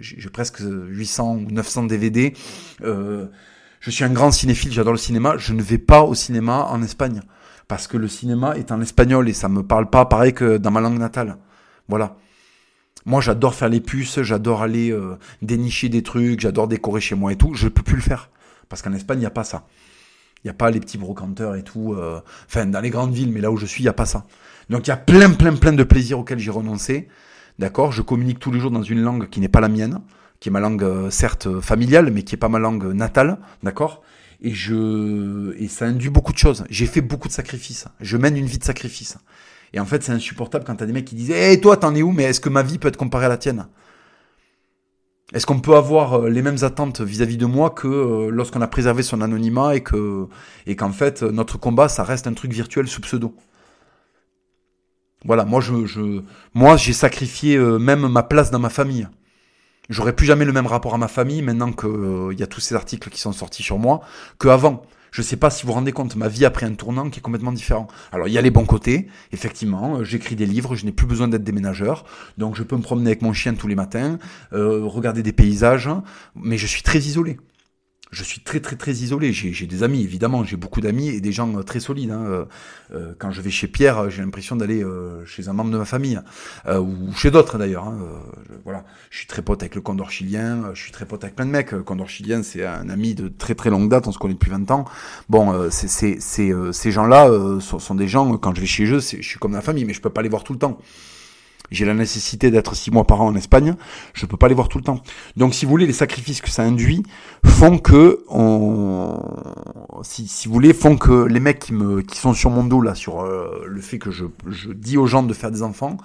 j'ai 0.00 0.28
presque 0.28 0.60
800 0.60 1.36
ou 1.36 1.52
900 1.52 1.84
DVD. 1.84 2.34
Euh, 2.82 3.26
je 3.78 3.90
suis 3.90 4.02
un 4.02 4.10
grand 4.10 4.32
cinéphile. 4.32 4.72
J'adore 4.72 4.92
le 4.92 4.98
cinéma. 4.98 5.36
Je 5.38 5.52
ne 5.52 5.62
vais 5.62 5.78
pas 5.78 6.02
au 6.02 6.14
cinéma 6.14 6.66
en 6.70 6.82
Espagne 6.82 7.22
parce 7.70 7.86
que 7.86 7.96
le 7.96 8.08
cinéma 8.08 8.56
est 8.56 8.72
en 8.72 8.80
espagnol 8.80 9.28
et 9.28 9.32
ça 9.32 9.48
me 9.48 9.62
parle 9.62 9.88
pas 9.88 10.04
pareil 10.04 10.34
que 10.34 10.56
dans 10.56 10.72
ma 10.72 10.80
langue 10.80 10.98
natale. 10.98 11.36
Voilà. 11.86 12.16
Moi, 13.06 13.20
j'adore 13.20 13.54
faire 13.54 13.68
les 13.68 13.80
puces, 13.80 14.22
j'adore 14.22 14.62
aller 14.62 14.90
euh, 14.90 15.16
dénicher 15.40 15.88
des 15.88 16.02
trucs, 16.02 16.40
j'adore 16.40 16.66
décorer 16.66 17.00
chez 17.00 17.14
moi 17.14 17.32
et 17.32 17.36
tout. 17.36 17.54
Je 17.54 17.68
peux 17.68 17.84
plus 17.84 17.94
le 17.94 18.02
faire 18.02 18.28
parce 18.68 18.82
qu'en 18.82 18.92
Espagne, 18.92 19.18
il 19.18 19.20
n'y 19.20 19.26
a 19.26 19.30
pas 19.30 19.44
ça. 19.44 19.68
Il 20.42 20.48
n'y 20.48 20.50
a 20.50 20.54
pas 20.54 20.72
les 20.72 20.80
petits 20.80 20.98
brocanteurs 20.98 21.54
et 21.54 21.62
tout. 21.62 21.94
Euh, 21.94 22.20
enfin, 22.48 22.66
dans 22.66 22.80
les 22.80 22.90
grandes 22.90 23.14
villes, 23.14 23.30
mais 23.30 23.40
là 23.40 23.52
où 23.52 23.56
je 23.56 23.66
suis, 23.66 23.82
il 23.82 23.86
n'y 23.86 23.88
a 23.88 23.92
pas 23.92 24.04
ça. 24.04 24.26
Donc 24.68 24.88
il 24.88 24.90
y 24.90 24.92
a 24.92 24.96
plein, 24.96 25.30
plein, 25.30 25.54
plein 25.54 25.72
de 25.72 25.84
plaisirs 25.84 26.18
auxquels 26.18 26.40
j'ai 26.40 26.50
renoncé. 26.50 27.06
D'accord? 27.60 27.92
Je 27.92 28.02
communique 28.02 28.40
tous 28.40 28.50
les 28.50 28.58
jours 28.58 28.72
dans 28.72 28.82
une 28.82 29.00
langue 29.00 29.28
qui 29.28 29.38
n'est 29.38 29.48
pas 29.48 29.60
la 29.60 29.68
mienne, 29.68 30.00
qui 30.40 30.48
est 30.48 30.52
ma 30.52 30.58
langue 30.58 30.82
euh, 30.82 31.08
certes 31.10 31.60
familiale, 31.60 32.10
mais 32.10 32.24
qui 32.24 32.34
n'est 32.34 32.40
pas 32.40 32.48
ma 32.48 32.58
langue 32.58 32.92
natale. 32.92 33.38
D'accord? 33.62 34.02
Et 34.42 34.54
je 34.54 35.54
et 35.58 35.68
ça 35.68 35.86
induit 35.86 36.10
beaucoup 36.10 36.32
de 36.32 36.38
choses. 36.38 36.64
J'ai 36.70 36.86
fait 36.86 37.00
beaucoup 37.00 37.28
de 37.28 37.32
sacrifices. 37.32 37.86
Je 38.00 38.16
mène 38.16 38.36
une 38.36 38.46
vie 38.46 38.58
de 38.58 38.64
sacrifice. 38.64 39.18
Et 39.72 39.80
en 39.80 39.84
fait, 39.86 40.02
c'est 40.02 40.12
insupportable 40.12 40.64
quand 40.64 40.76
t'as 40.76 40.86
des 40.86 40.92
mecs 40.92 41.04
qui 41.04 41.14
disent 41.14 41.30
"Eh 41.32 41.60
toi, 41.60 41.76
t'en 41.76 41.94
es 41.94 42.02
où? 42.02 42.12
Mais 42.12 42.24
est-ce 42.24 42.40
que 42.40 42.48
ma 42.48 42.62
vie 42.62 42.78
peut 42.78 42.88
être 42.88 42.96
comparée 42.96 43.26
à 43.26 43.28
la 43.28 43.36
tienne? 43.38 43.66
Est-ce 45.32 45.46
qu'on 45.46 45.60
peut 45.60 45.76
avoir 45.76 46.14
euh, 46.24 46.28
les 46.28 46.42
mêmes 46.42 46.62
attentes 46.62 47.00
vis-à-vis 47.00 47.36
de 47.36 47.46
moi 47.46 47.70
que 47.70 47.86
euh, 47.86 48.30
lorsqu'on 48.30 48.62
a 48.62 48.66
préservé 48.66 49.02
son 49.04 49.20
anonymat 49.20 49.76
et 49.76 49.82
que 49.82 50.26
et 50.66 50.74
qu'en 50.76 50.90
fait 50.92 51.22
notre 51.22 51.56
combat, 51.58 51.88
ça 51.88 52.02
reste 52.02 52.26
un 52.26 52.34
truc 52.34 52.52
virtuel 52.52 52.88
sous 52.88 53.00
pseudo? 53.00 53.34
Voilà, 55.24 55.44
moi 55.44 55.60
je, 55.60 55.86
je 55.86 56.22
moi 56.54 56.76
j'ai 56.76 56.92
sacrifié 56.92 57.56
euh, 57.56 57.78
même 57.78 58.08
ma 58.08 58.22
place 58.22 58.50
dans 58.50 58.58
ma 58.58 58.70
famille. 58.70 59.06
J'aurais 59.90 60.14
plus 60.14 60.24
jamais 60.24 60.44
le 60.44 60.52
même 60.52 60.68
rapport 60.68 60.94
à 60.94 60.98
ma 60.98 61.08
famille 61.08 61.42
maintenant 61.42 61.72
qu'il 61.72 61.88
euh, 61.88 62.32
y 62.32 62.44
a 62.44 62.46
tous 62.46 62.60
ces 62.60 62.76
articles 62.76 63.10
qui 63.10 63.20
sont 63.20 63.32
sortis 63.32 63.64
sur 63.64 63.76
moi 63.76 64.02
qu'avant. 64.38 64.82
Je 65.10 65.20
sais 65.20 65.34
pas 65.36 65.50
si 65.50 65.62
vous 65.62 65.68
vous 65.68 65.74
rendez 65.74 65.90
compte, 65.90 66.14
ma 66.14 66.28
vie 66.28 66.44
a 66.44 66.50
pris 66.50 66.64
un 66.64 66.74
tournant 66.74 67.10
qui 67.10 67.18
est 67.18 67.22
complètement 67.22 67.50
différent. 67.50 67.88
Alors 68.12 68.28
il 68.28 68.32
y 68.32 68.38
a 68.38 68.40
les 68.40 68.52
bons 68.52 68.64
côtés, 68.64 69.08
effectivement, 69.32 69.96
euh, 69.96 70.04
j'écris 70.04 70.36
des 70.36 70.46
livres, 70.46 70.76
je 70.76 70.84
n'ai 70.84 70.92
plus 70.92 71.08
besoin 71.08 71.26
d'être 71.26 71.42
déménageur, 71.42 72.04
donc 72.38 72.54
je 72.54 72.62
peux 72.62 72.76
me 72.76 72.82
promener 72.82 73.08
avec 73.08 73.22
mon 73.22 73.32
chien 73.32 73.54
tous 73.54 73.66
les 73.66 73.74
matins, 73.74 74.20
regarder 74.52 75.24
des 75.24 75.32
paysages, 75.32 75.90
mais 76.36 76.56
je 76.56 76.68
suis 76.68 76.82
très 76.82 77.00
isolé. 77.00 77.38
Je 78.10 78.24
suis 78.24 78.40
très 78.40 78.60
très 78.60 78.76
très 78.76 78.92
isolé. 78.92 79.32
J'ai 79.32 79.66
des 79.66 79.82
amis, 79.82 80.02
évidemment, 80.02 80.44
j'ai 80.44 80.56
beaucoup 80.56 80.80
d'amis 80.80 81.08
et 81.08 81.20
des 81.20 81.32
gens 81.32 81.56
euh, 81.56 81.62
très 81.62 81.80
solides. 81.80 82.10
Hein. 82.10 82.24
Euh, 82.26 82.44
euh, 82.92 83.14
quand 83.18 83.30
je 83.30 83.40
vais 83.40 83.50
chez 83.50 83.68
Pierre, 83.68 84.10
j'ai 84.10 84.22
l'impression 84.22 84.56
d'aller 84.56 84.84
chez 85.26 85.48
un 85.48 85.52
membre 85.52 85.70
de 85.70 85.78
ma 85.78 85.84
famille 85.84 86.20
ou 86.68 87.12
chez 87.14 87.30
d'autres 87.30 87.58
d'ailleurs. 87.58 87.84
Hein. 87.84 87.98
voilà, 88.64 88.84
je 89.10 89.18
suis 89.18 89.26
très 89.26 89.42
pote 89.42 89.62
avec 89.62 89.74
le 89.74 89.80
Condor 89.80 90.10
chilien, 90.10 90.70
je 90.74 90.82
suis 90.82 90.92
très 90.92 91.06
pote 91.06 91.22
avec 91.22 91.36
plein 91.36 91.46
de 91.46 91.50
mecs. 91.50 91.72
Le 91.72 91.82
Condor 91.82 92.08
chilien, 92.08 92.42
c'est 92.42 92.64
un 92.64 92.88
ami 92.88 93.14
de 93.14 93.28
très 93.28 93.54
très 93.54 93.70
longue 93.70 93.88
date, 93.88 94.06
on 94.08 94.12
se 94.12 94.18
connaît 94.18 94.34
depuis 94.34 94.50
20 94.50 94.70
ans. 94.70 94.84
Bon, 95.28 95.70
c'est 95.70 96.20
ces 96.20 96.90
gens-là 96.90 97.30
sont, 97.60 97.78
sont, 97.78 97.94
des 97.94 98.08
gens 98.08 98.36
quand 98.36 98.54
je 98.54 98.60
vais 98.60 98.66
chez 98.66 98.84
eux, 98.86 99.00
je 99.00 99.22
suis 99.22 99.38
comme 99.38 99.52
la 99.52 99.62
famille, 99.62 99.84
mais 99.84 99.94
je 99.94 100.00
peux 100.00 100.10
pas 100.10 100.22
les 100.22 100.28
voir 100.28 100.42
tout 100.42 100.52
le 100.52 100.58
temps 100.58 100.78
j'ai 101.70 101.84
la 101.84 101.94
nécessité 101.94 102.50
d'être 102.50 102.74
six 102.74 102.90
mois 102.90 103.06
par 103.06 103.20
an 103.22 103.28
en 103.28 103.34
Espagne, 103.34 103.74
je 104.14 104.26
peux 104.26 104.36
pas 104.36 104.48
les 104.48 104.54
voir 104.54 104.68
tout 104.68 104.78
le 104.78 104.84
temps. 104.84 105.00
Donc, 105.36 105.54
si 105.54 105.64
vous 105.64 105.70
voulez, 105.70 105.86
les 105.86 105.92
sacrifices 105.92 106.40
que 106.40 106.50
ça 106.50 106.62
induit 106.62 107.02
font 107.44 107.78
que, 107.78 108.24
on, 108.28 109.20
si, 110.02 110.26
si 110.26 110.48
vous 110.48 110.54
voulez, 110.54 110.72
font 110.72 110.96
que 110.96 111.24
les 111.26 111.40
mecs 111.40 111.58
qui 111.58 111.72
me, 111.72 112.02
qui 112.02 112.18
sont 112.18 112.34
sur 112.34 112.50
mon 112.50 112.64
dos 112.64 112.80
là, 112.80 112.94
sur 112.94 113.20
euh, 113.20 113.64
le 113.66 113.80
fait 113.80 113.98
que 113.98 114.10
je, 114.10 114.26
je 114.48 114.72
dis 114.72 114.98
aux 114.98 115.06
gens 115.06 115.22
de 115.22 115.32
faire 115.32 115.50
des 115.50 115.62
enfants 115.62 115.96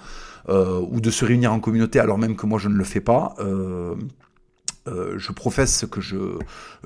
euh, 0.48 0.80
ou 0.90 1.00
de 1.00 1.10
se 1.10 1.24
réunir 1.24 1.52
en 1.52 1.58
communauté 1.58 1.98
alors 1.98 2.18
même 2.18 2.36
que 2.36 2.46
moi 2.46 2.58
je 2.58 2.68
ne 2.68 2.74
le 2.74 2.84
fais 2.84 3.00
pas. 3.00 3.34
Euh, 3.40 3.94
euh, 4.86 5.18
je 5.18 5.32
professe 5.32 5.76
ce 5.76 5.86
que 5.86 6.00
je 6.00 6.38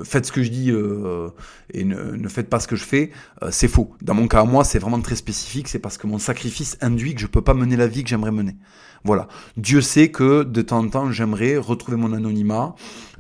faites 0.03 0.27
ce 0.27 0.33
que 0.33 0.43
je 0.43 0.51
dis 0.51 0.71
euh, 0.71 1.29
et 1.73 1.85
ne, 1.85 2.13
ne, 2.13 2.29
faites 2.29 2.49
pas 2.49 2.61
ce 2.61 2.67
que 2.67 2.77
je 2.77 2.85
fais, 2.85 3.11
euh, 3.43 3.49
c'est 3.51 3.69
faux. 3.69 3.95
Dans 4.01 4.15
mon 4.15 4.29
cas 4.29 4.41
à 4.41 4.45
moi, 4.45 4.65
c'est 4.65 4.79
vraiment 4.79 5.01
très 5.01 5.17
spécifique, 5.17 5.69
c'est 5.69 5.79
parce 5.79 5.99
que 5.99 6.07
mon 6.07 6.19
sacrifice 6.19 6.79
induit 6.81 7.15
que 7.15 7.21
je 7.21 7.27
peux 7.27 7.43
pas 7.43 7.55
mener 7.55 7.77
la 7.77 7.87
vie 7.87 8.03
que 8.03 8.09
j'aimerais 8.09 8.31
mener. 8.31 8.57
Voilà. 9.05 9.29
Dieu 9.57 9.81
sait 9.81 10.11
que 10.11 10.43
de 10.43 10.63
temps 10.63 10.79
en 10.79 10.89
temps, 10.89 11.11
j'aimerais 11.11 11.57
retrouver 11.57 11.97
mon 11.97 12.13
anonymat, 12.13 12.75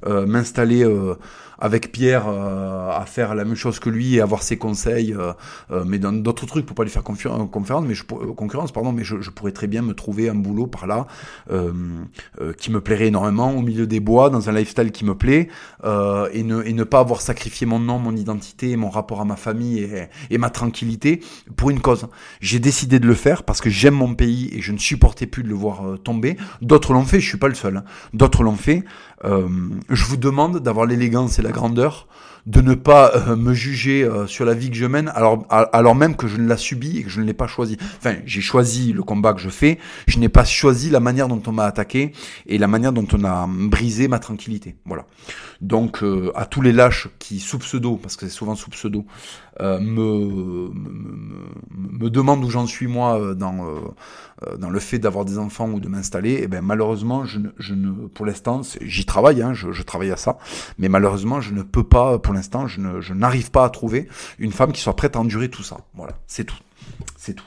m'installer 0.07 0.85
avec 1.61 1.93
Pierre 1.93 2.27
euh, 2.27 2.91
à 2.91 3.05
faire 3.07 3.35
la 3.35 3.45
même 3.45 3.55
chose 3.55 3.79
que 3.79 3.91
lui 3.91 4.17
et 4.17 4.21
avoir 4.21 4.43
ses 4.43 4.57
conseils, 4.57 5.13
euh, 5.13 5.33
euh, 5.71 5.85
mais 5.87 5.99
dans 5.99 6.13
d'autres 6.13 6.47
trucs 6.47 6.67
pour 6.67 6.75
pas 6.75 6.85
lui 6.85 6.91
faire 6.91 7.03
conférence, 7.05 7.85
mais 7.87 7.95
je, 7.95 8.05
concurrence, 8.05 8.73
pardon, 8.73 8.93
mais 8.93 9.05
je, 9.05 9.21
je, 9.21 9.31
pourrais 9.31 9.53
très 9.53 9.67
bien 9.67 9.83
me 9.83 9.95
trouver 9.95 10.29
un 10.29 10.35
boulot 10.35 10.67
par 10.67 10.87
là 10.87 11.07
qui 12.59 12.71
me 12.71 12.81
plairait 12.81 13.09
énormément 13.09 13.53
au 13.53 13.63
milieu 13.63 13.87
des 13.87 14.01
bois, 14.01 14.31
dans 14.31 14.49
un 14.49 14.53
lifestyle 14.53 14.93
qui 14.93 15.05
me 15.05 15.15
plaît, 15.15 15.49
et, 15.85 16.43
ne, 16.43 16.63
et 16.63 16.73
ne 16.73 16.85
pas 16.85 17.01
avoir 17.01 17.21
sacrifié 17.21 17.67
mon 17.67 17.79
nom, 17.79 17.99
mon 17.99 18.17
identité, 18.17 18.77
mon 18.77 18.89
rapport 18.89 19.21
à 19.21 19.25
ma 19.25 19.37
famille 19.37 19.81
et, 19.81 20.09
et 20.31 20.39
ma 20.39 20.51
tranquillité 20.51 21.21
pour 21.57 21.71
une 21.71 21.81
cause. 21.81 22.07
J'ai 22.41 22.59
décidé 22.59 22.99
de 22.99 23.07
le 23.07 23.15
faire 23.15 23.43
parce 23.43 23.61
que 23.61 23.69
j'aime 23.71 23.95
mon 23.95 24.15
pays 24.15 24.51
et 24.53 24.61
je 24.61 24.73
ne 24.73 24.79
supportais 24.79 25.27
plus 25.27 25.43
de 25.43 25.49
le 25.49 25.55
voir 25.55 25.83
tomber. 26.03 26.37
D'autres 26.63 26.93
l'ont 26.93 27.05
fait, 27.05 27.21
je 27.21 27.29
suis 27.29 27.39
pas 27.39 27.49
le 27.49 27.55
seul. 27.55 27.79
Hein. 27.79 27.85
D'autres 28.15 28.43
l'ont 28.43 28.57
fait. 28.57 28.85
Je 29.25 30.05
vous 30.05 30.17
demande 30.17 30.61
d'avoir 30.61 30.87
l'élégance 30.87 31.39
et 31.39 31.43
la 31.43 31.53
grandeur 31.53 32.09
de 32.47 32.61
ne 32.61 32.75
pas 32.75 33.13
euh, 33.15 33.37
me 33.37 33.53
juger 33.53 34.03
euh, 34.03 34.27
sur 34.27 34.45
la 34.45 34.55
vie 34.55 34.71
que 34.71 34.77
je 34.77 34.87
mène, 34.87 35.11
alors, 35.15 35.47
alors 35.51 35.95
même 35.95 36.17
que 36.17 36.27
je 36.27 36.37
ne 36.37 36.49
l'ai 36.49 36.57
subi 36.57 36.99
et 36.99 37.03
que 37.03 37.11
je 37.11 37.21
ne 37.21 37.27
l'ai 37.27 37.35
pas 37.35 37.47
choisi. 37.47 37.77
Enfin, 37.99 38.17
j'ai 38.25 38.41
choisi 38.41 38.93
le 38.93 39.03
combat 39.03 39.35
que 39.35 39.41
je 39.41 39.51
fais, 39.51 39.79
je 40.07 40.19
n'ai 40.19 40.29
pas 40.29 40.45
choisi 40.45 40.91
la 40.91 41.01
manière 41.01 41.29
dont 41.29 41.43
on 41.47 41.53
m'a 41.53 41.65
attaqué 41.65 42.13
et 42.47 42.59
la 42.59 42.67
manière 42.67 42.93
dont 42.93 43.07
on 43.13 43.25
a 43.25 43.47
brisé 43.49 44.09
ma 44.09 44.19
tranquillité. 44.19 44.77
Voilà. 44.87 45.07
Donc, 45.61 46.03
euh, 46.03 46.33
à 46.35 46.47
tous 46.47 46.63
les 46.63 46.73
lâches 46.73 47.09
qui, 47.19 47.39
sous 47.39 47.59
pseudo, 47.59 47.97
parce 47.97 48.17
que 48.17 48.27
c'est 48.27 48.33
souvent 48.33 48.55
sous 48.55 48.71
pseudo, 48.71 49.05
me, 49.61 49.79
me, 49.79 50.71
me, 51.77 52.09
demandent 52.09 52.43
où 52.43 52.49
j'en 52.49 52.67
suis 52.67 52.87
moi 52.87 53.35
dans, 53.35 53.67
dans 54.59 54.71
le 54.71 54.81
fait 54.81 54.99
d'avoir 54.99 55.27
des 55.27 55.37
enfants 55.37 55.69
ou 55.69 55.81
de 55.81 55.89
m'installer, 55.89 56.31
et 56.31 56.45
eh 56.45 56.49
ben 56.49 56.63
malheureusement, 56.63 57.27
je 57.27 57.41
ne, 57.41 57.49
je 57.59 57.75
ne 57.75 58.09
pour 58.09 58.25
l'instant, 58.25 58.63
j'y 58.81 59.05
travaille, 59.05 59.43
hein, 59.43 59.53
je, 59.53 59.71
je 59.71 59.83
travaille 59.83 60.13
à 60.13 60.17
ça, 60.17 60.39
mais 60.79 60.89
malheureusement, 60.89 61.43
je 61.43 61.53
ne 61.53 61.63
peux 61.63 61.85
pas 61.85 62.19
pour 62.19 62.33
l'instant, 62.33 62.67
je, 62.67 63.13
n'arrive 63.13 63.51
pas 63.51 63.65
à 63.65 63.71
trouver 63.71 64.09
une 64.39 64.53
femme 64.53 64.73
qui 64.73 64.81
soit 64.81 64.97
prête 64.97 65.17
à 65.17 65.21
endurer 65.21 65.49
tout 65.49 65.63
ça. 65.63 65.79
Voilà, 65.95 66.15
c'est 66.27 66.45
tout. 66.45 66.59
C'est 67.17 67.35
tout. 67.35 67.47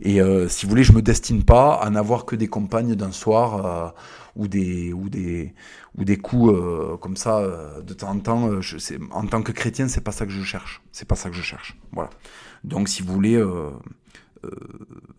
Et 0.00 0.20
euh, 0.20 0.48
si 0.48 0.64
vous 0.64 0.70
voulez, 0.70 0.84
je 0.84 0.92
me 0.92 1.02
destine 1.02 1.44
pas 1.44 1.74
à 1.74 1.90
n'avoir 1.90 2.24
que 2.24 2.34
des 2.34 2.48
compagnes 2.48 2.94
d'un 2.94 3.12
soir 3.12 3.66
euh, 3.66 3.88
ou 4.34 4.48
des 4.48 4.92
ou 4.94 5.10
des 5.10 5.52
ou 5.98 6.04
des 6.04 6.16
coups 6.16 6.52
euh, 6.52 6.96
comme 6.96 7.16
ça 7.16 7.42
de 7.82 7.94
temps 7.94 8.10
en 8.10 8.18
temps. 8.20 8.60
Je, 8.60 8.76
en 9.10 9.26
tant 9.26 9.42
que 9.42 9.52
chrétien, 9.52 9.88
c'est 9.88 10.02
pas 10.02 10.12
ça 10.12 10.26
que 10.26 10.32
je 10.32 10.42
cherche. 10.42 10.82
C'est 10.92 11.08
pas 11.08 11.16
ça 11.16 11.30
que 11.30 11.36
je 11.36 11.42
cherche. 11.42 11.76
Voilà. 11.92 12.10
Donc, 12.64 12.88
si 12.88 13.02
vous 13.02 13.12
voulez, 13.12 13.42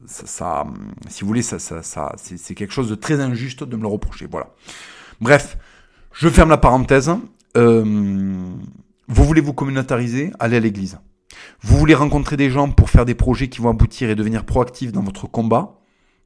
ça, 0.06 0.66
si 1.10 1.22
vous 1.22 1.28
voulez, 1.28 1.42
ça, 1.42 1.60
ça, 1.60 1.84
ça 1.84 2.14
c'est 2.18 2.56
quelque 2.56 2.74
chose 2.74 2.90
de 2.90 2.96
très 2.96 3.20
injuste 3.20 3.64
de 3.64 3.76
me 3.76 3.82
le 3.82 3.88
reprocher. 3.88 4.28
Voilà. 4.30 4.50
Bref, 5.20 5.58
je 6.14 6.30
ferme 6.30 6.50
la 6.50 6.58
parenthèse. 6.58 7.12
Euh, 7.58 7.84
vous 9.08 9.24
voulez 9.26 9.42
vous 9.42 9.54
communautariser? 9.54 10.32
Allez 10.40 10.58
à 10.58 10.60
l'église. 10.60 11.00
Vous 11.62 11.78
voulez 11.78 11.96
rencontrer 11.96 12.38
des 12.38 12.50
gens 12.50 12.72
pour 12.72 12.90
faire 12.90 13.06
des 13.06 13.16
projets 13.16 13.50
qui 13.50 13.62
vont 13.62 13.70
aboutir 13.70 14.10
et 14.10 14.16
devenir 14.16 14.46
proactifs 14.46 14.92
dans 14.92 15.04
votre 15.04 15.28
combat? 15.28 15.80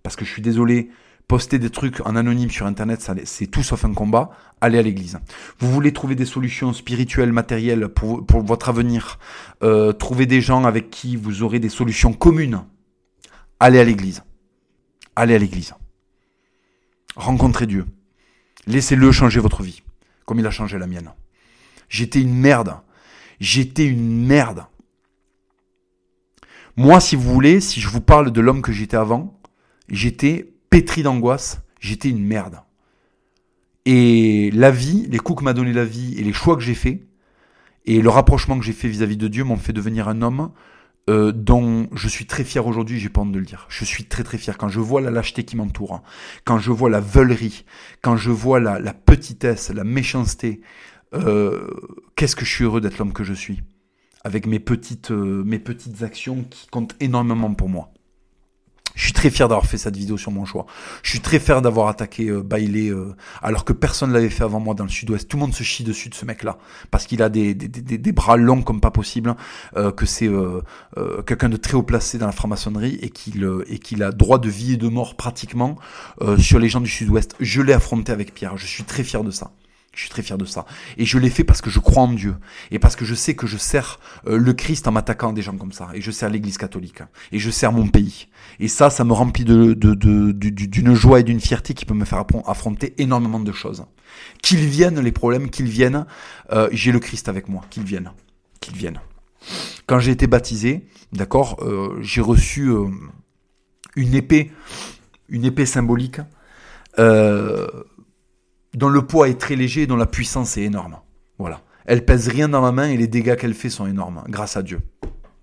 Parce 0.04 0.16
que 0.16 0.24
je 0.24 0.32
suis 0.32 0.42
désolé, 0.42 0.90
poster 1.28 1.60
des 1.60 1.70
trucs 1.70 2.02
en 2.06 2.16
anonyme 2.16 2.50
sur 2.50 2.66
Internet, 2.66 3.08
c'est 3.26 3.48
tout 3.48 3.64
sauf 3.64 3.86
un 3.86 3.94
combat. 3.94 4.32
Allez 4.62 4.78
à 4.78 4.82
l'église. 4.82 5.20
Vous 5.60 5.72
voulez 5.72 5.92
trouver 5.92 6.16
des 6.16 6.26
solutions 6.26 6.74
spirituelles, 6.74 7.32
matérielles 7.32 7.88
pour, 7.90 8.24
votre 8.44 8.70
avenir 8.70 9.20
euh, 9.64 9.92
Trouver 9.92 10.26
des 10.26 10.42
gens 10.42 10.66
avec 10.66 10.90
qui 10.90 11.16
vous 11.16 11.44
aurez 11.44 11.60
des 11.60 11.70
solutions 11.70 12.14
communes 12.14 12.64
Allez 13.60 13.80
à 13.80 13.84
l'église. 13.84 14.24
Allez 15.16 15.36
à 15.36 15.38
l'église. 15.38 15.74
Rencontrez 17.16 17.66
Dieu. 17.66 17.86
Laissez-le 18.68 19.12
changer 19.12 19.40
votre 19.40 19.64
vie, 19.64 19.82
comme 20.26 20.40
il 20.40 20.48
a 20.48 20.52
changé 20.52 20.78
la 20.78 20.88
mienne. 20.88 21.12
J'étais 21.90 22.22
une 22.22 22.36
merde. 22.36 22.78
J'étais 23.40 23.86
une 23.86 24.26
merde. 24.26 24.66
Moi, 26.78 27.00
si 27.00 27.16
vous 27.16 27.32
voulez, 27.32 27.62
si 27.62 27.80
je 27.80 27.88
vous 27.88 28.02
parle 28.02 28.32
de 28.32 28.42
l'homme 28.42 28.62
que 28.62 28.74
j'étais 28.74 28.98
avant, 28.98 29.40
j'étais 29.88 30.55
pétri 30.76 31.04
d'angoisse, 31.04 31.62
j'étais 31.80 32.10
une 32.10 32.26
merde. 32.26 32.60
Et 33.86 34.52
la 34.52 34.72
vie, 34.72 35.08
les 35.10 35.20
coups 35.20 35.40
que 35.40 35.46
m'a 35.46 35.54
donné 35.54 35.72
la 35.72 35.86
vie 35.86 36.16
et 36.20 36.22
les 36.22 36.34
choix 36.34 36.58
que 36.58 36.62
j'ai 36.62 36.74
faits, 36.74 37.00
et 37.86 38.02
le 38.02 38.10
rapprochement 38.10 38.60
que 38.60 38.66
j'ai 38.66 38.74
fait 38.74 38.90
vis-à-vis 38.90 39.16
de 39.16 39.30
Dieu 39.30 39.46
m'ont 39.46 39.56
fait 39.56 39.72
devenir 39.72 40.10
un 40.10 40.22
homme 40.22 40.52
euh, 41.10 41.32
dont 41.32 41.88
je 41.94 42.10
suis 42.10 42.26
très 42.26 42.44
fier 42.44 42.68
aujourd'hui, 42.68 43.00
j'ai 43.00 43.08
pas 43.08 43.22
honte 43.22 43.32
de 43.32 43.40
le 43.40 43.46
dire. 43.46 43.68
Je 43.70 43.86
suis 43.86 44.04
très 44.04 44.26
très 44.26 44.38
fier 44.38 44.58
quand 44.58 44.68
je 44.68 44.82
vois 44.82 45.00
la 45.00 45.12
lâcheté 45.12 45.46
qui 45.46 45.56
m'entoure, 45.56 45.94
hein. 45.94 46.04
quand 46.44 46.60
je 46.60 46.72
vois 46.72 46.90
la 46.90 47.00
veulerie, 47.00 47.64
quand 48.02 48.18
je 48.18 48.32
vois 48.32 48.60
la, 48.60 48.94
petitesse, 48.94 49.70
la 49.70 49.86
méchanceté, 49.86 50.60
euh, 51.14 51.70
qu'est-ce 52.18 52.36
que 52.36 52.44
je 52.44 52.52
suis 52.52 52.66
heureux 52.66 52.82
d'être 52.82 52.98
l'homme 52.98 53.14
que 53.14 53.24
je 53.24 53.34
suis, 53.34 53.64
avec 54.26 54.46
mes 54.46 54.60
petites, 54.60 55.12
euh, 55.12 55.42
mes 55.46 55.60
petites 55.60 56.04
actions 56.04 56.44
qui 56.44 56.68
comptent 56.68 56.98
énormément 57.00 57.54
pour 57.54 57.70
moi. 57.70 57.94
Je 58.96 59.04
suis 59.04 59.14
très 59.14 59.30
fier 59.30 59.48
d'avoir 59.48 59.66
fait 59.66 59.78
cette 59.78 59.96
vidéo 59.96 60.18
sur 60.18 60.32
mon 60.32 60.46
choix. 60.46 60.66
Je 61.04 61.12
suis 61.12 61.20
très 61.20 61.40
fier 61.40 61.62
d'avoir 61.62 61.88
attaqué 61.88 62.30
euh, 62.30 62.42
Bailey 62.42 62.90
euh, 62.90 63.14
alors 63.42 63.66
que 63.66 63.74
personne 63.74 64.10
ne 64.10 64.14
l'avait 64.14 64.30
fait 64.30 64.44
avant 64.44 64.60
moi 64.60 64.74
dans 64.74 64.86
le 64.86 64.90
sud-ouest. 64.90 65.28
Tout 65.28 65.38
le 65.38 65.42
monde 65.42 65.54
se 65.54 65.64
chie 65.64 65.84
dessus 65.84 66.10
de 66.10 66.16
ce 66.16 66.26
mec-là 66.26 66.58
parce 66.92 67.06
qu'il 67.06 67.22
a 67.22 67.30
des, 67.30 67.54
des, 67.54 67.68
des, 67.68 67.98
des, 67.98 68.12
bras 68.12 68.38
longs 68.38 68.62
comme 68.62 68.80
pas 68.80 68.92
possible, 68.92 69.36
euh, 69.76 69.92
que 69.92 70.06
c'est 70.06 70.28
euh, 70.28 70.62
quelqu'un 71.26 71.50
de 71.50 71.58
très 71.58 71.76
haut 71.76 71.84
placé 71.84 72.18
dans 72.18 72.26
la 72.26 72.32
franc-maçonnerie 72.32 72.98
et 73.02 73.10
qu'il 73.10 73.48
et 73.68 73.80
qu'il 73.80 74.02
a 74.04 74.12
droit 74.12 74.40
de 74.40 74.50
vie 74.50 74.74
et 74.74 74.78
de 74.78 74.88
mort 74.88 75.16
pratiquement 75.16 75.76
sur 76.38 76.60
les 76.60 76.70
gens 76.70 76.82
du 76.82 76.90
sud-ouest. 76.90 77.36
Je 77.40 77.62
l'ai 77.62 77.74
affronté 77.74 78.12
avec 78.12 78.34
Pierre. 78.34 78.58
Je 78.58 78.66
suis 78.66 78.84
très 78.84 79.04
fier 79.04 79.24
de 79.24 79.32
ça. 79.32 79.52
Je 79.96 80.02
suis 80.02 80.10
très 80.10 80.22
fier 80.22 80.38
de 80.38 80.44
ça. 80.44 80.66
Et 80.98 81.06
je 81.06 81.18
l'ai 81.18 81.30
fait 81.30 81.46
parce 81.46 81.62
que 81.62 81.70
je 81.70 81.80
crois 81.80 82.04
en 82.04 82.12
Dieu. 82.12 82.36
Et 82.70 82.80
parce 82.80 82.98
que 82.98 83.06
je 83.06 83.16
sais 83.16 83.34
que 83.34 83.48
je 83.48 83.58
sers 83.58 84.00
euh, 84.28 84.38
le 84.38 84.54
Christ 84.54 84.88
en 84.90 84.92
m'attaquant 84.92 85.30
à 85.30 85.34
des 85.34 85.42
gens 85.42 85.56
comme 85.56 85.72
ça. 85.72 85.90
Et 85.94 86.02
je 86.02 86.12
sers 86.12 86.30
l'Église 86.30 86.58
catholique. 86.58 87.02
Et 87.32 87.40
je 87.40 87.50
sers 87.50 87.72
mon 87.72 87.88
pays. 87.88 88.28
Et 88.60 88.68
ça, 88.68 88.90
ça 88.90 89.06
me 89.06 89.14
remplit 89.14 89.46
de, 89.46 89.74
d'une 89.74 90.94
joie 90.94 91.22
et 91.22 91.24
d'une 91.24 91.40
fierté 91.40 91.74
qui 91.74 91.86
peut 91.86 91.94
me 91.94 92.04
faire 92.04 92.26
affronter 92.46 92.94
énormément 92.98 93.40
de 93.40 93.52
choses. 93.54 93.86
Qu'ils 94.42 94.66
viennent 94.66 95.00
les 95.00 95.14
problèmes, 95.14 95.50
qu'ils 95.50 95.70
viennent, 95.70 96.06
euh, 96.52 96.68
j'ai 96.74 96.92
le 96.92 97.00
Christ 97.00 97.30
avec 97.30 97.48
moi. 97.48 97.64
Qu'ils 97.70 97.84
viennent. 97.84 98.12
Qu'ils 98.60 98.76
viennent. 98.76 99.00
Quand 99.88 100.00
j'ai 100.00 100.12
été 100.12 100.28
baptisé, 100.28 100.88
d'accord, 101.14 101.58
euh, 101.62 101.98
j'ai 102.02 102.22
reçu 102.22 102.70
une 103.96 104.14
épée, 104.14 104.52
une 105.30 105.46
épée 105.46 105.66
symbolique. 105.66 106.20
Euh, 107.00 107.68
dont 108.76 108.90
le 108.90 109.06
poids 109.06 109.30
est 109.30 109.40
très 109.40 109.56
léger 109.56 109.84
et 109.84 109.88
dont 109.88 109.96
la 109.96 110.06
puissance 110.06 110.58
est 110.58 110.64
énorme. 110.64 110.98
Voilà. 111.38 111.62
Elle 111.86 112.04
pèse 112.04 112.28
rien 112.28 112.50
dans 112.50 112.62
ma 112.62 112.72
main 112.72 112.90
et 112.90 112.98
les 112.98 113.08
dégâts 113.08 113.36
qu'elle 113.36 113.54
fait 113.54 113.70
sont 113.70 113.86
énormes, 113.86 114.24
grâce 114.28 114.58
à 114.58 114.64
Dieu. 114.64 114.82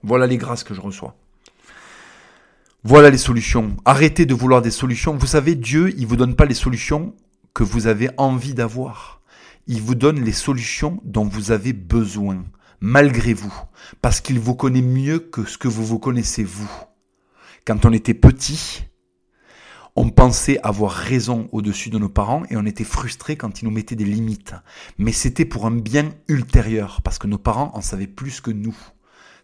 Voilà 0.03 0.27
les 0.27 0.37
grâces 0.37 0.65
que 0.65 0.75
je 0.75 0.81
reçois. 0.81 1.17
Voilà 2.85 3.11
les 3.11 3.19
solutions. 3.19 3.77
Arrêtez 3.85 4.27
de 4.27 4.35
vouloir 4.35 4.61
des 4.61 4.73
solutions. 4.73 5.17
Vous 5.17 5.27
savez, 5.27 5.55
Dieu, 5.55 5.95
il 5.97 6.07
vous 6.07 6.17
donne 6.17 6.35
pas 6.35 6.47
les 6.47 6.55
solutions 6.55 7.15
que 7.55 7.63
vous 7.63 7.87
avez 7.87 8.11
envie 8.17 8.55
d'avoir. 8.55 9.23
Il 9.69 9.81
vous 9.81 9.95
donne 9.95 10.21
les 10.21 10.33
solutions 10.33 11.01
dont 11.05 11.25
vous 11.25 11.53
avez 11.53 11.73
besoin, 11.73 12.43
malgré 12.81 13.35
vous, 13.35 13.55
parce 14.01 14.21
qu'il 14.21 14.41
vous 14.41 14.57
connaît 14.57 14.83
mieux 14.83 15.21
que 15.21 15.45
ce 15.45 15.59
que 15.59 15.69
vous 15.69 15.87
vous 15.87 16.01
connaissez 16.01 16.43
vous. 16.43 16.71
Quand 17.65 17.87
on 17.87 17.93
était 17.93 18.15
petit, 18.15 18.85
On 19.95 20.09
pensait 20.09 20.59
avoir 20.63 20.93
raison 20.93 21.51
au-dessus 21.53 21.91
de 21.91 21.99
nos 21.99 22.09
parents 22.09 22.45
et 22.49 22.57
on 22.57 22.65
était 22.65 22.83
frustrés 22.83 23.37
quand 23.37 23.61
ils 23.61 23.67
nous 23.67 23.71
mettaient 23.71 23.95
des 23.95 24.07
limites. 24.07 24.55
Mais 24.97 25.13
c'était 25.13 25.45
pour 25.45 25.67
un 25.67 25.71
bien 25.71 26.09
ultérieur, 26.29 27.03
parce 27.03 27.19
que 27.19 27.27
nos 27.27 27.37
parents 27.37 27.73
en 27.75 27.83
savaient 27.83 28.07
plus 28.07 28.41
que 28.41 28.51
nous. 28.51 28.77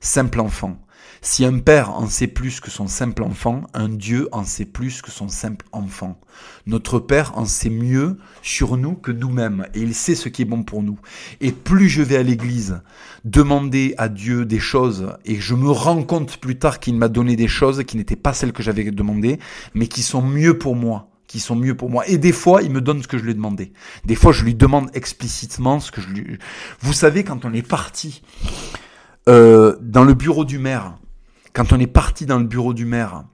Simple 0.00 0.40
enfant. 0.40 0.78
Si 1.20 1.44
un 1.44 1.58
père 1.58 1.90
en 1.90 2.06
sait 2.06 2.28
plus 2.28 2.60
que 2.60 2.70
son 2.70 2.86
simple 2.86 3.22
enfant, 3.22 3.62
un 3.74 3.88
Dieu 3.88 4.28
en 4.32 4.44
sait 4.44 4.64
plus 4.64 5.02
que 5.02 5.10
son 5.10 5.28
simple 5.28 5.66
enfant. 5.72 6.20
Notre 6.66 6.98
Père 7.00 7.36
en 7.36 7.44
sait 7.44 7.70
mieux 7.70 8.18
sur 8.42 8.76
nous 8.76 8.94
que 8.94 9.10
nous-mêmes 9.10 9.66
et 9.74 9.80
il 9.80 9.94
sait 9.94 10.14
ce 10.14 10.28
qui 10.28 10.42
est 10.42 10.44
bon 10.44 10.62
pour 10.62 10.82
nous. 10.82 10.98
Et 11.40 11.52
plus 11.52 11.88
je 11.88 12.02
vais 12.02 12.16
à 12.16 12.22
l'église 12.22 12.80
demander 13.24 13.94
à 13.98 14.08
Dieu 14.08 14.44
des 14.44 14.60
choses 14.60 15.12
et 15.24 15.40
je 15.40 15.54
me 15.54 15.70
rends 15.70 16.02
compte 16.02 16.38
plus 16.38 16.58
tard 16.58 16.78
qu'il 16.78 16.96
m'a 16.96 17.08
donné 17.08 17.36
des 17.36 17.48
choses 17.48 17.82
qui 17.84 17.96
n'étaient 17.96 18.16
pas 18.16 18.32
celles 18.32 18.52
que 18.52 18.62
j'avais 18.62 18.84
demandées, 18.90 19.38
mais 19.74 19.88
qui 19.88 20.02
sont 20.02 20.22
mieux 20.22 20.58
pour 20.58 20.76
moi 20.76 21.08
qui 21.26 21.40
sont 21.40 21.56
mieux 21.56 21.76
pour 21.76 21.90
moi. 21.90 22.08
Et 22.08 22.16
des 22.16 22.32
fois, 22.32 22.62
il 22.62 22.70
me 22.70 22.80
donne 22.80 23.02
ce 23.02 23.06
que 23.06 23.18
je 23.18 23.22
lui 23.22 23.32
ai 23.32 23.34
demandé. 23.34 23.74
Des 24.06 24.14
fois, 24.14 24.32
je 24.32 24.44
lui 24.44 24.54
demande 24.54 24.88
explicitement 24.94 25.78
ce 25.78 25.92
que 25.92 26.00
je 26.00 26.08
lui... 26.08 26.38
Vous 26.80 26.94
savez, 26.94 27.22
quand 27.22 27.44
on 27.44 27.52
est 27.52 27.60
parti 27.60 28.22
euh, 29.28 29.76
dans 29.82 30.04
le 30.04 30.14
bureau 30.14 30.46
du 30.46 30.58
maire, 30.58 30.96
quand 31.58 31.72
on 31.72 31.80
est 31.80 31.88
parti 31.88 32.24
dans 32.24 32.38
le 32.38 32.44
bureau 32.44 32.72
du 32.72 32.84
maire 32.84 33.24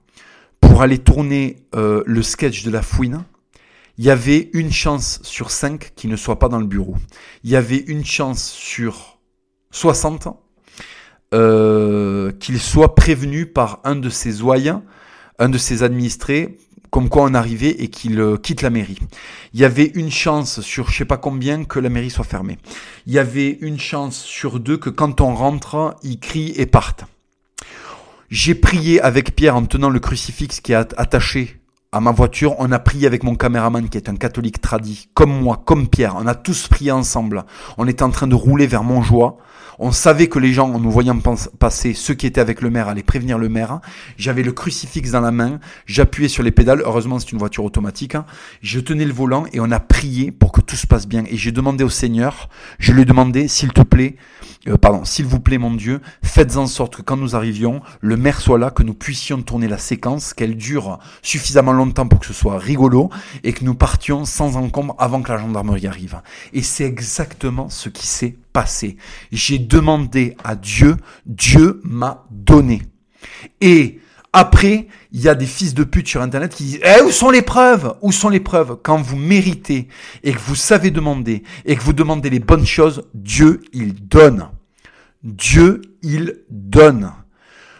pour 0.59 0.81
aller 0.81 0.97
tourner 0.97 1.57
euh, 1.75 2.01
le 2.07 2.23
sketch 2.23 2.63
de 2.63 2.71
la 2.71 2.81
fouine, 2.81 3.23
il 3.99 4.05
y 4.05 4.09
avait 4.09 4.49
une 4.53 4.71
chance 4.71 5.19
sur 5.21 5.51
cinq 5.51 5.93
qu'il 5.95 6.09
ne 6.09 6.15
soit 6.15 6.39
pas 6.39 6.49
dans 6.49 6.57
le 6.57 6.65
bureau. 6.65 6.95
Il 7.43 7.51
y 7.51 7.55
avait 7.55 7.77
une 7.77 8.03
chance 8.03 8.49
sur 8.49 9.19
60 9.69 10.27
euh, 11.35 12.31
qu'il 12.39 12.59
soit 12.59 12.95
prévenu 12.95 13.45
par 13.45 13.79
un 13.83 13.95
de 13.95 14.09
ses 14.09 14.41
oyens, 14.41 14.81
un 15.37 15.49
de 15.49 15.59
ses 15.59 15.83
administrés, 15.83 16.57
comme 16.89 17.09
quoi 17.09 17.25
on 17.25 17.35
arrivait 17.35 17.75
et 17.77 17.89
qu'il 17.89 18.19
euh, 18.19 18.37
quitte 18.37 18.63
la 18.63 18.71
mairie. 18.71 18.97
Il 19.53 19.59
y 19.59 19.65
avait 19.65 19.91
une 19.93 20.09
chance 20.09 20.61
sur 20.61 20.89
je 20.89 20.97
sais 20.97 21.05
pas 21.05 21.17
combien 21.17 21.63
que 21.63 21.77
la 21.77 21.89
mairie 21.89 22.09
soit 22.09 22.25
fermée. 22.25 22.57
Il 23.05 23.13
y 23.13 23.19
avait 23.19 23.59
une 23.61 23.79
chance 23.79 24.17
sur 24.17 24.59
deux 24.59 24.77
que 24.77 24.89
quand 24.89 25.21
on 25.21 25.35
rentre, 25.35 25.95
il 26.01 26.19
crie 26.19 26.55
et 26.57 26.65
parte. 26.65 27.05
J'ai 28.29 28.55
prié 28.55 28.99
avec 29.01 29.35
Pierre 29.35 29.55
en 29.55 29.65
tenant 29.65 29.89
le 29.89 29.99
crucifix 29.99 30.59
qui 30.61 30.73
est 30.73 30.93
attaché 30.97 31.61
à 31.91 31.99
ma 31.99 32.11
voiture. 32.11 32.55
On 32.57 32.71
a 32.71 32.79
prié 32.79 33.05
avec 33.05 33.23
mon 33.23 33.35
caméraman 33.35 33.87
qui 33.87 33.97
est 33.97 34.09
un 34.09 34.15
catholique 34.15 34.61
tradit, 34.61 35.09
comme 35.13 35.31
moi, 35.31 35.61
comme 35.63 35.87
Pierre. 35.87 36.15
On 36.17 36.25
a 36.25 36.33
tous 36.33 36.67
prié 36.67 36.91
ensemble. 36.91 37.45
On 37.77 37.87
était 37.87 38.03
en 38.03 38.09
train 38.09 38.27
de 38.27 38.35
rouler 38.35 38.65
vers 38.65 38.83
Montjoie. 38.83 39.37
On 39.77 39.91
savait 39.91 40.27
que 40.27 40.39
les 40.39 40.53
gens, 40.53 40.71
en 40.71 40.79
nous 40.79 40.91
voyant 40.91 41.19
passer, 41.59 41.93
ceux 41.93 42.13
qui 42.13 42.27
étaient 42.27 42.41
avec 42.41 42.61
le 42.61 42.69
maire 42.69 42.87
allaient 42.87 43.03
prévenir 43.03 43.37
le 43.37 43.49
maire. 43.49 43.81
J'avais 44.17 44.43
le 44.43 44.53
crucifix 44.53 45.11
dans 45.11 45.21
la 45.21 45.31
main, 45.31 45.59
j'appuyais 45.85 46.29
sur 46.29 46.43
les 46.43 46.51
pédales. 46.51 46.81
Heureusement, 46.85 47.19
c'est 47.19 47.31
une 47.31 47.37
voiture 47.37 47.65
automatique. 47.65 48.15
Je 48.61 48.79
tenais 48.79 49.05
le 49.05 49.13
volant 49.13 49.45
et 49.51 49.59
on 49.59 49.71
a 49.71 49.79
prié 49.79 50.31
pour 50.31 50.51
que 50.51 50.61
tout 50.61 50.75
se 50.75 50.87
passe 50.87 51.07
bien. 51.07 51.25
Et 51.29 51.37
j'ai 51.37 51.51
demandé 51.51 51.83
au 51.83 51.89
Seigneur, 51.89 52.49
je 52.79 52.93
lui 52.93 53.01
ai 53.01 53.05
demandé, 53.05 53.47
s'il 53.47 53.73
te 53.73 53.81
plaît, 53.81 54.15
euh, 54.67 54.77
pardon, 54.77 55.03
s'il 55.03 55.25
vous 55.25 55.39
plaît, 55.39 55.57
mon 55.57 55.73
Dieu, 55.73 56.01
faites 56.23 56.57
en 56.57 56.67
sorte 56.67 56.95
que 56.95 57.01
quand 57.01 57.17
nous 57.17 57.35
arrivions, 57.35 57.81
le 58.01 58.17
maire 58.17 58.39
soit 58.39 58.57
là, 58.57 58.71
que 58.71 58.83
nous 58.83 58.93
puissions 58.93 59.41
tourner 59.41 59.67
la 59.67 59.77
séquence, 59.77 60.33
qu'elle 60.33 60.55
dure 60.55 60.99
suffisamment 61.21 61.73
longtemps 61.73 62.07
pour 62.07 62.19
que 62.19 62.25
ce 62.25 62.33
soit 62.33 62.57
rigolo 62.57 63.09
et 63.43 63.53
que 63.53 63.65
nous 63.65 63.75
partions 63.75 64.25
sans 64.25 64.55
encombre 64.55 64.95
avant 64.99 65.21
que 65.21 65.31
la 65.31 65.37
gendarmerie 65.37 65.87
arrive. 65.87 66.21
Et 66.53 66.61
c'est 66.61 66.85
exactement 66.85 67.69
ce 67.69 67.89
qui 67.89 68.07
s'est 68.07 68.37
J'ai 69.31 69.59
demandé 69.59 70.35
à 70.43 70.55
Dieu, 70.55 70.97
Dieu 71.25 71.81
m'a 71.83 72.25
donné. 72.31 72.81
Et 73.61 73.99
après, 74.33 74.87
il 75.11 75.21
y 75.21 75.29
a 75.29 75.35
des 75.35 75.45
fils 75.45 75.73
de 75.73 75.83
pute 75.83 76.07
sur 76.07 76.21
Internet 76.21 76.53
qui 76.53 76.63
disent 76.63 76.79
eh, 76.83 77.01
où 77.01 77.11
sont 77.11 77.29
les 77.29 77.41
preuves? 77.41 77.95
Où 78.01 78.11
sont 78.11 78.29
les 78.29 78.41
preuves? 78.41 78.77
Quand 78.83 79.01
vous 79.01 79.15
méritez 79.15 79.87
et 80.23 80.33
que 80.33 80.39
vous 80.39 80.55
savez 80.55 80.91
demander 80.91 81.43
et 81.65 81.75
que 81.75 81.81
vous 81.81 81.93
demandez 81.93 82.29
les 82.29 82.39
bonnes 82.39 82.65
choses, 82.65 83.03
Dieu, 83.13 83.61
il 83.71 83.93
donne. 84.07 84.49
Dieu, 85.23 85.81
il 86.01 86.41
donne. 86.49 87.13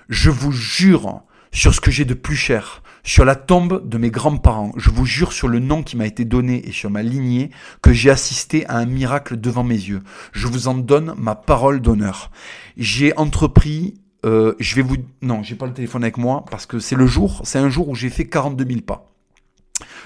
Je 0.08 0.30
vous 0.30 0.52
jure 0.52 1.22
sur 1.52 1.74
ce 1.74 1.82
que 1.82 1.92
j'ai 1.92 2.06
de 2.06 2.14
plus 2.14 2.36
cher, 2.36 2.84
sur 3.06 3.24
la 3.24 3.36
tombe 3.36 3.88
de 3.88 3.98
mes 3.98 4.10
grands-parents. 4.10 4.74
Je 4.76 4.90
vous 4.90 5.06
jure 5.06 5.32
sur 5.32 5.48
le 5.48 5.60
nom 5.60 5.84
qui 5.84 5.96
m'a 5.96 6.08
été 6.08 6.26
donné 6.26 6.68
et 6.68 6.72
sur 6.72 6.90
ma 6.90 7.04
lignée 7.04 7.52
que 7.82 7.94
j'ai 7.94 8.10
assisté 8.10 8.66
à 8.66 8.78
un 8.78 8.86
miracle 8.86 9.40
devant 9.40 9.64
mes 9.64 9.76
yeux. 9.76 10.02
Je 10.34 10.48
vous 10.48 10.68
en 10.68 10.74
donne 10.74 11.14
ma 11.18 11.36
parole 11.36 11.80
d'honneur. 11.80 12.32
J'ai 12.76 13.16
entrepris 13.16 13.94
euh, 14.26 14.56
je 14.60 14.76
vais 14.76 14.82
vous... 14.82 14.96
Non, 15.22 15.44
j'ai 15.44 15.54
pas 15.54 15.68
le 15.68 15.74
téléphone 15.74 16.04
avec 16.04 16.18
moi 16.18 16.46
parce 16.50 16.66
que 16.66 16.80
c'est 16.80 16.96
le 16.96 17.06
jour, 17.06 17.42
c'est 17.44 17.60
un 17.60 17.70
jour 17.70 17.90
où 17.90 17.94
j'ai 17.96 18.10
fait 18.10 18.26
42 18.26 18.66
000 18.66 18.82
pas. 18.82 19.12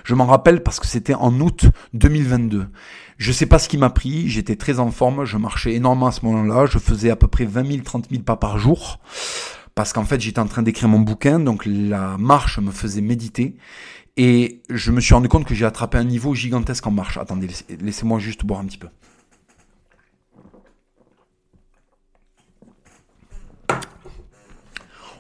Je 0.03 0.13
m'en 0.13 0.25
rappelle 0.25 0.61
parce 0.61 0.81
que 0.81 0.87
c'était 0.87 1.13
en 1.13 1.39
août 1.39 1.67
2022. 1.93 2.67
Je 3.17 3.31
sais 3.31 3.45
pas 3.45 3.59
ce 3.59 3.69
qui 3.69 3.77
m'a 3.77 3.89
pris, 3.89 4.27
j'étais 4.27 4.57
très 4.57 4.79
en 4.79 4.91
forme, 4.91 5.23
je 5.23 5.37
marchais 5.37 5.73
énormément 5.73 6.07
à 6.07 6.11
ce 6.11 6.25
moment-là, 6.25 6.65
je 6.65 6.79
faisais 6.79 7.11
à 7.11 7.15
peu 7.15 7.27
près 7.27 7.45
20 7.45 7.65
000, 7.65 7.83
30 7.83 8.09
000 8.09 8.23
pas 8.23 8.35
par 8.35 8.57
jour 8.59 8.99
parce 9.75 9.93
qu'en 9.93 10.05
fait 10.05 10.19
j'étais 10.19 10.39
en 10.39 10.47
train 10.47 10.61
d'écrire 10.61 10.89
mon 10.89 10.99
bouquin, 10.99 11.39
donc 11.39 11.65
la 11.65 12.17
marche 12.17 12.59
me 12.59 12.71
faisait 12.71 13.01
méditer. 13.01 13.55
Et 14.17 14.63
je 14.69 14.91
me 14.91 14.99
suis 14.99 15.13
rendu 15.13 15.29
compte 15.29 15.45
que 15.45 15.55
j'ai 15.55 15.65
attrapé 15.65 15.97
un 15.97 16.03
niveau 16.03 16.35
gigantesque 16.35 16.85
en 16.85 16.91
marche. 16.91 17.17
Attendez, 17.17 17.47
laissez-moi 17.79 18.19
juste 18.19 18.45
boire 18.45 18.59
un 18.59 18.65
petit 18.65 18.77
peu. 18.77 18.89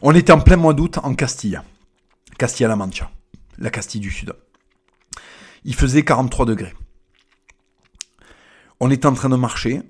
On 0.01 0.13
était 0.13 0.31
en 0.31 0.39
plein 0.39 0.57
mois 0.57 0.73
d'août 0.73 0.97
en 1.03 1.13
Castille. 1.13 1.61
Castilla-La 2.37 2.75
Mancha, 2.75 3.11
la 3.57 3.69
Castille 3.69 4.01
du 4.01 4.11
Sud. 4.11 4.33
Il 5.65 5.75
faisait 5.75 6.03
43 6.03 6.45
degrés. 6.45 6.73
On 8.79 8.91
était 8.91 9.07
en 9.07 9.13
train 9.13 9.27
de 9.29 9.35
marcher 9.35 9.81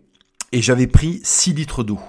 et 0.52 0.62
j'avais 0.62 0.88
pris 0.88 1.20
6 1.24 1.54
litres 1.54 1.84
d'eau 1.84 2.00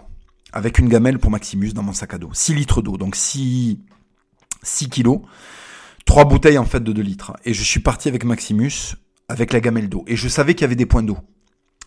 avec 0.53 0.79
une 0.79 0.89
gamelle 0.89 1.19
pour 1.19 1.31
Maximus 1.31 1.73
dans 1.73 1.83
mon 1.83 1.93
sac 1.93 2.15
à 2.15 2.19
dos. 2.19 2.31
6 2.33 2.55
litres 2.55 2.83
d'eau, 2.83 2.97
donc 2.97 3.17
6, 3.17 3.79
6 4.63 4.89
kilos. 4.89 5.21
3 6.07 6.25
bouteilles 6.25 6.59
en 6.59 6.65
fait 6.65 6.81
de 6.81 6.93
2 6.93 7.03
litres. 7.03 7.33
Et 7.45 7.55
je 7.55 7.63
suis 7.63 7.81
parti 7.81 8.09
avec 8.09 8.25
Maximus 8.25 8.97
avec 9.29 9.53
la 9.53 9.61
gamelle 9.61 9.89
d'eau. 9.89 10.05
Et 10.07 10.17
je 10.17 10.29
savais 10.29 10.55
qu'il 10.55 10.63
y 10.63 10.65
avait 10.65 10.77
des 10.77 10.87
points 10.87 11.03
d'eau. 11.03 11.19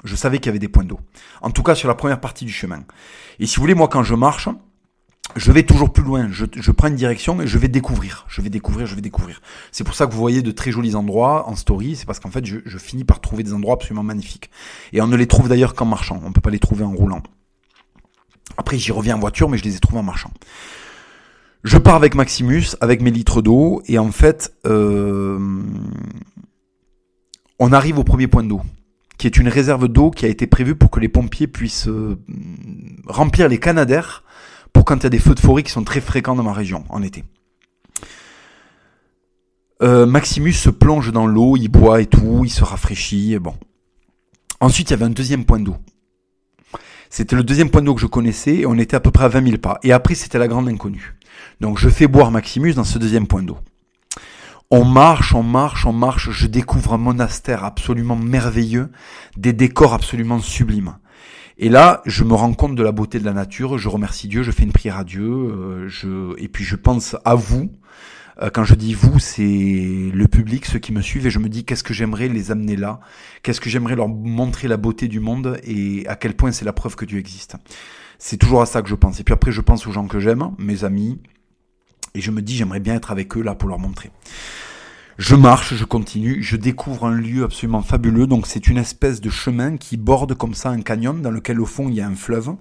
Je 0.04 0.16
savais 0.16 0.38
qu'il 0.38 0.48
y 0.48 0.50
avait 0.50 0.60
des 0.60 0.70
points 0.70 0.84
d'eau. 0.84 1.00
En 1.42 1.52
tout 1.52 1.64
cas 1.64 1.76
sur 1.76 1.88
la 1.88 1.96
première 1.96 2.20
partie 2.20 2.46
du 2.46 2.52
chemin. 2.52 2.84
Et 3.40 3.46
si 3.46 3.58
vous 3.58 3.62
voulez, 3.62 3.76
moi 3.76 3.88
quand 3.88 4.04
je 4.04 4.16
marche, 4.16 4.50
je 5.36 5.52
vais 5.52 5.64
toujours 5.64 5.92
plus 5.92 6.04
loin. 6.04 6.30
Je, 6.32 6.72
prends 6.72 6.88
une 6.88 6.96
direction 6.96 7.42
et 7.42 7.48
je 7.48 7.58
vais 7.58 7.68
découvrir. 7.68 8.26
Je 8.28 8.42
vais 8.42 8.50
découvrir, 8.50 8.86
je 8.86 8.96
vais 8.96 9.02
découvrir. 9.02 9.42
C'est 9.72 9.84
pour 9.84 9.96
ça 9.96 10.06
que 10.06 10.12
vous 10.12 10.20
voyez 10.20 10.42
de 10.42 10.52
très 10.52 10.72
jolis 10.72 10.96
endroits 10.96 11.50
en 11.50 11.56
story. 11.56 11.96
C'est 11.96 12.06
parce 12.06 12.20
qu'en 12.20 12.30
fait, 12.30 12.46
je, 12.46 12.60
je, 12.66 12.78
finis 12.78 13.04
par 13.04 13.20
trouver 13.20 13.44
des 13.44 13.54
endroits 13.54 13.74
absolument 13.74 14.04
magnifiques. 14.04 14.50
Et 14.92 15.02
on 15.02 15.08
ne 15.08 15.16
les 15.16 15.28
trouve 15.28 15.50
d'ailleurs 15.50 15.74
qu'en 15.74 15.86
marchant. 15.86 16.20
On 16.24 16.30
ne 16.30 16.34
peut 16.34 16.42
pas 16.42 16.52
les 16.52 16.60
trouver 16.60 16.84
en 16.84 16.92
roulant. 16.92 17.24
Après, 18.58 18.78
j'y 18.78 18.92
reviens 18.92 19.16
en 19.16 19.20
voiture, 19.20 19.50
mais 19.50 19.58
je 19.58 19.64
les 19.64 19.76
ai 19.76 19.80
trouvés 19.80 20.00
en 20.00 20.04
marchant. 20.04 20.32
Je 21.64 21.78
pars 21.78 21.96
avec 21.96 22.16
Maximus, 22.16 22.76
avec 22.82 23.02
mes 23.02 23.12
litres 23.12 23.42
d'eau, 23.42 23.82
et 23.88 23.98
en 23.98 24.12
fait, 24.12 24.54
euh, 24.66 25.40
on 27.60 27.72
arrive 27.72 28.00
au 28.00 28.04
premier 28.04 28.28
point 28.28 28.44
d'eau, 28.44 28.62
qui 29.18 29.28
est 29.28 29.38
une 29.38 29.48
réserve 29.48 29.88
d'eau 29.88 30.12
qui 30.12 30.26
a 30.26 30.28
été 30.28 30.46
prévue 30.46 30.76
pour 30.76 30.92
que 30.92 31.00
les 31.00 31.08
pompiers 31.08 31.48
puissent 31.48 31.88
euh, 31.88 32.18
remplir 33.08 33.48
les 33.48 33.60
canadaires 33.60 34.24
pour 34.74 34.84
quand 34.84 34.98
il 34.98 35.04
y 35.04 35.08
a 35.08 35.10
des 35.10 35.20
feux 35.20 35.36
de 35.36 35.40
forêt 35.40 35.64
qui 35.64 35.72
sont 35.72 35.84
très 35.84 36.02
fréquents 36.02 36.36
dans 36.36 36.44
ma 36.44 36.54
région 36.54 36.84
en 36.90 37.02
été. 37.02 37.24
Euh, 39.82 40.06
Maximus 40.06 40.54
se 40.54 40.70
plonge 40.70 41.12
dans 41.12 41.28
l'eau, 41.28 41.56
il 41.56 41.70
boit 41.70 42.02
et 42.02 42.06
tout, 42.06 42.44
il 42.44 42.50
se 42.50 42.64
rafraîchit, 42.64 43.38
bon. 43.40 43.56
Ensuite, 44.60 44.90
il 44.90 44.92
y 44.92 44.94
avait 44.94 45.06
un 45.06 45.10
deuxième 45.10 45.46
point 45.46 45.60
d'eau. 45.60 45.76
C'était 47.16 47.36
le 47.36 47.44
deuxième 47.44 47.70
point 47.70 47.84
d'eau 47.84 47.94
que 47.94 48.02
je 48.02 48.08
connaissais, 48.08 48.56
et 48.56 48.66
on 48.66 48.74
était 48.74 48.96
à 48.96 49.00
peu 49.00 49.12
près 49.12 49.26
à 49.26 49.28
20 49.28 49.46
000 49.46 49.58
pas. 49.60 49.78
Et 49.84 49.92
après, 49.92 50.16
c'était 50.16 50.40
la 50.40 50.48
grande 50.48 50.68
inconnue. 50.68 51.14
Donc, 51.62 51.78
je 51.78 51.88
fais 51.88 52.08
boire 52.08 52.32
Maximus 52.32 52.74
dans 52.74 52.84
ce 52.84 52.98
deuxième 52.98 53.28
point 53.28 53.44
d'eau. 53.44 53.60
On 54.72 54.84
marche, 54.84 55.36
on 55.36 55.44
marche, 55.44 55.86
on 55.86 55.94
marche, 55.94 56.32
je 56.32 56.48
découvre 56.48 56.92
un 56.92 56.98
monastère 56.98 57.66
absolument 57.66 58.16
merveilleux, 58.16 58.90
des 59.38 59.54
décors 59.54 59.94
absolument 59.94 60.40
sublimes. 60.40 60.96
Et 61.60 61.70
là, 61.70 62.02
je 62.08 62.24
me 62.24 62.34
rends 62.34 62.54
compte 62.54 62.74
de 62.74 62.82
la 62.82 62.92
beauté 62.92 63.20
de 63.20 63.26
la 63.26 63.34
nature, 63.34 63.78
je 63.78 63.90
remercie 63.90 64.28
Dieu, 64.28 64.42
je 64.42 64.50
fais 64.50 64.64
une 64.64 64.72
prière 64.72 64.98
à 64.98 65.04
Dieu, 65.04 65.24
euh, 65.24 66.36
et 66.40 66.48
puis 66.48 66.64
je 66.64 66.76
pense 66.76 67.16
à 67.26 67.36
vous. 67.36 67.70
Euh, 68.42 68.50
quand 68.50 68.64
je 68.64 68.76
dis 68.76 68.94
vous, 68.94 69.20
c'est 69.20 69.42
le 69.44 70.28
public, 70.28 70.66
ceux 70.66 70.80
qui 70.80 70.92
me 70.92 71.02
suivent, 71.02 71.28
et 71.28 71.30
je 71.30 71.40
me 71.40 71.50
dis 71.50 71.66
qu'est-ce 71.66 71.84
que 71.84 71.94
j'aimerais 71.94 72.28
les 72.28 72.52
amener 72.52 72.76
là, 72.76 73.00
qu'est-ce 73.44 73.62
que 73.62 73.70
j'aimerais 73.70 73.96
leur 73.96 74.08
montrer 74.08 74.68
la 74.68 74.78
beauté 74.78 75.08
du 75.08 75.20
monde 75.20 75.60
et 75.64 76.08
à 76.08 76.16
quel 76.16 76.36
point 76.36 76.52
c'est 76.52 76.66
la 76.66 76.74
preuve 76.74 76.96
que 76.96 77.06
Dieu 77.06 77.20
existe. 77.20 77.56
C'est 78.18 78.38
toujours 78.38 78.62
à 78.62 78.66
ça 78.66 78.82
que 78.82 78.90
je 78.90 78.96
pense. 78.96 79.20
Et 79.20 79.24
puis 79.24 79.34
après, 79.34 79.52
je 79.52 79.62
pense 79.62 79.86
aux 79.86 79.92
gens 79.92 80.08
que 80.08 80.20
j'aime, 80.20 80.52
mes 80.58 80.84
amis, 80.84 81.20
et 82.16 82.22
je 82.22 82.32
me 82.32 82.42
dis 82.42 82.56
j'aimerais 82.56 82.80
bien 82.80 82.96
être 82.96 83.12
avec 83.12 83.36
eux 83.38 83.42
là 83.42 83.56
pour 83.56 83.70
leur 83.70 83.80
montrer. 83.80 84.12
Je 85.20 85.36
marche, 85.36 85.76
je 85.76 85.86
continue, 85.86 86.42
je 86.42 86.56
découvre 86.56 87.06
un 87.06 87.16
lieu 87.16 87.44
absolument 87.44 87.84
fabuleux. 87.84 88.26
Donc 88.26 88.48
c'est 88.48 88.68
une 88.68 88.78
espèce 88.78 89.22
de 89.22 89.30
chemin 89.30 89.78
qui 89.78 89.96
borde 89.96 90.34
comme 90.34 90.56
ça 90.56 90.70
un 90.70 90.82
canyon 90.82 91.22
dans 91.22 91.30
lequel 91.30 91.60
au 91.60 91.66
fond 91.66 91.88
il 91.88 91.96
y 91.96 92.02
a 92.02 92.08
un 92.08 92.16
fleuve. 92.16 92.56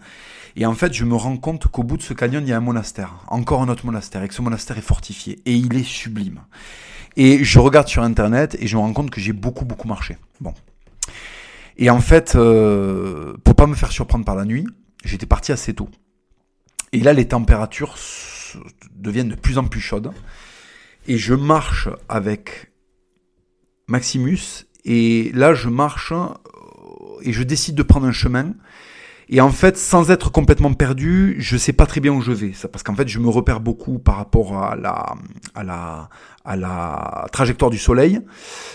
Et 0.57 0.67
en 0.67 0.75
fait, 0.75 0.93
je 0.93 1.05
me 1.05 1.15
rends 1.15 1.37
compte 1.37 1.67
qu'au 1.69 1.83
bout 1.83 1.97
de 1.97 2.03
ce 2.03 2.13
canyon, 2.13 2.43
il 2.45 2.51
y 2.51 2.53
a 2.53 2.57
un 2.57 2.61
monastère, 2.61 3.25
encore 3.29 3.63
un 3.63 3.69
autre 3.69 3.87
monastère, 3.87 4.23
et 4.23 4.29
que 4.29 4.35
ce 4.35 4.43
monastère 4.43 4.77
est 4.79 4.83
fortifié. 4.83 5.41
Et 5.47 5.55
il 5.55 5.77
est 5.77 5.85
sublime. 5.85 6.41
Et 7.17 7.45
je 7.45 7.59
regarde 7.59 7.89
sur 7.89 8.03
Internet 8.03 8.57
et 8.59 8.67
je 8.67 8.77
me 8.77 8.83
rends 8.83 8.93
compte 8.93 9.11
que 9.11 9.21
j'ai 9.21 9.33
beaucoup, 9.33 9.65
beaucoup 9.65 9.89
marché. 9.89 10.17
Bon. 10.41 10.55
Et 11.77 11.91
en 11.91 12.01
fait, 12.01 12.35
euh, 12.37 13.35
pour 13.45 13.55
pas 13.55 13.67
me 13.67 13.75
faire 13.75 13.93
surprendre 13.93 14.25
par 14.25 14.37
la 14.37 14.45
nuit, 14.45 14.67
j'étais 15.05 15.27
parti 15.27 15.53
assez 15.53 15.75
tôt. 15.75 15.89
Et 16.93 17.01
là, 17.01 17.13
les 17.13 17.29
températures 17.29 17.97
deviennent 18.95 19.31
de 19.31 19.35
plus 19.35 19.59
en 19.59 19.65
plus 19.65 19.81
chaudes. 19.81 20.13
Et 21.07 21.19
je 21.19 21.35
marche 21.35 21.89
avec 22.09 22.71
Maximus. 23.89 24.67
Et 24.85 25.31
là, 25.35 25.55
je 25.55 25.69
marche 25.69 26.13
euh, 26.13 26.29
et 27.23 27.33
je 27.33 27.43
décide 27.43 27.75
de 27.75 27.83
prendre 27.83 28.07
un 28.07 28.13
chemin 28.13 28.55
et 29.35 29.41
en 29.41 29.49
fait, 29.49 29.79
sans 29.79 30.11
être 30.11 30.31
complètement 30.31 30.75
perdu, 30.75 31.37
je 31.39 31.57
sais 31.57 31.73
pas 31.73 31.87
très 31.87 32.03
bien 32.03 32.13
où 32.13 32.21
je 32.21 32.33
vais. 32.33 32.53
Ça, 32.53 32.69
parce 32.69 32.83
qu'en 32.83 32.95
fait, 32.95 33.09
je 33.09 33.19
me 33.19 33.31
repère 33.31 33.61
beaucoup 33.61 33.99
par 33.99 34.17
rapport 34.17 34.63
à 34.63 34.77
la, 34.77 35.15
à 35.55 35.65
la, 35.65 36.11
à 36.45 36.55
la 36.55 37.27
trajectoire 37.33 37.71
du 37.71 37.79
soleil 37.79 38.21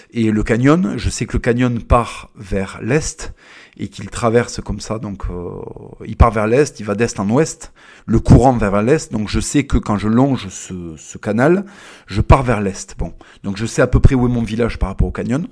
et 0.10 0.32
le 0.32 0.42
canyon. 0.42 0.96
Je 0.98 1.12
sais 1.12 1.28
que 1.28 1.34
le 1.34 1.40
canyon 1.40 1.80
part 1.84 2.32
vers 2.36 2.80
l'est 2.82 3.36
et 3.78 3.90
qu'il 3.90 4.10
traverse 4.10 4.60
comme 4.60 4.80
ça. 4.80 4.98
Donc, 4.98 5.26
euh, 5.30 5.60
il 6.08 6.18
part 6.18 6.32
vers 6.32 6.48
l'est, 6.48 6.80
il 6.80 6.88
va 6.88 6.96
d'est 6.96 7.20
en 7.20 7.30
ouest, 7.30 7.72
le 8.08 8.20
courant 8.20 8.54
vers 8.54 8.82
l'est. 8.82 9.12
Donc, 9.12 9.30
je 9.30 9.40
sais 9.40 9.68
que 9.68 9.78
quand 9.78 10.00
je 10.00 10.08
longe 10.08 10.48
ce, 10.50 10.96
ce 10.98 11.20
canal, 11.20 11.66
je 12.08 12.22
pars 12.22 12.42
vers 12.42 12.62
l'est. 12.62 12.96
Bon, 12.98 13.14
donc 13.44 13.58
je 13.58 13.68
sais 13.68 13.84
à 13.84 13.88
peu 13.88 14.00
près 14.00 14.16
où 14.16 14.26
est 14.26 14.32
mon 14.32 14.42
village 14.42 14.80
par 14.80 14.90
rapport 14.90 15.08
au 15.08 15.12
canyon 15.12 15.48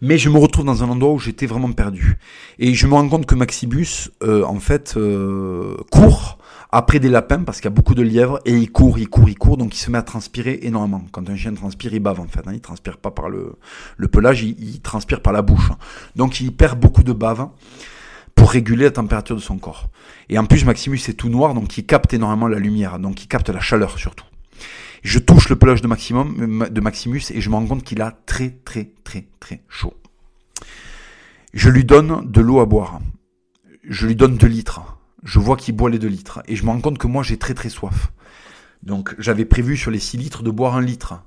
mais 0.00 0.18
je 0.18 0.28
me 0.28 0.38
retrouve 0.38 0.64
dans 0.64 0.82
un 0.82 0.88
endroit 0.88 1.12
où 1.12 1.18
j'étais 1.18 1.46
vraiment 1.46 1.72
perdu. 1.72 2.18
Et 2.58 2.74
je 2.74 2.86
me 2.86 2.94
rends 2.94 3.08
compte 3.08 3.26
que 3.26 3.34
Maxibus, 3.34 4.10
euh, 4.22 4.44
en 4.44 4.60
fait, 4.60 4.94
euh, 4.96 5.76
court 5.90 6.38
après 6.72 7.00
des 7.00 7.08
lapins 7.08 7.42
parce 7.42 7.58
qu'il 7.58 7.64
y 7.64 7.72
a 7.72 7.74
beaucoup 7.74 7.94
de 7.94 8.02
lièvres 8.02 8.38
et 8.44 8.56
il 8.56 8.70
court, 8.70 8.98
il 8.98 9.08
court, 9.08 9.28
il 9.28 9.36
court, 9.36 9.56
donc 9.56 9.74
il 9.74 9.78
se 9.78 9.90
met 9.90 9.98
à 9.98 10.02
transpirer 10.02 10.60
énormément. 10.62 11.04
Quand 11.10 11.28
un 11.28 11.36
chien 11.36 11.52
transpire, 11.52 11.92
il 11.92 12.00
bave 12.00 12.20
en 12.20 12.28
fait. 12.28 12.46
Hein. 12.46 12.52
Il 12.54 12.60
transpire 12.60 12.98
pas 12.98 13.10
par 13.10 13.28
le, 13.28 13.56
pelage, 14.08 14.42
il 14.42 14.80
transpire 14.80 15.20
par 15.20 15.32
la 15.32 15.42
bouche. 15.42 15.70
Donc 16.16 16.40
il 16.40 16.54
perd 16.54 16.78
beaucoup 16.78 17.02
de 17.02 17.12
bave 17.12 17.48
pour 18.34 18.52
réguler 18.52 18.84
la 18.84 18.90
température 18.92 19.36
de 19.36 19.40
son 19.40 19.58
corps. 19.58 19.88
Et 20.28 20.38
en 20.38 20.46
plus, 20.46 20.64
Maximus 20.64 21.00
est 21.08 21.14
tout 21.14 21.28
noir, 21.28 21.52
donc 21.54 21.76
il 21.76 21.84
capte 21.84 22.14
énormément 22.14 22.48
la 22.48 22.58
lumière, 22.58 22.98
donc 22.98 23.22
il 23.22 23.26
capte 23.26 23.50
la 23.50 23.60
chaleur 23.60 23.98
surtout. 23.98 24.24
Je 25.02 25.18
touche 25.18 25.48
le 25.48 25.56
pelage 25.56 25.80
de, 25.80 25.88
Maximus 25.88 27.22
et 27.30 27.40
je 27.40 27.50
me 27.50 27.54
rends 27.54 27.66
compte 27.66 27.84
qu'il 27.84 28.02
a 28.02 28.12
très 28.26 28.50
très 28.50 28.90
très 29.02 29.26
très 29.40 29.62
chaud. 29.68 29.94
Je 31.54 31.70
lui 31.70 31.84
donne 31.84 32.30
de 32.30 32.40
l'eau 32.40 32.60
à 32.60 32.66
boire. 32.66 33.00
Je 33.88 34.06
lui 34.06 34.14
donne 34.14 34.36
2 34.36 34.46
litres. 34.46 34.98
Je 35.24 35.38
vois 35.38 35.56
qu'il 35.56 35.74
boit 35.74 35.90
les 35.90 35.98
2 35.98 36.06
litres. 36.06 36.42
Et 36.46 36.54
je 36.54 36.64
me 36.64 36.70
rends 36.70 36.80
compte 36.80 36.98
que 36.98 37.06
moi 37.06 37.22
j'ai 37.22 37.38
très 37.38 37.54
très 37.54 37.70
soif. 37.70 38.12
Donc 38.82 39.14
j'avais 39.18 39.44
prévu 39.44 39.76
sur 39.76 39.90
les 39.90 39.98
6 39.98 40.18
litres 40.18 40.42
de 40.42 40.50
boire 40.50 40.76
un 40.76 40.82
litre. 40.82 41.22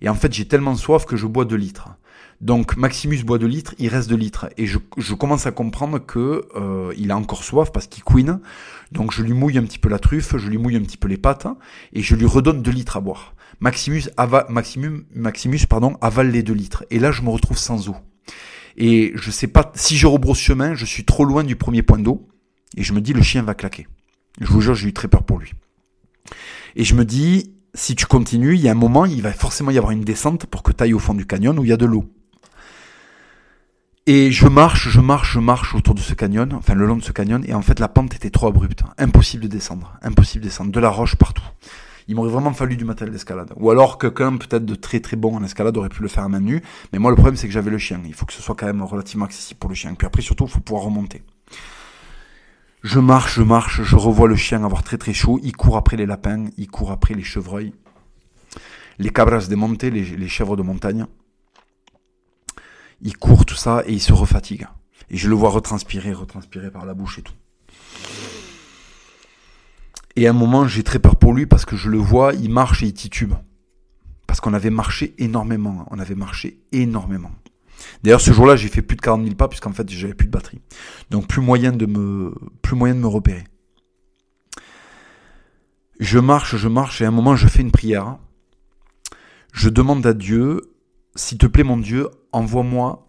Et 0.00 0.08
en 0.08 0.14
fait 0.14 0.32
j'ai 0.32 0.46
tellement 0.46 0.76
soif 0.76 1.04
que 1.04 1.16
je 1.16 1.26
bois 1.26 1.44
2 1.44 1.56
litres. 1.56 1.88
Donc 2.40 2.76
Maximus 2.76 3.22
boit 3.24 3.38
2 3.38 3.46
litres, 3.46 3.74
il 3.78 3.88
reste 3.88 4.08
2 4.10 4.16
litres. 4.16 4.48
Et 4.56 4.66
je, 4.66 4.78
commence 5.14 5.46
à 5.46 5.52
comprendre 5.52 5.98
que 5.98 6.46
euh, 6.54 6.92
il 6.96 7.10
a 7.10 7.16
encore 7.16 7.44
soif 7.44 7.72
parce 7.72 7.86
qu'il 7.86 8.04
couine. 8.04 8.40
Donc 8.92 9.12
je 9.12 9.22
lui 9.22 9.32
mouille 9.32 9.58
un 9.58 9.64
petit 9.64 9.78
peu 9.78 9.88
la 9.88 9.98
truffe, 9.98 10.36
je 10.36 10.48
lui 10.48 10.58
mouille 10.58 10.76
un 10.76 10.82
petit 10.82 10.98
peu 10.98 11.08
les 11.08 11.16
pattes 11.16 11.46
et 11.92 12.02
je 12.02 12.14
lui 12.14 12.26
redonne 12.26 12.62
2 12.62 12.70
litres 12.70 12.96
à 12.96 13.00
boire. 13.00 13.34
Maximus, 13.60 14.04
ava, 14.16 14.46
Maximus, 14.50 15.06
Maximus 15.14 15.60
pardon, 15.68 15.96
avale 16.00 16.30
les 16.30 16.42
2 16.42 16.52
litres. 16.52 16.84
Et 16.90 16.98
là 16.98 17.10
je 17.10 17.22
me 17.22 17.30
retrouve 17.30 17.58
sans 17.58 17.88
eau. 17.88 17.96
Et 18.76 19.12
je 19.14 19.30
sais 19.30 19.46
pas, 19.46 19.72
si 19.74 19.96
je 19.96 20.06
rebrousse 20.06 20.38
chemin, 20.38 20.74
je 20.74 20.84
suis 20.84 21.04
trop 21.04 21.24
loin 21.24 21.44
du 21.44 21.56
premier 21.56 21.82
point 21.82 21.98
d'eau. 21.98 22.28
Et 22.76 22.82
je 22.82 22.92
me 22.92 23.00
dis, 23.00 23.12
le 23.12 23.22
chien 23.22 23.42
va 23.42 23.54
claquer. 23.54 23.86
Je 24.40 24.48
vous 24.48 24.60
jure, 24.60 24.74
j'ai 24.74 24.88
eu 24.88 24.92
très 24.92 25.08
peur 25.08 25.22
pour 25.22 25.38
lui. 25.38 25.52
Et 26.74 26.84
je 26.84 26.94
me 26.94 27.04
dis, 27.04 27.54
si 27.72 27.94
tu 27.94 28.06
continues, 28.06 28.54
il 28.54 28.60
y 28.60 28.68
a 28.68 28.72
un 28.72 28.74
moment, 28.74 29.06
il 29.06 29.22
va 29.22 29.32
forcément 29.32 29.70
y 29.70 29.78
avoir 29.78 29.92
une 29.92 30.02
descente 30.02 30.46
pour 30.46 30.62
que 30.62 30.72
tu 30.72 30.84
ailles 30.84 30.92
au 30.92 30.98
fond 30.98 31.14
du 31.14 31.26
canyon 31.26 31.58
où 31.58 31.64
il 31.64 31.70
y 31.70 31.72
a 31.72 31.78
de 31.78 31.86
l'eau. 31.86 32.04
Et 34.08 34.30
je 34.30 34.46
marche, 34.46 34.88
je 34.88 35.00
marche, 35.00 35.32
je 35.32 35.40
marche 35.40 35.74
autour 35.74 35.96
de 35.96 36.00
ce 36.00 36.14
canyon, 36.14 36.52
enfin 36.52 36.74
le 36.74 36.86
long 36.86 36.96
de 36.96 37.02
ce 37.02 37.10
canyon, 37.10 37.42
et 37.44 37.54
en 37.54 37.62
fait 37.62 37.80
la 37.80 37.88
pente 37.88 38.14
était 38.14 38.30
trop 38.30 38.46
abrupte, 38.46 38.84
impossible 38.98 39.42
de 39.42 39.48
descendre, 39.48 39.98
impossible 40.00 40.44
de 40.44 40.48
descendre, 40.48 40.70
de 40.70 40.78
la 40.78 40.90
roche 40.90 41.16
partout. 41.16 41.42
Il 42.06 42.14
m'aurait 42.14 42.30
vraiment 42.30 42.52
fallu 42.52 42.76
du 42.76 42.84
matériel 42.84 43.12
d'escalade. 43.12 43.52
Ou 43.56 43.68
alors 43.68 43.98
quelqu'un 43.98 44.36
peut-être 44.36 44.64
de 44.64 44.76
très 44.76 45.00
très 45.00 45.16
bon 45.16 45.34
en 45.34 45.42
escalade 45.42 45.76
aurait 45.76 45.88
pu 45.88 46.02
le 46.02 46.08
faire 46.08 46.22
à 46.22 46.28
main 46.28 46.38
nue, 46.38 46.62
mais 46.92 47.00
moi 47.00 47.10
le 47.10 47.16
problème 47.16 47.34
c'est 47.34 47.48
que 47.48 47.52
j'avais 47.52 47.72
le 47.72 47.78
chien, 47.78 48.00
il 48.06 48.14
faut 48.14 48.26
que 48.26 48.32
ce 48.32 48.40
soit 48.40 48.54
quand 48.54 48.66
même 48.66 48.80
relativement 48.80 49.24
accessible 49.24 49.58
pour 49.58 49.70
le 49.70 49.74
chien. 49.74 49.92
Puis 49.94 50.06
après 50.06 50.22
surtout 50.22 50.44
il 50.44 50.50
faut 50.50 50.60
pouvoir 50.60 50.84
remonter. 50.84 51.24
Je 52.84 53.00
marche, 53.00 53.34
je 53.34 53.42
marche, 53.42 53.82
je 53.82 53.96
revois 53.96 54.28
le 54.28 54.36
chien 54.36 54.62
avoir 54.62 54.84
très 54.84 54.98
très 54.98 55.14
chaud, 55.14 55.40
il 55.42 55.56
court 55.56 55.76
après 55.76 55.96
les 55.96 56.06
lapins, 56.06 56.44
il 56.56 56.68
court 56.68 56.92
après 56.92 57.14
les 57.14 57.24
chevreuils, 57.24 57.72
les 59.00 59.10
cabras 59.10 59.48
démontées, 59.48 59.90
les, 59.90 60.04
les 60.04 60.28
chèvres 60.28 60.56
de 60.56 60.62
montagne 60.62 61.06
il 63.00 63.16
court 63.16 63.44
tout 63.44 63.54
ça 63.56 63.82
et 63.86 63.92
il 63.92 64.00
se 64.00 64.12
refatigue. 64.12 64.66
Et 65.10 65.16
je 65.16 65.28
le 65.28 65.34
vois 65.34 65.50
retranspirer, 65.50 66.12
retranspirer 66.12 66.70
par 66.70 66.86
la 66.86 66.94
bouche 66.94 67.18
et 67.18 67.22
tout. 67.22 67.34
Et 70.16 70.26
à 70.26 70.30
un 70.30 70.32
moment, 70.32 70.66
j'ai 70.66 70.82
très 70.82 70.98
peur 70.98 71.16
pour 71.16 71.34
lui 71.34 71.46
parce 71.46 71.64
que 71.64 71.76
je 71.76 71.90
le 71.90 71.98
vois, 71.98 72.32
il 72.32 72.50
marche 72.50 72.82
et 72.82 72.86
il 72.86 72.94
titube. 72.94 73.34
Parce 74.26 74.40
qu'on 74.40 74.54
avait 74.54 74.70
marché 74.70 75.14
énormément. 75.18 75.86
On 75.90 75.98
avait 75.98 76.14
marché 76.14 76.58
énormément. 76.72 77.30
D'ailleurs, 78.02 78.22
ce 78.22 78.32
jour-là, 78.32 78.56
j'ai 78.56 78.68
fait 78.68 78.82
plus 78.82 78.96
de 78.96 79.02
40 79.02 79.22
000 79.22 79.36
pas 79.36 79.48
puisqu'en 79.48 79.72
fait, 79.72 79.88
j'avais 79.90 80.14
plus 80.14 80.26
de 80.26 80.32
batterie. 80.32 80.60
Donc, 81.10 81.28
plus 81.28 81.42
moyen 81.42 81.72
de 81.72 81.86
me, 81.86 82.34
plus 82.62 82.74
moyen 82.74 82.94
de 82.94 83.00
me 83.00 83.06
repérer. 83.06 83.44
Je 86.00 86.18
marche, 86.18 86.56
je 86.56 86.68
marche 86.68 87.00
et 87.00 87.04
à 87.04 87.08
un 87.08 87.12
moment, 87.12 87.36
je 87.36 87.46
fais 87.46 87.62
une 87.62 87.70
prière. 87.70 88.18
Je 89.52 89.68
demande 89.68 90.04
à 90.06 90.14
Dieu 90.14 90.75
s'il 91.16 91.38
te 91.38 91.46
plaît, 91.46 91.64
mon 91.64 91.78
Dieu, 91.78 92.08
envoie-moi, 92.32 93.06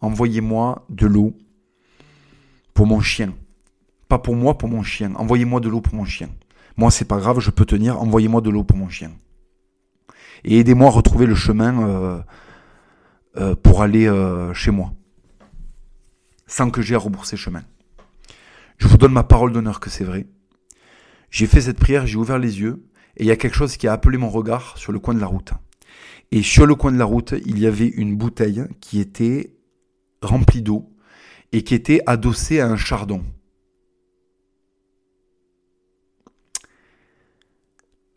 envoyez-moi 0.00 0.84
de 0.90 1.06
l'eau 1.06 1.36
pour 2.74 2.86
mon 2.86 3.00
chien. 3.00 3.32
Pas 4.08 4.18
pour 4.18 4.36
moi, 4.36 4.58
pour 4.58 4.68
mon 4.68 4.82
chien. 4.82 5.14
Envoyez-moi 5.14 5.60
de 5.60 5.68
l'eau 5.68 5.80
pour 5.80 5.94
mon 5.94 6.04
chien. 6.04 6.28
Moi, 6.76 6.90
c'est 6.90 7.06
pas 7.06 7.18
grave, 7.18 7.40
je 7.40 7.50
peux 7.50 7.64
tenir. 7.64 8.00
Envoyez-moi 8.00 8.40
de 8.40 8.50
l'eau 8.50 8.64
pour 8.64 8.76
mon 8.76 8.88
chien. 8.88 9.12
Et 10.44 10.58
aidez-moi 10.58 10.88
à 10.88 10.90
retrouver 10.90 11.26
le 11.26 11.34
chemin 11.34 11.88
euh, 11.88 12.20
euh, 13.36 13.54
pour 13.54 13.82
aller 13.82 14.06
euh, 14.06 14.52
chez 14.52 14.70
moi. 14.70 14.92
Sans 16.46 16.70
que 16.70 16.82
j'aie 16.82 16.96
à 16.96 16.98
rebourser 16.98 17.36
chemin. 17.36 17.62
Je 18.78 18.88
vous 18.88 18.96
donne 18.96 19.12
ma 19.12 19.22
parole 19.22 19.52
d'honneur 19.52 19.80
que 19.80 19.90
c'est 19.90 20.04
vrai. 20.04 20.26
J'ai 21.30 21.46
fait 21.46 21.60
cette 21.60 21.78
prière, 21.78 22.06
j'ai 22.06 22.16
ouvert 22.16 22.38
les 22.38 22.60
yeux, 22.60 22.84
et 23.16 23.22
il 23.22 23.26
y 23.26 23.30
a 23.30 23.36
quelque 23.36 23.54
chose 23.54 23.76
qui 23.76 23.86
a 23.86 23.92
appelé 23.92 24.18
mon 24.18 24.28
regard 24.28 24.76
sur 24.76 24.92
le 24.92 24.98
coin 24.98 25.14
de 25.14 25.20
la 25.20 25.26
route. 25.26 25.52
Et 26.32 26.42
sur 26.42 26.64
le 26.64 26.74
coin 26.74 26.90
de 26.90 26.96
la 26.96 27.04
route, 27.04 27.34
il 27.44 27.58
y 27.58 27.66
avait 27.66 27.88
une 27.88 28.16
bouteille 28.16 28.64
qui 28.80 29.00
était 29.00 29.54
remplie 30.22 30.62
d'eau 30.62 30.90
et 31.52 31.62
qui 31.62 31.74
était 31.74 32.00
adossée 32.06 32.58
à 32.60 32.68
un 32.68 32.76
chardon. 32.76 33.22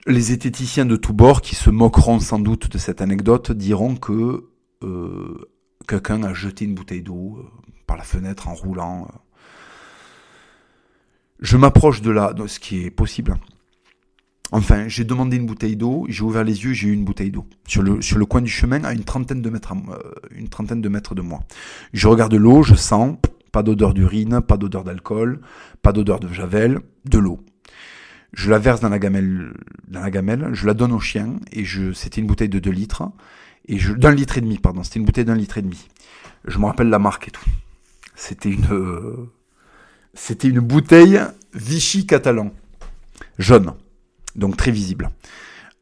Les 0.08 0.32
esthéticiens 0.32 0.86
de 0.86 0.96
tous 0.96 1.12
bords, 1.12 1.42
qui 1.42 1.56
se 1.56 1.70
moqueront 1.70 2.22
sans 2.22 2.40
doute 2.40 2.72
de 2.72 2.78
cette 2.78 3.02
anecdote, 3.02 3.52
diront 3.52 3.98
que 3.98 4.50
euh, 4.84 5.50
quelqu'un 5.86 6.24
a 6.24 6.34
jeté 6.34 6.64
une 6.64 6.76
bouteille 6.76 7.02
d'eau 7.04 7.40
euh, 7.40 7.50
par 7.86 7.98
la 7.98 8.04
fenêtre 8.04 8.48
en 8.48 8.54
roulant. 8.54 9.10
Je 11.42 11.58
m'approche 11.58 12.02
de 12.02 12.12
là, 12.12 12.34
ce 12.48 12.60
qui 12.60 12.86
est 12.86 12.92
possible. 12.92 13.38
Enfin, 14.52 14.88
j'ai 14.88 15.04
demandé 15.04 15.38
une 15.38 15.46
bouteille 15.46 15.76
d'eau, 15.76 16.06
j'ai 16.08 16.22
ouvert 16.24 16.44
les 16.44 16.64
yeux, 16.64 16.74
j'ai 16.74 16.90
eu 16.90 16.94
une 16.94 17.04
bouteille 17.04 17.32
d'eau. 17.32 17.46
Sur 17.68 17.82
le, 17.82 18.02
sur 18.02 18.18
le 18.18 18.26
coin 18.26 18.42
du 18.42 18.50
chemin, 18.50 18.84
à 18.84 18.94
une 18.94 19.04
trentaine 19.04 19.42
de 19.42 19.50
mètres, 19.50 19.74
euh, 19.74 20.12
une 20.36 20.50
trentaine 20.50 20.82
de 20.82 20.90
mètres 20.90 21.16
de 21.16 21.22
moi. 21.22 21.40
Je 21.94 22.08
regarde 22.08 22.34
l'eau, 22.36 22.62
je 22.62 22.76
sens, 22.76 23.18
pas 23.52 23.64
d'odeur 23.64 23.94
d'urine, 23.94 24.42
pas 24.42 24.58
d'odeur 24.58 24.84
d'alcool, 24.84 25.42
pas 25.82 25.94
d'odeur 25.94 26.20
de 26.20 26.32
javel, 26.32 26.80
de 27.06 27.18
l'eau. 27.18 27.40
Je 28.34 28.52
la 28.52 28.60
verse 28.60 28.82
dans 28.82 28.90
la 28.90 29.00
gamelle, 29.00 29.54
dans 29.88 30.02
la 30.02 30.12
gamelle, 30.12 30.50
je 30.54 30.68
la 30.68 30.74
donne 30.74 30.92
au 30.92 31.00
chien, 31.00 31.36
et 31.52 31.64
je, 31.66 31.94
c'était 31.94 32.22
une 32.22 32.28
bouteille 32.28 32.50
de 32.50 32.60
2 32.60 32.70
litres, 32.70 33.04
et 33.68 33.80
je, 33.80 33.94
d'un 33.94 34.12
litre 34.12 34.38
et 34.38 34.42
demi, 34.42 34.60
pardon, 34.60 34.84
c'était 34.84 35.00
une 35.00 35.06
bouteille 35.06 35.26
d'un 35.26 35.36
litre 35.36 35.58
et 35.58 35.62
demi. 35.64 35.88
Je 36.46 36.60
me 36.60 36.66
rappelle 36.66 36.90
la 36.90 37.00
marque 37.00 37.30
et 37.30 37.32
tout. 37.32 37.46
C'était 38.14 38.50
une, 38.50 38.72
euh, 38.72 39.32
c'était 40.14 40.50
une 40.50 40.60
bouteille 40.60 41.20
Vichy 41.54 42.06
catalan, 42.06 42.52
jaune 43.40 43.74
donc 44.36 44.58
très 44.58 44.72
visible. 44.72 45.10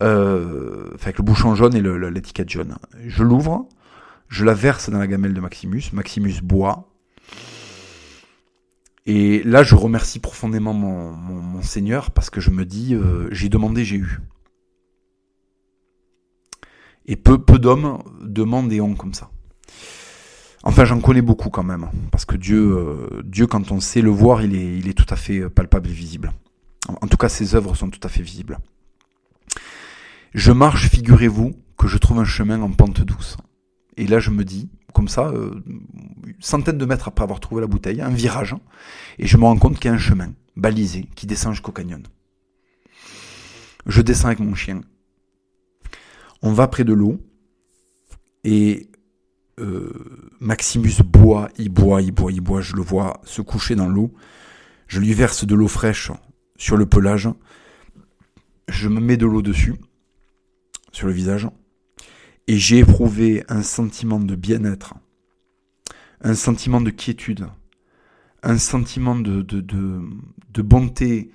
Euh, 0.01 0.89
avec 1.01 1.17
le 1.17 1.23
bouchon 1.23 1.55
jaune 1.55 1.75
et 1.75 1.81
l'étiquette 2.11 2.49
jaune. 2.49 2.75
Je 3.05 3.23
l'ouvre, 3.23 3.69
je 4.27 4.43
la 4.43 4.53
verse 4.53 4.89
dans 4.89 4.99
la 4.99 5.07
gamelle 5.07 5.33
de 5.33 5.39
Maximus. 5.39 5.83
Maximus 5.93 6.41
boit. 6.41 6.89
Et 9.05 9.43
là, 9.43 9.63
je 9.63 9.75
remercie 9.75 10.19
profondément 10.19 10.73
mon, 10.73 11.61
Seigneur 11.61 12.11
parce 12.11 12.29
que 12.29 12.41
je 12.41 12.49
me 12.49 12.65
dis, 12.65 12.93
euh, 12.93 13.29
j'ai 13.31 13.47
demandé, 13.47 13.85
j'ai 13.85 13.95
eu. 13.95 14.19
Et 17.05 17.15
peu, 17.15 17.37
peu 17.37 17.57
d'hommes 17.57 17.99
demandent 18.21 18.71
et 18.73 18.81
ont 18.81 18.95
comme 18.95 19.13
ça. 19.13 19.29
Enfin, 20.63 20.83
j'en 20.83 20.99
connais 20.99 21.21
beaucoup 21.21 21.49
quand 21.49 21.63
même, 21.63 21.89
parce 22.11 22.25
que 22.25 22.35
Dieu, 22.35 22.59
euh, 22.59 23.21
Dieu, 23.23 23.47
quand 23.47 23.71
on 23.71 23.79
sait 23.79 24.01
le 24.01 24.09
voir, 24.09 24.41
il 24.41 24.55
est, 24.55 24.77
il 24.77 24.89
est 24.89 24.93
tout 24.93 25.05
à 25.09 25.15
fait 25.15 25.49
palpable 25.49 25.89
et 25.89 25.93
visible. 25.93 26.31
En 26.87 27.07
tout 27.07 27.17
cas, 27.17 27.29
ses 27.29 27.55
œuvres 27.55 27.75
sont 27.75 27.89
tout 27.89 27.99
à 28.03 28.09
fait 28.09 28.21
visibles. 28.21 28.59
Je 30.33 30.51
marche, 30.51 30.89
figurez-vous, 30.89 31.53
que 31.77 31.87
je 31.87 31.97
trouve 31.97 32.19
un 32.19 32.25
chemin 32.25 32.61
en 32.61 32.71
pente 32.71 33.01
douce. 33.01 33.37
Et 33.97 34.07
là, 34.07 34.19
je 34.19 34.31
me 34.31 34.43
dis, 34.43 34.69
comme 34.93 35.07
ça, 35.07 35.27
euh, 35.27 35.63
centaine 36.39 36.77
de 36.77 36.85
mètres 36.85 37.07
après 37.07 37.23
avoir 37.23 37.39
trouvé 37.39 37.61
la 37.61 37.67
bouteille, 37.67 38.01
un 38.01 38.09
virage, 38.09 38.55
et 39.19 39.27
je 39.27 39.37
me 39.37 39.43
rends 39.43 39.57
compte 39.57 39.79
qu'il 39.79 39.89
y 39.89 39.91
a 39.91 39.95
un 39.95 39.99
chemin 39.99 40.33
balisé 40.55 41.07
qui 41.15 41.27
descend 41.27 41.53
jusqu'au 41.53 41.71
canyon. 41.71 42.03
Je 43.85 44.01
descends 44.01 44.27
avec 44.27 44.39
mon 44.39 44.55
chien. 44.55 44.81
On 46.41 46.53
va 46.53 46.67
près 46.67 46.83
de 46.83 46.93
l'eau, 46.93 47.19
et 48.43 48.89
euh, 49.59 49.93
Maximus 50.39 51.01
boit, 51.05 51.49
il 51.57 51.69
boit, 51.69 52.01
il 52.01 52.11
boit, 52.11 52.31
il 52.31 52.41
boit, 52.41 52.61
je 52.61 52.75
le 52.75 52.81
vois 52.81 53.21
se 53.23 53.41
coucher 53.41 53.75
dans 53.75 53.87
l'eau. 53.87 54.13
Je 54.87 54.99
lui 54.99 55.13
verse 55.13 55.45
de 55.45 55.55
l'eau 55.55 55.67
fraîche 55.67 56.11
sur 56.63 56.77
le 56.77 56.85
pelage. 56.85 57.27
Je 58.69 58.87
me 58.87 59.01
mets 59.01 59.17
de 59.17 59.25
l'eau 59.25 59.41
dessus, 59.41 59.75
sur 60.93 61.07
le 61.07 61.13
visage 61.13 61.45
et 62.47 62.57
j'ai 62.57 62.79
éprouvé 62.79 63.43
un 63.49 63.63
sentiment 63.63 64.19
de 64.19 64.35
bien-être, 64.35 64.93
un 66.21 66.35
sentiment 66.35 66.79
de 66.79 66.89
quiétude, 66.89 67.47
un 68.43 68.57
sentiment 68.57 69.15
de, 69.17 69.41
de, 69.41 69.59
de, 69.59 70.61
bonté, 70.61 71.31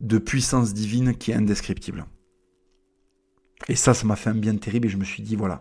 de 0.00 0.18
puissance 0.18 0.74
divine 0.74 1.14
qui 1.14 1.30
est 1.30 1.34
indescriptible. 1.34 2.04
Et 3.68 3.76
ça, 3.76 3.94
ça 3.94 4.04
m'a 4.04 4.16
fait 4.16 4.30
un 4.30 4.34
bien 4.34 4.56
terrible 4.56 4.86
et 4.86 4.90
je 4.90 4.96
me 4.96 5.04
suis 5.04 5.22
dit, 5.22 5.36
voilà, 5.36 5.60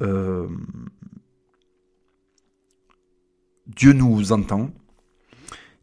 euh, 0.00 0.48
Dieu 3.66 3.92
nous 3.92 4.32
entend, 4.32 4.70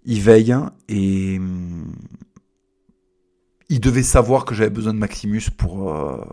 il 0.05 0.21
veille 0.21 0.55
et 0.89 1.39
il 3.69 3.79
devait 3.79 4.03
savoir 4.03 4.45
que 4.45 4.53
j'avais 4.53 4.69
besoin 4.69 4.93
de 4.93 4.99
Maximus 4.99 5.49
pour, 5.57 5.93
euh, 5.93 6.23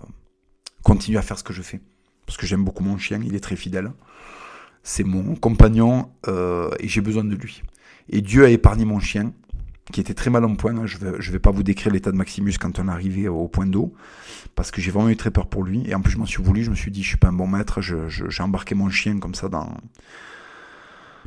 continuer 0.83 1.19
à 1.19 1.23
faire 1.23 1.39
ce 1.39 1.45
que 1.45 1.53
je 1.53 1.63
fais. 1.63 1.81
Parce 2.27 2.37
que 2.37 2.47
j'aime 2.47 2.65
beaucoup 2.65 2.85
mon 2.85 2.99
chien, 2.99 3.21
il 3.25 3.35
est 3.35 3.41
très 3.41 3.57
fidèle. 3.57 3.93
C'est 4.83 5.05
mon 5.05 5.35
compagnon 5.35 6.11
euh, 6.29 6.71
et 6.81 6.89
j'ai 6.89 7.01
besoin 7.01 7.25
de 7.25 7.35
lui. 7.35 7.63
Et 8.09 8.23
Dieu 8.23 8.45
a 8.45 8.49
épargné 8.49 8.85
mon 8.85 9.01
chien, 9.01 9.33
qui 9.93 10.01
était 10.01 10.15
très 10.15 10.31
mal 10.31 10.45
en 10.45 10.55
point. 10.55 10.87
Je 10.87 10.99
ne 10.99 11.11
vais, 11.11 11.19
vais 11.19 11.39
pas 11.39 11.51
vous 11.51 11.63
décrire 11.63 11.93
l'état 11.93 12.13
de 12.13 12.17
Maximus 12.17 12.55
quand 12.59 12.79
on 12.79 12.89
est 12.89 12.91
arrivé 12.91 13.29
au 13.29 13.49
point 13.49 13.67
d'eau, 13.67 13.95
parce 14.55 14.71
que 14.71 14.81
j'ai 14.81 14.91
vraiment 14.91 15.09
eu 15.09 15.17
très 15.17 15.31
peur 15.31 15.49
pour 15.49 15.65
lui. 15.65 15.83
Et 15.87 15.95
en 15.95 16.01
plus, 16.01 16.13
je 16.13 16.19
m'en 16.19 16.27
suis 16.27 16.43
voulu, 16.43 16.63
je 16.65 16.71
me 16.71 16.77
suis 16.77 16.91
dit, 16.91 17.03
je 17.03 17.09
suis 17.09 17.19
pas 17.19 17.29
un 17.29 17.33
bon 17.33 17.47
maître, 17.47 17.81
j'ai 17.81 18.43
embarqué 18.43 18.75
mon 18.75 18.91
chien 18.91 19.19
comme 19.19 19.35
ça 19.35 19.49
dans... 19.49 19.77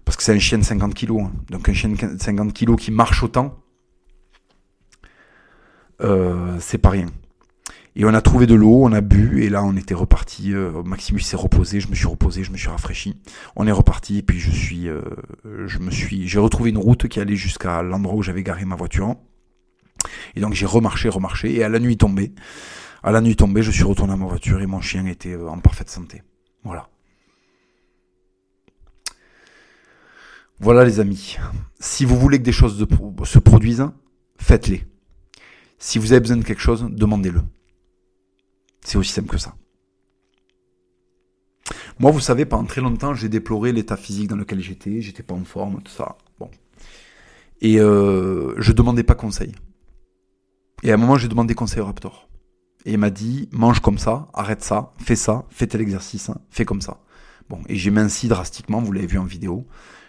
Parce 0.06 0.18
que 0.18 0.24
c'est 0.24 0.34
un 0.34 0.40
chien 0.40 0.58
de 0.58 0.64
50 0.64 0.94
kilos. 0.94 1.22
Hein. 1.24 1.32
Donc 1.50 1.70
un 1.70 1.74
chien 1.74 1.90
de 1.90 2.22
50 2.22 2.54
kilos 2.54 2.78
qui 2.80 2.92
marche 2.92 3.24
autant, 3.24 3.60
euh, 6.02 6.58
c'est 6.60 6.78
pas 6.78 6.90
rien. 6.90 7.08
Et 7.96 8.06
on 8.06 8.14
a 8.14 8.22
trouvé 8.22 8.48
de 8.48 8.56
l'eau, 8.56 8.84
on 8.84 8.92
a 8.92 9.02
bu, 9.02 9.44
et 9.44 9.50
là 9.50 9.64
on 9.64 9.76
était 9.76 9.94
reparti. 9.94 10.54
Euh, 10.54 10.82
Maximus 10.84 11.22
s'est 11.22 11.38
reposé, 11.38 11.80
je 11.80 11.88
me 11.90 11.96
suis 11.96 12.08
reposé, 12.08 12.44
je 12.44 12.52
me 12.52 12.58
suis 12.58 12.70
rafraîchi. 12.70 13.22
On 13.56 13.68
est 13.68 13.72
reparti, 13.72 14.18
et 14.18 14.22
puis 14.24 14.40
je 14.40 14.50
suis, 14.50 14.90
euh, 14.90 15.02
je 15.68 15.78
me 15.78 15.92
suis, 15.92 16.28
j'ai 16.28 16.40
retrouvé 16.40 16.72
une 16.72 16.80
route 16.80 17.08
qui 17.08 17.20
allait 17.20 17.36
jusqu'à 17.36 17.84
l'endroit 17.84 18.16
où 18.16 18.24
j'avais 18.24 18.42
garé 18.42 18.66
ma 18.66 18.76
voiture. 18.76 19.16
Et 20.36 20.42
donc 20.42 20.54
j'ai 20.54 20.66
remarché, 20.66 21.08
remarché, 21.08 21.56
et 21.56 21.64
à 21.64 21.70
la 21.70 21.80
nuit 21.80 21.98
tombée, 21.98 22.34
à 23.04 23.12
la 23.12 23.22
nuit 23.22 23.36
tombée, 23.36 23.62
je 23.62 23.72
suis 23.72 23.84
retourné 23.84 24.14
à 24.14 24.18
ma 24.18 24.26
voiture 24.26 24.62
et 24.62 24.66
mon 24.66 24.82
chien 24.82 25.06
était 25.06 25.36
en 25.36 25.60
parfaite 25.60 25.90
santé. 25.90 26.24
Voilà. 26.64 26.90
Voilà 30.60 30.86
les 30.86 31.00
amis. 31.00 31.38
Si 31.80 32.06
vous 32.06 32.18
voulez 32.18 32.38
que 32.40 32.44
des 32.44 32.52
choses 32.52 32.86
se 33.24 33.40
produisent, 33.40 33.88
faites-les. 34.38 34.86
Si 35.78 36.00
vous 36.00 36.14
avez 36.14 36.22
besoin 36.22 36.38
de 36.38 36.44
quelque 36.44 36.62
chose, 36.62 36.88
demandez-le. 36.90 37.42
C'est 38.82 38.98
aussi 38.98 39.12
simple 39.12 39.30
que 39.30 39.38
ça. 39.38 39.56
Moi, 42.00 42.12
vous 42.12 42.20
savez, 42.20 42.46
pendant 42.46 42.66
très 42.66 42.82
longtemps, 42.82 43.14
j'ai 43.14 43.30
déploré 43.30 43.72
l'état 43.72 43.98
physique 43.98 44.28
dans 44.28 44.36
lequel 44.36 44.62
j'étais, 44.62 45.02
j'étais 45.02 45.24
pas 45.24 45.36
en 45.36 45.44
forme, 45.44 45.82
tout 45.82 45.92
ça. 45.92 46.18
Bon. 46.40 46.50
Et 47.62 47.80
euh, 47.80 48.54
je 48.58 48.72
demandais 48.72 49.04
pas 49.04 49.16
conseil. 49.16 49.54
Et 50.84 50.92
à 50.92 50.96
un 50.96 50.98
moment, 50.98 51.18
j'ai 51.18 51.28
demandé 51.28 51.54
conseil 51.56 51.82
au 51.82 51.86
Raptor. 51.86 52.28
Et 52.86 52.94
il 52.94 52.98
m'a 52.98 53.10
dit, 53.10 53.48
mange 53.52 53.80
comme 53.80 53.98
ça, 53.98 54.28
arrête 54.34 54.62
ça, 54.64 54.94
fais 54.98 55.16
ça, 55.16 55.46
fais 55.50 55.68
tel 55.68 55.82
exercice, 55.82 56.30
fais 56.50 56.66
comme 56.66 56.82
ça. 56.82 57.00
Bon, 57.50 57.62
et 57.70 57.76
j'ai 57.76 57.92
minci 57.92 58.28
drastiquement, 58.28 58.82
vous 58.82 58.92
l'avez 58.92 59.08
vu 59.08 59.18
en 59.18 59.24
vidéo. 59.24 59.66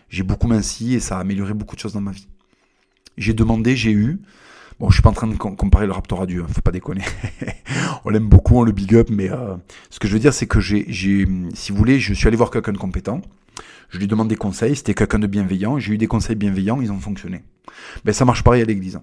J'ai 0.09 0.23
beaucoup 0.23 0.47
minci 0.47 0.95
et 0.95 1.01
ça 1.01 1.19
a 1.19 1.21
amélioré 1.21 1.55
beaucoup 1.55 1.75
de 1.75 1.81
choses 1.81 1.93
dans 1.93 2.01
ma 2.01 2.13
vie. 2.13 2.29
J'ai 3.17 3.33
demandé, 3.33 3.77
j'ai 3.77 3.93
eu. 3.93 4.21
Bon, 4.81 4.91
je 4.91 4.95
suis 4.95 5.03
pas 5.03 5.11
en 5.11 5.15
train 5.15 5.29
de 5.29 5.37
comparer 5.37 5.87
le 5.87 5.93
Raptor 5.93 6.23
à 6.23 6.27
Dieu, 6.27 6.43
hein, 6.43 6.53
faut 6.53 6.61
pas 6.61 6.73
déconner. 6.73 7.05
on 8.05 8.11
l'aime 8.11 8.29
beaucoup, 8.29 8.57
on 8.57 8.63
le 8.65 8.73
big 8.73 8.95
up, 8.95 9.09
mais 9.09 9.31
euh, 9.31 9.55
ce 9.89 10.01
que 10.01 10.09
je 10.09 10.13
veux 10.13 10.19
dire, 10.19 10.35
c'est 10.35 10.49
que 10.49 10.59
j'ai, 10.59 10.85
si 11.55 11.71
vous 11.71 11.79
voulez, 11.79 12.01
je 12.01 12.13
suis 12.13 12.27
allé 12.27 12.37
voir 12.37 12.51
quelqu'un 12.51 12.73
de 12.73 12.79
compétent. 12.79 13.21
Je 13.91 13.99
lui 13.99 14.09
demande 14.09 14.27
des 14.27 14.37
conseils, 14.37 14.75
c'était 14.75 14.95
quelqu'un 14.95 15.21
de 15.21 15.29
bienveillant. 15.29 15.79
J'ai 15.79 15.95
eu 15.95 15.99
des 15.99 16.09
conseils 16.09 16.35
bienveillants, 16.35 16.81
ils 16.81 16.91
ont 16.91 16.99
fonctionné. 16.99 17.45
Ben 18.05 18.13
ça 18.13 18.25
marche 18.25 18.43
pareil 18.43 18.63
à 18.63 18.65
l'église. 18.65 18.99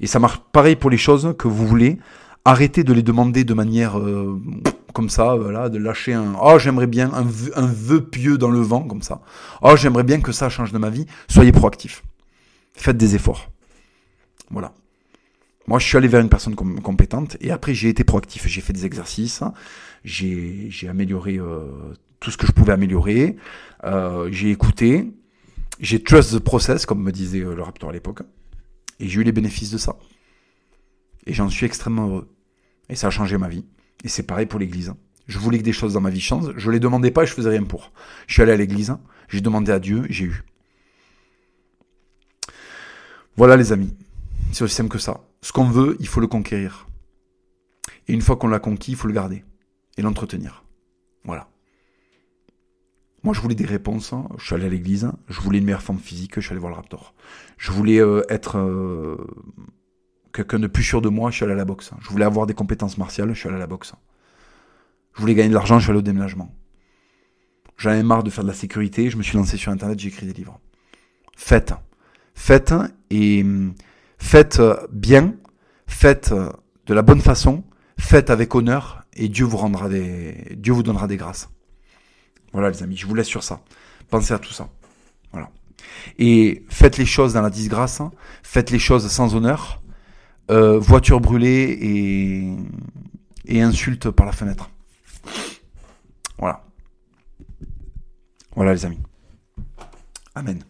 Et 0.00 0.06
ça 0.06 0.18
marche 0.18 0.40
pareil 0.52 0.76
pour 0.76 0.90
les 0.90 0.98
choses 0.98 1.34
que 1.38 1.48
vous 1.48 1.66
voulez. 1.66 1.98
Arrêtez 2.44 2.84
de 2.84 2.92
les 2.92 3.02
demander 3.02 3.44
de 3.44 3.54
manière 3.54 3.98
euh, 3.98 4.38
comme 4.98 5.10
ça, 5.10 5.36
voilà, 5.36 5.68
de 5.68 5.78
lâcher 5.78 6.12
un 6.12 6.34
oh 6.42 6.58
j'aimerais 6.58 6.88
bien 6.88 7.12
un 7.14 7.22
vœu, 7.22 8.04
pieux 8.04 8.36
dans 8.36 8.50
le 8.50 8.58
vent 8.58 8.82
comme 8.82 9.00
ça. 9.00 9.20
Oh 9.62 9.76
j'aimerais 9.76 10.02
bien 10.02 10.20
que 10.20 10.32
ça 10.32 10.48
change 10.48 10.72
de 10.72 10.78
ma 10.78 10.90
vie. 10.90 11.06
Soyez 11.28 11.52
proactif. 11.52 12.02
Faites 12.74 12.96
des 12.96 13.14
efforts. 13.14 13.48
Voilà. 14.50 14.72
Moi, 15.68 15.78
je 15.78 15.86
suis 15.86 15.96
allé 15.96 16.08
vers 16.08 16.20
une 16.20 16.28
personne 16.28 16.56
compétente 16.56 17.36
et 17.40 17.52
après, 17.52 17.74
j'ai 17.74 17.88
été 17.90 18.02
proactif. 18.02 18.48
J'ai 18.48 18.60
fait 18.60 18.72
des 18.72 18.86
exercices, 18.86 19.44
j'ai 20.02 20.88
amélioré 20.88 21.36
euh, 21.38 21.94
tout 22.18 22.32
ce 22.32 22.36
que 22.36 22.48
je 22.48 22.50
pouvais 22.50 22.72
améliorer, 22.72 23.36
euh, 23.84 24.28
j'ai 24.32 24.50
écouté, 24.50 25.12
j'ai 25.78 26.02
trust 26.02 26.34
the 26.34 26.40
process, 26.40 26.86
comme 26.86 27.04
me 27.04 27.12
disait 27.12 27.42
euh, 27.42 27.54
le 27.54 27.62
Raptor 27.62 27.90
à 27.90 27.92
l'époque, 27.92 28.22
et 28.98 29.06
j'ai 29.06 29.20
eu 29.20 29.22
les 29.22 29.30
bénéfices 29.30 29.70
de 29.70 29.78
ça. 29.78 29.94
Et 31.24 31.34
j'en 31.34 31.48
suis 31.48 31.66
extrêmement 31.66 32.08
heureux. 32.08 32.28
Et 32.88 32.96
ça 32.96 33.06
a 33.06 33.10
changé 33.10 33.38
ma 33.38 33.48
vie. 33.48 33.64
Et 34.04 34.08
c'est 34.08 34.22
pareil 34.22 34.46
pour 34.46 34.60
l'église. 34.60 34.94
Je 35.26 35.38
voulais 35.38 35.58
que 35.58 35.62
des 35.62 35.72
choses 35.72 35.92
dans 35.94 36.00
ma 36.00 36.10
vie 36.10 36.20
changent. 36.20 36.52
Je 36.56 36.70
les 36.70 36.80
demandais 36.80 37.10
pas 37.10 37.24
et 37.24 37.26
je 37.26 37.34
faisais 37.34 37.50
rien 37.50 37.64
pour. 37.64 37.92
Je 38.26 38.34
suis 38.34 38.42
allé 38.42 38.52
à 38.52 38.56
l'église, 38.56 38.96
j'ai 39.28 39.40
demandé 39.40 39.72
à 39.72 39.78
Dieu, 39.78 40.06
j'ai 40.08 40.24
eu. 40.24 40.44
Voilà 43.36 43.56
les 43.56 43.72
amis. 43.72 43.94
C'est 44.52 44.64
aussi 44.64 44.74
simple 44.74 44.90
que 44.90 44.98
ça. 44.98 45.20
Ce 45.42 45.52
qu'on 45.52 45.68
veut, 45.68 45.96
il 46.00 46.08
faut 46.08 46.20
le 46.20 46.26
conquérir. 46.26 46.88
Et 48.08 48.14
une 48.14 48.22
fois 48.22 48.36
qu'on 48.36 48.48
l'a 48.48 48.58
conquis, 48.58 48.92
il 48.92 48.96
faut 48.96 49.06
le 49.06 49.14
garder 49.14 49.44
et 49.96 50.02
l'entretenir. 50.02 50.64
Voilà. 51.24 51.48
Moi, 53.22 53.34
je 53.34 53.40
voulais 53.40 53.54
des 53.54 53.66
réponses. 53.66 54.12
Hein. 54.12 54.28
Je 54.38 54.46
suis 54.46 54.54
allé 54.54 54.64
à 54.64 54.68
l'église. 54.68 55.10
Je 55.28 55.40
voulais 55.40 55.58
une 55.58 55.64
meilleure 55.64 55.82
forme 55.82 55.98
physique. 55.98 56.32
Je 56.36 56.40
suis 56.40 56.52
allé 56.52 56.60
voir 56.60 56.70
le 56.70 56.76
Raptor. 56.76 57.14
Je 57.58 57.70
voulais 57.70 58.00
euh, 58.00 58.22
être 58.30 58.58
euh, 58.58 59.16
quelqu'un 60.32 60.58
de 60.58 60.66
plus 60.66 60.82
sûr 60.82 61.00
de 61.00 61.08
moi. 61.08 61.30
Je 61.30 61.36
suis 61.36 61.44
allé 61.44 61.54
à 61.54 61.56
la 61.56 61.64
boxe. 61.64 61.90
Je 62.00 62.08
voulais 62.08 62.24
avoir 62.24 62.46
des 62.46 62.54
compétences 62.54 62.98
martiales. 62.98 63.32
Je 63.34 63.38
suis 63.38 63.48
allé 63.48 63.56
à 63.56 63.60
la 63.60 63.66
boxe. 63.66 63.92
Je 65.14 65.20
voulais 65.20 65.34
gagner 65.34 65.48
de 65.48 65.54
l'argent. 65.54 65.78
Je 65.78 65.84
suis 65.84 65.90
allé 65.90 65.98
au 65.98 66.02
déménagement. 66.02 66.54
J'en 67.76 68.02
marre 68.02 68.24
de 68.24 68.30
faire 68.30 68.44
de 68.44 68.48
la 68.48 68.54
sécurité. 68.54 69.10
Je 69.10 69.16
me 69.16 69.22
suis 69.22 69.36
lancé 69.36 69.56
sur 69.56 69.72
Internet. 69.72 69.98
J'ai 69.98 70.08
écrit 70.08 70.26
des 70.26 70.32
livres. 70.32 70.60
Faites. 71.36 71.74
Faites 72.34 72.74
et 73.10 73.44
Faites 74.18 74.58
euh, 74.58 74.76
bien, 74.92 75.34
faites 75.86 76.32
de 76.32 76.94
la 76.94 77.02
bonne 77.02 77.20
façon, 77.20 77.64
faites 77.98 78.30
avec 78.30 78.54
honneur 78.54 79.04
et 79.14 79.28
Dieu 79.28 79.44
vous 79.44 79.56
rendra 79.56 79.88
des, 79.88 80.56
Dieu 80.56 80.72
vous 80.72 80.82
donnera 80.82 81.06
des 81.06 81.16
grâces. 81.16 81.48
Voilà 82.52 82.70
les 82.70 82.82
amis, 82.82 82.96
je 82.96 83.06
vous 83.06 83.14
laisse 83.14 83.28
sur 83.28 83.42
ça. 83.42 83.60
Pensez 84.10 84.34
à 84.34 84.38
tout 84.38 84.52
ça. 84.52 84.68
Voilà. 85.32 85.50
Et 86.18 86.64
faites 86.68 86.98
les 86.98 87.06
choses 87.06 87.34
dans 87.34 87.42
la 87.42 87.50
disgrâce, 87.50 88.02
faites 88.42 88.70
les 88.70 88.78
choses 88.78 89.08
sans 89.08 89.34
honneur, 89.34 89.82
euh, 90.50 90.78
voiture 90.78 91.20
brûlée 91.20 91.78
et, 91.80 92.56
et 93.46 93.62
insulte 93.62 94.10
par 94.10 94.26
la 94.26 94.32
fenêtre. 94.32 94.70
Voilà. 96.38 96.64
Voilà 98.54 98.72
les 98.72 98.84
amis. 98.84 99.00
Amen. 100.34 100.62